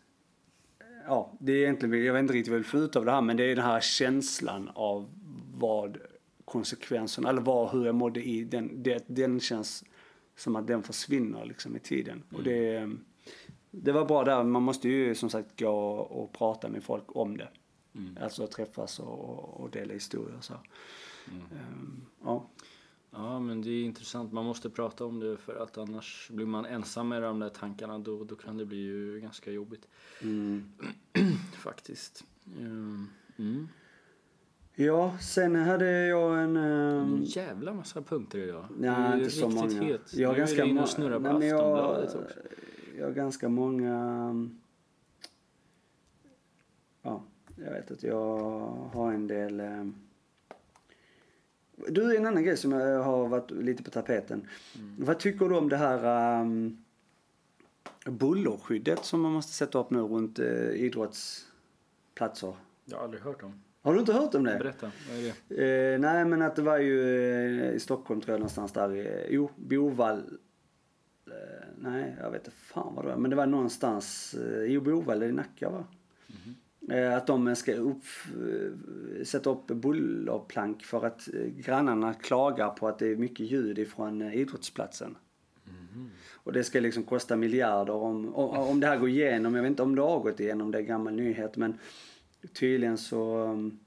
ja, 1.06 1.32
det 1.38 1.52
är 1.52 1.56
egentligen, 1.56 2.04
jag 2.04 2.12
vet 2.12 2.20
inte 2.20 2.34
riktigt 2.34 2.50
vad 2.50 2.58
jag 2.58 2.62
vill 2.62 2.70
få 2.70 2.78
ut 2.78 2.96
av 2.96 3.04
det 3.04 3.10
här 3.10 3.20
men 3.20 3.36
det 3.36 3.44
är 3.44 3.56
den 3.56 3.64
här 3.64 3.80
känslan 3.80 4.70
av 4.74 5.10
vad 5.54 5.98
konsekvenserna, 6.44 7.28
eller 7.28 7.40
vad, 7.40 7.72
hur 7.72 7.86
jag 7.86 7.94
mådde 7.94 8.22
i 8.22 8.44
den, 8.44 8.82
det, 8.82 9.04
den 9.06 9.40
känns 9.40 9.84
som 10.36 10.56
att 10.56 10.66
den 10.66 10.82
försvinner 10.82 11.44
liksom 11.44 11.76
i 11.76 11.78
tiden. 11.78 12.22
Och 12.34 12.42
det, 12.42 12.90
det 13.70 13.92
var 13.92 14.04
bra 14.04 14.24
där, 14.24 14.44
man 14.44 14.62
måste 14.62 14.88
ju 14.88 15.14
som 15.14 15.30
sagt 15.30 15.60
gå 15.60 15.70
och 15.94 16.32
prata 16.32 16.68
med 16.68 16.82
folk 16.82 17.16
om 17.16 17.36
det. 17.36 17.48
Alltså 18.20 18.46
träffas 18.46 18.98
och, 19.00 19.60
och 19.60 19.70
dela 19.70 19.92
historier 19.94 20.40
så. 20.40 20.54
Ehm, 21.52 22.06
ja. 22.24 22.46
Ja, 23.12 23.40
men 23.40 23.62
det 23.62 23.70
är 23.70 23.84
intressant. 23.84 24.32
Man 24.32 24.44
måste 24.44 24.70
prata 24.70 25.04
om 25.04 25.20
det 25.20 25.36
för 25.36 25.62
att 25.62 25.78
annars 25.78 26.30
blir 26.32 26.46
man 26.46 26.64
ensam 26.66 27.08
med 27.08 27.22
de 27.22 27.38
där 27.38 27.48
tankarna. 27.48 27.98
Då, 27.98 28.24
då 28.24 28.36
kan 28.36 28.56
det 28.56 28.64
bli 28.66 28.76
ju 28.76 29.20
ganska 29.20 29.50
jobbigt. 29.50 29.88
Mm. 30.22 30.72
Faktiskt. 31.58 32.24
Ehm, 32.58 33.08
Mm. 33.38 33.68
ja, 34.74 35.18
sen 35.20 35.54
hade 35.56 36.06
jag 36.06 36.42
en... 36.42 36.56
ehm, 36.56 37.14
En 37.14 37.22
jävla 37.24 37.74
massa 37.74 38.02
punkter 38.02 38.38
idag. 38.38 38.66
Nej, 38.78 39.18
inte 39.18 39.30
så 39.30 39.48
många. 39.48 39.82
Het. 39.82 40.14
Jag 40.14 40.28
har 40.28 40.34
nu 40.34 40.42
är 40.42 40.46
ganska 40.46 40.62
du 40.62 40.68
inne 40.70 40.74
må- 40.80 40.82
och 40.82 40.88
snurrar 40.88 41.20
på 41.20 41.38
Nej, 41.38 41.48
jag- 41.48 42.02
också. 42.04 42.24
Jag 42.98 43.04
har 43.06 43.12
ganska 43.12 43.48
många... 43.48 44.48
Ja, 47.02 47.24
jag 47.64 47.72
vet 47.72 47.90
att 47.90 48.02
jag 48.02 48.38
har 48.92 49.12
en 49.12 49.26
del... 49.26 49.60
eh, 49.60 49.84
Du, 51.88 52.16
en 52.16 52.26
annan 52.26 52.44
grej 52.44 52.56
som 52.56 52.72
jag 52.72 53.02
har 53.02 53.28
varit 53.28 53.50
lite 53.50 53.82
på 53.82 53.90
tapeten. 53.90 54.48
Mm. 54.74 54.96
Vad 54.98 55.18
tycker 55.18 55.48
du 55.48 55.56
om 55.56 55.68
det 55.68 55.76
här 55.76 56.40
um, 56.40 56.84
bullerskyddet 58.04 59.04
som 59.04 59.20
man 59.20 59.32
måste 59.32 59.52
sätta 59.52 59.78
upp 59.78 59.90
nu 59.90 59.98
runt 59.98 60.38
uh, 60.38 60.70
idrottsplatser? 60.70 62.54
Jag 62.84 62.96
har 62.96 63.04
aldrig 63.04 63.22
hört 63.22 63.42
om. 63.42 63.62
Har 63.82 63.94
du 63.94 64.00
inte 64.00 64.12
hört 64.12 64.34
om 64.34 64.44
det? 64.44 64.58
Berätta, 64.58 64.90
vad 65.08 65.18
är 65.18 65.34
det? 65.48 65.92
Eh, 65.94 66.00
nej 66.00 66.24
men 66.24 66.42
att 66.42 66.56
det 66.56 66.62
var 66.62 66.78
ju 66.78 67.00
eh, 67.60 67.70
i 67.74 67.80
Stockholm 67.80 68.20
tror 68.20 68.32
jag 68.32 68.38
någonstans 68.38 68.72
där. 68.72 68.90
Eh, 68.96 69.26
jo, 69.30 69.50
Bovall. 69.56 70.38
Eh, 71.26 71.66
nej, 71.78 72.16
jag 72.20 72.30
vet 72.30 72.44
inte 72.46 72.56
fan 72.56 72.94
vad 72.94 73.04
det 73.04 73.08
var. 73.08 73.16
Men 73.16 73.30
det 73.30 73.36
var 73.36 73.46
någonstans. 73.46 74.34
Eh, 74.34 74.62
jo, 74.64 74.80
Bovall 74.80 75.22
i 75.22 75.32
Nacka 75.32 75.70
va? 75.70 75.84
Eh, 76.28 76.34
att 76.90 77.26
de 77.26 77.56
ska 77.56 77.74
upp, 77.74 78.02
eh, 78.26 79.24
sätta 79.24 79.50
upp 79.50 79.66
bullerplank 79.66 80.84
för 80.84 81.06
att 81.06 81.28
eh, 81.34 81.46
grannarna 81.46 82.14
klagar 82.14 82.70
på 82.70 82.88
att 82.88 82.98
det 82.98 83.06
är 83.06 83.16
mycket 83.16 83.50
ljud 83.50 83.78
ifrån 83.78 84.22
eh, 84.22 84.34
idrottsplatsen. 84.36 85.16
Och 86.42 86.52
det 86.52 86.64
ska 86.64 86.80
liksom 86.80 87.02
kosta 87.02 87.36
miljarder 87.36 87.92
om, 87.92 88.34
om, 88.34 88.50
om 88.50 88.80
det 88.80 88.86
här 88.86 88.96
går 88.96 89.08
igenom. 89.08 89.54
Jag 89.54 89.62
vet 89.62 89.70
inte 89.70 89.82
om 89.82 89.94
det 89.94 90.02
har 90.02 90.20
gått 90.20 90.40
igenom, 90.40 90.70
det 90.70 90.78
är 90.78 90.82
gammal 90.82 91.14
nyhet. 91.14 91.56
Men 91.56 91.78
tydligen 92.52 92.98
så 92.98 93.36
um, 93.36 93.78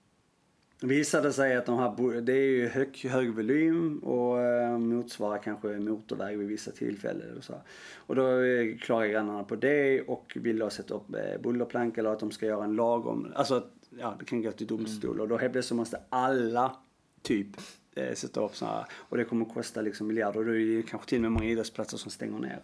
visade 0.88 1.34
sig 1.34 1.56
att 1.56 1.66
de 1.66 1.80
här, 1.80 2.22
det 2.22 2.34
är 2.34 2.48
ju 2.48 2.68
hög, 2.68 3.06
hög 3.10 3.34
volym 3.34 4.00
och 4.00 4.42
eh, 4.42 4.78
motsvarar 4.78 5.38
kanske 5.38 5.68
motorväg 5.68 6.38
vid 6.38 6.48
vissa 6.48 6.72
tillfällen. 6.72 7.38
Och, 7.38 7.44
så. 7.44 7.54
och 7.96 8.16
då 8.16 8.40
eh, 8.40 8.78
klagar 8.78 9.08
grannarna 9.08 9.44
på 9.44 9.56
det 9.56 10.02
och 10.02 10.34
vill 10.36 10.60
då 10.60 10.70
sätta 10.70 10.94
upp 10.94 11.16
eh, 11.16 11.42
bullerplank 11.42 11.98
eller 11.98 12.10
att 12.10 12.20
de 12.20 12.32
ska 12.32 12.46
göra 12.46 12.64
en 12.64 12.76
lag 12.76 13.08
om, 13.08 13.32
alltså 13.36 13.56
att, 13.56 13.72
ja 14.00 14.16
det 14.20 14.26
kan 14.26 14.42
gå 14.42 14.52
till 14.52 14.68
domstol 14.68 15.22
och 15.22 15.28
då 15.28 15.38
helt 15.38 15.54
plötsligt 15.54 15.78
måste 15.78 16.00
alla 16.10 16.76
typ 17.22 17.48
eh, 17.96 18.14
sätta 18.14 18.46
upp 18.46 18.56
sådana 18.56 18.88
och 18.94 19.18
det 19.18 19.24
kommer 19.24 19.46
att 19.46 19.54
kosta 19.54 19.82
liksom 19.82 20.08
miljarder 20.08 20.40
och 20.40 20.46
då 20.46 20.56
är 20.56 20.76
det 20.76 20.84
kanske 20.84 21.10
till 21.10 21.18
och 21.18 21.22
med 21.22 21.32
många 21.32 21.46
idrottsplatser 21.46 21.98
som 21.98 22.12
stänger 22.12 22.40
ner. 22.40 22.60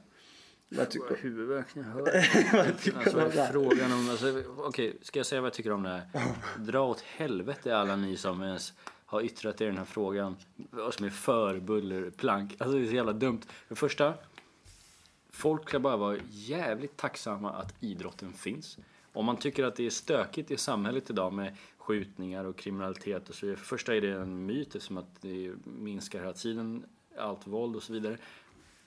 Vad 0.69 0.89
tycker 0.89 1.09
Vad 1.09 1.17
huvudvärk 1.17 1.75
när 1.75 1.83
jag 1.83 1.89
hör 1.89 2.05
du 2.83 3.21
alltså, 3.21 3.51
frågan 3.51 3.91
om, 3.91 4.09
alltså, 4.09 4.43
okej, 4.57 4.97
ska 5.01 5.19
jag 5.19 5.25
säga 5.25 5.41
vad 5.41 5.47
jag 5.47 5.53
tycker 5.53 5.71
om 5.71 5.83
det 5.83 5.89
här? 5.89 6.07
Dra 6.57 6.85
åt 6.85 7.01
helvete 7.01 7.77
alla 7.77 7.95
ni 7.95 8.17
som 8.17 8.43
ens 8.43 8.73
har 9.05 9.21
yttrat 9.21 9.61
er 9.61 9.65
i 9.65 9.67
den 9.67 9.77
här 9.77 9.85
frågan, 9.85 10.35
som 10.91 11.05
är 11.05 11.09
för 11.09 11.59
bullerplank. 11.59 12.55
Alltså 12.57 12.77
det 12.77 12.83
är 12.83 12.87
så 12.87 12.95
jävla 12.95 13.13
dumt. 13.13 13.41
För 13.41 13.69
det 13.69 13.75
första, 13.75 14.13
folk 15.29 15.69
ska 15.69 15.79
bara 15.79 15.97
vara 15.97 16.17
jävligt 16.29 16.97
tacksamma 16.97 17.51
att 17.51 17.73
idrotten 17.79 18.33
finns. 18.33 18.77
Om 19.13 19.25
man 19.25 19.37
tycker 19.37 19.63
att 19.63 19.75
det 19.75 19.85
är 19.85 19.89
stökigt 19.89 20.51
i 20.51 20.57
samhället 20.57 21.09
idag 21.09 21.33
med 21.33 21.55
skjutningar 21.77 22.45
och 22.45 22.57
kriminalitet 22.57 23.29
och 23.29 23.35
så 23.35 23.45
vidare. 23.45 23.57
För 23.57 23.65
första 23.65 23.95
är 23.95 24.01
det 24.01 24.11
en 24.11 24.45
myt 24.45 24.67
eftersom 24.67 24.97
att 24.97 25.21
det 25.21 25.51
minskar 25.63 26.19
hela 26.19 26.33
tiden, 26.33 26.85
allt 27.17 27.47
våld 27.47 27.75
och 27.75 27.83
så 27.83 27.93
vidare. 27.93 28.17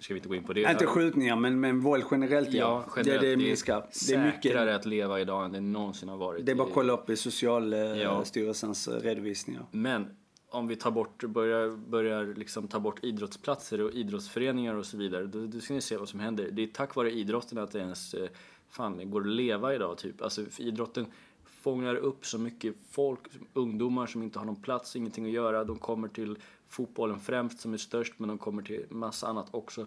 Ska 0.03 0.15
vi 0.15 0.19
inte 0.19 0.29
gå 0.29 0.35
in 0.35 0.45
på 0.45 0.53
det. 0.53 0.71
Inte 0.71 0.87
skjutningar 0.87 1.37
men, 1.37 1.61
men 1.61 1.81
våld 1.81 2.05
generellt 2.11 2.53
ja. 2.53 2.85
Ja, 2.87 2.93
generellt. 2.97 3.23
Det, 3.23 3.31
det 3.31 3.37
minskar. 3.37 3.87
Det 4.09 4.15
är 4.15 4.27
mycket. 4.27 4.43
säkrare 4.43 4.75
att 4.75 4.87
leva 4.87 5.21
idag 5.21 5.45
än 5.45 5.53
det 5.53 5.61
någonsin 5.61 6.09
har 6.09 6.17
varit. 6.17 6.47
Det 6.47 6.53
är 6.53 6.57
bara 6.57 6.69
att 6.69 6.75
kolla 6.75 6.93
upp 6.93 7.11
i 7.11 7.17
Socialstyrelsens 7.17 8.89
Ja. 8.89 8.97
eh, 8.97 9.01
redovisningar. 9.01 9.67
Men 9.71 10.17
om 10.49 10.69
vi 10.69 10.77
tar 10.77 10.91
bort, 10.91 11.25
börjar, 11.25 11.77
börjar 11.77 12.35
liksom 12.37 12.69
ta 12.69 12.81
bort 12.81 13.05
idrottsplatser 13.05 13.81
och 13.81 13.91
idrottsföreningar 13.91 14.75
och 14.75 14.87
så 14.87 14.97
vidare. 14.97 15.27
Då, 15.27 15.47
då 15.47 15.61
ska 15.61 15.75
ni 15.75 15.81
se 15.81 15.97
vad 15.97 16.09
som 16.09 16.21
händer. 16.21 16.49
Det 16.53 16.63
är 16.63 16.67
tack 16.67 16.95
vare 16.95 17.11
idrotten 17.11 17.59
att 17.59 17.71
det 17.73 17.79
ens 17.79 18.15
eh, 18.15 18.29
fan, 18.71 19.11
går 19.11 19.21
att 19.21 19.27
leva 19.27 19.75
idag 19.75 19.99
typ. 19.99 20.23
Alltså 20.23 20.43
idrotten 20.59 21.07
fångar 21.45 21.95
upp 21.95 22.27
så 22.27 22.39
mycket 22.39 22.75
folk, 22.91 23.21
ungdomar 23.53 24.07
som 24.07 24.23
inte 24.23 24.39
har 24.39 24.47
någon 24.47 24.63
plats, 24.63 24.97
ingenting 24.97 25.25
att 25.25 25.31
göra. 25.33 25.65
De 25.65 25.79
kommer 25.79 26.09
till 26.09 26.37
fotbollen 26.73 27.21
främst 27.21 27.61
som 27.61 27.75
är 27.75 27.79
störst 27.79 28.19
men 28.19 28.29
de 28.29 28.39
kommer 28.39 28.63
till 28.63 28.87
massa 28.91 29.27
annat 29.27 29.49
också. 29.51 29.87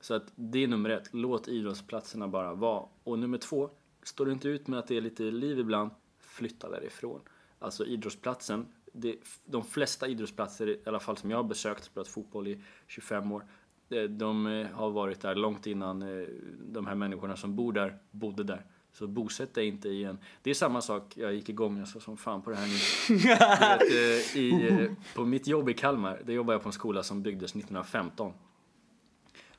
Så 0.00 0.14
att 0.14 0.32
det 0.34 0.64
är 0.64 0.68
nummer 0.68 0.90
ett. 0.90 1.08
Låt 1.12 1.48
idrottsplatserna 1.48 2.28
bara 2.28 2.54
vara. 2.54 2.84
Och 3.04 3.18
nummer 3.18 3.38
två, 3.38 3.70
står 4.02 4.26
du 4.26 4.32
inte 4.32 4.48
ut 4.48 4.66
med 4.66 4.78
att 4.78 4.86
det 4.86 4.96
är 4.96 5.00
lite 5.00 5.22
liv 5.22 5.58
ibland, 5.58 5.90
flytta 6.18 6.70
därifrån. 6.70 7.20
Alltså 7.58 7.86
idrottsplatsen, 7.86 8.66
det, 8.92 9.16
de 9.44 9.64
flesta 9.64 10.08
idrottsplatser, 10.08 10.68
i 10.68 10.80
alla 10.84 11.00
fall 11.00 11.16
som 11.16 11.30
jag 11.30 11.38
har 11.38 11.44
besökt, 11.44 11.84
spelat 11.84 12.08
fotboll 12.08 12.48
i 12.48 12.62
25 12.86 13.32
år, 13.32 13.46
eh, 13.88 14.02
de 14.02 14.46
eh, 14.46 14.66
har 14.66 14.90
varit 14.90 15.20
där 15.20 15.34
långt 15.34 15.66
innan 15.66 16.02
eh, 16.02 16.28
de 16.60 16.86
här 16.86 16.94
människorna 16.94 17.36
som 17.36 17.56
bor 17.56 17.72
där 17.72 17.98
bodde 18.10 18.44
där. 18.44 18.66
Så 18.98 19.06
bosätt 19.06 19.54
dig 19.54 19.66
inte 19.66 19.88
i 19.88 20.04
en... 20.04 20.18
Det 20.42 20.50
är 20.50 20.54
samma 20.54 20.80
sak, 20.80 21.16
jag 21.16 21.34
gick 21.34 21.48
igång 21.48 21.86
sa 21.86 22.00
som 22.00 22.16
fan 22.16 22.42
på 22.42 22.50
det 22.50 22.56
här 22.56 22.66
nu. 22.66 23.16
Vet, 23.16 23.82
eh, 23.82 24.36
i, 24.36 24.68
eh, 24.68 24.90
på 25.14 25.24
mitt 25.24 25.46
jobb 25.46 25.68
i 25.68 25.74
Kalmar, 25.74 26.22
där 26.24 26.32
jobbar 26.32 26.54
jag 26.54 26.62
på 26.62 26.68
en 26.68 26.72
skola 26.72 27.02
som 27.02 27.22
byggdes 27.22 27.50
1915. 27.50 28.32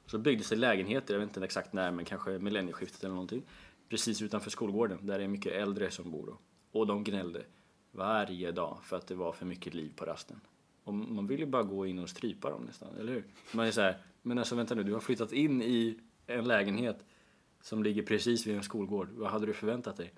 Så 0.06 0.18
byggdes 0.18 0.50
det 0.50 0.56
lägenheter, 0.56 1.14
jag 1.14 1.20
vet 1.20 1.30
inte 1.30 1.46
exakt 1.46 1.74
när, 1.74 1.92
men 1.92 2.06
kanske 2.06 2.40
millennieskiftet 2.40 3.04
eller 3.04 3.14
någonting. 3.14 3.44
Precis 3.90 4.22
utanför 4.22 4.50
skolgården, 4.50 5.00
där 5.02 5.18
det 5.18 5.24
är 5.24 5.28
mycket 5.28 5.54
äldre 5.54 5.92
som 5.92 6.12
bor 6.12 6.26
då. 6.26 6.38
Och 6.80 6.88
de 6.88 7.04
gnällde 7.04 7.44
varje 7.92 8.52
dag 8.52 8.78
för 8.84 8.98
att 8.98 9.08
det 9.08 9.16
var 9.16 9.32
för 9.32 9.46
mycket 9.46 9.74
liv 9.74 9.94
på 9.96 10.06
rasten. 10.06 10.42
Och 10.84 10.94
man 10.94 11.28
vill 11.28 11.40
ju 11.40 11.46
bara 11.46 11.64
gå 11.64 11.86
in 11.86 12.00
och 12.00 12.10
strypa 12.10 12.50
dem 12.50 12.64
nästan, 12.64 12.96
eller 13.00 13.14
hur? 13.14 13.24
Man 13.52 13.68
är 13.68 13.72
så 13.72 13.82
här, 13.82 13.98
men 14.22 14.38
alltså 14.38 14.56
vänta 14.56 14.76
nu, 14.76 14.84
du 14.84 14.94
har 14.94 15.00
flyttat 15.00 15.32
in 15.32 15.62
i 15.62 16.00
en 16.28 16.48
lägenhet 16.48 17.06
som 17.68 17.84
ligger 17.84 18.04
precis 18.04 18.48
vid 18.48 18.56
en 18.56 18.64
skolgård. 18.64 19.10
Vad 19.12 19.32
hade 19.32 19.46
du 19.46 19.54
förväntat 19.54 19.98
dig? 19.98 20.14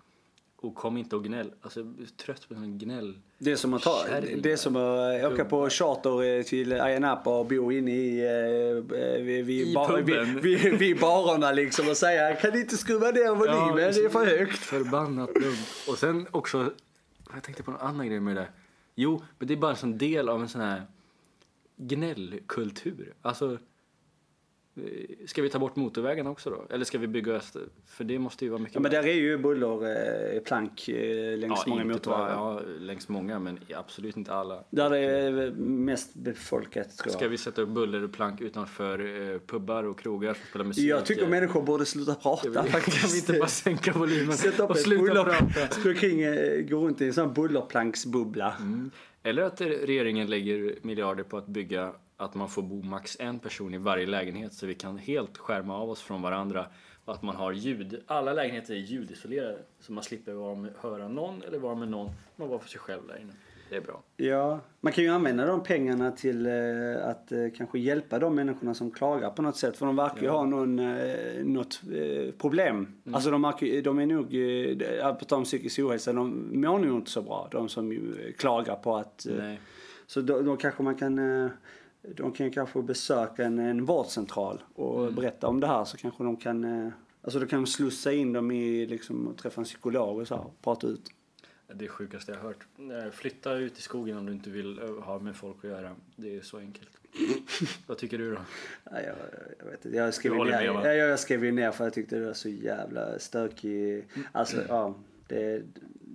Och 0.56 0.76
kom 0.76 0.98
inte 0.98 1.16
och 1.16 1.24
gnäll. 1.24 1.52
Alltså, 1.62 1.80
jag 1.80 1.88
är 1.88 2.06
trött 2.06 2.48
på 2.48 2.54
sån 2.54 2.78
gnäll. 2.78 3.20
Det 3.38 3.52
är 3.52 3.56
som 3.56 3.74
att, 3.74 3.82
ta, 3.82 4.06
det 4.38 4.52
är 4.52 4.56
som 4.56 4.76
att 4.76 5.34
åka 5.34 5.46
på 5.46 5.70
charter 5.70 6.24
eh, 6.24 6.44
till 6.44 6.82
Ayia 6.82 7.00
Napa 7.00 7.40
och 7.40 7.46
bo 7.46 7.72
inne 7.72 7.92
i, 7.92 8.20
eh, 8.20 8.84
vid, 9.24 9.46
vid, 9.46 9.68
I 9.68 9.74
bar, 9.74 10.02
vid, 10.02 10.42
vid, 10.44 10.80
vid 10.80 11.00
barerna 11.00 11.52
liksom 11.52 11.90
och 11.90 11.98
säga 11.98 12.36
kan 12.36 12.54
ni 12.54 12.60
inte 12.60 12.78
skruva 12.78 13.12
ner 13.12 13.36
volymen, 13.36 13.94
det 13.94 14.06
är 14.06 14.10
för 14.10 14.26
högt. 14.26 14.58
Förbannat 14.58 15.34
dumt. 15.34 15.66
Och 15.88 15.98
sen 15.98 16.28
också, 16.32 16.74
jag 17.34 17.44
tänkte 17.44 17.64
på 17.64 17.72
en 17.72 17.78
annan 17.78 18.08
grej 18.08 18.20
med 18.20 18.36
det 18.36 18.42
där. 18.42 18.52
Jo, 18.96 19.24
men 19.38 19.48
det 19.48 19.54
är 19.54 19.58
bara 19.58 19.72
en 19.72 19.78
sån 19.78 19.98
del 19.98 20.30
av 20.30 20.42
en 20.42 20.50
sån 20.50 20.62
här 20.62 20.84
gnällkultur. 21.78 23.14
Alltså, 23.22 23.58
ska 25.26 25.42
vi 25.42 25.50
ta 25.50 25.60
bort 25.60 25.76
motorvägen 25.76 26.28
också 26.28 26.50
då? 26.50 26.66
Eller 26.70 26.86
ska 26.86 26.98
vi 26.98 27.08
bygga 27.08 27.34
öst? 27.34 27.56
För 27.86 28.04
det 28.04 28.20
måste 28.20 28.46
ju 28.46 28.52
vara 28.52 28.60
mycket 28.62 28.76
Ja, 28.76 28.82
men 28.82 28.92
där 28.92 29.04
är 29.08 29.14
ju 29.14 29.38
bullerplank 29.38 30.90
eh, 30.90 31.38
längs 31.38 31.68
många 31.68 31.82
inte 31.82 32.10
bara- 32.10 32.28
motorvägar. 32.28 32.34
Ja, 32.34 32.62
längs 32.80 33.10
många, 33.10 33.40
men 33.40 33.60
absolut 33.76 34.18
inte 34.18 34.34
alla. 34.34 34.64
Där 34.70 34.90
det 34.90 34.98
är 35.00 35.52
mest 35.62 36.14
befolkat 36.16 36.98
tror 36.98 37.12
Ska 37.12 37.26
jag. 37.26 37.30
vi 37.30 37.38
sätta 37.38 37.62
upp 37.62 37.70
bullerplank 37.70 38.42
utanför 38.42 39.00
eh, 39.34 39.40
pubbar 39.40 39.84
och 39.84 40.00
krogar 40.00 40.34
som 40.34 40.44
spelar 40.50 40.66
musik? 40.66 40.90
Jag 40.90 41.06
tycker 41.06 41.28
människor 41.28 41.62
borde 41.62 41.86
sluta 41.86 42.16
prata 42.16 42.54
Kan 42.54 42.64
vi 42.66 42.70
faktiskt. 42.72 43.30
inte 43.30 43.40
bara 43.40 43.50
sänka 43.50 43.94
volymen 43.94 44.38
Sätta 44.38 44.64
upp 44.64 44.70
och 44.70 44.78
sluta 44.78 45.02
buller, 45.04 45.24
prata? 45.24 45.74
springa 45.74 45.96
kring, 46.00 46.22
eh, 46.22 46.62
gå 46.62 46.78
runt 46.86 47.02
i 47.02 47.08
en 47.08 47.14
sån 47.14 47.34
bullerplanksbubbla. 47.34 48.54
Mm. 48.60 48.92
Eller 49.24 49.44
att 49.44 49.62
regeringen 49.62 50.30
lägger 50.30 50.76
miljarder 50.82 51.24
på 51.24 51.38
att 51.38 51.48
bygga 51.48 51.94
att 52.20 52.36
man 52.36 52.50
får 52.50 52.62
bo 52.62 52.84
max 52.84 53.18
en 53.20 53.40
person 53.40 53.74
i 53.74 53.78
varje 53.78 54.06
lägenhet 54.06 54.54
så 54.54 54.66
vi 54.66 54.76
kan 54.76 54.98
helt 54.98 55.38
skärma 55.38 55.78
av 55.78 55.90
oss 55.90 56.02
från 56.02 56.22
varandra 56.22 56.66
och 57.06 57.14
att 57.14 57.22
man 57.22 57.36
har 57.36 57.52
ljud. 57.52 58.04
Alla 58.08 58.34
lägenheter 58.34 58.74
är 58.74 58.78
ljudisolerade 58.78 59.60
så 59.80 59.94
man 59.94 60.04
slipper 60.04 60.34
vara 60.34 60.56
med, 60.56 60.74
höra 60.82 61.08
någon 61.08 61.44
eller 61.44 61.60
vara 61.60 61.76
med 61.76 61.88
någon. 61.88 62.12
Man 62.36 62.50
var 62.50 62.60
för 62.60 62.70
sig 62.70 62.80
själv 62.80 63.08
där 63.08 63.22
inne. 63.22 63.34
Det 63.70 63.76
är 63.76 63.82
bra. 63.82 64.04
Ja, 64.18 64.60
man 64.82 64.94
kan 64.94 65.04
ju 65.04 65.10
använda 65.10 65.46
de 65.46 65.64
pengarna 65.64 66.12
till 66.12 66.46
eh, 66.46 67.08
att 67.08 67.32
eh, 67.32 67.40
kanske 67.58 67.80
hjälpa 67.80 68.20
de 68.20 68.36
människorna 68.36 68.74
som 68.74 68.92
klagar 68.92 69.30
på 69.30 69.42
något 69.42 69.58
sätt. 69.58 69.78
För 69.78 69.86
de 69.86 69.96
verkar 69.96 70.22
ju 70.22 70.30
ha 70.30 70.46
någon, 70.46 70.80
eh, 70.80 71.46
något 71.46 71.82
eh, 71.94 72.32
problem. 72.32 72.76
Mm. 72.76 73.16
Alltså 73.16 73.32
de, 73.32 73.42
verkar, 73.42 73.82
de 73.82 74.00
är 74.00 74.06
nog, 74.06 74.36
eh, 75.02 75.16
på 75.16 75.26
tal 75.26 75.38
om 75.38 75.44
psykisk 75.44 75.80
ohälsa, 75.80 76.14
de 76.14 76.50
mår 76.62 76.80
nog 76.80 76.98
inte 76.98 77.12
så 77.12 77.22
bra. 77.22 77.48
De 77.52 77.70
som 77.70 78.14
klagar 78.38 78.76
på 78.76 78.96
att... 78.98 79.26
Nej. 79.38 79.60
Så 80.08 80.22
då, 80.22 80.42
då 80.42 80.58
kanske 80.58 80.84
man 80.84 80.96
kan... 80.96 81.50
De 82.02 82.32
kan 82.32 82.52
kanske 82.52 82.82
besöka 82.82 83.44
en, 83.44 83.60
en 83.60 83.86
vårdcentral 83.86 84.64
och 84.76 85.02
Mm. 85.04 85.16
berätta 85.16 85.48
om 85.48 85.60
det 85.60 85.68
här 85.68 85.86
så 85.86 85.98
kanske 85.98 86.24
de 86.24 86.38
kan... 86.38 86.64
eh, 86.64 86.92
Alltså 87.22 87.40
då 87.40 87.46
kan 87.46 87.62
de 87.64 87.68
slussa 87.68 88.12
in 88.12 88.34
dem 88.34 88.52
i 88.52 88.86
liksom 88.86 89.34
träffa 89.42 89.62
en 89.62 89.66
psykolog 89.66 90.20
och 90.20 90.28
så 90.28 90.36
här, 90.36 90.44
och 90.44 90.62
prata 90.62 90.88
ut. 90.88 91.12
Det 91.74 91.86
är 91.86 91.90
sjukaste 91.90 92.32
jag 92.32 92.40
hört. 92.40 92.68
Eh, 92.78 93.12
Flytta 93.12 93.54
ut 93.54 93.78
i 93.80 93.82
skogen 93.82 94.18
om 94.18 94.26
du 94.26 94.34
inte 94.34 94.50
vill 94.50 94.80
eh, 94.80 94.86
ha 95.04 95.20
med 95.20 95.36
folk 95.36 95.58
att 95.58 95.70
göra. 95.70 95.96
Det 96.16 96.38
är 96.38 96.42
så 96.42 96.58
enkelt. 96.58 96.90
Vad 97.88 97.98
tycker 97.98 98.18
du 98.18 98.32
då? 98.32 98.38
Ja, 98.84 98.92
jag, 99.02 99.16
jag 99.60 99.66
vet 99.66 99.86
inte. 99.86 99.98
Jag 99.98 100.14
skrev, 100.14 100.34
ner, 100.34 100.46
med, 100.46 100.74
va? 100.74 100.82
ja, 100.88 100.94
jag 100.94 101.20
skrev 101.20 101.54
ner 101.54 101.72
för 101.72 101.84
jag 101.84 101.94
tyckte 101.94 102.16
det 102.20 102.26
var 102.26 102.34
så 102.34 102.50
jävla 102.50 103.20
stökig. 103.20 104.08
Alltså, 104.32 104.58
ja. 104.68 104.96
Det, 105.28 105.62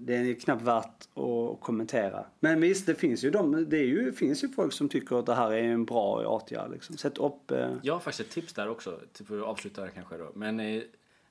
det 0.06 0.14
är 0.14 0.34
knappt 0.34 0.62
värt 0.62 1.08
att 1.14 1.60
kommentera. 1.60 2.24
Men 2.40 2.60
visst, 2.60 2.86
det 2.86 2.94
finns 2.94 3.24
ju, 3.24 3.30
de, 3.30 3.68
det 3.68 3.78
är 3.78 3.84
ju, 3.84 4.12
finns 4.12 4.44
ju 4.44 4.48
folk 4.48 4.72
som 4.72 4.88
tycker 4.88 5.18
att 5.18 5.26
det 5.26 5.34
här 5.34 5.52
är 5.52 5.62
en 5.62 5.84
bra 5.84 6.26
åtgärd. 6.26 6.70
Liksom. 6.70 6.96
Sätt 6.96 7.18
upp... 7.18 7.50
Eh, 7.50 7.72
Jag 7.82 7.94
har 7.94 8.00
faktiskt 8.00 8.28
ett 8.28 8.34
tips 8.34 8.52
där 8.52 8.68
också, 8.68 9.00
typ 9.12 9.26
för 9.26 9.38
att 9.38 9.44
avsluta 9.44 9.80
här 9.82 9.88
kanske 9.88 10.16
då. 10.16 10.32
Men 10.34 10.60
eh, 10.60 10.82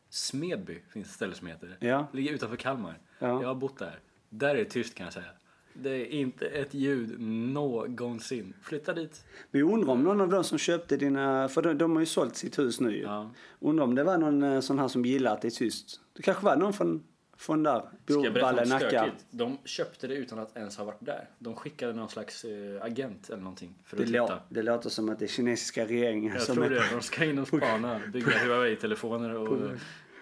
Smedby 0.10 0.80
finns 0.90 1.08
ett 1.08 1.14
ställe 1.14 1.34
som 1.34 1.48
heter. 1.48 1.78
Ja. 1.80 2.08
Ligger 2.14 2.34
utanför 2.34 2.56
Kalmar. 2.56 3.00
Ja. 3.20 3.42
Jag 3.42 3.48
har 3.48 3.56
bott 3.56 3.80
där. 3.80 4.00
Där 4.30 4.50
är 4.50 4.56
det 4.56 4.66
tyst 4.66 4.96
kan 4.96 5.04
jag 5.04 5.14
säga. 5.14 5.26
Det 5.74 5.90
är 5.90 6.06
inte 6.06 6.46
ett 6.46 6.74
ljud 6.74 7.20
någonsin. 7.54 8.54
Flytta 8.62 8.94
dit. 8.94 9.26
men 9.52 9.62
jag 9.62 9.72
undrar 9.74 9.90
om 9.94 10.04
någon 10.04 10.22
av 10.22 10.30
de 10.30 10.44
som 10.44 10.58
köpte 10.58 10.98
dina... 10.98 11.50
För 11.50 11.62
de, 11.62 11.78
de 11.78 11.92
har 11.92 12.00
ju 12.00 12.06
sålt 12.06 12.36
sitt 12.36 12.60
hus 12.60 12.80
nu 12.80 12.96
ju. 12.98 13.02
Ja. 13.04 13.32
Undrar 13.60 13.84
om 13.84 13.96
det 13.96 14.04
var 14.04 14.18
någon 14.18 14.44
eh, 14.44 14.60
sån 14.60 14.80
här 14.80 14.88
som 14.88 15.06
gillar 15.06 15.34
att 15.34 15.42
det 15.42 15.48
är 15.48 15.50
tyst. 15.50 16.02
Det 16.14 16.22
kanske 16.22 16.46
var 16.46 16.56
någon 16.56 16.74
från, 16.74 17.04
från 17.44 17.64
där. 17.64 17.90
Något 18.08 18.68
Nacka. 18.68 19.12
De 19.32 19.58
köpte 19.66 20.08
det 20.08 20.16
utan 20.16 20.40
att 20.40 20.58
ens 20.58 20.78
ha 20.78 20.86
varit 20.86 21.06
där. 21.06 21.30
De 21.40 21.56
skickade 21.56 21.94
någon 21.94 22.10
slags 22.10 22.46
eh, 22.46 22.84
agent 22.84 23.30
eller 23.30 23.44
någonting 23.44 23.76
för 23.84 23.98
Det, 23.98 24.04
att 24.04 24.28
titta. 24.28 24.40
det 24.50 24.62
låter 24.62 24.90
som 24.90 25.10
att 25.10 25.20
det 25.20 25.26
är 25.26 25.30
kinesiska 25.30 25.86
regeringen 25.86 26.34
Jag 26.34 26.42
som 26.42 26.56
tror 26.56 26.66
är... 26.66 26.70
det. 26.70 26.84
De 26.92 27.02
ska 27.02 27.26
in 27.26 27.40
och 27.40 27.48
spana, 27.48 28.02
bygga 28.14 28.32
Huawei-telefoner 28.32 29.36
och 29.36 29.72
eh, 29.72 29.78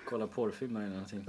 kolla 0.05 0.27
porrfilmer 0.27 0.81
eller 0.81 0.89
någonting. 0.89 1.25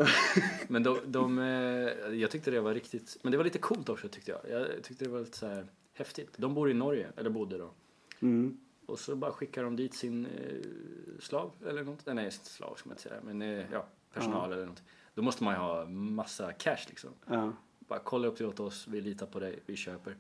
Men 0.69 0.83
de, 0.83 0.99
de, 1.07 1.39
eh, 1.39 2.15
jag 2.15 2.31
tyckte 2.31 2.51
det 2.51 2.61
var 2.61 2.75
riktigt, 2.75 3.17
men 3.23 3.31
det 3.33 3.37
var 3.37 3.45
lite 3.45 3.59
coolt 3.59 3.89
också 3.89 4.09
tyckte 4.09 4.31
jag. 4.31 4.41
Jag 4.61 4.83
tyckte 4.83 5.05
det 5.05 5.11
var 5.11 5.21
lite 5.21 5.39
så 5.39 5.47
här 5.47 5.67
häftigt. 5.95 6.31
De 6.37 6.55
bor 6.55 6.71
i 6.71 6.75
Norge, 6.75 7.09
eller 7.17 7.31
bodde 7.31 7.59
då. 7.59 7.71
Mm. 8.21 8.59
Och 8.87 8.99
så 8.99 9.17
bara 9.17 9.33
skickar 9.33 9.65
de 9.65 9.77
dit 9.77 9.95
sin 9.95 10.27
slav 11.21 11.53
eller 11.69 11.83
något. 11.85 12.07
Nej, 12.07 12.31
slav 12.31 12.75
ska 12.75 12.89
man 12.89 12.93
inte 12.93 13.03
säga, 13.03 13.21
men 13.25 13.65
ja, 13.73 13.87
personal 14.15 14.53
eller 14.53 14.67
något. 14.67 14.83
Då 15.15 15.23
måste 15.23 15.45
man 15.45 15.55
ju 15.55 15.61
ha 15.61 15.85
massa 15.87 16.53
cash 16.53 16.87
liksom. 16.89 17.11
Ja. 17.27 17.53
Bara 17.89 17.99
kolla 17.99 18.29
upp 18.29 18.39
det 18.39 18.47
åt 18.47 18.61
oss, 18.61 18.87
vi 18.89 19.01
litar 19.01 19.27
på 19.27 19.41
dig, 19.41 19.59
vi 19.67 19.77
köper. 19.77 20.17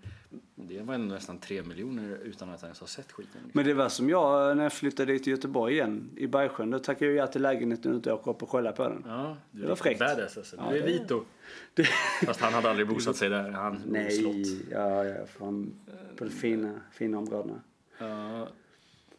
Det 0.54 0.80
var 0.82 0.94
ändå 0.94 1.14
nästan 1.14 1.38
tre 1.38 1.62
miljoner 1.62 2.18
utan 2.24 2.50
att 2.50 2.62
ens 2.62 2.80
ha 2.80 2.86
sett 2.86 3.12
skiten. 3.12 3.32
Liksom. 3.34 3.50
Men 3.54 3.64
det 3.64 3.74
var 3.74 3.88
som 3.88 4.08
jag 4.10 4.56
när 4.56 4.62
jag 4.62 4.72
flyttade 4.72 5.12
dit 5.12 5.22
till 5.24 5.30
Göteborg 5.30 5.74
igen, 5.74 6.10
i 6.16 6.26
Bergsjön. 6.26 6.70
Då 6.70 6.78
tackade 6.78 7.10
jag 7.10 7.16
ja 7.24 7.26
till 7.26 7.42
lägenheten 7.42 7.94
och 7.94 8.06
åka 8.06 8.30
upp 8.30 8.42
och 8.42 8.48
kolla 8.48 8.72
på 8.72 8.82
den. 8.88 9.04
Ja, 9.06 9.36
du 9.50 9.62
Det 9.62 9.68
var 9.68 9.76
fräckt. 9.76 9.98
badass 9.98 10.36
alltså. 10.36 10.56
Ja, 10.56 10.70
Du 10.70 10.78
är 10.78 10.86
Vito. 10.86 11.24
Det, 11.74 11.84
Fast 12.26 12.40
han 12.40 12.52
hade 12.52 12.70
aldrig 12.70 12.88
bosatt 12.88 13.16
sig 13.16 13.28
där. 13.28 13.50
Han 13.50 13.96
i 13.96 14.10
slott. 14.10 14.32
nej, 14.34 14.66
ja, 14.70 15.04
ja, 15.04 15.26
från, 15.26 15.74
på 16.16 16.24
de 16.24 16.30
fina, 16.30 16.80
fina 16.92 17.18
områdena. 17.18 17.60
Ja. 17.98 18.48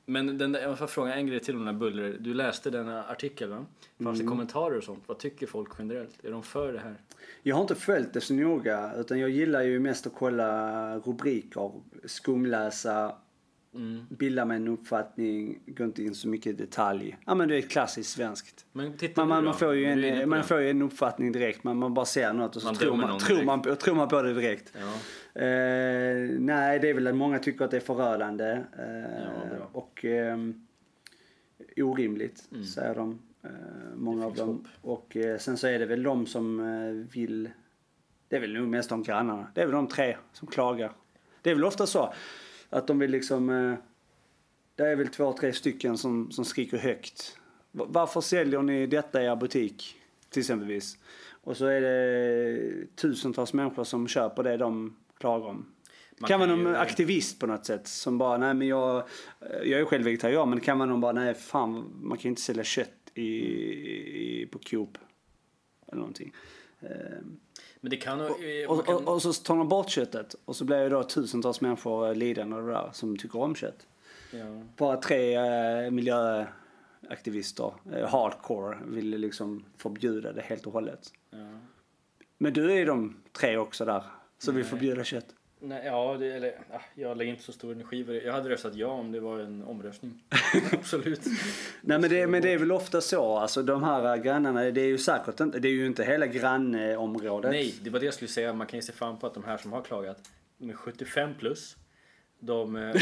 Men 0.06 0.38
den 0.38 0.52
där, 0.52 0.62
jag 0.62 0.80
får 0.80 0.88
fråga 0.88 1.14
en 1.16 1.28
grej 1.28 1.40
till 1.40 1.56
om 1.56 1.66
den 1.66 1.74
här 1.76 1.80
buller. 1.80 2.18
Du 2.20 2.34
läste 2.34 2.70
den 2.70 2.88
här 2.88 3.12
artikeln 3.12 3.52
va? 3.52 3.58
Fanns 3.58 4.00
Mm. 4.00 4.18
det 4.26 4.30
kommentarer 4.30 4.78
och 4.78 4.84
sånt? 4.84 5.04
Vad 5.08 5.18
tycker 5.20 5.48
folk 5.48 5.70
generellt? 5.80 6.26
Är 6.26 6.32
de 6.32 6.44
för 6.44 6.74
det 6.74 6.80
här? 6.80 6.96
Jag 7.44 7.56
har 7.56 7.62
inte 7.62 7.76
följt 7.76 8.14
det 8.14 8.22
så 8.22 8.34
noga, 8.34 8.94
utan 8.98 9.20
jag 9.20 9.30
gillar 9.30 9.62
ju 9.62 9.80
mest 9.80 10.08
att 10.08 10.14
kolla 10.16 10.98
rubriker, 11.00 11.72
skumläsa, 12.06 13.16
Mm. 13.76 14.06
bilda 14.10 14.46
mig 14.46 14.58
en 14.58 14.68
uppfattning, 14.68 15.60
gå 15.68 15.84
inte 15.84 16.04
in 16.04 16.16
så 16.16 16.28
mycket 16.28 16.48
i 16.48 16.52
detalj. 16.54 17.18
Ja 17.26 17.36
men 17.36 17.50
det 17.50 17.58
är 17.58 17.62
klassiskt 17.62 18.10
svenskt. 18.10 18.66
Men 18.72 18.94
Man, 19.16 19.28
man, 19.28 19.44
man, 19.44 19.54
får 19.54 19.74
ju 19.74 19.86
en, 19.86 20.30
man 20.30 20.44
får 20.44 20.60
ju 20.60 20.70
en 20.70 20.82
uppfattning 20.82 21.32
direkt, 21.32 21.64
man, 21.64 21.78
man 21.78 21.94
bara 21.94 22.06
ser 22.06 22.34
något 22.34 22.56
och 22.56 22.62
så 22.62 22.68
Man 22.68 22.76
tror, 22.76 22.96
man, 22.96 23.10
någon 23.10 23.20
tror, 23.20 23.36
direkt. 23.36 23.46
man, 23.66 23.76
tror 23.78 23.96
man 23.96 24.08
på 24.08 24.22
det 24.22 24.34
direkt. 24.34 24.74
Ja. 24.80 24.94
Eh, 25.36 26.30
nej, 26.40 26.80
det 26.80 26.90
är 26.90 26.94
väl 26.94 27.08
att 27.08 27.16
många 27.16 27.40
tycker 27.40 27.66
att 27.66 27.72
det 27.72 27.78
är 27.78 27.82
förödande. 27.82 28.46
Eh, 28.80 29.24
Ja, 29.60 29.70
och 29.72 30.06
ehm, 30.06 30.66
orimligt, 31.78 32.48
Mm. 32.52 32.64
säger 32.66 32.96
de. 32.96 33.20
Eh, 33.44 33.50
många 33.96 34.26
av 34.26 34.36
dem. 34.36 34.48
hopp. 34.48 34.68
Och 34.82 35.18
eh, 35.18 35.38
sen 35.38 35.58
så 35.58 35.68
är 35.68 35.80
det 35.80 35.86
väl 35.86 36.04
de 36.04 36.26
som 36.28 36.60
eh, 36.60 37.14
vill... 37.16 37.50
Det 38.28 38.36
är 38.36 38.40
väl 38.40 38.54
nog 38.54 38.68
mest 38.68 38.90
de 38.90 39.04
grannarna. 39.04 39.48
Det 39.54 39.62
är 39.62 39.66
väl 39.66 39.76
de 39.76 39.88
tre 39.88 40.18
som 40.34 40.48
klagar. 40.48 40.92
Det 41.42 41.52
är 41.52 41.56
väl 41.56 41.64
ofta 41.66 41.86
så 41.86 42.14
att 42.70 42.88
de 42.88 43.00
vill 43.00 43.12
liksom... 43.12 43.50
Eh, 43.50 43.76
det 44.76 44.84
är 44.84 44.96
väl 44.96 45.08
två, 45.08 45.34
tre 45.34 45.54
stycken 45.54 45.98
som, 45.98 46.32
som 46.32 46.46
skriker 46.46 46.78
högt. 46.78 47.38
Va- 47.72 47.86
Varför 47.90 48.22
säljer 48.22 48.62
ni 48.62 48.88
detta 48.88 49.22
i 49.24 49.26
er 49.26 49.36
butik? 49.36 49.96
Till 50.30 50.40
exempelvis. 50.40 50.98
Och 51.44 51.58
så 51.58 51.66
är 51.66 51.82
det 51.82 52.86
tusentals 52.96 53.54
människor 53.54 53.84
som 53.84 54.08
köper 54.08 54.44
det 54.44 54.58
de 54.58 54.96
klagar 55.24 55.48
om. 55.48 55.66
Man 56.20 56.28
kan 56.28 56.40
vara 56.40 56.50
någon 56.56 56.60
ju- 56.66 56.76
aktivist 56.76 57.40
på 57.40 57.48
något 57.48 57.66
sätt 57.66 57.88
som 57.88 58.18
bara, 58.18 58.38
nej 58.38 58.54
men 58.54 58.68
jag, 58.68 59.04
jag 59.64 59.80
är 59.80 59.86
själv 59.86 60.04
vegetarian 60.04 60.50
men 60.50 60.60
det 60.60 60.66
kan 60.66 60.78
vara 60.80 60.90
någon 60.90 61.02
bara, 61.02 61.12
nej 61.12 61.34
fan 61.34 61.90
man 62.02 62.18
kan 62.18 62.24
ju 62.24 62.30
inte 62.30 62.42
sälja 62.42 62.64
kött 62.64 62.90
i, 63.14 63.24
i, 64.42 64.48
på 64.52 64.60
Coop. 64.60 64.98
Eller 65.88 65.98
någonting. 66.00 66.34
Ehm, 66.82 67.40
Men 67.82 67.90
det 67.90 67.98
kan... 67.98 68.20
eh, 68.20 68.26
Och, 68.70 68.76
man 68.76 68.86
kan 68.86 68.96
och, 68.96 69.14
och 69.14 69.22
så 69.22 69.34
tar 69.34 69.56
de 69.58 69.70
bort 69.70 69.90
köttet 69.90 70.36
och 70.46 70.56
så 70.56 70.66
blir 70.66 70.84
ju 70.84 70.90
då 70.90 71.04
tusentals 71.04 71.62
människor 71.62 72.16
lidande 72.16 72.56
av 72.56 72.66
det 72.68 72.72
där 72.74 72.90
som 72.94 73.18
tycker 73.18 73.40
om 73.40 73.56
kött. 73.56 73.88
ja. 74.32 74.62
Bara 74.78 74.98
tre 74.98 75.36
eh, 75.36 75.92
miljöaktivister, 75.92 77.74
eh, 77.94 78.08
hardcore, 78.10 78.78
ville 78.86 79.18
liksom 79.18 79.64
förbjuda 79.78 80.34
det 80.34 80.42
helt 80.42 80.66
och 80.68 80.74
hållet. 80.74 81.14
Ja. 81.30 81.60
Men 82.38 82.54
du 82.54 82.72
är 82.72 82.86
de 82.86 83.16
tre 83.32 83.58
också 83.58 83.86
där 83.86 84.04
vill 84.52 84.54
Nej. 84.54 84.64
förbjuda 84.64 85.04
kött. 85.04 85.26
Nej, 85.66 85.82
ja, 85.86 86.18
det, 86.20 86.34
eller, 86.34 86.50
ah, 86.72 86.82
jag 86.96 87.18
lägger 87.18 87.32
inte 87.32 87.44
så 87.44 87.52
stor 87.52 87.72
energi 87.72 88.04
på 88.04 88.12
det. 88.12 88.22
Jag 88.22 88.34
hade 88.34 88.50
röstat 88.50 88.76
ja 88.76 88.88
om 88.88 89.12
det 89.12 89.20
var 89.20 89.40
en 89.40 89.64
omröstning. 89.64 90.24
Absolut. 90.72 91.22
Nej 91.82 92.00
men 92.00 92.10
det, 92.10 92.28
men 92.28 92.42
det 92.42 92.54
är 92.54 92.58
väl 92.58 92.72
ofta 92.72 93.02
så, 93.02 93.38
alltså 93.38 93.64
de 93.64 93.84
här 93.84 94.18
grannarna, 94.18 94.62
det 94.62 94.82
är 94.82 94.88
ju 94.88 94.98
säkert 94.98 95.40
inte, 95.40 95.60
det 95.60 95.68
är 95.68 95.74
ju 95.74 95.86
inte 95.86 96.04
hela 96.04 96.28
grannområdet. 96.28 97.52
Nej, 97.52 97.76
det 97.82 97.90
var 97.90 98.00
det 98.00 98.06
jag 98.06 98.14
skulle 98.14 98.28
säga. 98.30 98.54
Man 98.54 98.68
kan 98.68 98.78
ju 98.78 98.84
se 98.84 98.94
fram 98.94 99.20
på 99.20 99.28
att 99.28 99.34
de 99.34 99.44
här 99.44 99.58
som 99.58 99.72
har 99.72 99.82
klagat, 99.82 100.32
är 100.60 100.74
75 100.74 101.34
plus. 101.40 101.78
De 102.40 102.76
eh, 102.76 103.02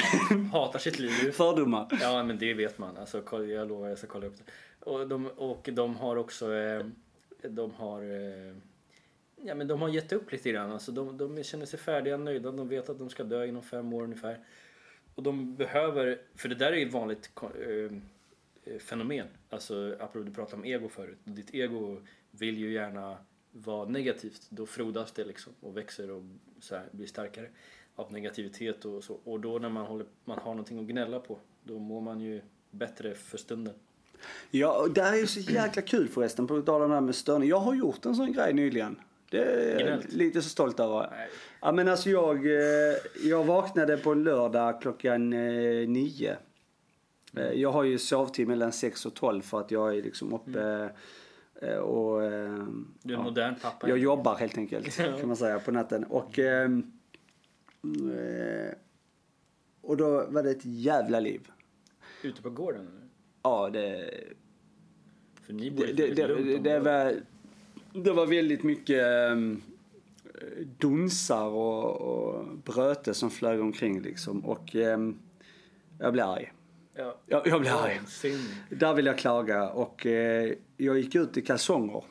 hatar 0.51 0.79
sitt 0.79 0.99
liv. 0.99 1.31
Fördomar. 1.33 1.87
Ja, 2.01 2.23
men 2.23 2.37
det 2.37 2.53
vet 2.53 2.77
man. 2.77 2.97
Alltså, 2.97 3.23
jag 3.31 3.67
lovar, 3.67 3.87
jag 3.87 3.97
ska 3.97 4.07
kolla 4.07 4.27
upp 4.27 4.37
det. 4.37 4.43
Och 4.85 5.07
de, 5.07 5.27
och 5.27 5.69
de 5.71 5.95
har 5.95 6.15
också... 6.15 6.53
Eh, 6.53 6.85
de 7.49 7.71
har... 7.71 8.01
Ja, 9.43 9.55
men 9.55 9.67
de 9.67 9.81
har 9.81 9.89
gett 9.89 10.13
upp 10.13 10.31
lite 10.31 10.51
grann. 10.51 10.71
Alltså, 10.71 10.91
de, 10.91 11.17
de 11.17 11.43
känner 11.43 11.65
sig 11.65 11.79
färdiga, 11.79 12.17
nöjda. 12.17 12.51
De 12.51 12.67
vet 12.67 12.89
att 12.89 12.99
de 12.99 13.09
ska 13.09 13.23
dö 13.23 13.45
inom 13.45 13.63
fem 13.63 13.93
år 13.93 14.03
ungefär. 14.03 14.39
Och 15.15 15.23
de 15.23 15.55
behöver... 15.55 16.21
För 16.35 16.49
det 16.49 16.55
där 16.55 16.71
är 16.71 16.77
ju 16.77 16.87
ett 16.87 16.93
vanligt 16.93 17.29
eh, 17.37 17.97
eh, 18.63 18.79
fenomen. 18.79 19.27
Alltså, 19.49 19.95
apropå 19.99 20.25
du 20.25 20.33
pratade 20.33 20.55
om 20.55 20.65
ego 20.65 20.89
förut. 20.89 21.17
Ditt 21.23 21.53
ego 21.53 21.97
vill 22.31 22.57
ju 22.57 22.73
gärna 22.73 23.17
vara 23.51 23.89
negativt. 23.89 24.47
Då 24.49 24.65
frodas 24.65 25.11
det 25.11 25.23
liksom 25.23 25.53
och 25.59 25.77
växer 25.77 26.11
och 26.11 26.23
så 26.59 26.75
här, 26.75 26.85
blir 26.91 27.07
starkare 27.07 27.49
av 27.95 28.13
negativitet 28.13 28.85
och 28.85 29.03
så. 29.03 29.19
Och 29.23 29.39
då 29.39 29.59
när 29.59 29.69
man, 29.69 29.85
håller, 29.85 30.05
man 30.25 30.39
har 30.39 30.51
någonting 30.51 30.79
att 30.79 30.85
gnälla 30.85 31.19
på, 31.19 31.39
då 31.63 31.79
mår 31.79 32.01
man 32.01 32.19
ju 32.19 32.41
bättre 32.71 33.15
för 33.15 33.37
stunden. 33.37 33.73
Ja, 34.51 34.81
och 34.81 34.91
det 34.91 35.01
här 35.01 35.13
är 35.13 35.17
ju 35.17 35.27
så 35.27 35.39
jäkla 35.39 35.81
kul 35.81 36.07
förresten, 36.07 36.47
på 36.47 36.61
tal 36.61 36.81
om 36.81 36.89
det 36.89 36.95
här 36.95 37.01
med 37.01 37.15
störning. 37.15 37.49
Jag 37.49 37.59
har 37.59 37.75
gjort 37.75 38.05
en 38.05 38.15
sån 38.15 38.33
grej 38.33 38.53
nyligen. 38.53 38.99
Det 39.31 39.43
är 39.43 39.87
jag 39.87 40.03
lite 40.09 40.41
så 40.41 40.49
stolt 40.49 40.79
över. 40.79 41.07
Nej. 41.11 41.29
Ja 41.61 41.71
men 41.71 41.87
alltså 41.87 42.09
jag, 42.09 42.45
eh, 42.45 42.95
jag 43.23 43.43
vaknade 43.43 43.97
på 43.97 44.13
lördag 44.13 44.81
klockan 44.81 45.33
eh, 45.33 45.87
nio. 45.89 46.37
Eh, 47.37 47.51
Jag 47.51 47.71
har 47.71 47.83
ju 47.83 47.97
sovtid 47.97 48.47
mellan 48.47 48.71
6 48.71 49.05
och 49.05 49.13
12 49.13 49.41
för 49.41 49.59
att 49.59 49.71
jag 49.71 49.97
är 49.97 50.01
liksom 50.03 50.33
uppe 50.33 50.89
eh, 51.61 51.77
och... 51.77 52.25
Mm. 52.25 52.93
Du 53.03 53.13
är 53.13 53.17
en 53.17 53.23
modern 53.23 53.55
pappa. 53.61 53.89
Jag 53.89 53.97
jobbar 53.97 54.35
helt 54.35 54.57
enkelt 54.57 54.97
kan 55.19 55.27
man 55.27 55.37
säga 55.37 55.59
på 55.59 55.71
natten. 55.71 56.03
Och, 56.03 56.39
ehm, 56.39 56.91
eh, 57.83 58.73
och 59.81 59.97
då 59.97 60.25
var 60.29 60.43
det 60.43 60.51
ett 60.51 60.65
jävla 60.65 61.19
liv. 61.19 61.51
Ute 62.23 62.41
på 62.41 62.49
gården 62.49 62.81
eller? 62.81 63.09
Ja, 63.43 63.69
det, 63.69 64.13
För 65.41 65.53
ni 65.53 65.71
bor 65.71 65.83
det, 65.83 66.07
ju 66.07 66.13
det, 66.13 66.27
det, 66.27 66.33
om 66.57 66.63
det, 66.63 66.79
var, 66.79 67.13
det 67.93 68.11
var 68.11 68.25
väldigt 68.25 68.63
mycket 68.63 69.03
um, 69.31 69.61
dunsar 70.77 71.45
och, 71.45 72.01
och 72.01 72.45
bröte 72.57 73.13
som 73.13 73.31
flög 73.31 73.61
omkring 73.61 74.01
liksom. 74.01 74.45
Och 74.45 74.75
ehm, 74.75 75.19
jag 75.99 76.13
blev 76.13 76.25
arg. 76.25 76.53
Ja. 76.95 77.17
Jag, 77.25 77.47
jag 77.47 77.61
blev 77.61 77.73
arg. 77.73 78.01
Där 78.69 78.93
vill 78.93 79.05
jag 79.05 79.17
klaga 79.17 79.69
och 79.69 80.05
eh, 80.05 80.53
jag 80.77 80.97
gick 80.97 81.15
ut 81.15 81.37
i 81.37 81.41
kalsonger. 81.41 82.03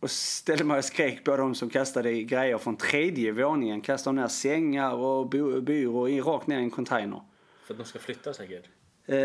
Och 0.00 0.10
ställde 0.10 0.64
mig 0.64 0.78
och 0.78 0.84
skrek 0.84 1.24
på 1.24 1.36
de 1.36 1.54
som 1.54 1.70
kastade 1.70 2.22
grejer 2.22 2.58
från 2.58 2.76
tredje 2.76 3.32
våningen. 3.32 3.80
Kastade 3.80 4.20
ner 4.20 4.28
sängar 4.28 4.94
och 4.94 5.28
byråer 5.28 6.22
rakt 6.22 6.46
ner 6.46 6.58
i 6.58 6.62
en 6.62 6.70
container. 6.70 7.22
För 7.66 7.74
att 7.74 7.78
de 7.78 7.84
ska 7.84 7.98
flytta 7.98 8.34
säkert. 8.34 8.64
Eh, 9.06 9.16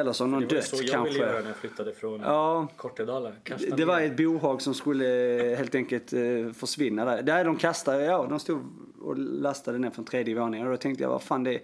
eller 0.00 0.12
så 0.12 0.24
har 0.24 0.28
någon 0.28 0.40
Det 0.40 0.46
var 0.46 0.54
ju 0.54 0.60
dött 0.60 0.64
så 0.66 0.76
jag 0.84 1.04
ville 1.04 1.18
göra 1.18 1.26
kanske. 1.28 1.42
när 1.42 1.48
jag 1.50 1.56
flyttade 1.56 1.92
från 1.92 2.20
Ja, 2.20 2.68
Kortedala. 2.76 3.32
Kasta 3.42 3.76
det 3.76 3.84
var 3.84 4.00
ett 4.00 4.16
bohag 4.16 4.62
som 4.62 4.74
skulle 4.74 5.36
eh, 5.50 5.56
helt 5.56 5.74
enkelt 5.74 6.12
eh, 6.12 6.52
försvinna 6.54 7.04
där. 7.04 7.22
Där 7.22 7.44
de 7.44 7.56
kastade, 7.56 8.04
ja 8.04 8.26
de 8.30 8.40
stod 8.40 8.62
och 9.00 9.18
lastade 9.18 9.78
ner 9.78 9.90
från 9.90 10.04
tredje 10.04 10.34
våningen. 10.34 10.66
Och 10.66 10.72
då 10.72 10.76
tänkte 10.76 11.02
jag, 11.02 11.10
vad 11.10 11.22
fan 11.22 11.44
det 11.44 11.54
är. 11.54 11.60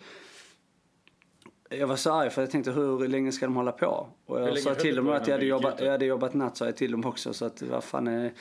Jag 1.79 1.87
var 1.87 1.97
så 1.97 2.12
arg 2.12 2.31
för 2.31 2.43
jag 2.43 2.51
tänkte 2.51 2.70
hur 2.70 3.09
länge 3.09 3.33
ska 3.33 3.47
de 3.47 3.57
hålla 3.57 3.73
på? 3.73 4.09
Och 4.27 4.41
jag 4.41 4.59
sa 4.59 4.75
till 4.75 4.95
det 4.95 5.01
dem 5.01 5.09
att 5.09 5.27
jag 5.27 5.35
hade, 5.35 5.47
jobbat, 5.47 5.81
jag 5.81 5.91
hade 5.91 6.05
jobbat 6.05 6.35
natt 6.35 6.57
sa 6.57 6.64
jag 6.64 6.77
till 6.77 6.91
dem 6.91 7.05
också 7.05 7.33
så 7.35 7.45
att 7.45 7.62
vad 7.62 7.85
fan 7.85 8.07
är, 8.07 8.33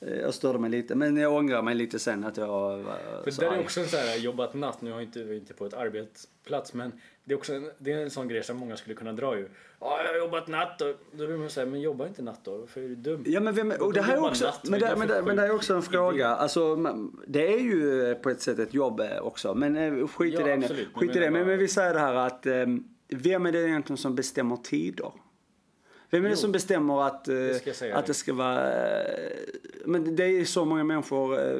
eh, 0.00 0.14
jag 0.14 0.34
störde 0.34 0.58
mig 0.58 0.70
lite. 0.70 0.94
Men 0.94 1.16
jag 1.16 1.32
ångrar 1.34 1.62
mig 1.62 1.74
lite 1.74 1.98
sen 1.98 2.24
att 2.24 2.36
jag 2.36 2.48
var 2.48 3.22
För 3.24 3.30
så 3.30 3.40
där 3.40 3.52
är 3.52 3.60
också 3.60 3.80
en 3.80 3.86
sån 3.86 4.00
här 4.00 4.16
jobbat 4.16 4.54
natt, 4.54 4.82
nu 4.82 4.90
har 4.90 4.98
jag 4.98 5.08
inte, 5.08 5.20
inte 5.20 5.54
på 5.54 5.66
ett 5.66 5.74
arbetsplats 5.74 6.74
men 6.74 6.92
det 7.24 7.34
är 7.34 7.38
också 7.38 7.54
en, 7.54 7.70
det 7.78 7.92
är 7.92 7.98
en 8.02 8.10
sån 8.10 8.28
grej 8.28 8.42
som 8.44 8.56
många 8.56 8.76
skulle 8.76 8.94
kunna 8.94 9.12
dra 9.12 9.36
ju. 9.38 9.48
Ja, 9.80 10.02
jag 10.04 10.12
har 10.12 10.18
jobbat 10.18 10.48
natt 10.48 10.80
och 10.82 10.94
då 11.12 11.26
vill 11.26 11.36
man 11.36 11.50
säga, 11.50 11.66
men 11.66 11.80
jobba 11.80 12.06
inte 12.06 12.22
natt 12.22 12.40
då, 12.44 12.66
för 12.66 12.80
är 12.80 12.88
du 12.88 12.94
dum? 12.94 13.24
Ja 13.26 13.40
men, 13.40 13.54
vem, 13.54 13.72
och 13.80 13.92
det 13.92 14.02
här 14.02 14.16
är 14.16 14.24
också, 14.24 14.44
natt? 14.44 14.60
men 14.68 14.80
det, 14.80 14.94
men, 14.98 15.08
det, 15.08 15.22
men 15.22 15.36
det 15.36 15.42
är 15.42 15.54
också 15.54 15.74
en 15.74 15.82
fråga. 15.82 16.28
Alltså, 16.28 16.76
det 17.26 17.54
är 17.54 17.58
ju 17.58 18.14
på 18.14 18.30
ett 18.30 18.40
sätt 18.40 18.58
ett 18.58 18.74
jobb 18.74 19.00
eh, 19.00 19.18
också. 19.18 19.54
Men 19.54 19.76
eh, 19.76 20.06
skit 20.08 20.34
i 20.34 20.36
Ja, 20.36 20.44
det 20.46 20.56
nu. 20.56 20.64
absolut. 20.64 20.88
Men 20.94 21.00
Skit 21.08 21.16
i 21.16 21.18
det. 21.18 21.30
Men, 21.30 21.46
men 21.46 21.58
vi 21.58 21.68
säger 21.68 21.94
det 21.94 22.00
här 22.00 22.14
att 22.14 22.46
eh, 22.46 22.66
vem 23.08 23.46
är 23.46 23.52
det 23.52 23.68
egentligen 23.68 23.98
som 23.98 24.14
bestämmer 24.14 24.56
tider? 24.56 25.12
Vem 26.10 26.24
är 26.24 26.28
det 26.28 26.32
Jo, 26.34 26.36
som 26.36 26.52
bestämmer 26.52 27.02
att, 27.06 27.28
eh, 27.28 27.34
det 27.34 27.92
att 27.94 28.06
det 28.06 28.14
ska 28.14 28.32
vara... 28.34 28.72
eh, 28.72 29.30
Men 29.84 30.16
det 30.16 30.24
är 30.24 30.44
så 30.44 30.64
många 30.64 30.84
människor 30.84 31.38
eh, 31.38 31.56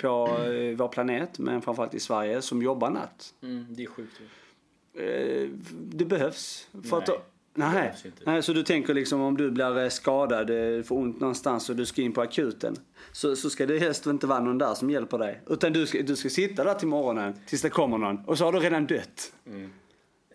på 0.00 0.28
eh, 0.44 0.76
vår 0.76 0.88
planet, 0.88 1.38
men 1.38 1.62
framförallt 1.62 1.94
i 1.94 2.00
Sverige, 2.00 2.42
som 2.42 2.62
jobbar 2.62 2.90
natt. 2.90 3.34
Mm, 3.42 3.66
det 3.68 3.82
är 3.82 3.86
sjukt. 3.86 4.20
Eh, 4.98 5.48
Det 5.92 6.04
behövs. 6.04 6.68
För 6.72 6.96
Nej, 6.96 7.08
att, 7.08 7.24
Nej. 7.54 8.12
Nej, 8.24 8.42
så 8.42 8.52
du 8.52 8.62
tänker 8.62 8.94
liksom 8.94 9.20
om 9.20 9.36
du 9.36 9.50
blir 9.50 9.78
eh, 9.82 9.88
skadad, 9.88 10.50
eh, 10.50 10.82
får 10.82 10.96
ont 10.96 11.20
någonstans 11.20 11.70
och 11.70 11.76
du 11.76 11.86
ska 11.86 12.02
in 12.02 12.12
på 12.12 12.20
akuten. 12.20 12.76
Så, 13.12 13.36
så 13.36 13.50
ska 13.50 13.66
det 13.66 13.78
helst 13.78 14.06
inte 14.06 14.26
vara 14.26 14.40
någon 14.40 14.58
där 14.58 14.74
som 14.74 14.90
hjälper 14.90 15.18
dig. 15.18 15.40
Utan 15.46 15.72
du 15.72 15.86
ska, 15.86 16.02
du 16.02 16.16
ska 16.16 16.28
sitta 16.28 16.64
där 16.64 16.74
till 16.74 16.88
morgonen 16.88 17.34
tills 17.46 17.62
det 17.62 17.70
kommer 17.70 17.98
någon. 17.98 18.18
Och 18.26 18.38
så 18.38 18.44
har 18.44 18.52
du 18.52 18.58
redan 18.58 18.86
dött. 18.86 19.32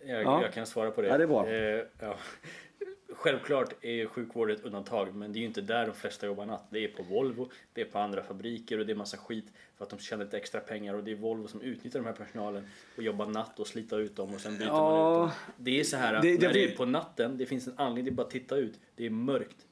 Jag, 0.06 0.22
Ja. 0.22 0.42
jag 0.42 0.52
kan 0.52 0.66
svara 0.66 0.90
på 0.90 1.02
det. 1.02 1.08
Ja, 1.08 1.18
det 1.18 1.24
är 1.24 1.28
bra. 1.28 1.48
Eh, 1.48 1.84
ja. 2.00 2.16
Självklart 3.14 3.84
är 3.84 4.06
sjukvård 4.06 4.50
ett 4.50 4.64
undantag, 4.64 5.14
men 5.14 5.32
det 5.32 5.38
är 5.38 5.40
ju 5.40 5.46
inte 5.46 5.60
där 5.60 5.86
de 5.86 5.92
flesta 5.94 6.26
jobbar 6.26 6.46
natt. 6.46 6.66
Det 6.70 6.84
är 6.84 6.88
på 6.88 7.02
Volvo, 7.02 7.50
det 7.72 7.80
är 7.80 7.84
på 7.84 7.98
andra 7.98 8.22
fabriker 8.22 8.78
och 8.78 8.86
det 8.86 8.92
är 8.92 8.96
massa 8.96 9.16
skit 9.16 9.52
för 9.76 9.84
att 9.84 9.90
de 9.90 9.98
tjänar 9.98 10.24
lite 10.24 10.36
extra 10.36 10.60
pengar 10.60 10.94
och 10.94 11.04
det 11.04 11.10
är 11.10 11.14
Volvo 11.16 11.46
som 11.48 11.60
utnyttjar 11.60 12.00
de 12.00 12.06
här 12.06 12.12
personalen 12.12 12.68
och 12.96 13.02
jobbar 13.02 13.26
natt 13.26 13.60
och 13.60 13.66
sliter 13.66 13.98
ut 14.00 14.16
dem 14.16 14.34
och 14.34 14.40
sen 14.40 14.58
byter 14.58 14.66
Ja. 14.66 14.90
man 15.18 15.28
ut 15.28 15.34
dem. 15.34 15.54
Det 15.56 15.80
är 15.80 15.84
så 15.84 15.96
här 15.96 16.14
att 16.14 16.22
Det- 16.22 16.36
det 16.36 16.46
när 16.46 16.54
det 16.54 16.72
är 16.72 16.76
på 16.76 16.84
natten, 16.84 17.38
det 17.38 17.46
finns 17.46 17.66
en 17.66 17.74
anledning, 17.76 18.04
det 18.04 18.10
är 18.10 18.14
bara 18.14 18.26
att 18.26 18.30
titta 18.32 18.56
ut. 18.56 18.80
Det 18.96 19.06
är 19.06 19.10
mörkt. 19.10 19.66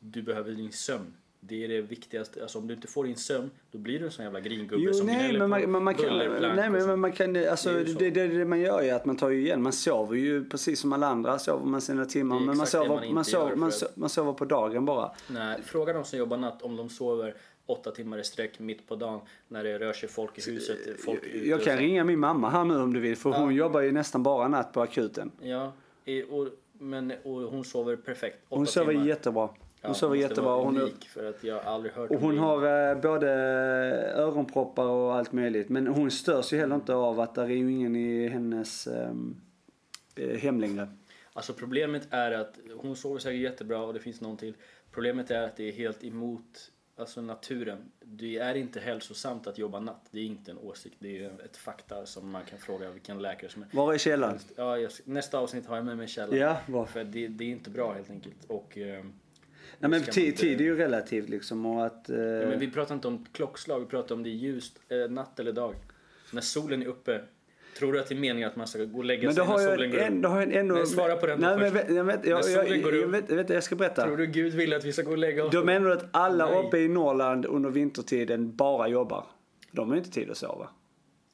Du 0.00 0.22
behöver 0.22 0.52
din 0.52 0.72
sömn. 0.72 1.14
Det 1.40 1.64
är 1.64 1.68
det 1.68 1.80
viktigaste. 1.80 2.42
Alltså 2.42 2.58
om 2.58 2.66
du 2.66 2.74
inte 2.74 2.86
får 2.88 3.04
din 3.04 3.16
sömn, 3.16 3.50
då 3.70 3.78
blir 3.78 3.98
du 3.98 4.04
en 4.04 4.10
sån 4.10 4.24
jävla 4.24 4.40
gringubbe 4.40 4.76
Jo, 4.78 4.92
som 4.92 5.06
nej, 5.06 5.32
men 5.32 5.40
på 5.40 5.46
man, 5.48 5.70
man, 5.70 5.84
man 5.84 5.94
kan, 5.94 6.18
nej, 6.56 6.70
men 6.70 6.80
så. 6.80 6.96
man 6.96 7.12
kan, 7.12 7.36
alltså, 7.48 7.72
Det 7.72 7.84
det, 7.98 8.10
det, 8.10 8.26
det, 8.26 8.44
man 8.44 8.60
gör 8.60 8.82
är 8.82 8.94
att 8.94 9.04
man 9.04 9.16
tar 9.16 9.30
ju 9.30 9.40
igen. 9.40 9.62
Man 9.62 9.72
sover 9.72 10.16
ju 10.16 10.44
precis 10.44 10.80
som 10.80 10.92
alla 10.92 11.06
andra, 11.06 11.38
sover 11.38 11.66
man 11.66 11.80
sina 11.80 12.04
timmar. 12.04 12.40
Men 12.40 12.56
man 12.56 12.66
sover, 12.66 12.88
man 12.88 13.14
man, 13.14 13.24
sover, 13.24 13.56
man, 13.56 13.70
för 13.70 13.78
so, 13.78 13.86
att- 13.86 13.96
man 13.96 14.08
sover 14.08 14.32
på 14.32 14.44
dagen 14.44 14.84
bara. 14.84 15.10
Nej, 15.30 15.62
fråga 15.64 15.92
de 15.92 16.04
som 16.04 16.18
jobbar 16.18 16.36
natt 16.36 16.62
om 16.62 16.76
de 16.76 16.88
sover 16.88 17.34
åtta 17.66 17.90
timmar 17.90 18.18
i 18.18 18.24
sträck 18.24 18.58
mitt 18.58 18.88
på 18.88 18.96
dagen 18.96 19.20
när 19.48 19.64
det 19.64 19.78
rör 19.78 19.92
sig 19.92 20.08
folk 20.08 20.38
i 20.48 20.50
huset, 20.50 21.00
folk 21.04 21.24
ute. 21.24 21.48
Jag 21.48 21.62
kan 21.64 21.76
ringa 21.76 22.04
min 22.04 22.18
mamma 22.18 22.50
här 22.50 22.64
nu 22.64 22.76
om 22.76 22.92
du 22.92 23.00
vill, 23.00 23.16
för 23.16 23.30
Ja. 23.30 23.38
hon 23.38 23.54
jobbar 23.54 23.80
ju 23.80 23.92
nästan 23.92 24.22
bara 24.22 24.48
natt 24.48 24.72
på 24.72 24.80
akuten. 24.82 25.30
Ja, 25.40 25.72
och, 26.30 26.48
men 26.72 27.12
och 27.24 27.40
hon 27.40 27.64
sover 27.64 27.96
perfekt. 27.96 28.36
Hon 28.48 28.66
sover 28.66 28.92
timmar. 28.92 29.06
jättebra. 29.06 29.48
Hon 29.86 29.90
Ja, 29.90 29.94
sover 29.94 30.16
jättebra. 30.16 30.56
Hon, 30.56 30.76
är- 30.76 30.80
unik 30.80 31.08
för 31.08 31.24
att 31.30 31.44
jag 31.44 31.54
har 31.54 31.72
aldrig 31.72 31.92
hört 31.94 32.10
och 32.10 32.20
hon 32.20 32.38
har 32.38 32.90
eh, 32.90 33.00
både 33.00 33.30
öronproppar 34.14 34.84
och 34.86 35.14
allt 35.14 35.32
möjligt. 35.32 35.68
Men 35.68 35.86
hon 35.86 36.10
störs 36.10 36.52
ju 36.52 36.58
heller 36.58 36.74
inte 36.74 36.94
av 36.94 37.20
att 37.20 37.34
det 37.34 37.42
är 37.42 37.46
ju 37.46 37.72
ingen 37.72 37.96
i 37.96 38.28
hennes 38.28 38.86
ehm, 38.86 39.36
eh, 40.16 40.38
hem 40.38 40.60
längre. 40.60 40.88
Alltså 41.32 41.52
problemet 41.52 42.08
är 42.10 42.32
att 42.32 42.58
hon 42.76 42.96
sover 42.96 43.18
säkert 43.18 43.40
jättebra 43.40 43.78
och 43.82 43.94
det 43.94 44.00
finns 44.00 44.20
någon 44.20 44.36
till. 44.36 44.54
Problemet 44.92 45.30
är 45.30 45.42
att 45.42 45.56
det 45.56 45.68
är 45.68 45.72
helt 45.72 46.04
emot 46.04 46.70
alltså 46.96 47.20
naturen. 47.20 47.78
Det 48.04 48.38
är 48.38 48.54
inte 48.54 48.80
hälsosamt 48.80 49.46
att 49.46 49.58
jobba 49.58 49.80
natt. 49.80 50.06
Det 50.10 50.18
är 50.20 50.24
inte 50.24 50.50
en 50.50 50.58
åsikt. 50.58 50.96
Det 50.98 51.24
är 51.24 51.30
ett 51.44 51.56
fakta 51.56 52.06
som 52.06 52.30
man 52.30 52.42
kan 52.44 52.58
fråga 52.58 52.90
vilken 52.90 53.22
läkare 53.22 53.50
som 53.50 53.62
är. 53.62 53.68
Var 53.72 53.94
är 53.94 53.98
källan? 53.98 54.38
Ja, 54.56 54.76
nästa 55.04 55.38
avsnitt 55.38 55.66
har 55.66 55.76
jag 55.76 55.84
med 55.84 55.96
mig 55.96 56.08
källan. 56.08 56.38
Ja. 56.66 56.86
För 56.86 57.04
det, 57.04 57.28
det 57.28 57.44
är 57.44 57.48
inte 57.48 57.70
bra 57.70 57.92
helt 57.92 58.10
enkelt. 58.10 58.44
Och, 58.46 58.78
eh, 58.78 59.04
Nej, 59.78 59.90
men 59.90 60.02
tid, 60.02 60.36
tid 60.36 60.60
är 60.60 60.64
ju 60.64 60.76
relativt 60.76 61.28
liksom 61.28 61.66
och 61.66 61.86
att... 61.86 62.10
eh, 62.10 62.16
Ja, 62.18 62.46
men 62.48 62.58
vi 62.58 62.70
pratar 62.70 62.94
inte 62.94 63.08
om 63.08 63.26
klockslag, 63.32 63.80
vi 63.80 63.86
pratar 63.86 64.14
om 64.14 64.22
det 64.22 64.28
är 64.28 64.34
ljust, 64.34 64.78
eh, 64.88 65.10
natt 65.10 65.40
eller 65.40 65.52
dag. 65.52 65.74
när 66.32 66.40
solen 66.40 66.82
är 66.82 66.86
uppe, 66.86 67.20
tror 67.78 67.92
du 67.92 68.00
att 68.00 68.06
det 68.08 68.14
är 68.14 68.18
meningen 68.18 68.48
att 68.48 68.56
man 68.56 68.66
ska 68.66 68.84
gå 68.84 68.98
och 68.98 69.04
lägga 69.04 69.32
sig 69.32 69.46
när 69.46 69.58
solen 69.58 69.90
går 69.90 70.00
jag, 70.00 70.12
upp? 70.12 70.22
då 70.22 70.28
har 70.28 70.40
jag 70.40 70.52
ändå... 70.52 70.74
Nej, 70.74 70.86
svara 70.86 71.16
på 71.16 71.26
den 71.26 71.40
Nej, 71.40 71.58
men, 71.58 71.72
först. 71.72 71.84
vet- 71.88 71.96
jag, 71.96 72.04
vet, 72.04 72.26
jag, 72.26 72.44
När 72.44 72.50
jag, 72.52 72.64
solen 72.66 72.82
går 72.82 72.94
jag, 72.94 73.04
upp. 73.04 73.14
vet, 73.14 73.30
vet, 73.30 73.50
jag 73.50 73.62
ska 73.62 73.76
berätta. 73.76 74.04
Tror 74.04 74.16
du 74.16 74.26
Gud 74.26 74.54
vill 74.54 74.74
att 74.74 74.84
vi 74.84 74.92
ska 74.92 75.02
gå 75.02 75.10
och 75.10 75.18
lägga 75.18 75.44
oss? 75.44 75.52
Då 75.52 75.64
menar 75.64 75.86
du 75.88 75.92
att 75.92 76.08
alla 76.10 76.50
Nej. 76.50 76.66
uppe 76.66 76.78
i 76.78 76.88
Norrland 76.88 77.46
under 77.46 77.70
vintertiden 77.70 78.56
bara 78.56 78.88
jobbar? 78.88 79.26
De 79.72 79.88
har 79.90 79.96
inte 79.96 80.10
tid 80.10 80.30
att 80.30 80.36
sova. 80.36 80.68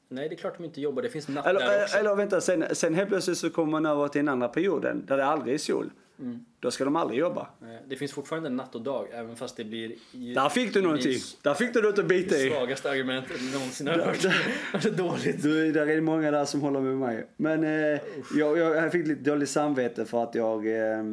Nej, 0.09 0.29
det 0.29 0.35
är 0.35 0.37
klart 0.37 0.57
de 0.57 0.63
inte 0.65 0.81
jobbar. 0.81 1.01
Det 1.01 1.09
finns 1.09 1.27
natt 1.27 1.45
Eller, 1.47 1.59
där 1.59 1.83
också. 1.83 1.97
eller 1.97 2.15
vänta, 2.15 2.41
sen, 2.41 2.65
sen 2.71 2.93
helt 2.93 3.09
plötsligt 3.09 3.37
så 3.37 3.49
kommer 3.49 3.71
man 3.71 3.85
över 3.85 4.07
till 4.07 4.19
den 4.19 4.29
andra 4.29 4.47
perioden 4.47 5.05
där 5.07 5.17
det 5.17 5.25
aldrig 5.25 5.53
är 5.53 5.57
sol. 5.57 5.89
Mm. 6.23 6.45
Då 6.59 6.71
ska 6.71 6.85
de 6.85 6.95
aldrig 6.95 7.19
jobba. 7.19 7.47
Nej, 7.59 7.79
Det 7.89 7.95
finns 7.95 8.11
fortfarande 8.11 8.49
natt 8.49 8.75
och 8.75 8.81
dag, 8.81 9.07
även 9.13 9.35
fast 9.35 9.57
det 9.57 9.63
blir... 9.63 9.91
Där 10.35 10.49
fick 10.49 10.73
du 10.73 10.81
någonting. 10.81 11.17
Där 11.41 11.53
fick 11.53 11.73
du 11.73 11.81
något 11.81 11.99
att 11.99 12.05
bita 12.07 12.35
Det 12.35 12.43
i. 12.47 12.49
svagaste 12.49 12.89
argumentet 12.91 13.31
jag 13.41 13.53
någonsin 13.53 13.87
har 13.87 13.93
hört. 13.99 14.21
Det 14.83 14.85
är 14.85 14.91
dåligt. 14.91 15.43
Du, 15.43 15.71
där 15.71 15.87
är 15.87 16.01
många 16.01 16.31
där 16.31 16.45
som 16.45 16.61
håller 16.61 16.79
med 16.79 16.97
mig. 16.97 17.27
Men 17.37 17.63
eh, 17.63 17.99
jag, 18.37 18.57
jag, 18.57 18.75
jag 18.75 18.91
fick 18.91 19.07
lite 19.07 19.29
dåligt 19.29 19.49
samvete 19.49 20.05
för 20.05 20.23
att 20.23 20.35
jag, 20.35 20.67
eh, 20.67 21.03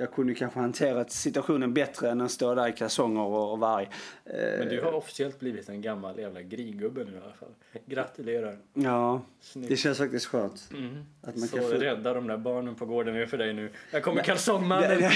jag 0.00 0.12
kunde 0.12 0.34
kanske 0.34 0.60
hantera 0.60 1.04
situationen 1.04 1.74
bättre 1.74 2.10
än 2.10 2.20
att 2.20 2.30
stå 2.30 2.54
där 2.54 2.68
i 2.68 2.72
kalsonger 2.72 3.22
och, 3.22 3.52
och 3.52 3.58
varg. 3.58 3.88
Eh, 4.24 4.58
Men 4.58 4.68
du 4.68 4.80
har 4.82 4.92
officiellt 4.92 5.40
blivit 5.40 5.68
en 5.68 5.82
gammal 5.82 6.18
jävla 6.18 6.42
grigubbe 6.42 7.04
nu 7.04 7.12
i 7.12 7.16
alla 7.24 7.32
fall. 7.32 7.48
Gratulerar. 7.86 8.58
Ja, 8.74 9.22
Snyggt. 9.40 9.68
det 9.68 9.76
känns 9.76 9.98
faktiskt 9.98 10.26
skönt. 10.26 10.70
Mm. 10.72 11.04
Att 11.22 11.36
man 11.36 11.48
Så 11.48 11.56
kan 11.56 11.64
få- 11.64 11.74
rädda 11.74 12.14
de 12.14 12.26
där 12.26 12.36
barnen 12.36 12.74
på 12.74 12.86
gården 12.86 13.16
är 13.16 13.26
för 13.26 13.38
dig 13.38 13.52
nu. 13.54 13.70
Jag 13.90 14.02
kommer 14.02 14.22
kalsongmannen 14.22 14.88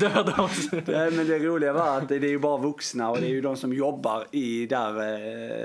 döda 0.00 0.42
oss. 0.42 0.68
Nej, 0.72 1.10
men 1.10 1.26
det 1.28 1.38
roliga 1.38 1.72
var 1.72 1.98
att 1.98 2.08
det, 2.08 2.16
är 2.16 2.20
ju 2.20 2.38
bara 2.38 2.58
vuxna 2.62 3.10
och 3.10 3.18
det 3.20 3.26
är 3.26 3.30
ju 3.30 3.40
de 3.40 3.56
som 3.56 3.72
jobbar 3.72 4.26
i 4.30 4.66
där 4.66 4.90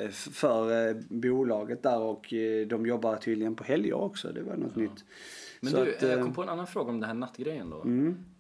eh, 0.03 0.09
för 0.09 0.87
eh, 0.89 0.95
bolaget 1.09 1.83
där 1.83 1.99
och 1.99 2.33
eh, 2.33 2.67
de 2.67 2.85
jobbar 2.85 3.15
tydligen 3.15 3.55
på 3.55 3.63
helger 3.63 3.93
också. 3.93 4.27
Det 4.31 4.41
var 4.41 4.55
något 4.55 4.75
nytt. 4.75 5.05
Men 5.63 5.71
Så 5.71 5.83
du, 5.83 5.95
att, 5.95 6.01
jag 6.01 6.11
eh, 6.11 6.21
kom 6.23 6.33
på 6.33 6.43
en 6.43 6.49
annan 6.49 6.67
fråga 6.67 6.89
om 6.89 6.99
den 6.99 7.07
här 7.07 7.13
nattgrejen 7.13 7.69
då. 7.69 7.77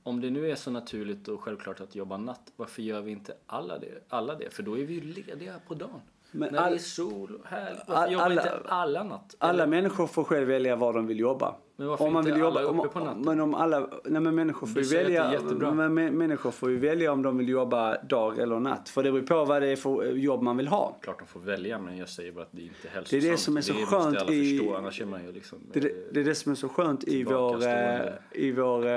Om 0.03 0.21
det 0.21 0.29
nu 0.29 0.51
är 0.51 0.55
så 0.55 0.71
naturligt 0.71 1.27
och 1.27 1.41
självklart 1.41 1.81
att 1.81 1.95
jobba 1.95 2.17
natt, 2.17 2.51
varför 2.55 2.81
gör 2.81 3.01
vi 3.01 3.11
inte 3.11 3.33
alla 3.47 3.77
det? 3.79 4.03
Alla 4.09 4.35
det? 4.35 4.49
För 4.53 4.63
då 4.63 4.77
är 4.77 4.85
vi 4.85 4.93
ju 4.93 5.01
lediga 5.01 5.53
på 5.67 5.73
dagen. 5.73 6.01
Men 6.31 6.53
När 6.53 6.59
all- 6.59 6.71
det 6.71 6.77
är 6.77 6.79
sol 6.79 7.35
och 7.35 7.47
härligt. 7.47 7.79
Varför 7.87 8.03
all- 8.03 8.11
jobbar 8.11 8.25
alla- 8.25 8.41
inte 8.41 8.59
alla 8.65 9.03
natt? 9.03 9.35
Alla 9.37 9.67
människor 9.67 10.07
får 10.07 10.23
själv 10.23 10.47
välja 10.47 10.75
var 10.75 10.93
de 10.93 11.07
vill 11.07 11.19
jobba. 11.19 11.55
Men 11.75 11.87
varför 11.87 12.07
inte 12.19 12.45
alla 12.45 12.61
uppe 12.61 12.87
på 12.89 12.99
natten? 12.99 13.21
Men 13.21 13.39
om 13.39 13.55
alla, 13.55 13.79
nej 14.05 14.21
men 14.21 14.35
människor 14.35 14.67
får 14.67 14.81
ju 14.81 14.87
det 14.89 14.99
är 14.99 15.03
välja, 15.03 15.71
men 15.71 15.97
mä- 15.99 16.11
människor 16.11 16.51
får 16.51 16.69
ju 16.69 16.77
välja 16.77 17.11
om 17.11 17.21
de 17.21 17.37
vill 17.37 17.49
jobba 17.49 17.97
dag 18.01 18.39
eller 18.39 18.59
natt. 18.59 18.89
För 18.89 19.03
det 19.03 19.11
beror 19.11 19.25
på 19.25 19.45
vad 19.45 19.61
det 19.61 19.67
är 19.67 19.75
för 19.75 20.05
eh, 20.05 20.11
jobb 20.11 20.41
man 20.41 20.57
vill 20.57 20.67
ha. 20.67 20.97
Klart 21.01 21.19
de 21.19 21.27
får 21.27 21.39
välja, 21.39 21.79
men 21.79 21.97
jag 21.97 22.09
säger 22.09 22.31
bara 22.31 22.41
att 22.41 22.51
det 22.51 22.61
inte 22.61 22.73
är 22.81 22.81
Det 22.83 22.89
är 22.89 22.93
hälsosamt. 22.95 23.23
det 23.23 23.37
som 23.37 23.57
är 23.57 23.61
så 23.61 23.73
måste 23.73 23.85
skönt 23.85 24.17
alla 24.17 24.31
i- 24.33 24.57
förstå, 24.57 24.75
annars 24.75 25.01
är 25.01 25.05
man 25.05 25.25
ju 25.25 25.31
liksom... 25.31 25.59
Det, 25.73 25.79
är 25.79 25.85
eh, 25.85 25.89
det, 25.91 26.13
det 26.13 26.19
är 26.19 26.23
det 26.23 26.35
som 26.35 26.51
är 26.51 26.55
så 26.55 26.69
skönt 26.69 27.03
i, 27.03 27.23
vår, 27.23 27.63
eh, 27.63 27.99
i, 28.31 28.51
vår, 28.51 28.87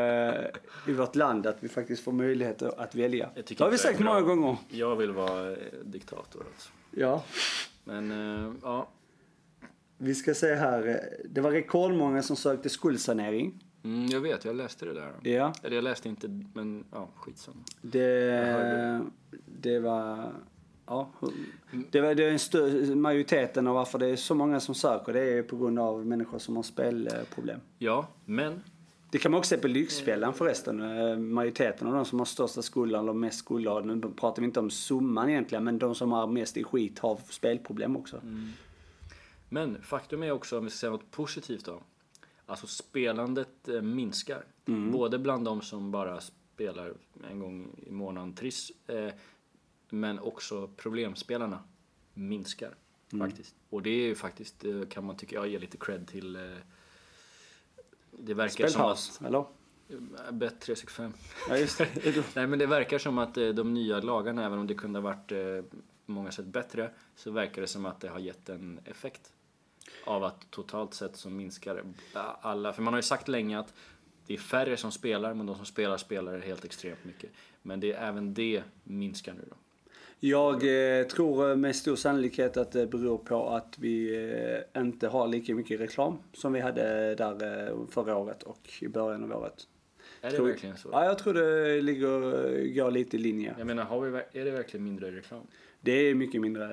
i 0.89 0.93
vårt 0.97 1.15
land, 1.17 1.47
att 1.47 1.57
vi 1.61 1.69
faktiskt 1.69 2.05
får 2.05 2.13
möjlighet 2.13 2.63
att 2.63 2.95
välja. 2.95 3.29
Det 3.35 3.59
har 3.61 3.67
vi 3.67 3.71
det 3.71 3.77
är 3.77 3.79
sagt 3.79 4.01
många 4.01 4.21
gånger. 4.21 4.57
Jag 4.69 4.97
vill 4.97 5.13
vara 5.13 5.57
diktator 5.85 6.43
alltså. 6.53 6.71
Ja. 6.91 7.23
Men 7.85 8.59
ja, 8.63 8.89
Vi 9.99 10.15
ska 10.15 10.35
se 10.35 10.55
här, 10.55 10.89
eh, 10.89 10.95
det 11.31 11.41
var 11.41 11.51
rekordmånga 11.51 12.23
som 12.23 12.37
sökte 12.37 12.69
skuldsanering. 12.69 13.65
mm, 13.85 14.07
jag 14.07 14.21
vet, 14.21 14.45
jag 14.45 14.57
läste 14.57 14.85
det 14.85 14.95
där. 14.95 15.13
Ja. 15.23 15.53
Eller 15.63 15.77
jag 15.77 15.85
läste 15.85 16.09
inte, 16.09 16.29
men 16.55 16.85
ja, 16.93 17.09
skitsamma. 17.17 17.57
Det, 17.83 19.01
det 19.63 19.79
var... 19.79 20.33
Ja, 20.89 21.11
det 21.91 22.01
var 22.01 22.15
det 22.15 22.25
är 22.25 22.31
en 22.31 22.39
stö, 22.39 22.95
majoriteten 22.95 23.67
av 23.67 23.75
varför 23.75 23.99
det 23.99 24.07
är 24.07 24.17
så 24.17 24.35
många 24.35 24.61
som 24.61 24.75
söker 24.75 25.13
det 25.13 25.39
är 25.39 25.43
på 25.43 25.57
grund 25.57 25.79
av 25.79 26.07
människor 26.07 26.39
som 26.39 26.57
har 26.57 26.63
spelproblem. 26.63 27.61
Ja, 27.79 28.07
men 28.25 28.63
Det 29.11 29.19
kan 29.19 29.31
man 29.33 29.39
också 29.39 29.55
se 29.55 29.61
på 29.61 29.69
Lyxfällan 29.69 30.35
förresten. 30.35 30.83
Eh, 30.99 31.17
Majoriteten 31.19 31.87
av 31.89 31.95
de 31.95 32.05
som 32.05 32.19
har 32.19 32.27
största 32.27 32.63
skulden 32.63 33.01
eller 33.01 33.13
mest 33.13 33.39
skulder, 33.39 33.81
nu 33.83 34.01
pratar 34.01 34.43
vi 34.43 34.47
inte 34.47 34.61
om 34.61 34.71
summan 34.71 35.29
egentligen, 35.31 35.65
men 35.65 35.79
de 35.79 35.95
som 35.95 36.13
har 36.13 36.27
mest 36.27 36.57
i 36.57 36.65
skit 36.65 36.99
har 36.99 37.19
spelproblem 37.31 37.97
också. 37.97 38.21
Men 39.49 39.83
faktum 39.83 40.23
är 40.23 40.31
också, 40.31 40.59
om 40.59 40.65
vi 40.65 40.71
ska 40.71 40.79
säga 40.79 40.91
något 40.91 41.11
positivt 41.11 41.65
då. 41.65 41.83
Alltså 42.47 42.67
spelandet 42.67 43.69
eh, 43.69 43.83
minskar. 43.83 44.45
Både 44.93 45.19
bland 45.19 45.45
de 45.45 45.63
som 45.63 45.91
bara 45.91 46.21
spelar 46.21 46.95
en 47.31 47.39
gång 47.39 47.85
i 47.87 47.91
månaden 47.91 48.35
Triss. 48.35 48.73
Eh, 48.87 49.13
men 49.89 50.19
också 50.19 50.71
problemspelarna 50.77 51.63
minskar 52.15 52.75
faktiskt. 53.19 53.55
Och 53.71 53.83
det 53.83 53.91
är 53.91 54.07
ju 54.07 54.15
faktiskt, 54.15 54.65
eh, 54.65 54.83
kan 54.91 55.05
man 55.05 55.17
tycka, 55.17 55.35
jag 55.35 55.49
ger 55.49 55.61
lite 55.61 55.77
cred 55.77 56.09
till. 56.09 56.37
Eh, 56.37 56.43
det 58.11 58.35
verkar 58.35 58.69
som 58.69 58.83
att... 58.83 59.21
Eller? 59.25 59.39
Eh, 59.39 60.33
Bet 60.33 60.61
365. 60.61 61.13
Ja, 61.49 61.59
just 61.59 61.79
det. 61.79 62.25
Nej 62.35 62.47
men 62.47 62.59
det 62.59 62.67
verkar 62.67 62.99
som 62.99 63.19
att 63.19 63.35
de 63.35 63.75
nya 63.75 64.01
lagarna, 64.01 64.45
även 64.45 64.59
om 64.59 64.67
det 64.67 64.75
kunde 64.75 64.99
ha 64.99 65.05
varit 65.05 65.29
på 66.07 66.13
många 66.13 66.31
sätt 66.33 66.47
bättre, 66.47 66.91
så 67.17 67.31
verkar 67.31 67.63
det 67.63 67.69
som 67.69 67.87
att 67.87 68.01
det 68.01 68.09
har 68.09 68.19
gett 68.19 68.49
en 68.49 68.81
effekt. 68.85 69.33
Av 70.07 70.25
att 70.25 70.51
totalt 70.51 70.95
sett 70.95 71.17
så 71.17 71.31
minskar 71.31 71.83
alla, 72.41 72.73
för 72.73 72.83
man 72.83 72.93
har 72.93 72.99
ju 72.99 73.03
sagt 73.03 73.29
länge 73.29 73.59
att 73.59 73.75
det 74.27 74.35
är 74.35 74.39
färre 74.39 74.77
som 74.77 74.93
spelar, 74.93 75.35
men 75.35 75.47
de 75.47 75.57
som 75.57 75.65
spelar 75.65 75.97
spelar 75.97 76.39
helt 76.39 76.65
extremt 76.65 77.05
mycket. 77.05 77.31
Men 77.63 77.81
det, 77.81 77.93
även 77.93 78.35
det 78.35 78.63
minskar 78.85 79.33
nu 79.33 79.45
då. 79.51 79.57
Jag 80.21 80.55
eh, 80.55 81.07
tror 81.07 81.51
eh, 81.51 81.57
med 81.57 81.77
stor 81.77 81.97
sannolikhet 81.97 82.57
att 82.57 82.73
det 82.73 82.87
beror 82.87 83.19
på 83.19 83.49
att 83.49 83.79
vi 83.79 84.17
eh, 84.75 84.83
inte 84.83 85.09
har 85.09 85.29
lika 85.29 85.55
mycket 85.55 85.81
reklam 85.81 86.19
som 86.33 86.53
vi 86.53 86.61
hade 86.61 87.15
där 87.15 87.87
förra 87.91 88.17
året 88.17 88.43
och 88.43 88.71
i 88.81 88.89
början 88.89 89.33
av 89.33 89.41
året. 89.41 89.69
Är 90.21 90.31
det 90.31 90.37
Tror- 90.37 90.47
verkligen 90.47 90.77
så? 90.77 90.89
Ja, 90.93 91.05
jag 91.05 91.19
tror 91.19 91.35
det 91.35 91.81
ligger, 91.83 92.75
går 92.75 92.91
lite 92.91 93.17
i 93.17 93.21
linje. 93.21 93.55
Jag 93.59 93.67
menar, 93.67 93.85
har 93.85 94.01
vi, 94.01 94.23
är 94.41 94.45
det 94.45 94.51
verkligen 94.51 94.85
mindre 94.85 95.11
reklam? 95.11 95.47
Det 95.81 95.93
är 95.93 96.15
mycket 96.15 96.41
mindre 96.41 96.69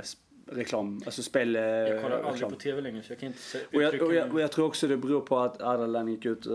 reklam, 0.46 1.02
alltså 1.06 1.24
spel... 1.24 1.56
eh, 1.56 1.62
Jag 1.62 2.02
kollar 2.04 2.16
aldrig 2.18 2.34
reklam. 2.34 2.52
på 2.52 2.58
TV 2.58 2.82
längre 2.82 3.04
så 3.04 3.12
jag 3.12 3.20
kan 3.20 3.28
inte 3.28 3.40
se, 3.40 3.58
Och 3.74 3.74
jag, 3.74 3.84
uttrycka 3.84 4.06
och, 4.06 4.14
jag, 4.14 4.34
och 4.34 4.42
jag 4.42 4.52
tror 4.52 4.66
också 4.66 4.88
det 4.88 4.98
beror 4.98 5.22
på 5.22 5.38
att 5.40 5.62
Ardalan 5.62 6.08
gick 6.08 6.26
ut 6.26 6.46
eh, 6.46 6.54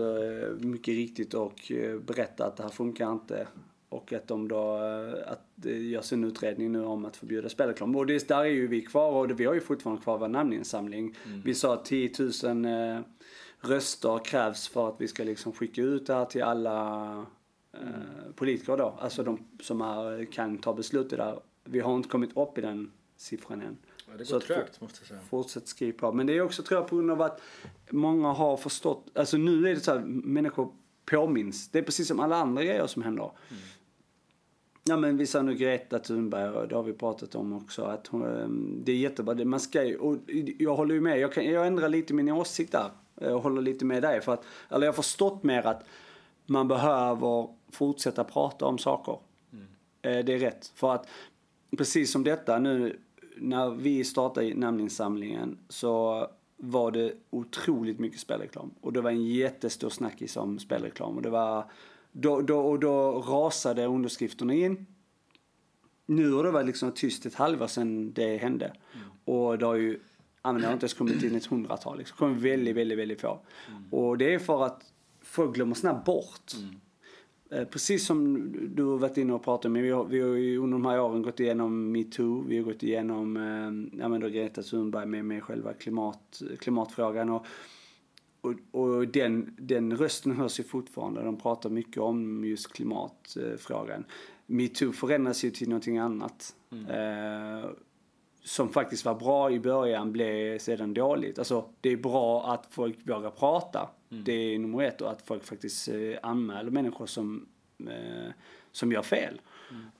mycket 0.59 0.93
riktigt 0.93 1.33
och 1.33 1.71
eh, 1.71 1.99
berättade 1.99 2.49
att 2.49 2.57
det 2.57 2.63
här 2.63 2.69
funkar 2.69 3.11
inte. 3.11 3.47
Och 3.89 4.13
att 4.13 4.27
de 4.27 4.47
då, 4.47 4.75
att 5.27 5.41
det 5.55 5.77
görs 5.77 6.13
en 6.13 6.23
utredning 6.23 6.71
nu 6.71 6.83
om 6.85 7.05
att 7.05 7.17
förbjuda 7.17 7.49
spelreklam. 7.49 7.95
Och 7.95 8.05
det, 8.05 8.27
där 8.27 8.39
är 8.39 8.45
ju 8.45 8.67
vi 8.67 8.81
kvar 8.81 9.11
och 9.11 9.27
det, 9.27 9.33
vi 9.33 9.45
har 9.45 9.53
ju 9.53 9.59
fortfarande 9.61 10.01
kvar 10.01 10.17
vår 10.17 10.27
namninsamling. 10.27 11.15
Vi 11.45 11.53
sa 11.53 11.73
att 11.73 11.85
10 11.85 12.11
000 12.43 12.65
eh, 12.65 12.99
röster 13.61 14.25
krävs 14.25 14.67
för 14.67 14.89
att 14.89 14.95
vi 15.01 15.07
ska 15.07 15.23
liksom 15.23 15.51
skicka 15.53 15.81
ut 15.81 16.07
det 16.07 16.13
här 16.13 16.25
till 16.25 16.43
alla 16.43 17.11
eh, 17.73 18.31
politiker 18.35 18.77
då. 18.77 18.97
Alltså 18.99 19.23
de 19.23 19.39
som 19.61 19.81
är, 19.81 20.25
kan 20.31 20.57
ta 20.57 20.73
beslut 20.73 21.13
i 21.13 21.15
det 21.15 21.23
här. 21.23 21.39
Vi 21.63 21.79
har 21.79 21.95
inte 21.95 22.09
kommit 22.09 22.37
upp 22.37 22.57
i 22.57 22.61
den 22.61 22.91
siffran 23.19 23.61
än. 23.61 23.77
Ja, 24.07 24.17
det 24.17 24.25
så 24.25 24.33
går 24.33 24.39
trögt 24.39 24.81
måste 24.81 24.99
jag 25.01 25.07
säga. 25.07 25.19
Fortsätt 25.29 25.67
skriva 25.67 25.97
på. 25.97 26.11
Men 26.11 26.27
det 26.27 26.33
är 26.37 26.41
också 26.41 26.63
tror 26.63 26.79
jag 26.79 26.89
på 26.89 26.95
grund 26.95 27.11
av 27.11 27.21
att 27.21 27.41
många 27.89 28.27
har 28.31 28.57
förstått, 28.57 29.05
alltså 29.15 29.37
nu 29.37 29.69
är 29.69 29.75
det 29.75 29.79
så 29.79 29.91
här, 29.91 29.99
människor 30.05 30.71
påminns. 31.05 31.69
Det 31.69 31.79
är 31.79 31.83
precis 31.83 32.07
som 32.07 32.19
alla 32.19 32.35
andra 32.35 32.63
grejer 32.63 32.87
som 32.87 33.01
händer. 33.01 33.31
Ja 34.83 34.97
men 34.97 35.17
vi 35.17 35.25
sa 35.27 35.41
nu 35.41 35.53
Greta 35.55 35.99
Thunberg 35.99 36.49
och 36.49 36.67
det 36.67 36.75
har 36.75 36.83
vi 36.83 36.93
pratat 36.93 37.35
om 37.35 37.53
också 37.53 37.83
att 37.83 38.07
hon, 38.07 38.23
ehm, 38.23 38.81
det 38.85 38.91
är 38.91 38.95
jättebra. 38.95 39.45
Man 39.45 39.59
ska 39.59 39.83
ju, 39.83 39.97
och 39.97 40.17
jag 40.59 40.75
håller 40.75 40.95
ju 40.95 41.01
med, 41.01 41.19
jag, 41.19 41.33
kan, 41.33 41.45
jag 41.45 41.67
ändrar 41.67 41.89
lite 41.89 42.13
min 42.13 42.29
åsikt 42.29 42.71
där. 42.71 42.91
Jag 43.15 43.39
håller 43.39 43.61
lite 43.61 43.85
med 43.85 44.03
dig 44.03 44.21
för 44.21 44.33
att, 44.33 44.43
eller 44.69 44.85
jag 44.85 44.93
har 44.93 44.95
förstått 44.95 45.43
mer 45.43 45.67
att 45.67 45.83
man 46.45 46.67
behöver 46.67 47.47
fortsätta 47.71 48.23
prata 48.23 48.65
om 48.65 48.77
saker. 48.77 49.19
Eh, 50.01 50.25
Det 50.25 50.33
är 50.33 50.39
rätt. 50.39 50.71
För 50.75 50.93
att 50.93 51.07
precis 51.77 52.11
som 52.11 52.23
detta 52.23 52.59
nu, 52.59 52.99
när 53.41 53.69
vi 53.69 54.03
startade 54.03 54.53
namninsamlingen 54.55 55.57
så 55.69 56.27
var 56.57 56.91
det 56.91 57.13
otroligt 57.29 57.99
mycket 57.99 58.19
spelreklam. 58.19 58.71
Och 58.81 58.93
det 58.93 59.01
var 59.01 59.11
en 59.11 59.25
jättestor 59.25 59.89
snackis 59.89 60.37
om 60.37 60.59
spelreklam. 60.59 61.15
Och 61.15 61.21
det 61.21 61.29
var, 61.29 61.71
då, 62.11 62.41
då, 62.41 62.59
och 62.59 62.79
då 62.79 63.11
rasade 63.11 63.85
underskrifterna 63.85 64.53
in. 64.53 64.85
Nu 66.05 66.31
har 66.31 66.43
det 66.43 66.51
varit 66.51 66.67
liksom 66.67 66.91
tyst 66.91 67.25
ett 67.25 67.35
halvår 67.35 67.67
sedan 67.67 68.13
det 68.13 68.37
hände. 68.37 68.73
Och 69.25 69.57
det 69.57 69.65
har 69.65 69.75
ju, 69.75 69.99
det 70.41 70.49
har 70.49 70.55
inte 70.55 70.67
ens 70.67 70.93
kommit 70.93 71.23
in 71.23 71.35
ett 71.35 71.45
hundratal. 71.45 71.97
Liksom. 71.97 72.15
Det 72.15 72.19
kommer 72.19 72.35
väldigt, 72.35 72.75
väldigt, 72.75 72.97
väldigt 72.97 73.21
få. 73.21 73.39
Och 73.91 74.17
det 74.17 74.33
är 74.33 74.39
för 74.39 74.65
att 74.65 74.93
folk 75.21 75.55
glömmer 75.55 75.75
snabbt 75.75 76.05
bort. 76.05 76.53
Eh, 76.53 76.77
Precis 77.49 78.05
som 78.05 78.51
du 78.75 78.83
har 78.83 78.97
varit 78.97 79.17
inne 79.17 79.33
och 79.33 79.43
pratat 79.43 79.65
om, 79.65 79.73
vi 79.73 79.89
har, 79.89 80.05
vi 80.05 80.21
har 80.21 80.29
ju 80.29 80.57
under 80.57 80.77
de 80.77 80.85
här 80.85 81.01
åren 81.01 81.21
gått 81.21 81.39
igenom 81.39 81.91
metoo, 81.91 82.43
vi 82.47 82.57
har 82.57 82.63
gått 82.63 82.83
igenom 82.83 83.37
eh, 83.37 83.99
ja, 83.99 84.07
men 84.07 84.21
då 84.21 84.27
Greta 84.27 84.61
Thunberg 84.61 85.05
med, 85.05 85.25
med 85.25 85.43
själva 85.43 85.73
klimat, 85.73 86.41
klimatfrågan 86.59 87.29
och, 87.29 87.45
och, 88.41 88.53
och 88.71 89.07
den, 89.07 89.55
den 89.59 89.97
rösten 89.97 90.31
hörs 90.31 90.59
ju 90.59 90.63
fortfarande. 90.63 91.23
De 91.23 91.37
pratar 91.37 91.69
mycket 91.69 91.97
om 91.97 92.45
just 92.45 92.73
klimatfrågan. 92.73 94.05
Metoo 94.45 94.91
förändras 94.91 95.43
ju 95.43 95.51
till 95.51 95.69
någonting 95.69 95.97
annat. 95.97 96.55
Eh, 96.71 97.69
som 98.43 98.69
faktiskt 98.69 99.05
var 99.05 99.15
bra 99.15 99.51
i 99.51 99.59
början 99.59 100.11
blev 100.11 100.57
sedan 100.57 100.93
dåligt. 100.93 101.39
Alltså 101.39 101.65
det 101.81 101.89
är 101.89 101.97
bra 101.97 102.53
att 102.53 102.67
folk 102.69 102.97
vågar 103.09 103.31
prata. 103.31 103.89
Det 104.09 104.31
är 104.31 104.59
nummer 104.59 104.83
ett 104.83 105.01
och 105.01 105.11
att 105.11 105.21
folk 105.21 105.43
faktiskt 105.43 105.87
eh, 105.87 106.17
anmäler 106.23 106.71
människor 106.71 107.05
som, 107.05 107.47
eh, 107.79 108.31
som 108.71 108.91
gör 108.91 109.01
fel. 109.01 109.41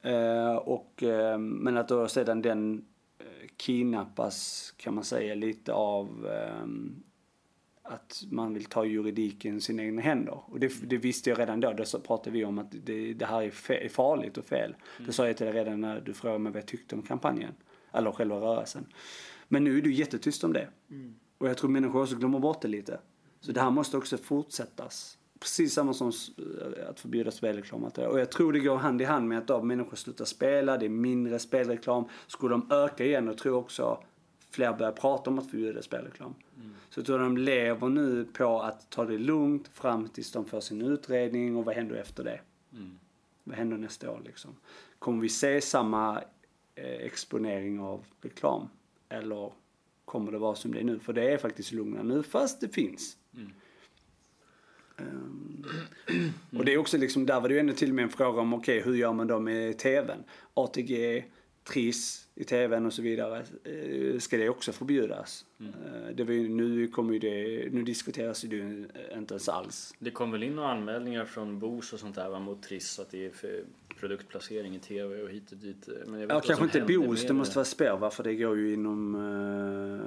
Eh, 0.01 0.55
och, 0.55 1.03
eh, 1.03 1.37
men 1.37 1.77
att 1.77 1.87
då 1.87 2.07
sedan 2.07 2.41
den 2.41 2.85
eh, 3.19 3.47
kidnappas 3.57 4.71
kan 4.77 4.95
man 4.95 5.03
säga 5.03 5.35
lite 5.35 5.73
av 5.73 6.27
ehm, 6.27 7.03
att 7.83 8.23
man 8.29 8.53
vill 8.53 8.65
ta 8.65 8.85
juridiken 8.85 9.57
i 9.57 9.61
sina 9.61 9.83
egna 9.83 10.01
händer. 10.01 10.39
Och 10.45 10.59
det, 10.59 10.89
det 10.89 10.97
visste 10.97 11.29
jag 11.29 11.39
redan 11.39 11.59
då. 11.59 11.73
Då 11.73 11.85
så 11.85 11.99
pratade 11.99 12.31
vi 12.31 12.45
om 12.45 12.59
att 12.59 12.71
det, 12.71 13.13
det 13.13 13.25
här 13.25 13.41
är, 13.41 13.51
fe, 13.51 13.85
är 13.85 13.89
farligt 13.89 14.37
och 14.37 14.45
fel. 14.45 14.75
Det 15.05 15.11
sa 15.11 15.27
jag 15.27 15.37
till 15.37 15.45
dig 15.45 15.55
redan 15.55 15.81
när 15.81 16.01
du 16.01 16.13
frågade 16.13 16.39
mig 16.39 16.51
vad 16.51 16.61
jag 16.61 16.67
tyckte 16.67 16.95
om 16.95 17.01
kampanjen. 17.01 17.53
Eller 17.91 18.11
själva 18.11 18.35
rörelsen. 18.35 18.85
Men 19.47 19.63
nu 19.63 19.77
är 19.77 19.81
du 19.81 19.93
jättetyst 19.93 20.43
om 20.43 20.53
det. 20.53 20.67
Och 21.37 21.49
jag 21.49 21.57
tror 21.57 21.69
människor 21.69 22.01
också 22.01 22.15
glömmer 22.15 22.39
bort 22.39 22.61
det 22.61 22.67
lite. 22.67 22.99
Så 23.41 23.51
det 23.51 23.61
här 23.61 23.71
måste 23.71 23.97
också 23.97 24.17
fortsättas. 24.17 25.17
Precis 25.39 25.73
samma 25.73 25.93
som 25.93 26.09
s- 26.09 26.29
att 26.89 26.99
förbjuda 26.99 27.31
spelreklam. 27.31 27.83
Och 27.83 28.19
jag 28.19 28.31
tror 28.31 28.53
det 28.53 28.59
går 28.59 28.75
hand 28.77 29.01
i 29.01 29.05
hand 29.05 29.27
med 29.27 29.37
att 29.37 29.47
då 29.47 29.61
människor 29.63 29.95
slutar 29.95 30.25
spela, 30.25 30.77
det 30.77 30.85
är 30.85 30.89
mindre 30.89 31.39
spelreklam. 31.39 32.05
Skulle 32.27 32.53
de 32.53 32.71
öka 32.71 33.05
igen 33.05 33.27
och 33.29 33.37
tror 33.37 33.55
också 33.57 34.03
fler 34.51 34.73
börjar 34.73 34.91
prata 34.91 35.29
om 35.29 35.39
att 35.39 35.49
förbjuda 35.49 35.81
spelreklam. 35.81 36.33
Så 36.89 36.99
jag 36.99 37.05
tror 37.05 37.19
de 37.19 37.37
lever 37.37 37.89
nu 37.89 38.25
på 38.25 38.61
att 38.61 38.89
ta 38.89 39.05
det 39.05 39.17
lugnt 39.17 39.67
fram 39.67 40.07
tills 40.09 40.31
de 40.31 40.45
får 40.45 40.61
sin 40.61 40.81
utredning 40.81 41.55
och 41.57 41.65
vad 41.65 41.75
händer 41.75 41.95
efter 41.95 42.23
det? 42.23 42.41
Vad 43.43 43.55
händer 43.57 43.77
nästa 43.77 44.11
år 44.11 44.21
liksom? 44.25 44.55
Kommer 44.99 45.21
vi 45.21 45.29
se 45.29 45.61
samma 45.61 46.21
eh, 46.75 46.85
exponering 46.85 47.79
av 47.79 48.05
reklam? 48.21 48.67
Eller 49.09 49.51
kommer 50.05 50.31
det 50.31 50.37
vara 50.37 50.55
som 50.55 50.71
det 50.73 50.79
är 50.79 50.83
nu? 50.83 50.99
För 50.99 51.13
det 51.13 51.31
är 51.33 51.37
faktiskt 51.37 51.71
lugnare 51.71 52.03
nu 52.03 52.23
fast 52.23 52.61
det 52.61 52.69
finns. 52.69 53.17
Mm. 54.97 55.63
och 56.57 56.65
det 56.65 56.73
är 56.73 56.77
också 56.77 56.97
liksom, 56.97 57.25
där 57.25 57.41
var 57.41 57.47
det 57.47 57.53
ju 57.53 57.59
ännu 57.59 57.73
till 57.73 57.89
och 57.89 57.95
med 57.95 58.03
en 58.03 58.09
fråga 58.09 58.41
om 58.41 58.53
okej, 58.53 58.81
hur 58.81 58.95
gör 58.95 59.13
man 59.13 59.27
då 59.27 59.39
med 59.39 59.77
tvn? 59.77 60.23
ATG, 60.53 61.23
Triss 61.73 62.27
i 62.35 62.43
tvn 62.43 62.85
och 62.85 62.93
så 62.93 63.01
vidare. 63.01 63.43
Eh, 63.63 64.19
Ska 64.19 64.37
det 64.37 64.49
också 64.49 64.71
förbjudas? 64.71 65.45
Eh, 65.59 66.15
Det 66.15 66.23
var 66.23 66.33
ju, 66.33 66.49
nu 66.49 66.87
kommer 66.87 67.13
ju 67.13 67.19
det, 67.19 67.69
nu 67.71 67.83
diskuteras 67.83 68.41
det 68.41 68.55
ju 68.55 68.87
inte 69.13 69.33
ens 69.33 69.49
alls. 69.49 69.93
Det 69.99 70.11
kom 70.11 70.31
väl 70.31 70.43
in 70.43 70.55
några 70.55 70.69
anmälningar 70.69 71.25
från 71.25 71.59
BOS 71.59 71.93
och 71.93 71.99
sånt 71.99 72.15
där 72.15 72.39
mot 72.39 72.63
Triss 72.63 72.99
att 72.99 73.11
det 73.11 73.25
är 73.25 73.29
för 73.29 73.63
produktplacering 73.99 74.75
i 74.75 74.79
tv 74.79 75.21
och 75.21 75.29
hit 75.29 75.51
och 75.51 75.57
dit. 75.57 75.89
Men 76.07 76.19
jag 76.19 76.31
Ja, 76.31 76.39
kanske 76.39 76.65
inte 76.65 76.81
BOS, 76.81 77.27
det 77.27 77.33
måste 77.33 77.55
vara 77.55 77.65
spår 77.65 77.97
va? 77.97 78.09
För 78.09 78.23
det 78.23 78.35
går 78.35 78.57
ju 78.57 78.73
inom... 78.73 79.15
Uh, 79.15 80.01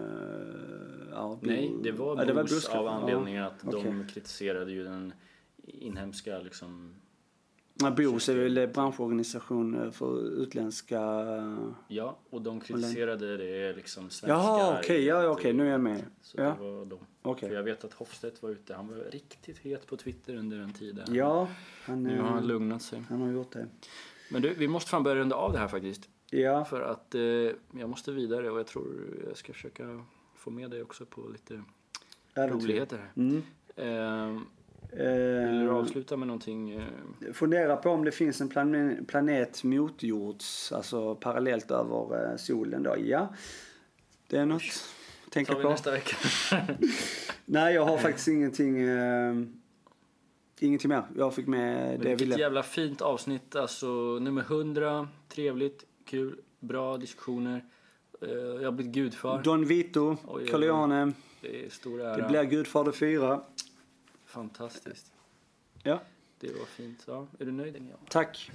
ja, 1.11 1.39
Nej, 1.43 1.73
det 1.83 1.93
var 1.93 2.25
ja, 2.27 2.35
BOS 2.35 2.51
Boos, 2.51 2.69
av 2.69 2.85
ja. 2.85 2.91
anledningen 2.91 3.45
att 3.45 3.61
de 3.61 3.77
okej. 3.77 4.07
kritiserade 4.15 4.73
ju 4.73 4.85
den 4.85 5.13
inhemska 5.65 6.39
liksom, 6.39 6.95
Ja, 6.95 7.12
BOS 7.75 8.29
är 8.29 8.35
väl 8.35 8.69
branschorganisation 8.75 9.83
eh, 9.83 9.91
för 9.91 10.43
utländska... 10.43 11.01
ja, 11.89 12.19
och 12.31 12.43
de 12.43 12.61
kritiserade 12.61 13.37
det 13.37 13.73
liksom 13.77 14.03
svenska. 14.03 14.27
Jaha, 14.29 14.79
okej, 14.79 15.05
ja, 15.05 15.23
ja, 15.23 15.29
okej, 15.31 15.53
nu 15.53 15.67
är 15.67 15.71
jag 15.71 15.81
med. 15.81 16.05
Så 16.23 16.37
Ja. 16.41 16.45
det 16.61 16.71
var 16.71 16.85
de. 16.85 16.99
Okej. 17.23 17.49
För 17.49 17.57
jag 17.57 17.63
vet 17.63 17.85
att 17.85 17.93
Hofstedt 17.93 18.43
var 18.43 18.51
ute, 18.51 18.75
han 18.75 18.89
var 18.89 18.97
riktigt 18.97 19.59
het 19.59 19.87
på 19.87 19.97
Twitter 19.97 20.37
under 20.37 20.59
en 20.59 20.73
tid 20.73 20.95
där. 20.97 21.05
Ja, 21.11 21.49
han, 21.85 22.03
Nu 22.03 22.17
eh, 22.17 22.23
har 22.23 22.31
han 22.31 22.47
lugnat 22.47 22.83
sig. 22.83 23.03
han 23.09 23.21
har 23.21 23.31
gjort 23.33 23.53
det. 23.53 23.67
Men 24.31 24.43
du, 24.43 24.55
vi 24.55 24.69
måste 24.69 24.91
fan 24.91 25.03
börja 25.03 25.17
runda 25.17 25.37
av 25.37 25.53
det 25.53 25.59
här 25.59 25.69
faktiskt. 25.69 26.09
Ja, 26.31 26.65
För 26.65 26.81
att 26.81 27.15
eh, 27.15 27.21
jag 27.81 27.89
måste 27.89 28.13
vidare 28.13 28.51
och 28.51 28.59
jag 28.59 28.67
tror 28.67 28.85
jag 29.29 29.37
ska 29.37 29.53
försöka 29.53 30.05
få 30.37 30.51
med 30.51 30.71
dig 30.71 30.83
också 30.83 31.07
på 31.07 31.29
lite 31.29 31.63
roligheter 32.37 32.99
här. 32.99 33.13
Mm. 33.17 33.43
Eh, 33.77 34.43
vill 34.97 35.05
du 35.61 35.67
Eh, 35.69 35.75
avsluta 35.75 36.17
med 36.17 36.27
någonting? 36.29 36.71
Eh, 36.71 37.33
fundera 37.33 37.77
på 37.77 37.91
om 37.91 38.05
det 38.05 38.13
finns 38.13 38.41
en 38.41 38.49
plan- 38.49 39.05
planet 39.09 39.65
motjords, 39.65 40.73
alltså 40.73 41.15
parallellt 41.15 41.71
över 41.71 42.31
eh, 42.31 42.37
solen 42.37 42.83
då. 42.83 42.97
Ja, 43.05 43.35
det 44.27 44.37
är 44.37 44.47
något 44.47 44.63
att 45.27 45.33
tänka 45.33 45.53
tar 45.53 45.59
vi 45.59 45.65
på. 45.65 45.71
nästa 45.71 45.91
vecka. 45.91 46.17
Nej, 47.45 47.75
jag 47.75 47.85
har 47.85 47.99
faktiskt 47.99 48.29
ingenting, 48.29 48.83
eh, 48.83 49.35
ingenting 50.61 50.89
mer. 50.89 51.03
Jag 51.17 51.35
fick 51.35 51.47
med 51.47 52.01
det 52.01 52.11
jag 52.11 52.17
ville. 52.17 52.37
jävla 52.39 52.63
fint 52.63 53.01
avsnitt. 53.01 53.57
Alltså 53.57 53.87
nummer 54.21 54.43
100. 54.43 55.09
Trevligt, 55.29 55.85
kul, 56.07 56.37
bra 56.61 56.97
diskussioner. 56.97 57.65
Eh, 58.23 58.29
jag 58.33 58.65
har 58.65 58.73
blivit 58.73 58.95
gudfar. 58.95 59.43
Don 59.43 59.65
Vito, 59.65 60.17
Corleone. 60.51 61.13
Det 61.41 61.65
är 61.67 61.71
stor 61.71 62.01
ära. 62.01 62.17
Det 62.17 62.29
blir 62.29 62.45
Gudfader 62.45 62.93
4. 62.93 63.41
Fantastiskt. 64.33 65.13
Ja, 65.83 66.01
Det 66.41 66.53
var 66.59 66.65
fint. 66.67 67.05
Ja, 67.07 67.27
är 67.41 67.45
du 67.45 67.53
nöjd? 67.53 67.77
Ja. 67.91 67.97
tack. 68.09 68.51